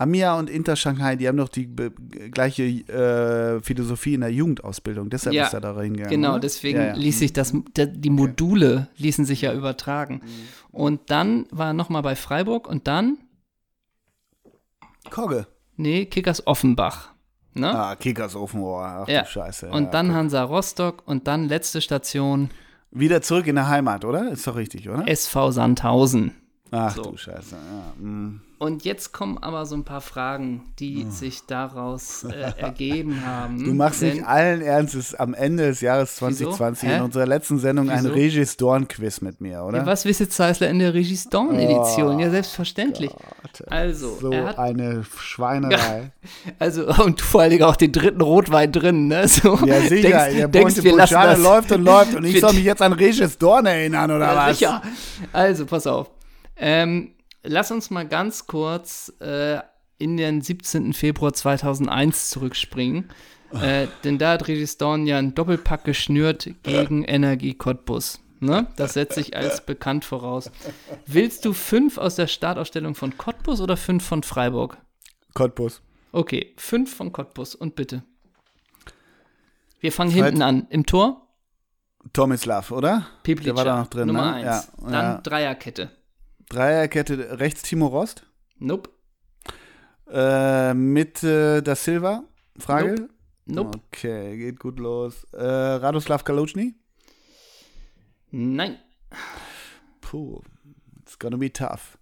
Amia 0.01 0.39
und 0.39 0.49
Inter 0.49 0.75
Shanghai, 0.77 1.17
die 1.17 1.27
haben 1.27 1.35
doch 1.37 1.49
die 1.49 1.67
gleiche 2.31 2.63
äh, 2.63 3.61
Philosophie 3.61 4.13
in 4.13 4.21
der 4.21 4.31
Jugendausbildung. 4.31 5.09
Deshalb 5.09 5.35
Ja, 5.35 5.45
ist 5.47 5.53
er 5.53 5.59
da 5.61 5.79
hingegangen. 5.79 6.09
Genau, 6.09 6.31
oder? 6.31 6.39
deswegen 6.39 6.79
Ja, 6.79 6.87
ja. 6.87 6.93
ließ 6.95 7.19
sich 7.19 7.33
das, 7.33 7.53
die 7.75 8.09
Module 8.09 8.87
ließen 8.95 9.25
sich 9.25 9.41
ja 9.41 9.53
übertragen. 9.53 10.21
Mhm. 10.23 10.29
Und 10.71 11.11
dann 11.11 11.45
war 11.51 11.67
er 11.67 11.73
nochmal 11.73 12.01
bei 12.01 12.15
Freiburg 12.15 12.67
und 12.67 12.87
dann, 12.87 13.17
Kogge. 15.09 15.47
nee, 15.75 16.05
Kickers 16.05 16.45
Offenbach. 16.47 17.09
Ne? 17.53 17.67
Ah, 17.77 17.95
Kickers 17.95 18.35
Ofenrohr. 18.35 18.85
Ach 19.03 19.07
Ja. 19.07 19.23
du 19.23 19.27
Scheiße. 19.27 19.69
und 19.69 19.93
dann. 19.93 20.13
Hansa 20.13 20.43
Rostock 20.43 21.03
und 21.05 21.27
dann 21.27 21.47
letzte 21.49 21.81
Station 21.81 22.49
Wieder 22.91 23.21
zurück 23.21 23.45
in 23.47 23.55
der 23.55 23.67
Heimat, 23.67 24.05
oder? 24.05 24.31
Ist 24.31 24.47
doch 24.47 24.55
richtig, 24.55 24.89
oder? 24.89 25.07
SV 25.07 25.51
Sandhausen. 25.51 26.33
Ach 26.71 26.95
so. 26.95 27.03
du 27.03 27.17
Scheiße. 27.17 27.55
Ja, 27.55 28.03
mm. 28.05 28.41
Und 28.59 28.83
jetzt 28.83 29.13
kommen 29.13 29.37
aber 29.37 29.65
so 29.65 29.73
ein 29.73 29.85
paar 29.85 30.01
Fragen, 30.01 30.65
die 30.79 31.05
sich 31.09 31.45
daraus 31.47 32.25
äh, 32.25 32.51
ergeben 32.57 33.25
haben. 33.25 33.63
Du 33.63 33.73
machst 33.73 34.01
Denn- 34.01 34.15
nicht 34.17 34.25
allen 34.27 34.61
Ernstes 34.61 35.15
am 35.15 35.33
Ende 35.33 35.67
des 35.67 35.79
Jahres 35.79 36.17
2020 36.17 36.89
Hä? 36.89 36.97
in 36.97 37.01
unserer 37.03 37.25
letzten 37.25 37.57
Sendung 37.59 37.89
ein 37.89 38.03
Wieso? 38.03 38.13
Regis 38.13 38.57
Dorn-Quiz 38.57 39.21
mit 39.21 39.39
mir, 39.39 39.63
oder? 39.63 39.77
Ja, 39.77 39.85
was 39.85 40.03
wisst 40.03 40.33
Zeisler 40.33 40.67
in 40.69 40.79
der 40.79 40.93
Regis 40.93 41.29
Dawn-Edition? 41.29 42.19
ja, 42.19 42.29
selbstverständlich. 42.29 43.11
Gott, 43.11 43.63
Also, 43.71 44.17
so 44.19 44.33
hat, 44.33 44.59
eine 44.59 45.05
Schweinerei. 45.17 46.11
also, 46.59 46.85
und 47.05 47.21
vor 47.21 47.39
allen 47.43 47.51
Dingen 47.51 47.63
auch 47.63 47.77
den 47.77 47.93
dritten 47.93 48.19
Rotwein 48.21 48.73
drin, 48.73 49.07
ne? 49.07 49.25
So, 49.29 49.57
Ja, 49.65 49.79
sicher. 49.79 50.01
denkst, 50.25 50.35
der 50.35 50.47
denkst 50.49 50.73
Ponte 50.75 50.83
wir 50.83 50.97
lassen 50.97 51.13
das. 51.13 51.39
läuft 51.39 51.71
und 51.71 51.83
läuft 51.85 52.13
und 52.13 52.25
ich 52.25 52.41
soll 52.41 52.51
mich 52.51 52.65
jetzt 52.65 52.81
an 52.81 52.91
Regis 52.91 53.37
Dorn 53.37 53.65
erinnern, 53.67 54.11
oder 54.11 54.33
Ja, 54.33 54.35
was? 54.35 54.59
sicher. 54.59 54.81
Also, 55.31 55.65
pass 55.65 55.87
auf. 55.87 56.09
Ähm, 56.59 57.13
lass 57.43 57.71
uns 57.71 57.89
mal 57.89 58.07
ganz 58.07 58.47
kurz 58.47 59.13
äh, 59.19 59.59
in 59.97 60.17
den 60.17 60.41
17. 60.41 60.93
Februar 60.93 61.33
2001 61.33 62.29
zurückspringen. 62.29 63.09
Äh, 63.53 63.87
denn 64.03 64.17
da 64.17 64.33
hat 64.33 64.47
Regis 64.47 64.77
Dorn 64.77 65.07
ja 65.07 65.17
einen 65.17 65.35
Doppelpack 65.35 65.83
geschnürt 65.83 66.49
gegen 66.63 67.03
Energie 67.03 67.53
Cottbus. 67.53 68.19
Ne? 68.41 68.67
Das 68.77 68.93
setze 68.93 69.19
ich 69.19 69.35
als 69.35 69.65
bekannt 69.65 70.05
voraus. 70.05 70.49
Willst 71.05 71.43
du 71.43 71.53
fünf 71.53 71.97
aus 71.97 72.15
der 72.15 72.27
Startausstellung 72.27 72.95
von 72.95 73.17
Cottbus 73.17 73.59
oder 73.59 73.75
fünf 73.75 74.05
von 74.05 74.23
Freiburg? 74.23 74.77
Cottbus. 75.33 75.81
Okay, 76.11 76.53
fünf 76.57 76.95
von 76.95 77.11
Cottbus 77.11 77.53
und 77.53 77.75
bitte. 77.75 78.03
Wir 79.81 79.91
fangen 79.91 80.11
Zweit- 80.11 80.25
hinten 80.25 80.41
an. 80.41 80.67
Im 80.69 80.85
Tor 80.85 81.27
Tomislav, 82.13 82.71
oder? 82.71 83.07
Piplica, 83.23 83.49
Der 83.51 83.57
war 83.57 83.65
da 83.65 83.79
noch 83.81 83.87
drin, 83.87 84.07
Nummer 84.07 84.31
ne? 84.31 84.33
eins. 84.35 84.45
Ja, 84.45 84.89
Dann 84.89 84.91
ja. 84.93 85.17
Dreierkette. 85.21 85.91
Dreierkette 86.49 87.39
rechts 87.39 87.61
Timo 87.61 87.87
Rost. 87.87 88.25
Nope. 88.57 88.89
Äh, 90.11 90.73
mit 90.73 91.23
äh, 91.23 91.61
Da 91.61 91.75
Silva? 91.75 92.23
Frage? 92.57 93.07
Nope. 93.45 93.79
Okay, 93.87 94.37
geht 94.37 94.59
gut 94.59 94.79
los. 94.79 95.23
Äh, 95.33 95.43
Radoslav 95.43 96.23
Kalutschny? 96.23 96.75
Nein. 98.31 98.77
Puh, 100.01 100.41
it's 101.01 101.17
gonna 101.17 101.37
be 101.37 101.51
tough. 101.51 101.97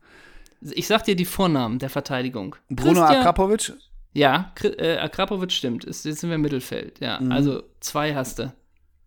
Ich 0.61 0.87
sag 0.87 1.03
dir 1.03 1.15
die 1.15 1.25
Vornamen 1.25 1.79
der 1.79 1.89
Verteidigung. 1.89 2.55
Bruno 2.69 3.01
Christian- 3.01 3.19
Akrapovic? 3.21 3.73
Ja, 4.13 4.53
äh, 4.63 4.97
Akrapovic 4.97 5.51
stimmt. 5.51 5.83
Ist, 5.83 6.03
jetzt 6.05 6.21
sind 6.21 6.29
wir 6.29 6.35
im 6.35 6.41
Mittelfeld. 6.41 6.99
Ja, 6.99 7.19
Mhm. 7.21 7.31
also 7.31 7.63
zwei 7.79 8.15
hast 8.15 8.39
du. 8.39 8.51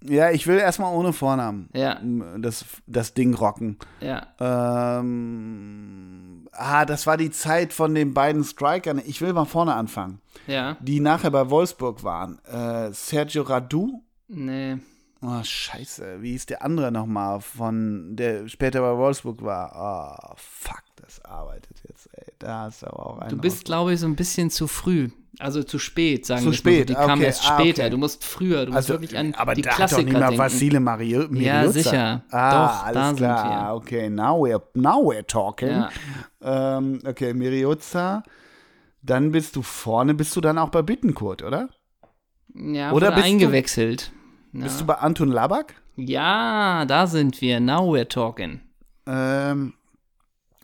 Ja, 0.03 0.30
ich 0.30 0.46
will 0.46 0.59
erstmal 0.59 0.94
ohne 0.94 1.12
Vornamen 1.12 1.68
Ja, 1.74 2.01
das, 2.38 2.64
das 2.86 3.12
Ding 3.14 3.34
rocken. 3.34 3.78
ja. 4.01 4.26
Ähm, 5.20 6.48
ah, 6.53 6.84
das 6.84 7.07
war 7.07 7.16
die 7.16 7.30
Zeit 7.30 7.72
von 7.72 7.94
den 7.94 8.14
beiden 8.14 8.44
Strikern. 8.44 9.01
Ich 9.05 9.20
will 9.20 9.32
mal 9.32 9.44
vorne 9.44 9.74
anfangen. 9.74 10.20
Ja, 10.46 10.76
Die 10.80 11.01
nachher 11.01 11.30
bei 11.30 11.51
Wolfsburg 11.51 12.03
waren. 12.05 12.38
Äh, 12.46 12.92
Sergio 12.92 13.42
Radu? 13.42 14.03
nee. 14.28 14.76
Oh, 15.22 15.42
scheiße. 15.42 16.22
Wie 16.22 16.30
hieß 16.30 16.46
der 16.46 16.64
andere 16.64 16.90
nochmal 16.90 17.42
von, 17.42 18.16
der 18.16 18.48
später 18.48 18.80
bei 18.80 18.96
Wolfsburg 18.96 19.42
war? 19.42 19.70
Oh, 19.76 20.32
fuck, 20.38 20.82
das 20.96 21.22
arbeitet 21.26 21.76
jetzt, 21.86 22.09
ey. 22.14 22.24
Da 22.38 22.61
hast 22.62 22.80
du 22.80 22.86
aber 22.86 23.05
auch 23.07 23.18
einen. 23.18 23.28
Du 23.28 23.36
bist, 23.36 23.66
glaube 23.66 23.92
ich, 23.92 24.01
so 24.01 24.07
ein 24.07 24.16
bisschen 24.16 24.48
zu 24.48 24.66
früh. 24.66 25.11
Also 25.41 25.62
zu 25.62 25.78
spät, 25.78 26.26
sagen 26.26 26.41
Zu 26.41 26.47
wir 26.47 26.51
mal 26.51 26.57
spät, 26.57 26.78
so. 26.80 26.84
Die 26.86 26.95
kamen 26.95 27.12
okay. 27.20 27.24
erst 27.24 27.51
Ah, 27.51 27.59
später. 27.59 27.82
okay. 27.82 27.91
Du 27.91 27.97
musst 27.99 28.24
früher, 28.24 28.66
du 28.66 28.72
musst 28.72 28.76
also, 28.76 28.93
wirklich 28.95 29.16
an 29.18 29.34
aber 29.34 29.55
die 29.55 29.62
da 29.62 29.70
hat 29.70 29.76
Klassiker 29.76 30.03
doch 30.03 30.28
nicht 30.28 30.38
mal. 30.38 30.38
Vasile 30.38 30.80
Mario, 30.80 31.22
Ja, 31.32 31.68
sicher. 31.68 32.22
Ah, 32.30 32.51
Doch, 32.68 32.84
alles 32.84 32.95
da 32.95 33.07
sind 33.09 33.16
klar. 33.16 33.68
wir. 33.70 33.74
Okay, 33.76 34.11
now 34.11 34.45
we're, 34.47 34.62
now 34.74 35.01
we're 35.11 35.26
talking. 35.26 35.68
Ja. 35.70 35.91
Ähm, 36.43 37.01
okay, 37.07 37.32
Miriuza. 37.34 38.22
Dann 39.03 39.32
bist 39.32 39.57
du 39.57 39.62
vorne, 39.62 40.12
bist 40.14 40.36
du 40.36 40.41
dann 40.43 40.59
auch 40.59 40.68
bei 40.68 40.82
Bittenkurt, 40.82 41.43
oder? 41.43 41.70
Ja, 42.55 42.93
Oder 42.93 43.12
bist 43.12 43.26
du- 43.26 43.30
eingewechselt. 43.30 44.12
Ja. 44.53 44.64
Bist 44.64 44.80
du 44.80 44.84
bei 44.84 44.95
Anton 44.97 45.30
Labak? 45.30 45.74
ja, 45.97 46.84
da 46.86 47.07
sind 47.07 47.41
wir. 47.41 47.61
Now 47.61 47.95
we're 47.95 48.09
talking. 48.09 48.61
Ähm, 49.07 49.74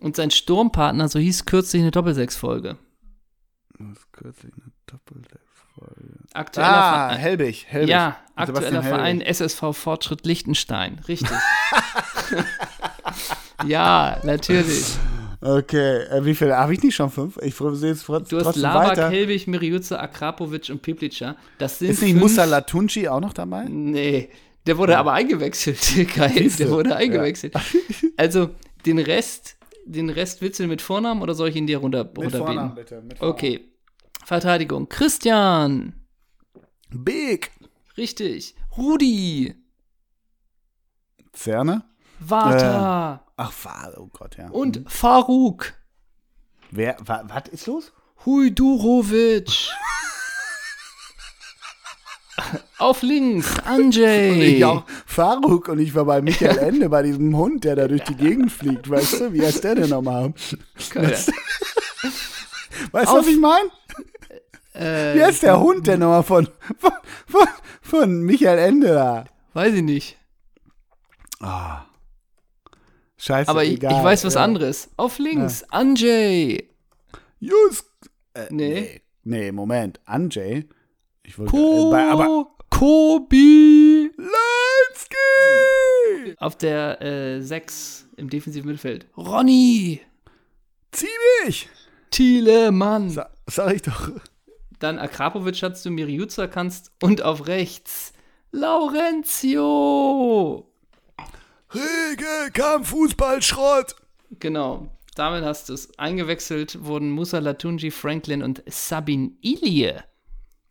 Und 0.00 0.16
sein 0.16 0.30
Sturmpartner, 0.30 1.08
so 1.08 1.18
hieß 1.18 1.46
kürzlich 1.46 1.82
eine 1.82 1.90
Doppelsechs-Folge. 1.90 2.76
Das 3.78 3.98
ist 3.98 4.12
kürzlich 4.12 4.52
eine 4.54 4.72
Doppelsechsfolge. 4.86 6.18
Aktueller 6.32 6.68
Ah, 6.68 7.08
Verein. 7.08 7.18
Helbig, 7.18 7.66
Helbig. 7.68 7.90
Ja, 7.90 8.16
aktueller 8.34 8.82
Verein 8.82 9.20
SSV 9.20 9.72
Fortschritt 9.72 10.24
Liechtenstein. 10.26 11.00
Richtig. 11.08 11.30
ja, 13.66 14.18
natürlich. 14.22 14.96
Okay, 15.40 16.02
äh, 16.04 16.24
wie 16.24 16.34
viele? 16.34 16.56
Habe 16.56 16.72
ich 16.72 16.82
nicht 16.82 16.94
schon 16.94 17.10
fünf? 17.10 17.38
Ich 17.42 17.54
sehe 17.54 17.90
jetzt 17.90 18.04
trotz- 18.06 18.28
Du 18.28 18.36
hast 18.38 18.44
trotzdem 18.44 18.62
Labak, 18.62 18.90
weiter. 18.90 19.10
Helbig, 19.10 19.46
Miriuza, 19.46 19.98
Akrapovic 19.98 20.70
und 20.70 20.82
Piplica. 20.82 21.36
Das 21.58 21.78
sind 21.78 21.90
Ist 21.90 22.02
nicht 22.02 22.12
fünf, 22.12 22.22
Musa 22.22 22.44
Latunci 22.44 23.06
auch 23.08 23.20
noch 23.20 23.34
dabei? 23.34 23.64
Nee, 23.68 24.30
der 24.66 24.78
wurde 24.78 24.96
aber 24.98 25.12
eingewechselt. 25.12 25.78
Geil, 26.16 26.50
der 26.58 26.70
wurde 26.70 26.96
eingewechselt. 26.96 27.54
Also, 28.16 28.50
den 28.86 28.98
Rest, 28.98 29.55
den 29.86 30.10
Rest 30.10 30.42
willst 30.42 30.60
du 30.60 30.66
mit 30.66 30.82
Vornamen 30.82 31.22
oder 31.22 31.34
soll 31.34 31.48
ich 31.48 31.56
ihn 31.56 31.66
dir 31.66 31.78
runter, 31.78 32.04
Mit 32.04 32.32
Vornamen 32.32 32.74
bitte. 32.74 33.00
Mit 33.02 33.18
Vornamen. 33.18 33.34
Okay. 33.34 33.72
Verteidigung. 34.24 34.88
Christian. 34.88 35.94
Big. 36.90 37.50
Richtig. 37.96 38.54
Rudi. 38.76 39.54
Zerne. 41.32 41.84
Vata 42.18 43.24
Ach, 43.36 43.52
Fa- 43.52 43.92
oh 43.98 44.06
Gott, 44.12 44.36
ja. 44.38 44.48
und 44.48 44.82
Faruk. 44.90 45.74
Wer, 46.70 46.96
wa, 47.04 47.22
was 47.26 47.48
ist 47.50 47.66
los? 47.66 47.92
Hujdurovic. 48.24 49.50
Auf 52.78 53.02
links, 53.02 53.46
Anjay. 53.64 54.56
Ich 54.56 54.64
auch 54.64 54.84
Faruk 55.06 55.68
und 55.68 55.78
ich 55.78 55.94
war 55.94 56.04
bei 56.04 56.20
Michael 56.20 56.58
Ende, 56.58 56.88
bei 56.90 57.02
diesem 57.02 57.34
Hund, 57.36 57.64
der 57.64 57.76
da 57.76 57.88
durch 57.88 58.02
die 58.04 58.14
Gegend 58.14 58.52
fliegt, 58.52 58.88
weißt 58.90 59.20
du? 59.20 59.32
Wie 59.32 59.42
heißt 59.44 59.64
der 59.64 59.76
denn 59.76 59.88
nochmal? 59.90 60.34
Weißt 60.94 61.28
du, 61.28 61.32
was 62.92 63.08
Auf- 63.08 63.28
ich 63.28 63.38
meine? 63.38 63.70
Wie 65.14 65.24
heißt 65.24 65.42
der 65.42 65.58
Hund 65.58 65.86
denn 65.86 66.00
nochmal 66.00 66.22
von, 66.22 66.48
von, 66.78 66.92
von, 67.26 67.48
von 67.80 68.20
Michael 68.22 68.58
Ende 68.58 68.88
da? 68.88 69.24
Weiß 69.54 69.72
ich 69.72 69.82
nicht. 69.82 70.18
Scheiße, 73.16 73.48
Aber 73.50 73.64
ich, 73.64 73.70
ich 73.72 73.76
egal. 73.78 74.04
weiß 74.04 74.24
was 74.26 74.34
ja. 74.34 74.42
anderes. 74.44 74.90
Auf 74.98 75.18
links, 75.18 75.64
Anjay. 75.70 76.68
Just. 77.40 77.86
Äh, 78.34 78.46
Nee. 78.50 78.68
nee. 78.80 79.00
Nee, 79.24 79.52
Moment. 79.52 79.98
Anjay. 80.04 80.68
Ich 81.22 81.38
wollte. 81.38 81.56
Äh, 81.56 81.90
bei, 81.90 82.08
aber. 82.10 82.46
Ko 82.76 83.20
Kobi. 83.20 84.10
Lansky! 84.18 85.16
Auf 86.36 86.58
der 86.58 87.00
äh, 87.00 87.40
6 87.40 88.10
im 88.18 88.28
defensiven 88.28 88.66
Mittelfeld. 88.66 89.06
Ronny. 89.16 90.02
Ziemlich! 90.92 91.70
Thielemann. 92.10 93.08
Sa 93.08 93.30
sag 93.46 93.74
ich 93.74 93.80
doch. 93.80 94.10
Dann 94.78 94.98
Akrapovic 94.98 95.62
hast 95.62 95.86
du, 95.86 95.90
Miriuza 95.90 96.48
kannst. 96.48 96.92
Und 97.02 97.22
auf 97.22 97.46
rechts 97.46 98.12
Laurentio. 98.52 99.90
Rege, 101.72 102.50
Kampffußballschrott! 102.52 103.96
Genau. 104.38 104.88
Damit 105.14 105.44
hast 105.44 105.70
du 105.70 105.72
es. 105.72 105.98
Eingewechselt 105.98 106.84
wurden 106.84 107.10
Musa 107.10 107.38
Latunji, 107.38 107.90
Franklin 107.90 108.42
und 108.42 108.62
Sabin 108.66 109.38
Ilie. 109.40 110.04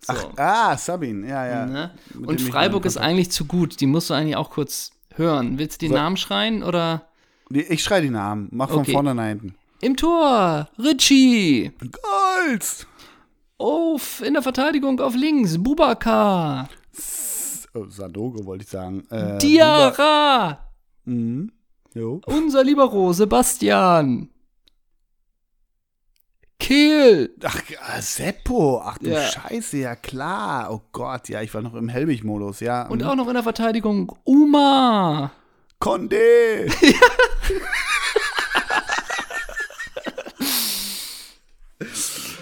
So. 0.07 0.13
Ah, 0.37 0.77
Sabin, 0.77 1.27
ja, 1.27 1.45
ja. 1.47 1.65
ne? 1.65 1.91
Und 2.25 2.41
Freiburg 2.41 2.85
ist 2.85 2.97
eigentlich 2.97 3.31
zu 3.31 3.45
gut. 3.45 3.79
Die 3.81 3.85
musst 3.87 4.09
du 4.09 4.13
eigentlich 4.13 4.35
auch 4.35 4.49
kurz 4.51 4.91
hören. 5.15 5.57
Willst 5.57 5.81
du 5.81 5.85
die 5.85 5.89
So. 5.89 5.95
Namen 5.95 6.17
schreien 6.17 6.63
oder? 6.63 7.07
Ich 7.49 7.83
schrei 7.83 8.01
die 8.01 8.09
Namen. 8.09 8.49
Mach 8.51 8.69
von 8.69 8.79
Okay. 8.79 8.91
vorne 8.93 9.15
nach 9.15 9.25
hinten. 9.27 9.55
Im 9.81 9.95
Tor, 9.97 10.67
Ritchie. 10.79 11.71
Golds! 11.79 12.87
Auf, 13.57 14.21
in 14.21 14.33
der 14.33 14.41
Verteidigung 14.41 14.99
auf 14.99 15.15
links, 15.15 15.57
Bubakar. 15.57 16.67
Oh, 17.73 17.85
Sadogo 17.89 18.45
wollte 18.45 18.63
ich 18.63 18.69
sagen. 18.69 19.03
Äh, 19.09 19.37
Diarra. 19.37 20.59
Mhm. 21.05 21.51
Jo. 21.93 22.21
Unser 22.25 22.63
Libero, 22.63 23.13
Sebastian. 23.13 24.29
Kehl. 26.59 27.35
Ach, 27.43 27.61
ah, 27.81 28.01
Seppo. 28.01 28.81
Ach 28.83 28.97
du 28.97 29.09
Ja. 29.09 29.21
Scheiße, 29.27 29.77
ja 29.77 29.95
klar. 29.95 30.71
Oh 30.71 30.81
Gott, 30.91 31.29
ja, 31.29 31.41
ich 31.41 31.53
war 31.53 31.61
noch 31.61 31.75
im 31.75 31.89
Helbig-Modus, 31.89 32.59
ja. 32.61 32.87
Und 32.87 33.01
Mhm. 33.01 33.07
auch 33.07 33.15
noch 33.15 33.27
in 33.27 33.33
der 33.33 33.43
Verteidigung 33.43 34.15
Uma. 34.23 35.31
Condé! 35.81 36.71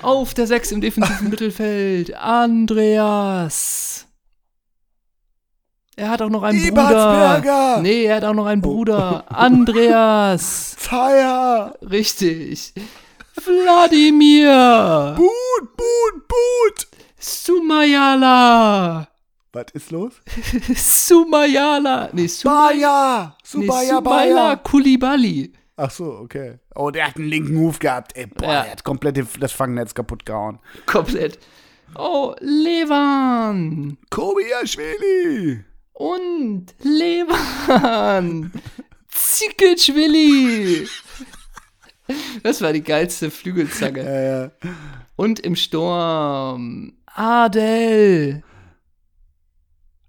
Auf 0.02 0.34
der 0.34 0.48
6 0.48 0.72
im 0.72 0.82
defensiven 0.82 1.30
Mittelfeld, 1.30 2.14
Andreas. 2.16 4.06
Er 5.96 6.10
hat 6.10 6.22
auch 6.22 6.30
noch 6.30 6.44
einen 6.44 6.62
Bruder. 6.74 7.80
Nee, 7.82 8.06
er 8.06 8.18
hat 8.18 8.24
auch 8.26 8.34
noch 8.34 8.46
einen 8.48 8.62
Bruder. 8.62 9.26
Andreas. 9.32 10.76
Feier! 10.78 11.76
Richtig. 11.82 12.74
Wladimir. 13.46 15.16
Boot, 15.18 15.78
Boot, 15.78 16.28
Boot! 16.28 16.88
Sumayala. 17.20 19.08
Was 19.54 19.66
ist 19.74 19.92
los? 19.92 20.14
Sumayala. 20.76 22.10
Nee, 22.14 22.24
nee, 22.24 22.28
Subaya 22.28 23.36
Sumaila 23.44 24.02
Bayer! 24.02 24.58
Kulibali. 24.64 25.54
Ach 25.78 25.92
so, 25.92 26.06
okay. 26.06 26.60
Oh, 26.76 26.92
der 26.92 27.08
hat 27.08 27.16
einen 27.18 27.28
linken 27.30 27.56
Move 27.56 27.78
gehabt. 27.80 28.16
Ey, 28.16 28.26
boah, 28.28 28.48
Ja. 28.48 28.62
der 28.64 28.72
hat 28.72 28.84
komplett 28.84 29.18
das 29.40 29.52
Fangnetz 29.52 29.94
kaputt 29.94 30.26
gehauen. 30.26 30.60
Komplett. 30.86 31.40
Oh, 31.96 32.34
Levan. 32.40 33.98
Kobiaschwili! 34.10 35.64
Und 35.94 36.74
Levan. 36.82 38.52
Zikicwili. 39.10 40.88
Das 42.44 42.62
war 42.62 42.74
die 42.74 42.84
geilste 42.84 43.32
Flügelzange. 43.32 44.04
Ja, 44.04 44.22
ja. 44.22 44.52
Und 45.16 45.40
im 45.40 45.56
Sturm 45.56 46.94
Adel. 47.06 48.44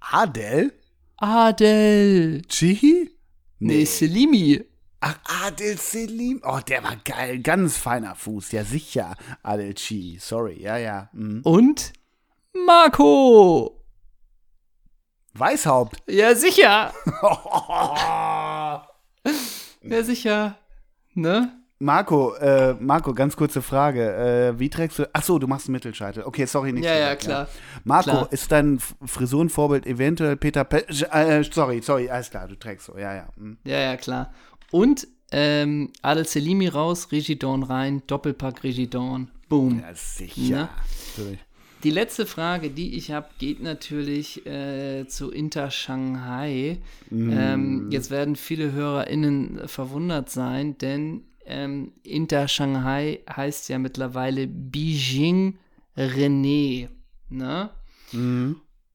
Adel? 0.01 0.73
Adel. 1.17 2.43
Chihi? 2.49 3.11
Nee, 3.59 3.85
Selimi. 3.85 4.63
Ach, 5.01 5.19
Adel 5.45 5.77
Selim. 5.77 6.41
Oh, 6.45 6.61
der 6.67 6.83
war 6.83 6.97
geil. 7.05 7.41
Ganz 7.41 7.77
feiner 7.77 8.15
Fuß. 8.15 8.53
Ja, 8.53 8.65
sicher. 8.65 9.15
Adel 9.43 9.75
Chi. 9.75 10.19
Sorry. 10.21 10.63
Ja, 10.63 10.79
ja. 10.79 11.11
Mhm. 11.13 11.43
Und 11.43 11.93
Marco. 12.67 13.85
Weißhaupt. 15.35 16.03
Ja, 16.09 16.35
sicher. 16.35 16.93
Ja, 19.87 20.03
sicher. 20.03 20.57
Ne? 21.13 21.64
Marco, 21.81 22.35
äh, 22.37 22.75
Marco, 22.75 23.13
ganz 23.13 23.37
kurze 23.37 23.61
Frage. 23.61 24.55
Äh, 24.55 24.59
wie 24.59 24.71
trägst 24.71 24.99
du. 24.99 25.09
Ach 25.13 25.23
so, 25.23 25.39
du 25.39 25.47
machst 25.47 25.67
einen 25.67 25.73
Mittelscheitel. 25.73 26.23
Okay, 26.25 26.47
sorry, 26.47 26.73
nicht 26.73 26.85
Ja, 26.85 26.97
ja, 26.97 27.17
klar. 27.17 27.49
Marco, 27.83 28.11
Klar. 28.11 28.33
ist 28.33 28.51
dein 28.53 28.79
Frisurenvorbild 29.05 29.87
eventuell 29.87 30.37
Peter 30.37 30.65
Pe 30.65 30.89
äh, 30.89 31.43
Sorry, 31.45 31.83
sorry, 31.83 32.09
alles 32.09 32.31
klar, 32.31 32.47
du 32.49 32.57
trägst 32.57 32.87
so. 32.87 32.97
Ja, 32.97 33.15
ja. 33.15 33.29
mhm. 33.37 33.59
Ja, 33.65 33.79
ja, 33.81 33.97
klar. 33.97 34.33
Und 34.71 35.09
ähm, 35.33 35.91
Adel 36.03 36.27
Selimi 36.27 36.69
raus, 36.69 37.11
Rigidon 37.11 37.65
rein, 37.65 38.03
Doppelpack 38.07 38.63
Rigidon. 38.63 39.31
Boom. 39.49 39.81
Ja, 39.81 39.95
sicher. 39.95 40.57
Ne? 40.57 40.69
Natürlich. 41.17 41.41
Die 41.83 41.91
letzte 41.91 42.25
Frage, 42.25 42.71
die 42.71 42.97
ich 42.97 43.11
habe, 43.11 43.29
geht 43.39 43.63
natürlich 43.63 44.47
äh, 44.47 45.07
zu 45.07 45.31
Inter 45.31 45.71
Shanghai. 45.71 46.79
Ähm, 47.11 47.89
jetzt 47.91 48.11
werden 48.11 48.37
viele 48.37 48.73
HörerInnen 48.73 49.69
verwundert 49.69 50.31
sein, 50.31 50.79
denn 50.79 51.25
ähm, 51.47 51.93
Inter 52.03 52.49
Shanghai 52.49 53.21
heißt 53.29 53.69
ja 53.69 53.79
mittlerweile 53.79 54.47
Beijing 54.47 55.59
René. 55.97 56.89
Ne? 57.29 57.71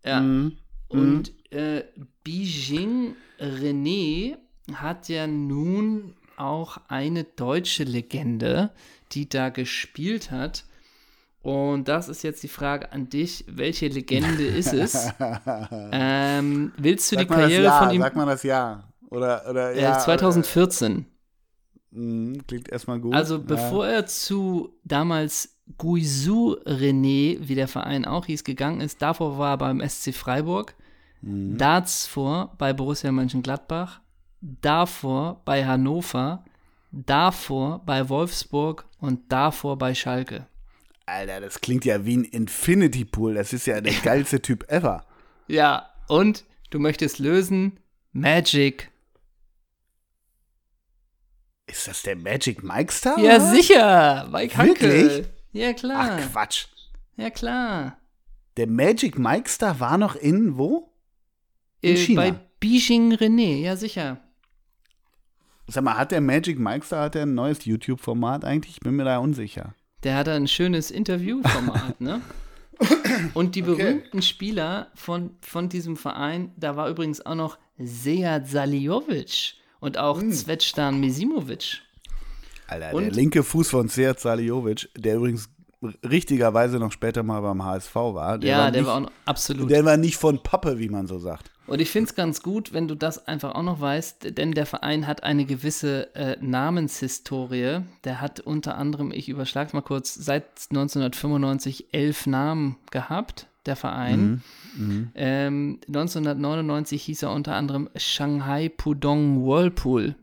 Ja. 0.05 0.19
Mhm. 0.21 0.57
Und 0.87 1.31
äh, 1.51 1.83
Beijing 2.23 3.15
René 3.39 4.37
hat 4.73 5.09
ja 5.09 5.27
nun 5.27 6.15
auch 6.37 6.77
eine 6.87 7.23
deutsche 7.23 7.83
Legende, 7.83 8.71
die 9.11 9.27
da 9.29 9.49
gespielt 9.49 10.31
hat. 10.31 10.65
Und 11.41 11.87
das 11.87 12.09
ist 12.09 12.23
jetzt 12.23 12.43
die 12.43 12.47
Frage 12.49 12.91
an 12.91 13.09
dich. 13.09 13.45
Welche 13.47 13.87
Legende 13.87 14.43
ist 14.45 14.73
es? 14.73 15.09
ähm, 15.91 16.71
willst 16.77 17.11
du 17.11 17.15
Sag 17.15 17.27
die 17.27 17.33
Karriere 17.33 17.63
Jahr, 17.63 17.83
von 17.85 17.95
ihm? 17.95 18.01
sag 18.01 18.15
mal 18.15 18.25
das 18.25 18.43
Jahr. 18.43 18.91
Oder, 19.09 19.49
oder, 19.49 19.73
Äh, 19.73 19.81
ja. 19.81 19.99
2014. 19.99 20.97
Oder, 20.97 21.05
mhm, 21.91 22.45
klingt 22.47 22.69
erstmal 22.69 22.99
gut. 22.99 23.13
Also 23.13 23.35
ja. 23.35 23.43
bevor 23.45 23.87
er 23.87 24.05
zu 24.05 24.73
damals 24.83 25.57
Guizhou 25.77 26.55
René, 26.65 27.37
wie 27.41 27.55
der 27.55 27.67
Verein 27.67 28.05
auch 28.05 28.25
hieß, 28.25 28.43
gegangen 28.43 28.81
ist, 28.81 29.01
davor 29.01 29.37
war 29.37 29.51
er 29.51 29.57
beim 29.57 29.81
SC 29.87 30.13
Freiburg, 30.13 30.75
Mhm. 31.21 31.57
davor 31.57 32.55
bei 32.57 32.71
Borussia 32.71 33.11
Mönchengladbach, 33.11 33.99
davor 34.41 35.41
bei 35.43 35.65
Hannover, 35.65 36.45
davor 36.91 37.79
bei 37.85 38.07
Wolfsburg 38.09 38.85
und 38.99 39.31
davor 39.31 39.77
bei 39.77 39.93
Schalke. 39.93 40.47
Alter, 41.05 41.41
das 41.41 41.59
klingt 41.61 41.85
ja 41.85 42.05
wie 42.05 42.17
ein 42.17 42.23
Infinity 42.23 43.03
Pool. 43.03 43.33
Das 43.33 43.51
ist 43.53 43.67
ja 43.67 43.81
der 43.81 43.93
geilste 44.03 44.41
Typ 44.41 44.71
ever. 44.71 45.03
Ja, 45.47 45.89
und 46.07 46.45
du 46.69 46.79
möchtest 46.79 47.19
lösen 47.19 47.79
Magic. 48.13 48.89
Ist 51.69 51.87
das 51.87 52.01
der 52.01 52.15
Magic 52.15 52.63
Mike 52.63 52.91
Star? 52.91 53.19
Ja, 53.19 53.39
sicher, 53.39 54.27
Mike 54.31 54.57
Hankel. 54.57 54.89
Wirklich? 54.91 55.27
Ja, 55.51 55.73
klar. 55.73 56.17
Ach, 56.19 56.31
Quatsch. 56.31 56.65
Ja, 57.15 57.29
klar. 57.29 57.97
Der 58.57 58.67
Magic 58.67 59.17
Mike 59.19 59.49
Star 59.49 59.79
war 59.79 59.97
noch 59.97 60.15
in 60.15 60.57
wo? 60.57 60.91
In 61.81 61.95
Äh, 61.95 61.97
China. 61.97 62.21
bei 62.21 62.35
Beijing 62.59 63.13
René, 63.13 63.61
ja, 63.61 63.75
sicher. 63.75 64.17
Sag 65.67 65.83
mal, 65.83 65.97
hat 65.97 66.11
der 66.11 66.21
Magic 66.21 66.57
Mike 66.57 66.85
Star 66.85 67.05
hat 67.05 67.15
der 67.15 67.23
ein 67.23 67.35
neues 67.35 67.65
YouTube-Format 67.65 68.43
eigentlich? 68.43 68.73
Ich 68.75 68.79
bin 68.79 68.95
mir 68.95 69.05
da 69.05 69.19
unsicher. 69.19 69.75
Der 70.03 70.15
hatte 70.15 70.33
ein 70.33 70.47
schönes 70.47 70.89
Interviewformat, 70.91 72.01
ne? 72.01 72.21
Und 73.33 73.55
die 73.55 73.61
berühmten 73.61 74.21
Spieler 74.21 74.87
von, 74.95 75.35
von 75.41 75.67
diesem 75.69 75.97
Verein, 75.97 76.51
da 76.57 76.75
war 76.77 76.89
übrigens 76.89 77.23
auch 77.25 77.35
noch 77.35 77.57
Sead 77.77 78.47
Saliovic 78.47 79.55
und 79.79 79.97
auch 79.97 80.21
mm. 80.21 80.31
Zvetan 80.31 80.99
Misimovic. 80.99 81.81
Alter, 82.67 82.93
und? 82.93 83.05
der 83.05 83.13
linke 83.13 83.43
Fuß 83.43 83.69
von 83.69 83.87
Sead 83.87 84.19
Saliovic, 84.19 84.89
der 84.95 85.15
übrigens 85.15 85.49
richtigerweise 86.09 86.77
noch 86.77 86.91
später 86.91 87.23
mal 87.23 87.41
beim 87.41 87.63
HSV 87.63 87.95
war. 87.95 88.37
Der 88.37 88.49
ja, 88.49 88.57
war 88.59 88.71
der 88.71 88.81
nicht, 88.81 88.87
war 88.87 88.95
auch 88.97 89.01
noch, 89.01 89.11
absolut. 89.25 89.69
Der 89.69 89.85
war 89.85 89.97
nicht 89.97 90.17
von 90.17 90.43
Pappe, 90.43 90.77
wie 90.77 90.89
man 90.89 91.07
so 91.07 91.19
sagt. 91.19 91.51
Und 91.67 91.79
ich 91.79 91.91
finde 91.91 92.09
es 92.09 92.15
ganz 92.15 92.41
gut, 92.41 92.73
wenn 92.73 92.87
du 92.87 92.95
das 92.95 93.27
einfach 93.27 93.53
auch 93.53 93.61
noch 93.61 93.79
weißt, 93.79 94.37
denn 94.37 94.53
der 94.53 94.65
Verein 94.65 95.05
hat 95.05 95.23
eine 95.23 95.45
gewisse 95.45 96.13
äh, 96.15 96.35
Namenshistorie. 96.41 97.81
Der 98.03 98.21
hat 98.21 98.39
unter 98.39 98.75
anderem, 98.75 99.11
ich 99.11 99.29
überschlage 99.29 99.69
mal 99.73 99.81
kurz, 99.81 100.15
seit 100.15 100.45
1995 100.71 101.93
elf 101.93 102.25
Namen 102.25 102.77
gehabt, 102.89 103.47
der 103.65 103.75
Verein. 103.75 104.41
Mhm, 104.75 104.87
mhm. 104.87 105.11
ähm, 105.15 105.79
1999 105.87 107.03
hieß 107.03 107.23
er 107.23 107.31
unter 107.31 107.55
anderem 107.55 107.89
Shanghai 107.95 108.69
Pudong 108.69 109.45
Whirlpool. 109.45 110.15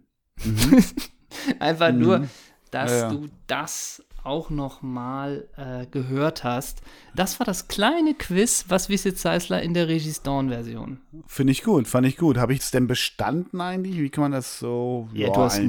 Mhm. 0.45 0.85
einfach 1.59 1.93
nur, 1.93 2.21
mhm. 2.21 2.31
dass 2.71 2.91
ja, 2.91 2.99
ja. 2.99 3.11
du 3.11 3.29
das 3.47 4.03
auch 4.27 4.51
noch 4.51 4.83
mal 4.83 5.47
äh, 5.57 5.87
gehört 5.87 6.43
hast. 6.43 6.83
Das 7.15 7.39
war 7.39 7.47
das 7.47 7.69
kleine 7.69 8.13
Quiz, 8.15 8.65
was 8.69 8.89
Visit 8.89 9.19
Zeisler 9.19 9.63
in 9.63 9.73
der 9.73 9.87
Regis 9.87 10.23
Dawn-Version. 10.23 10.99
Finde 11.29 11.53
ich 11.53 11.63
gut, 11.63 11.87
fand 11.87 12.07
ich 12.07 12.17
gut. 12.17 12.37
Habe 12.37 12.53
ich 12.53 12.61
es 12.61 12.73
denn 12.73 12.89
bestanden 12.89 13.61
eigentlich? 13.61 13.97
Wie 13.97 14.11
kann 14.11 14.23
man 14.23 14.33
das 14.33 14.59
so? 14.59 15.09
Ja, 15.15 15.29
du 15.29 15.37
hast, 15.37 15.59
ja, 15.59 15.65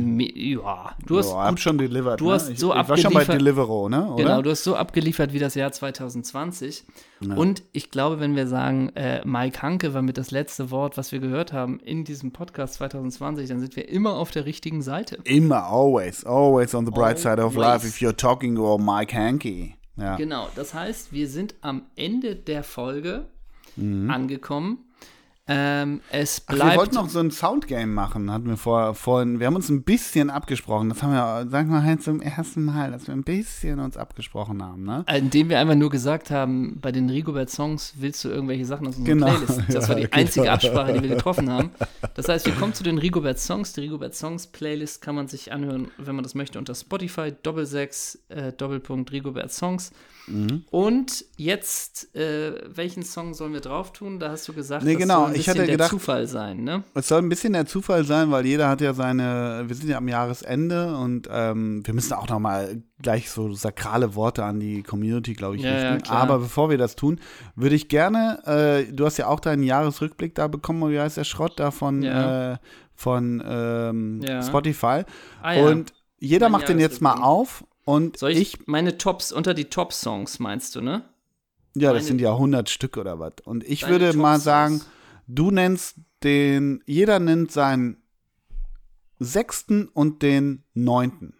du 1.05 1.17
hast 1.17 1.31
gut, 1.31 1.59
schon 1.59 1.77
delivered. 1.77 2.19
Du 2.19 2.25
ne? 2.25 2.33
hast 2.33 2.49
ich, 2.49 2.59
so 2.59 2.75
ich 2.75 2.89
war 2.89 2.97
schon 2.97 3.13
bei 3.13 3.25
Delivero, 3.25 3.89
ne? 3.89 4.11
Oder? 4.11 4.23
Genau, 4.23 4.41
du 4.41 4.49
hast 4.49 4.63
so 4.63 4.75
abgeliefert 4.75 5.33
wie 5.33 5.39
das 5.39 5.53
Jahr 5.53 5.71
2020. 5.71 6.83
Ja. 7.19 7.35
Und 7.35 7.63
ich 7.71 7.89
glaube, 7.89 8.19
wenn 8.19 8.35
wir 8.35 8.47
sagen, 8.47 8.89
äh, 8.95 9.25
Mike 9.25 9.61
Hanke 9.61 9.93
war 9.93 10.01
mit 10.01 10.17
das 10.17 10.31
letzte 10.31 10.69
Wort, 10.69 10.97
was 10.97 11.11
wir 11.11 11.19
gehört 11.19 11.51
haben 11.51 11.79
in 11.79 12.03
diesem 12.03 12.31
Podcast 12.31 12.75
2020, 12.75 13.49
dann 13.49 13.59
sind 13.59 13.75
wir 13.75 13.89
immer 13.89 14.13
auf 14.15 14.31
der 14.31 14.45
richtigen 14.45 14.81
Seite. 14.81 15.17
Immer, 15.23 15.63
always, 15.65 16.23
always 16.25 16.75
on 16.75 16.85
the 16.85 16.91
bright 16.91 17.17
always. 17.17 17.23
side 17.23 17.41
of 17.41 17.55
life 17.55 17.87
if 17.87 18.01
you're 18.01 18.15
talking 18.15 18.57
about 18.57 18.77
Mike 18.77 19.15
Hanke. 19.15 19.73
Ja. 19.95 20.15
Genau, 20.15 20.47
das 20.55 20.73
heißt, 20.73 21.11
wir 21.11 21.27
sind 21.27 21.55
am 21.61 21.83
Ende 21.95 22.35
der 22.35 22.63
Folge 22.63 23.25
mhm. 23.75 24.09
angekommen. 24.11 24.79
Ähm, 25.49 26.01
es 26.11 26.41
bleibt. 26.41 26.61
Ach, 26.61 26.71
wir 26.71 26.77
wollten 26.77 26.95
noch 26.95 27.09
so 27.09 27.19
ein 27.19 27.31
Soundgame 27.31 27.87
machen, 27.87 28.31
hatten 28.31 28.47
wir 28.47 28.57
vor, 28.57 28.93
vorhin. 28.95 29.39
Wir 29.39 29.47
haben 29.47 29.55
uns 29.55 29.69
ein 29.69 29.83
bisschen 29.83 30.29
abgesprochen. 30.29 30.89
Das 30.89 31.01
haben 31.01 31.13
wir, 31.13 31.47
sagen 31.49 31.69
wir 31.69 31.83
halt 31.83 32.03
zum 32.03 32.21
ersten 32.21 32.65
Mal, 32.65 32.91
dass 32.91 33.07
wir 33.07 33.13
ein 33.13 33.23
bisschen 33.23 33.79
uns 33.79 33.95
abgesprochen 33.95 34.61
haben, 34.61 34.83
ne? 34.83 35.05
Indem 35.07 35.49
wir 35.49 35.59
einfach 35.59 35.75
nur 35.75 35.89
gesagt 35.89 36.31
haben, 36.31 36.79
bei 36.81 36.91
den 36.91 37.09
Rigobert-Songs 37.09 37.93
willst 37.97 38.25
du 38.25 38.29
irgendwelche 38.29 38.65
Sachen 38.65 38.87
aus 38.87 38.97
unserer 38.97 39.15
genau. 39.15 39.27
Playlist. 39.27 39.73
Das 39.73 39.87
war 39.89 39.95
die 39.95 40.11
einzige 40.11 40.43
genau. 40.43 40.55
Absprache, 40.55 40.93
die 40.93 41.01
wir 41.01 41.15
getroffen 41.15 41.49
haben. 41.49 41.71
Das 42.15 42.27
heißt, 42.27 42.45
wir 42.45 42.53
kommen 42.53 42.73
zu 42.73 42.83
den 42.83 42.97
Rigobert-Songs. 42.97 43.71
Die 43.73 43.81
Rigobert-Songs-Playlist 43.81 45.01
kann 45.01 45.15
man 45.15 45.27
sich 45.29 45.53
anhören, 45.53 45.91
wenn 45.97 46.15
man 46.15 46.23
das 46.23 46.35
möchte, 46.35 46.59
unter 46.59 46.75
Spotify, 46.75 47.33
Doppelsechs, 47.43 48.19
äh, 48.27 48.51
Doppelpunkt 48.51 49.13
Rigobert-Songs. 49.13 49.91
Mhm. 50.27 50.65
Und 50.71 51.25
jetzt, 51.37 52.13
äh, 52.15 52.61
welchen 52.67 53.03
Song 53.03 53.33
sollen 53.33 53.53
wir 53.53 53.61
drauf 53.61 53.93
tun? 53.93 54.19
Da 54.19 54.31
hast 54.31 54.47
du 54.47 54.53
gesagt, 54.53 54.83
nee, 54.83 54.95
genau. 54.95 55.29
Ich 55.39 55.49
hatte 55.49 55.59
der 55.59 55.67
gedacht, 55.67 55.89
Zufall 55.89 56.27
sein, 56.27 56.63
ne? 56.63 56.83
Es 56.93 57.07
soll 57.07 57.19
ein 57.19 57.29
bisschen 57.29 57.53
der 57.53 57.65
Zufall 57.65 58.03
sein, 58.03 58.31
weil 58.31 58.45
jeder 58.45 58.69
hat 58.69 58.81
ja 58.81 58.93
seine, 58.93 59.63
wir 59.67 59.75
sind 59.75 59.89
ja 59.89 59.97
am 59.97 60.07
Jahresende 60.07 60.95
und 60.97 61.27
ähm, 61.31 61.85
wir 61.85 61.93
müssen 61.93 62.13
auch 62.13 62.27
noch 62.27 62.39
mal 62.39 62.81
gleich 63.01 63.29
so 63.29 63.53
sakrale 63.53 64.15
Worte 64.15 64.43
an 64.43 64.59
die 64.59 64.83
Community, 64.83 65.33
glaube 65.33 65.55
ich, 65.55 65.63
ja, 65.63 65.93
richten. 65.93 66.05
Ja, 66.07 66.11
Aber 66.11 66.39
bevor 66.39 66.69
wir 66.69 66.77
das 66.77 66.95
tun, 66.95 67.19
würde 67.55 67.75
ich 67.75 67.89
gerne, 67.89 68.39
äh, 68.45 68.91
du 68.91 69.05
hast 69.05 69.17
ja 69.17 69.27
auch 69.27 69.39
deinen 69.39 69.63
Jahresrückblick 69.63 70.35
da 70.35 70.47
bekommen, 70.47 70.91
wie 70.91 70.99
heißt 70.99 71.17
der 71.17 71.23
Schrott 71.23 71.59
da 71.59 71.71
von, 71.71 72.01
ja. 72.01 72.53
äh, 72.53 72.57
von 72.95 73.43
ähm, 73.45 74.21
Spotify. 74.41 75.03
Ah, 75.41 75.55
und 75.61 75.93
jeder 76.19 76.49
mein 76.49 76.59
macht 76.59 76.69
den 76.69 76.79
jetzt 76.79 77.01
mal 77.01 77.21
auf 77.21 77.63
und 77.87 78.17
Soll 78.17 78.31
ich, 78.31 78.55
ich 78.55 78.67
meine 78.67 78.97
Tops, 78.97 79.31
unter 79.31 79.53
die 79.53 79.65
Top-Songs 79.65 80.39
meinst 80.39 80.75
du, 80.75 80.81
ne? 80.81 81.03
Ja, 81.73 81.89
meine, 81.89 81.99
das 81.99 82.07
sind 82.07 82.19
ja 82.19 82.31
100 82.31 82.69
Stück 82.69 82.97
oder 82.97 83.17
was. 83.19 83.33
Und 83.45 83.63
ich 83.63 83.87
würde 83.87 84.11
mal 84.17 84.41
sagen, 84.41 84.81
du 85.27 85.51
nennst 85.51 85.97
den, 86.23 86.83
jeder 86.85 87.19
nennt 87.19 87.51
seinen 87.51 87.97
sechsten 89.19 89.87
und 89.87 90.21
den 90.21 90.63
neunten. 90.73 91.33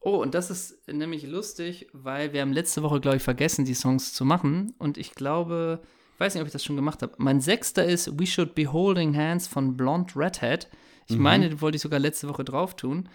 Oh, 0.00 0.22
und 0.22 0.34
das 0.34 0.50
ist 0.50 0.86
nämlich 0.86 1.26
lustig, 1.26 1.88
weil 1.92 2.32
wir 2.32 2.40
haben 2.40 2.52
letzte 2.52 2.82
Woche, 2.82 3.00
glaube 3.00 3.16
ich, 3.16 3.22
vergessen, 3.22 3.64
die 3.64 3.74
Songs 3.74 4.14
zu 4.14 4.24
machen. 4.24 4.72
Und 4.78 4.98
ich 4.98 5.16
glaube, 5.16 5.80
ich 6.14 6.20
weiß 6.20 6.34
nicht, 6.34 6.42
ob 6.42 6.46
ich 6.46 6.52
das 6.52 6.64
schon 6.64 6.76
gemacht 6.76 7.02
habe. 7.02 7.14
Mein 7.18 7.40
sechster 7.40 7.84
ist 7.84 8.18
We 8.18 8.26
Should 8.26 8.54
Be 8.54 8.72
Holding 8.72 9.16
Hands 9.16 9.46
von 9.48 9.76
Blonde 9.76 10.12
Redhead. 10.14 10.68
Ich 11.08 11.16
mhm. 11.16 11.22
meine, 11.22 11.48
den 11.48 11.60
wollte 11.60 11.76
ich 11.76 11.82
sogar 11.82 11.98
letzte 11.98 12.28
Woche 12.28 12.44
drauf 12.44 12.76
tun. 12.76 13.08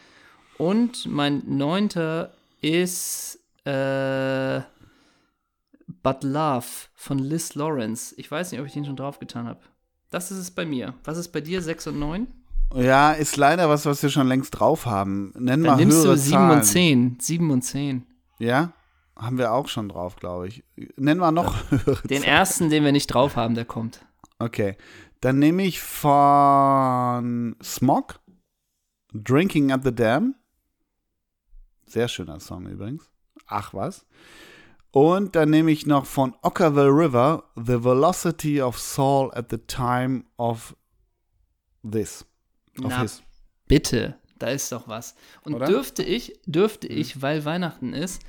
Und 0.58 1.06
mein 1.06 1.44
neunter 1.48 2.34
ist 2.62 3.40
äh, 3.66 4.62
But 6.04 6.24
Love 6.24 6.66
von 6.96 7.20
Liz 7.20 7.56
Lawrence. 7.56 8.14
Ich 8.18 8.30
weiß 8.32 8.52
nicht, 8.52 8.60
ob 8.62 8.68
ich 8.68 8.74
den 8.74 8.86
schon 8.86 8.96
draufgetan 8.96 9.48
habe. 9.48 9.60
Das 10.10 10.32
ist 10.32 10.38
es 10.40 10.52
bei 10.52 10.66
mir. 10.66 10.94
Was 11.04 11.18
ist 11.18 11.30
bei 11.30 11.42
dir, 11.42 11.62
6 11.62 11.88
und 11.88 12.00
9? 12.00 12.28
Ja, 12.76 13.12
ist 13.12 13.38
leider 13.38 13.70
was, 13.70 13.86
was 13.86 14.02
wir 14.02 14.10
schon 14.10 14.28
längst 14.28 14.52
drauf 14.60 14.86
haben. 14.86 15.32
Nenn 15.36 15.46
Dann 15.46 15.62
mal 15.62 15.76
nimmst 15.78 15.98
höhere 16.04 16.14
du 16.16 16.20
7 16.20 16.32
Zahlen. 16.38 16.58
und 16.60 16.64
10. 16.64 17.18
7 17.20 17.52
und 17.52 17.62
10. 17.62 18.06
Ja? 18.40 18.74
Haben 19.18 19.38
wir 19.38 19.52
auch 19.52 19.68
schon 19.68 19.90
drauf, 19.90 20.16
glaube 20.16 20.48
ich. 20.48 20.64
Nennen 20.96 21.20
wir 21.20 21.32
noch 21.32 21.70
höhere 21.70 22.02
Den 22.08 22.22
Zahlen. 22.22 22.24
ersten, 22.24 22.70
den 22.70 22.84
wir 22.84 22.92
nicht 22.92 23.08
drauf 23.08 23.36
haben, 23.36 23.56
der 23.56 23.66
kommt. 23.66 24.06
Okay. 24.40 24.78
Dann 25.20 25.38
nehme 25.38 25.64
ich 25.64 25.82
von 25.82 27.56
Smog, 27.62 28.20
Drinking 29.14 29.72
at 29.72 29.84
the 29.84 29.94
Dam. 29.94 30.36
Sehr 31.86 32.08
schöner 32.08 32.40
Song 32.40 32.66
übrigens. 32.68 33.12
Ach 33.48 33.74
was. 33.74 34.06
Und 34.92 35.36
dann 35.36 35.50
nehme 35.50 35.72
ich 35.72 35.86
noch 35.86 36.06
von 36.06 36.36
Ockerville 36.42 36.90
River 36.90 37.44
The 37.56 37.84
Velocity 37.84 38.62
of 38.62 38.78
Saul 38.78 39.32
at 39.34 39.48
the 39.50 39.58
Time 39.58 40.26
of 40.38 40.76
This. 41.90 42.26
Of 42.80 42.90
Na, 42.90 43.02
his. 43.02 43.24
Bitte, 43.68 44.20
da 44.38 44.48
ist 44.48 44.72
doch 44.72 44.90
was. 44.90 45.16
Und 45.44 45.56
Oder? 45.56 45.66
dürfte 45.66 46.04
ich, 46.04 46.40
dürfte 46.46 46.90
hm. 46.90 46.98
ich, 46.98 47.22
weil 47.22 47.46
Weihnachten 47.46 47.94
ist, 47.94 48.22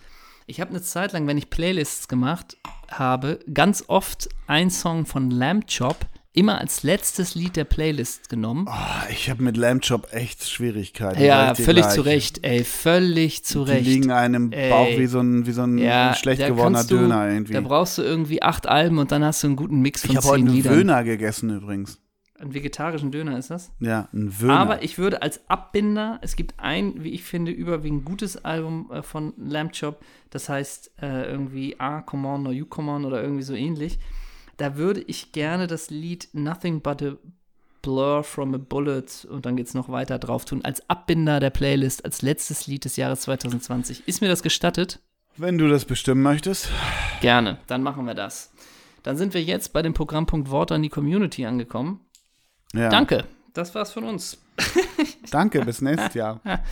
ich 0.47 0.61
habe 0.61 0.71
eine 0.71 0.83
Zeit 0.83 1.13
lang, 1.13 1.27
wenn 1.27 1.39
ich 1.39 1.51
Playlists 1.51 2.07
gemacht 2.07 2.57
habe, 2.91 3.41
ganz 3.53 3.85
oft 3.89 4.29
ein 4.47 4.71
Song 4.71 5.07
von 5.07 5.31
Lamb 5.31 5.67
Chop 5.67 5.97
immer 6.35 6.59
als 6.59 6.83
letztes 6.83 7.35
Lied 7.35 7.57
der 7.57 7.65
Playlist 7.65 8.29
genommen. 8.29 8.67
Oh, 8.69 9.11
ich 9.11 9.29
habe 9.29 9.43
mit 9.43 9.57
Lamb 9.57 9.83
Chop 9.87 10.09
echt 10.13 10.49
Schwierigkeiten. 10.49 11.23
Ja, 11.23 11.55
völlig 11.55 11.89
zu 11.89 12.01
Recht, 12.03 12.45
ey, 12.45 12.65
völlig 12.65 13.45
zu 13.45 13.63
Recht. 13.63 13.87
Die 13.87 13.91
liegen 13.91 14.11
einem 14.11 14.51
ey. 14.53 14.71
Bauch 14.71 14.89
wie 14.99 15.07
so 15.07 15.21
ein, 15.21 15.47
wie 15.47 15.53
so 15.53 15.63
ein 15.63 15.79
ja, 15.79 16.15
schlecht 16.15 16.47
gewordener 16.47 16.85
du, 16.85 16.99
Döner 16.99 17.29
irgendwie. 17.31 17.53
Da 17.53 17.61
brauchst 17.61 17.99
du 17.99 18.03
irgendwie 18.03 18.43
acht 18.43 18.67
Alben 18.67 18.99
und 18.99 19.13
dann 19.13 19.25
hast 19.25 19.43
du 19.43 19.49
einen 19.49 19.57
guten 19.57 19.81
Mix 19.81 20.07
von 20.07 20.17
ich 20.17 20.21
zehn 20.21 20.47
Liedern. 20.47 20.49
Ich 20.49 20.65
habe 20.65 20.69
heute 20.69 20.81
einen 20.81 20.89
Döner 20.89 21.05
gegessen 21.05 21.51
übrigens. 21.51 21.99
Einen 22.39 22.55
vegetarischen 22.55 23.13
Döner 23.13 23.39
ist 23.39 23.51
das? 23.51 23.71
Ja, 23.79 24.09
ein 24.13 24.41
Wöhner. 24.41 24.59
Aber 24.59 24.83
ich 24.83 24.99
würde 24.99 25.23
als 25.23 25.49
Abbinder, 25.49 26.19
es 26.23 26.35
gibt 26.35 26.55
ein, 26.59 27.05
wie 27.05 27.11
ich 27.11 27.23
finde, 27.23 27.53
überwiegend 27.53 28.05
gutes 28.05 28.45
Album 28.45 28.91
äh, 28.91 29.03
von 29.03 29.33
Lamb 29.37 29.73
Chop, 29.79 30.01
das 30.31 30.49
heißt 30.49 30.93
äh, 31.01 31.31
irgendwie 31.31 31.79
A, 31.79 32.01
Come 32.01 32.27
On 32.27 32.47
or 32.47 32.53
You 32.53 32.67
Come 32.67 32.91
On 32.91 33.05
oder 33.05 33.23
irgendwie 33.23 33.45
so 33.45 33.55
ähnlich 33.55 33.99
da 34.57 34.77
würde 34.77 35.01
ich 35.01 35.33
gerne 35.33 35.67
das 35.67 35.91
Lied 35.91 36.29
Nothing 36.33 36.81
But 36.81 37.03
a 37.03 37.17
Blur 37.83 38.23
from 38.23 38.55
a 38.55 38.59
Bullet 38.59 39.27
und 39.29 39.45
dann 39.45 39.57
geht 39.57 39.67
es 39.67 39.75
noch 39.75 39.89
weiter 39.89 40.19
drauf 40.19 40.45
tun, 40.45 40.65
als 40.65 40.89
Abbinder 40.89 41.41
der 41.41 41.51
Playlist, 41.51 42.05
als 42.05 42.23
letztes 42.23 42.67
Lied 42.67 42.85
des 42.85 42.97
Jahres 42.97 43.23
2020. 43.23 44.07
Ist 44.07 44.21
mir 44.21 44.29
das 44.29 44.43
gestattet? 44.43 45.01
Wenn 45.37 45.59
du 45.59 45.69
das 45.69 45.85
bestimmen 45.85 46.23
möchtest. 46.23 46.69
Gerne, 47.21 47.59
dann 47.67 47.83
machen 47.83 48.07
wir 48.07 48.15
das. 48.15 48.53
Dann 49.03 49.17
sind 49.17 49.35
wir 49.35 49.43
jetzt 49.43 49.73
bei 49.73 49.83
dem 49.83 49.95
Programmpunkt 49.95 50.51
Worte 50.51 50.75
an 50.75 50.83
die 50.83 50.89
Community 50.89 51.45
angekommen. 51.45 52.01
Ja. 52.73 52.89
Danke, 52.89 53.25
das 53.53 53.75
war's 53.75 53.93
von 53.93 54.05
uns. 54.05 54.39
Danke, 55.31 55.65
bis 55.65 55.81
nächstes 55.81 56.15
Jahr. 56.15 56.41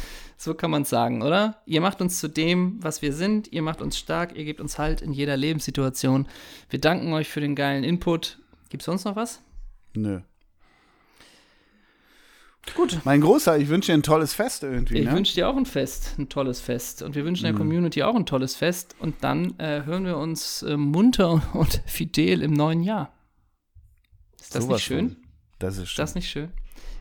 So 0.43 0.55
kann 0.55 0.71
man 0.71 0.83
es 0.83 0.89
sagen, 0.89 1.21
oder? 1.21 1.61
Ihr 1.67 1.83
macht 1.83 2.01
uns 2.01 2.19
zu 2.19 2.27
dem, 2.27 2.83
was 2.83 3.03
wir 3.03 3.13
sind. 3.13 3.53
Ihr 3.53 3.61
macht 3.61 3.83
uns 3.83 3.99
stark. 3.99 4.35
Ihr 4.35 4.47
gebt 4.47 4.59
uns 4.59 4.79
Halt 4.79 5.03
in 5.03 5.13
jeder 5.13 5.37
Lebenssituation. 5.37 6.27
Wir 6.71 6.81
danken 6.81 7.13
euch 7.13 7.29
für 7.29 7.43
den 7.43 7.55
geilen 7.55 7.85
Input. 7.85 8.39
Gibt 8.71 8.81
es 8.81 8.87
sonst 8.87 9.05
noch 9.05 9.17
was? 9.17 9.43
Nö. 9.93 10.21
Gut. 12.75 13.01
Mein 13.05 13.21
Großer, 13.21 13.59
ich 13.59 13.69
wünsche 13.69 13.93
dir 13.93 13.99
ein 13.99 14.03
tolles 14.03 14.33
Fest 14.33 14.63
irgendwie. 14.63 15.01
Ich 15.01 15.07
ne? 15.07 15.13
wünsche 15.13 15.35
dir 15.35 15.47
auch 15.47 15.57
ein 15.59 15.67
Fest, 15.67 16.15
ein 16.19 16.31
tolles 16.31 16.61
Fest. 16.61 17.03
Und 17.03 17.15
wir 17.15 17.27
wünschen 17.27 17.45
der 17.45 17.53
mhm. 17.53 17.59
Community 17.59 18.03
auch 18.03 18.15
ein 18.15 18.25
tolles 18.25 18.57
Fest. 18.57 18.97
Und 18.99 19.17
dann 19.23 19.59
äh, 19.59 19.85
hören 19.85 20.07
wir 20.07 20.17
uns 20.17 20.63
äh, 20.63 20.79
munter 20.79 21.43
und 21.53 21.83
fidel 21.85 22.41
im 22.41 22.55
neuen 22.55 22.83
Jahr. 22.83 23.13
Ist 24.41 24.55
das 24.55 24.65
so 24.65 24.73
nicht 24.73 24.85
schön? 24.85 25.11
Von. 25.11 25.17
Das 25.59 25.77
ist 25.77 25.91
schön. 25.91 26.03
Das 26.03 26.15
nicht 26.15 26.31
schön? 26.31 26.51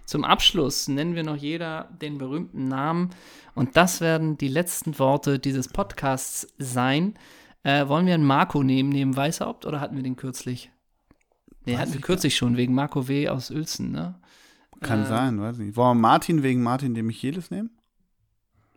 Zum 0.09 0.23
Abschluss 0.23 0.87
nennen 0.87 1.13
wir 1.13 1.21
noch 1.21 1.35
jeder 1.35 1.87
den 2.01 2.17
berühmten 2.17 2.67
Namen 2.67 3.11
und 3.53 3.77
das 3.77 4.01
werden 4.01 4.39
die 4.39 4.47
letzten 4.47 4.97
Worte 4.97 5.37
dieses 5.37 5.67
Podcasts 5.67 6.47
sein. 6.57 7.13
Äh, 7.61 7.87
wollen 7.87 8.07
wir 8.07 8.15
einen 8.15 8.25
Marco 8.25 8.63
nehmen 8.63 8.89
neben 8.89 9.15
Weißhaupt 9.15 9.67
oder 9.67 9.79
hatten 9.79 9.95
wir 9.95 10.01
den 10.01 10.15
kürzlich? 10.15 10.71
Nee, 11.63 11.73
Weiß 11.73 11.81
hatten 11.81 11.91
wir 11.91 11.99
ich 11.99 12.01
kürzlich 12.01 12.35
schon, 12.35 12.57
wegen 12.57 12.73
Marco 12.73 13.07
W. 13.07 13.29
aus 13.29 13.51
Uelzen, 13.51 13.91
ne? 13.91 14.15
Kann 14.81 15.05
sein, 15.05 15.39
weiß 15.39 15.59
nicht. 15.59 15.77
Wollen 15.77 15.97
wir 15.97 16.01
Martin 16.01 16.41
wegen 16.41 16.63
Martin 16.63 16.95
de 16.95 17.03
Michelis 17.03 17.51
nehmen? 17.51 17.69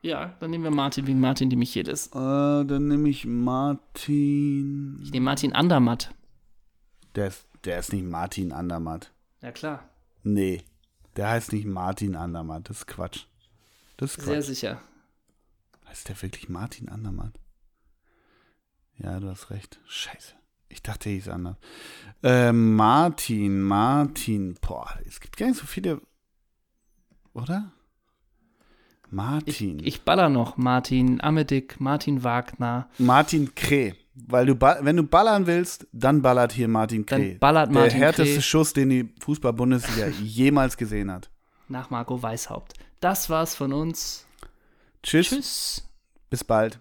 Ja, 0.02 0.34
dann 0.38 0.50
nehmen 0.50 0.64
wir 0.64 0.70
Martin 0.70 1.06
wegen 1.06 1.20
Martin 1.20 1.48
de 1.48 1.58
Michelis. 1.58 2.08
Äh, 2.08 2.10
dann 2.12 2.88
nehme 2.88 3.08
ich 3.08 3.24
Martin. 3.24 5.00
Ich 5.02 5.12
nehme 5.12 5.24
Martin 5.24 5.54
Andermatt. 5.54 6.14
Der 7.14 7.28
ist, 7.28 7.46
der 7.64 7.78
ist 7.78 7.94
nicht 7.94 8.04
Martin 8.04 8.52
Andermatt. 8.52 9.14
Ja, 9.40 9.50
klar. 9.50 9.88
Nee, 10.24 10.62
der 11.16 11.28
heißt 11.30 11.52
nicht 11.52 11.66
Martin 11.66 12.16
Andermatt. 12.16 12.68
Das 12.68 12.78
ist 12.78 12.86
Quatsch. 12.86 13.26
Das 13.96 14.16
ist 14.16 14.24
Sehr 14.24 14.36
Quatsch. 14.36 14.46
sicher. 14.46 14.80
Heißt 15.88 16.08
der 16.08 16.20
wirklich 16.22 16.48
Martin 16.48 16.88
Andermatt? 16.88 17.38
Ja, 18.96 19.18
du 19.20 19.28
hast 19.28 19.50
recht. 19.50 19.80
Scheiße. 19.86 20.34
Ich 20.68 20.82
dachte, 20.82 21.10
er 21.10 21.14
hieß 21.16 21.28
anders. 21.28 21.56
Äh, 22.22 22.52
Martin, 22.52 23.60
Martin. 23.60 24.54
Boah, 24.60 24.88
es 25.04 25.20
gibt 25.20 25.36
gar 25.36 25.46
nicht 25.48 25.58
so 25.58 25.66
viele. 25.66 26.00
Oder? 27.34 27.72
Ich, 29.04 29.12
Martin. 29.12 29.80
ich 29.84 30.02
baller 30.02 30.30
noch. 30.30 30.56
Martin 30.56 31.20
Amedik, 31.20 31.78
Martin 31.80 32.24
Wagner. 32.24 32.88
Martin 32.98 33.54
Kreh. 33.54 33.92
Weil 34.14 34.44
du, 34.46 34.60
wenn 34.60 34.96
du 34.96 35.04
ballern 35.04 35.46
willst, 35.46 35.86
dann 35.92 36.20
ballert 36.20 36.52
hier 36.52 36.68
Martin 36.68 37.06
Dann 37.06 37.20
Kreh. 37.20 37.34
ballert 37.38 37.70
Martin 37.72 37.98
Der 37.98 38.08
härteste 38.08 38.34
Kreh. 38.34 38.42
Schuss, 38.42 38.72
den 38.74 38.90
die 38.90 39.14
Fußball-Bundesliga 39.20 40.08
jemals 40.22 40.76
gesehen 40.76 41.10
hat. 41.10 41.30
nach 41.68 41.88
Marco 41.90 42.22
Weishaupt. 42.22 42.74
Das 43.00 43.30
war's 43.30 43.54
von 43.54 43.72
uns. 43.72 44.26
Tschüss. 45.02 45.30
Tschüss. 45.30 45.88
Bis 46.30 46.44
bald. 46.44 46.78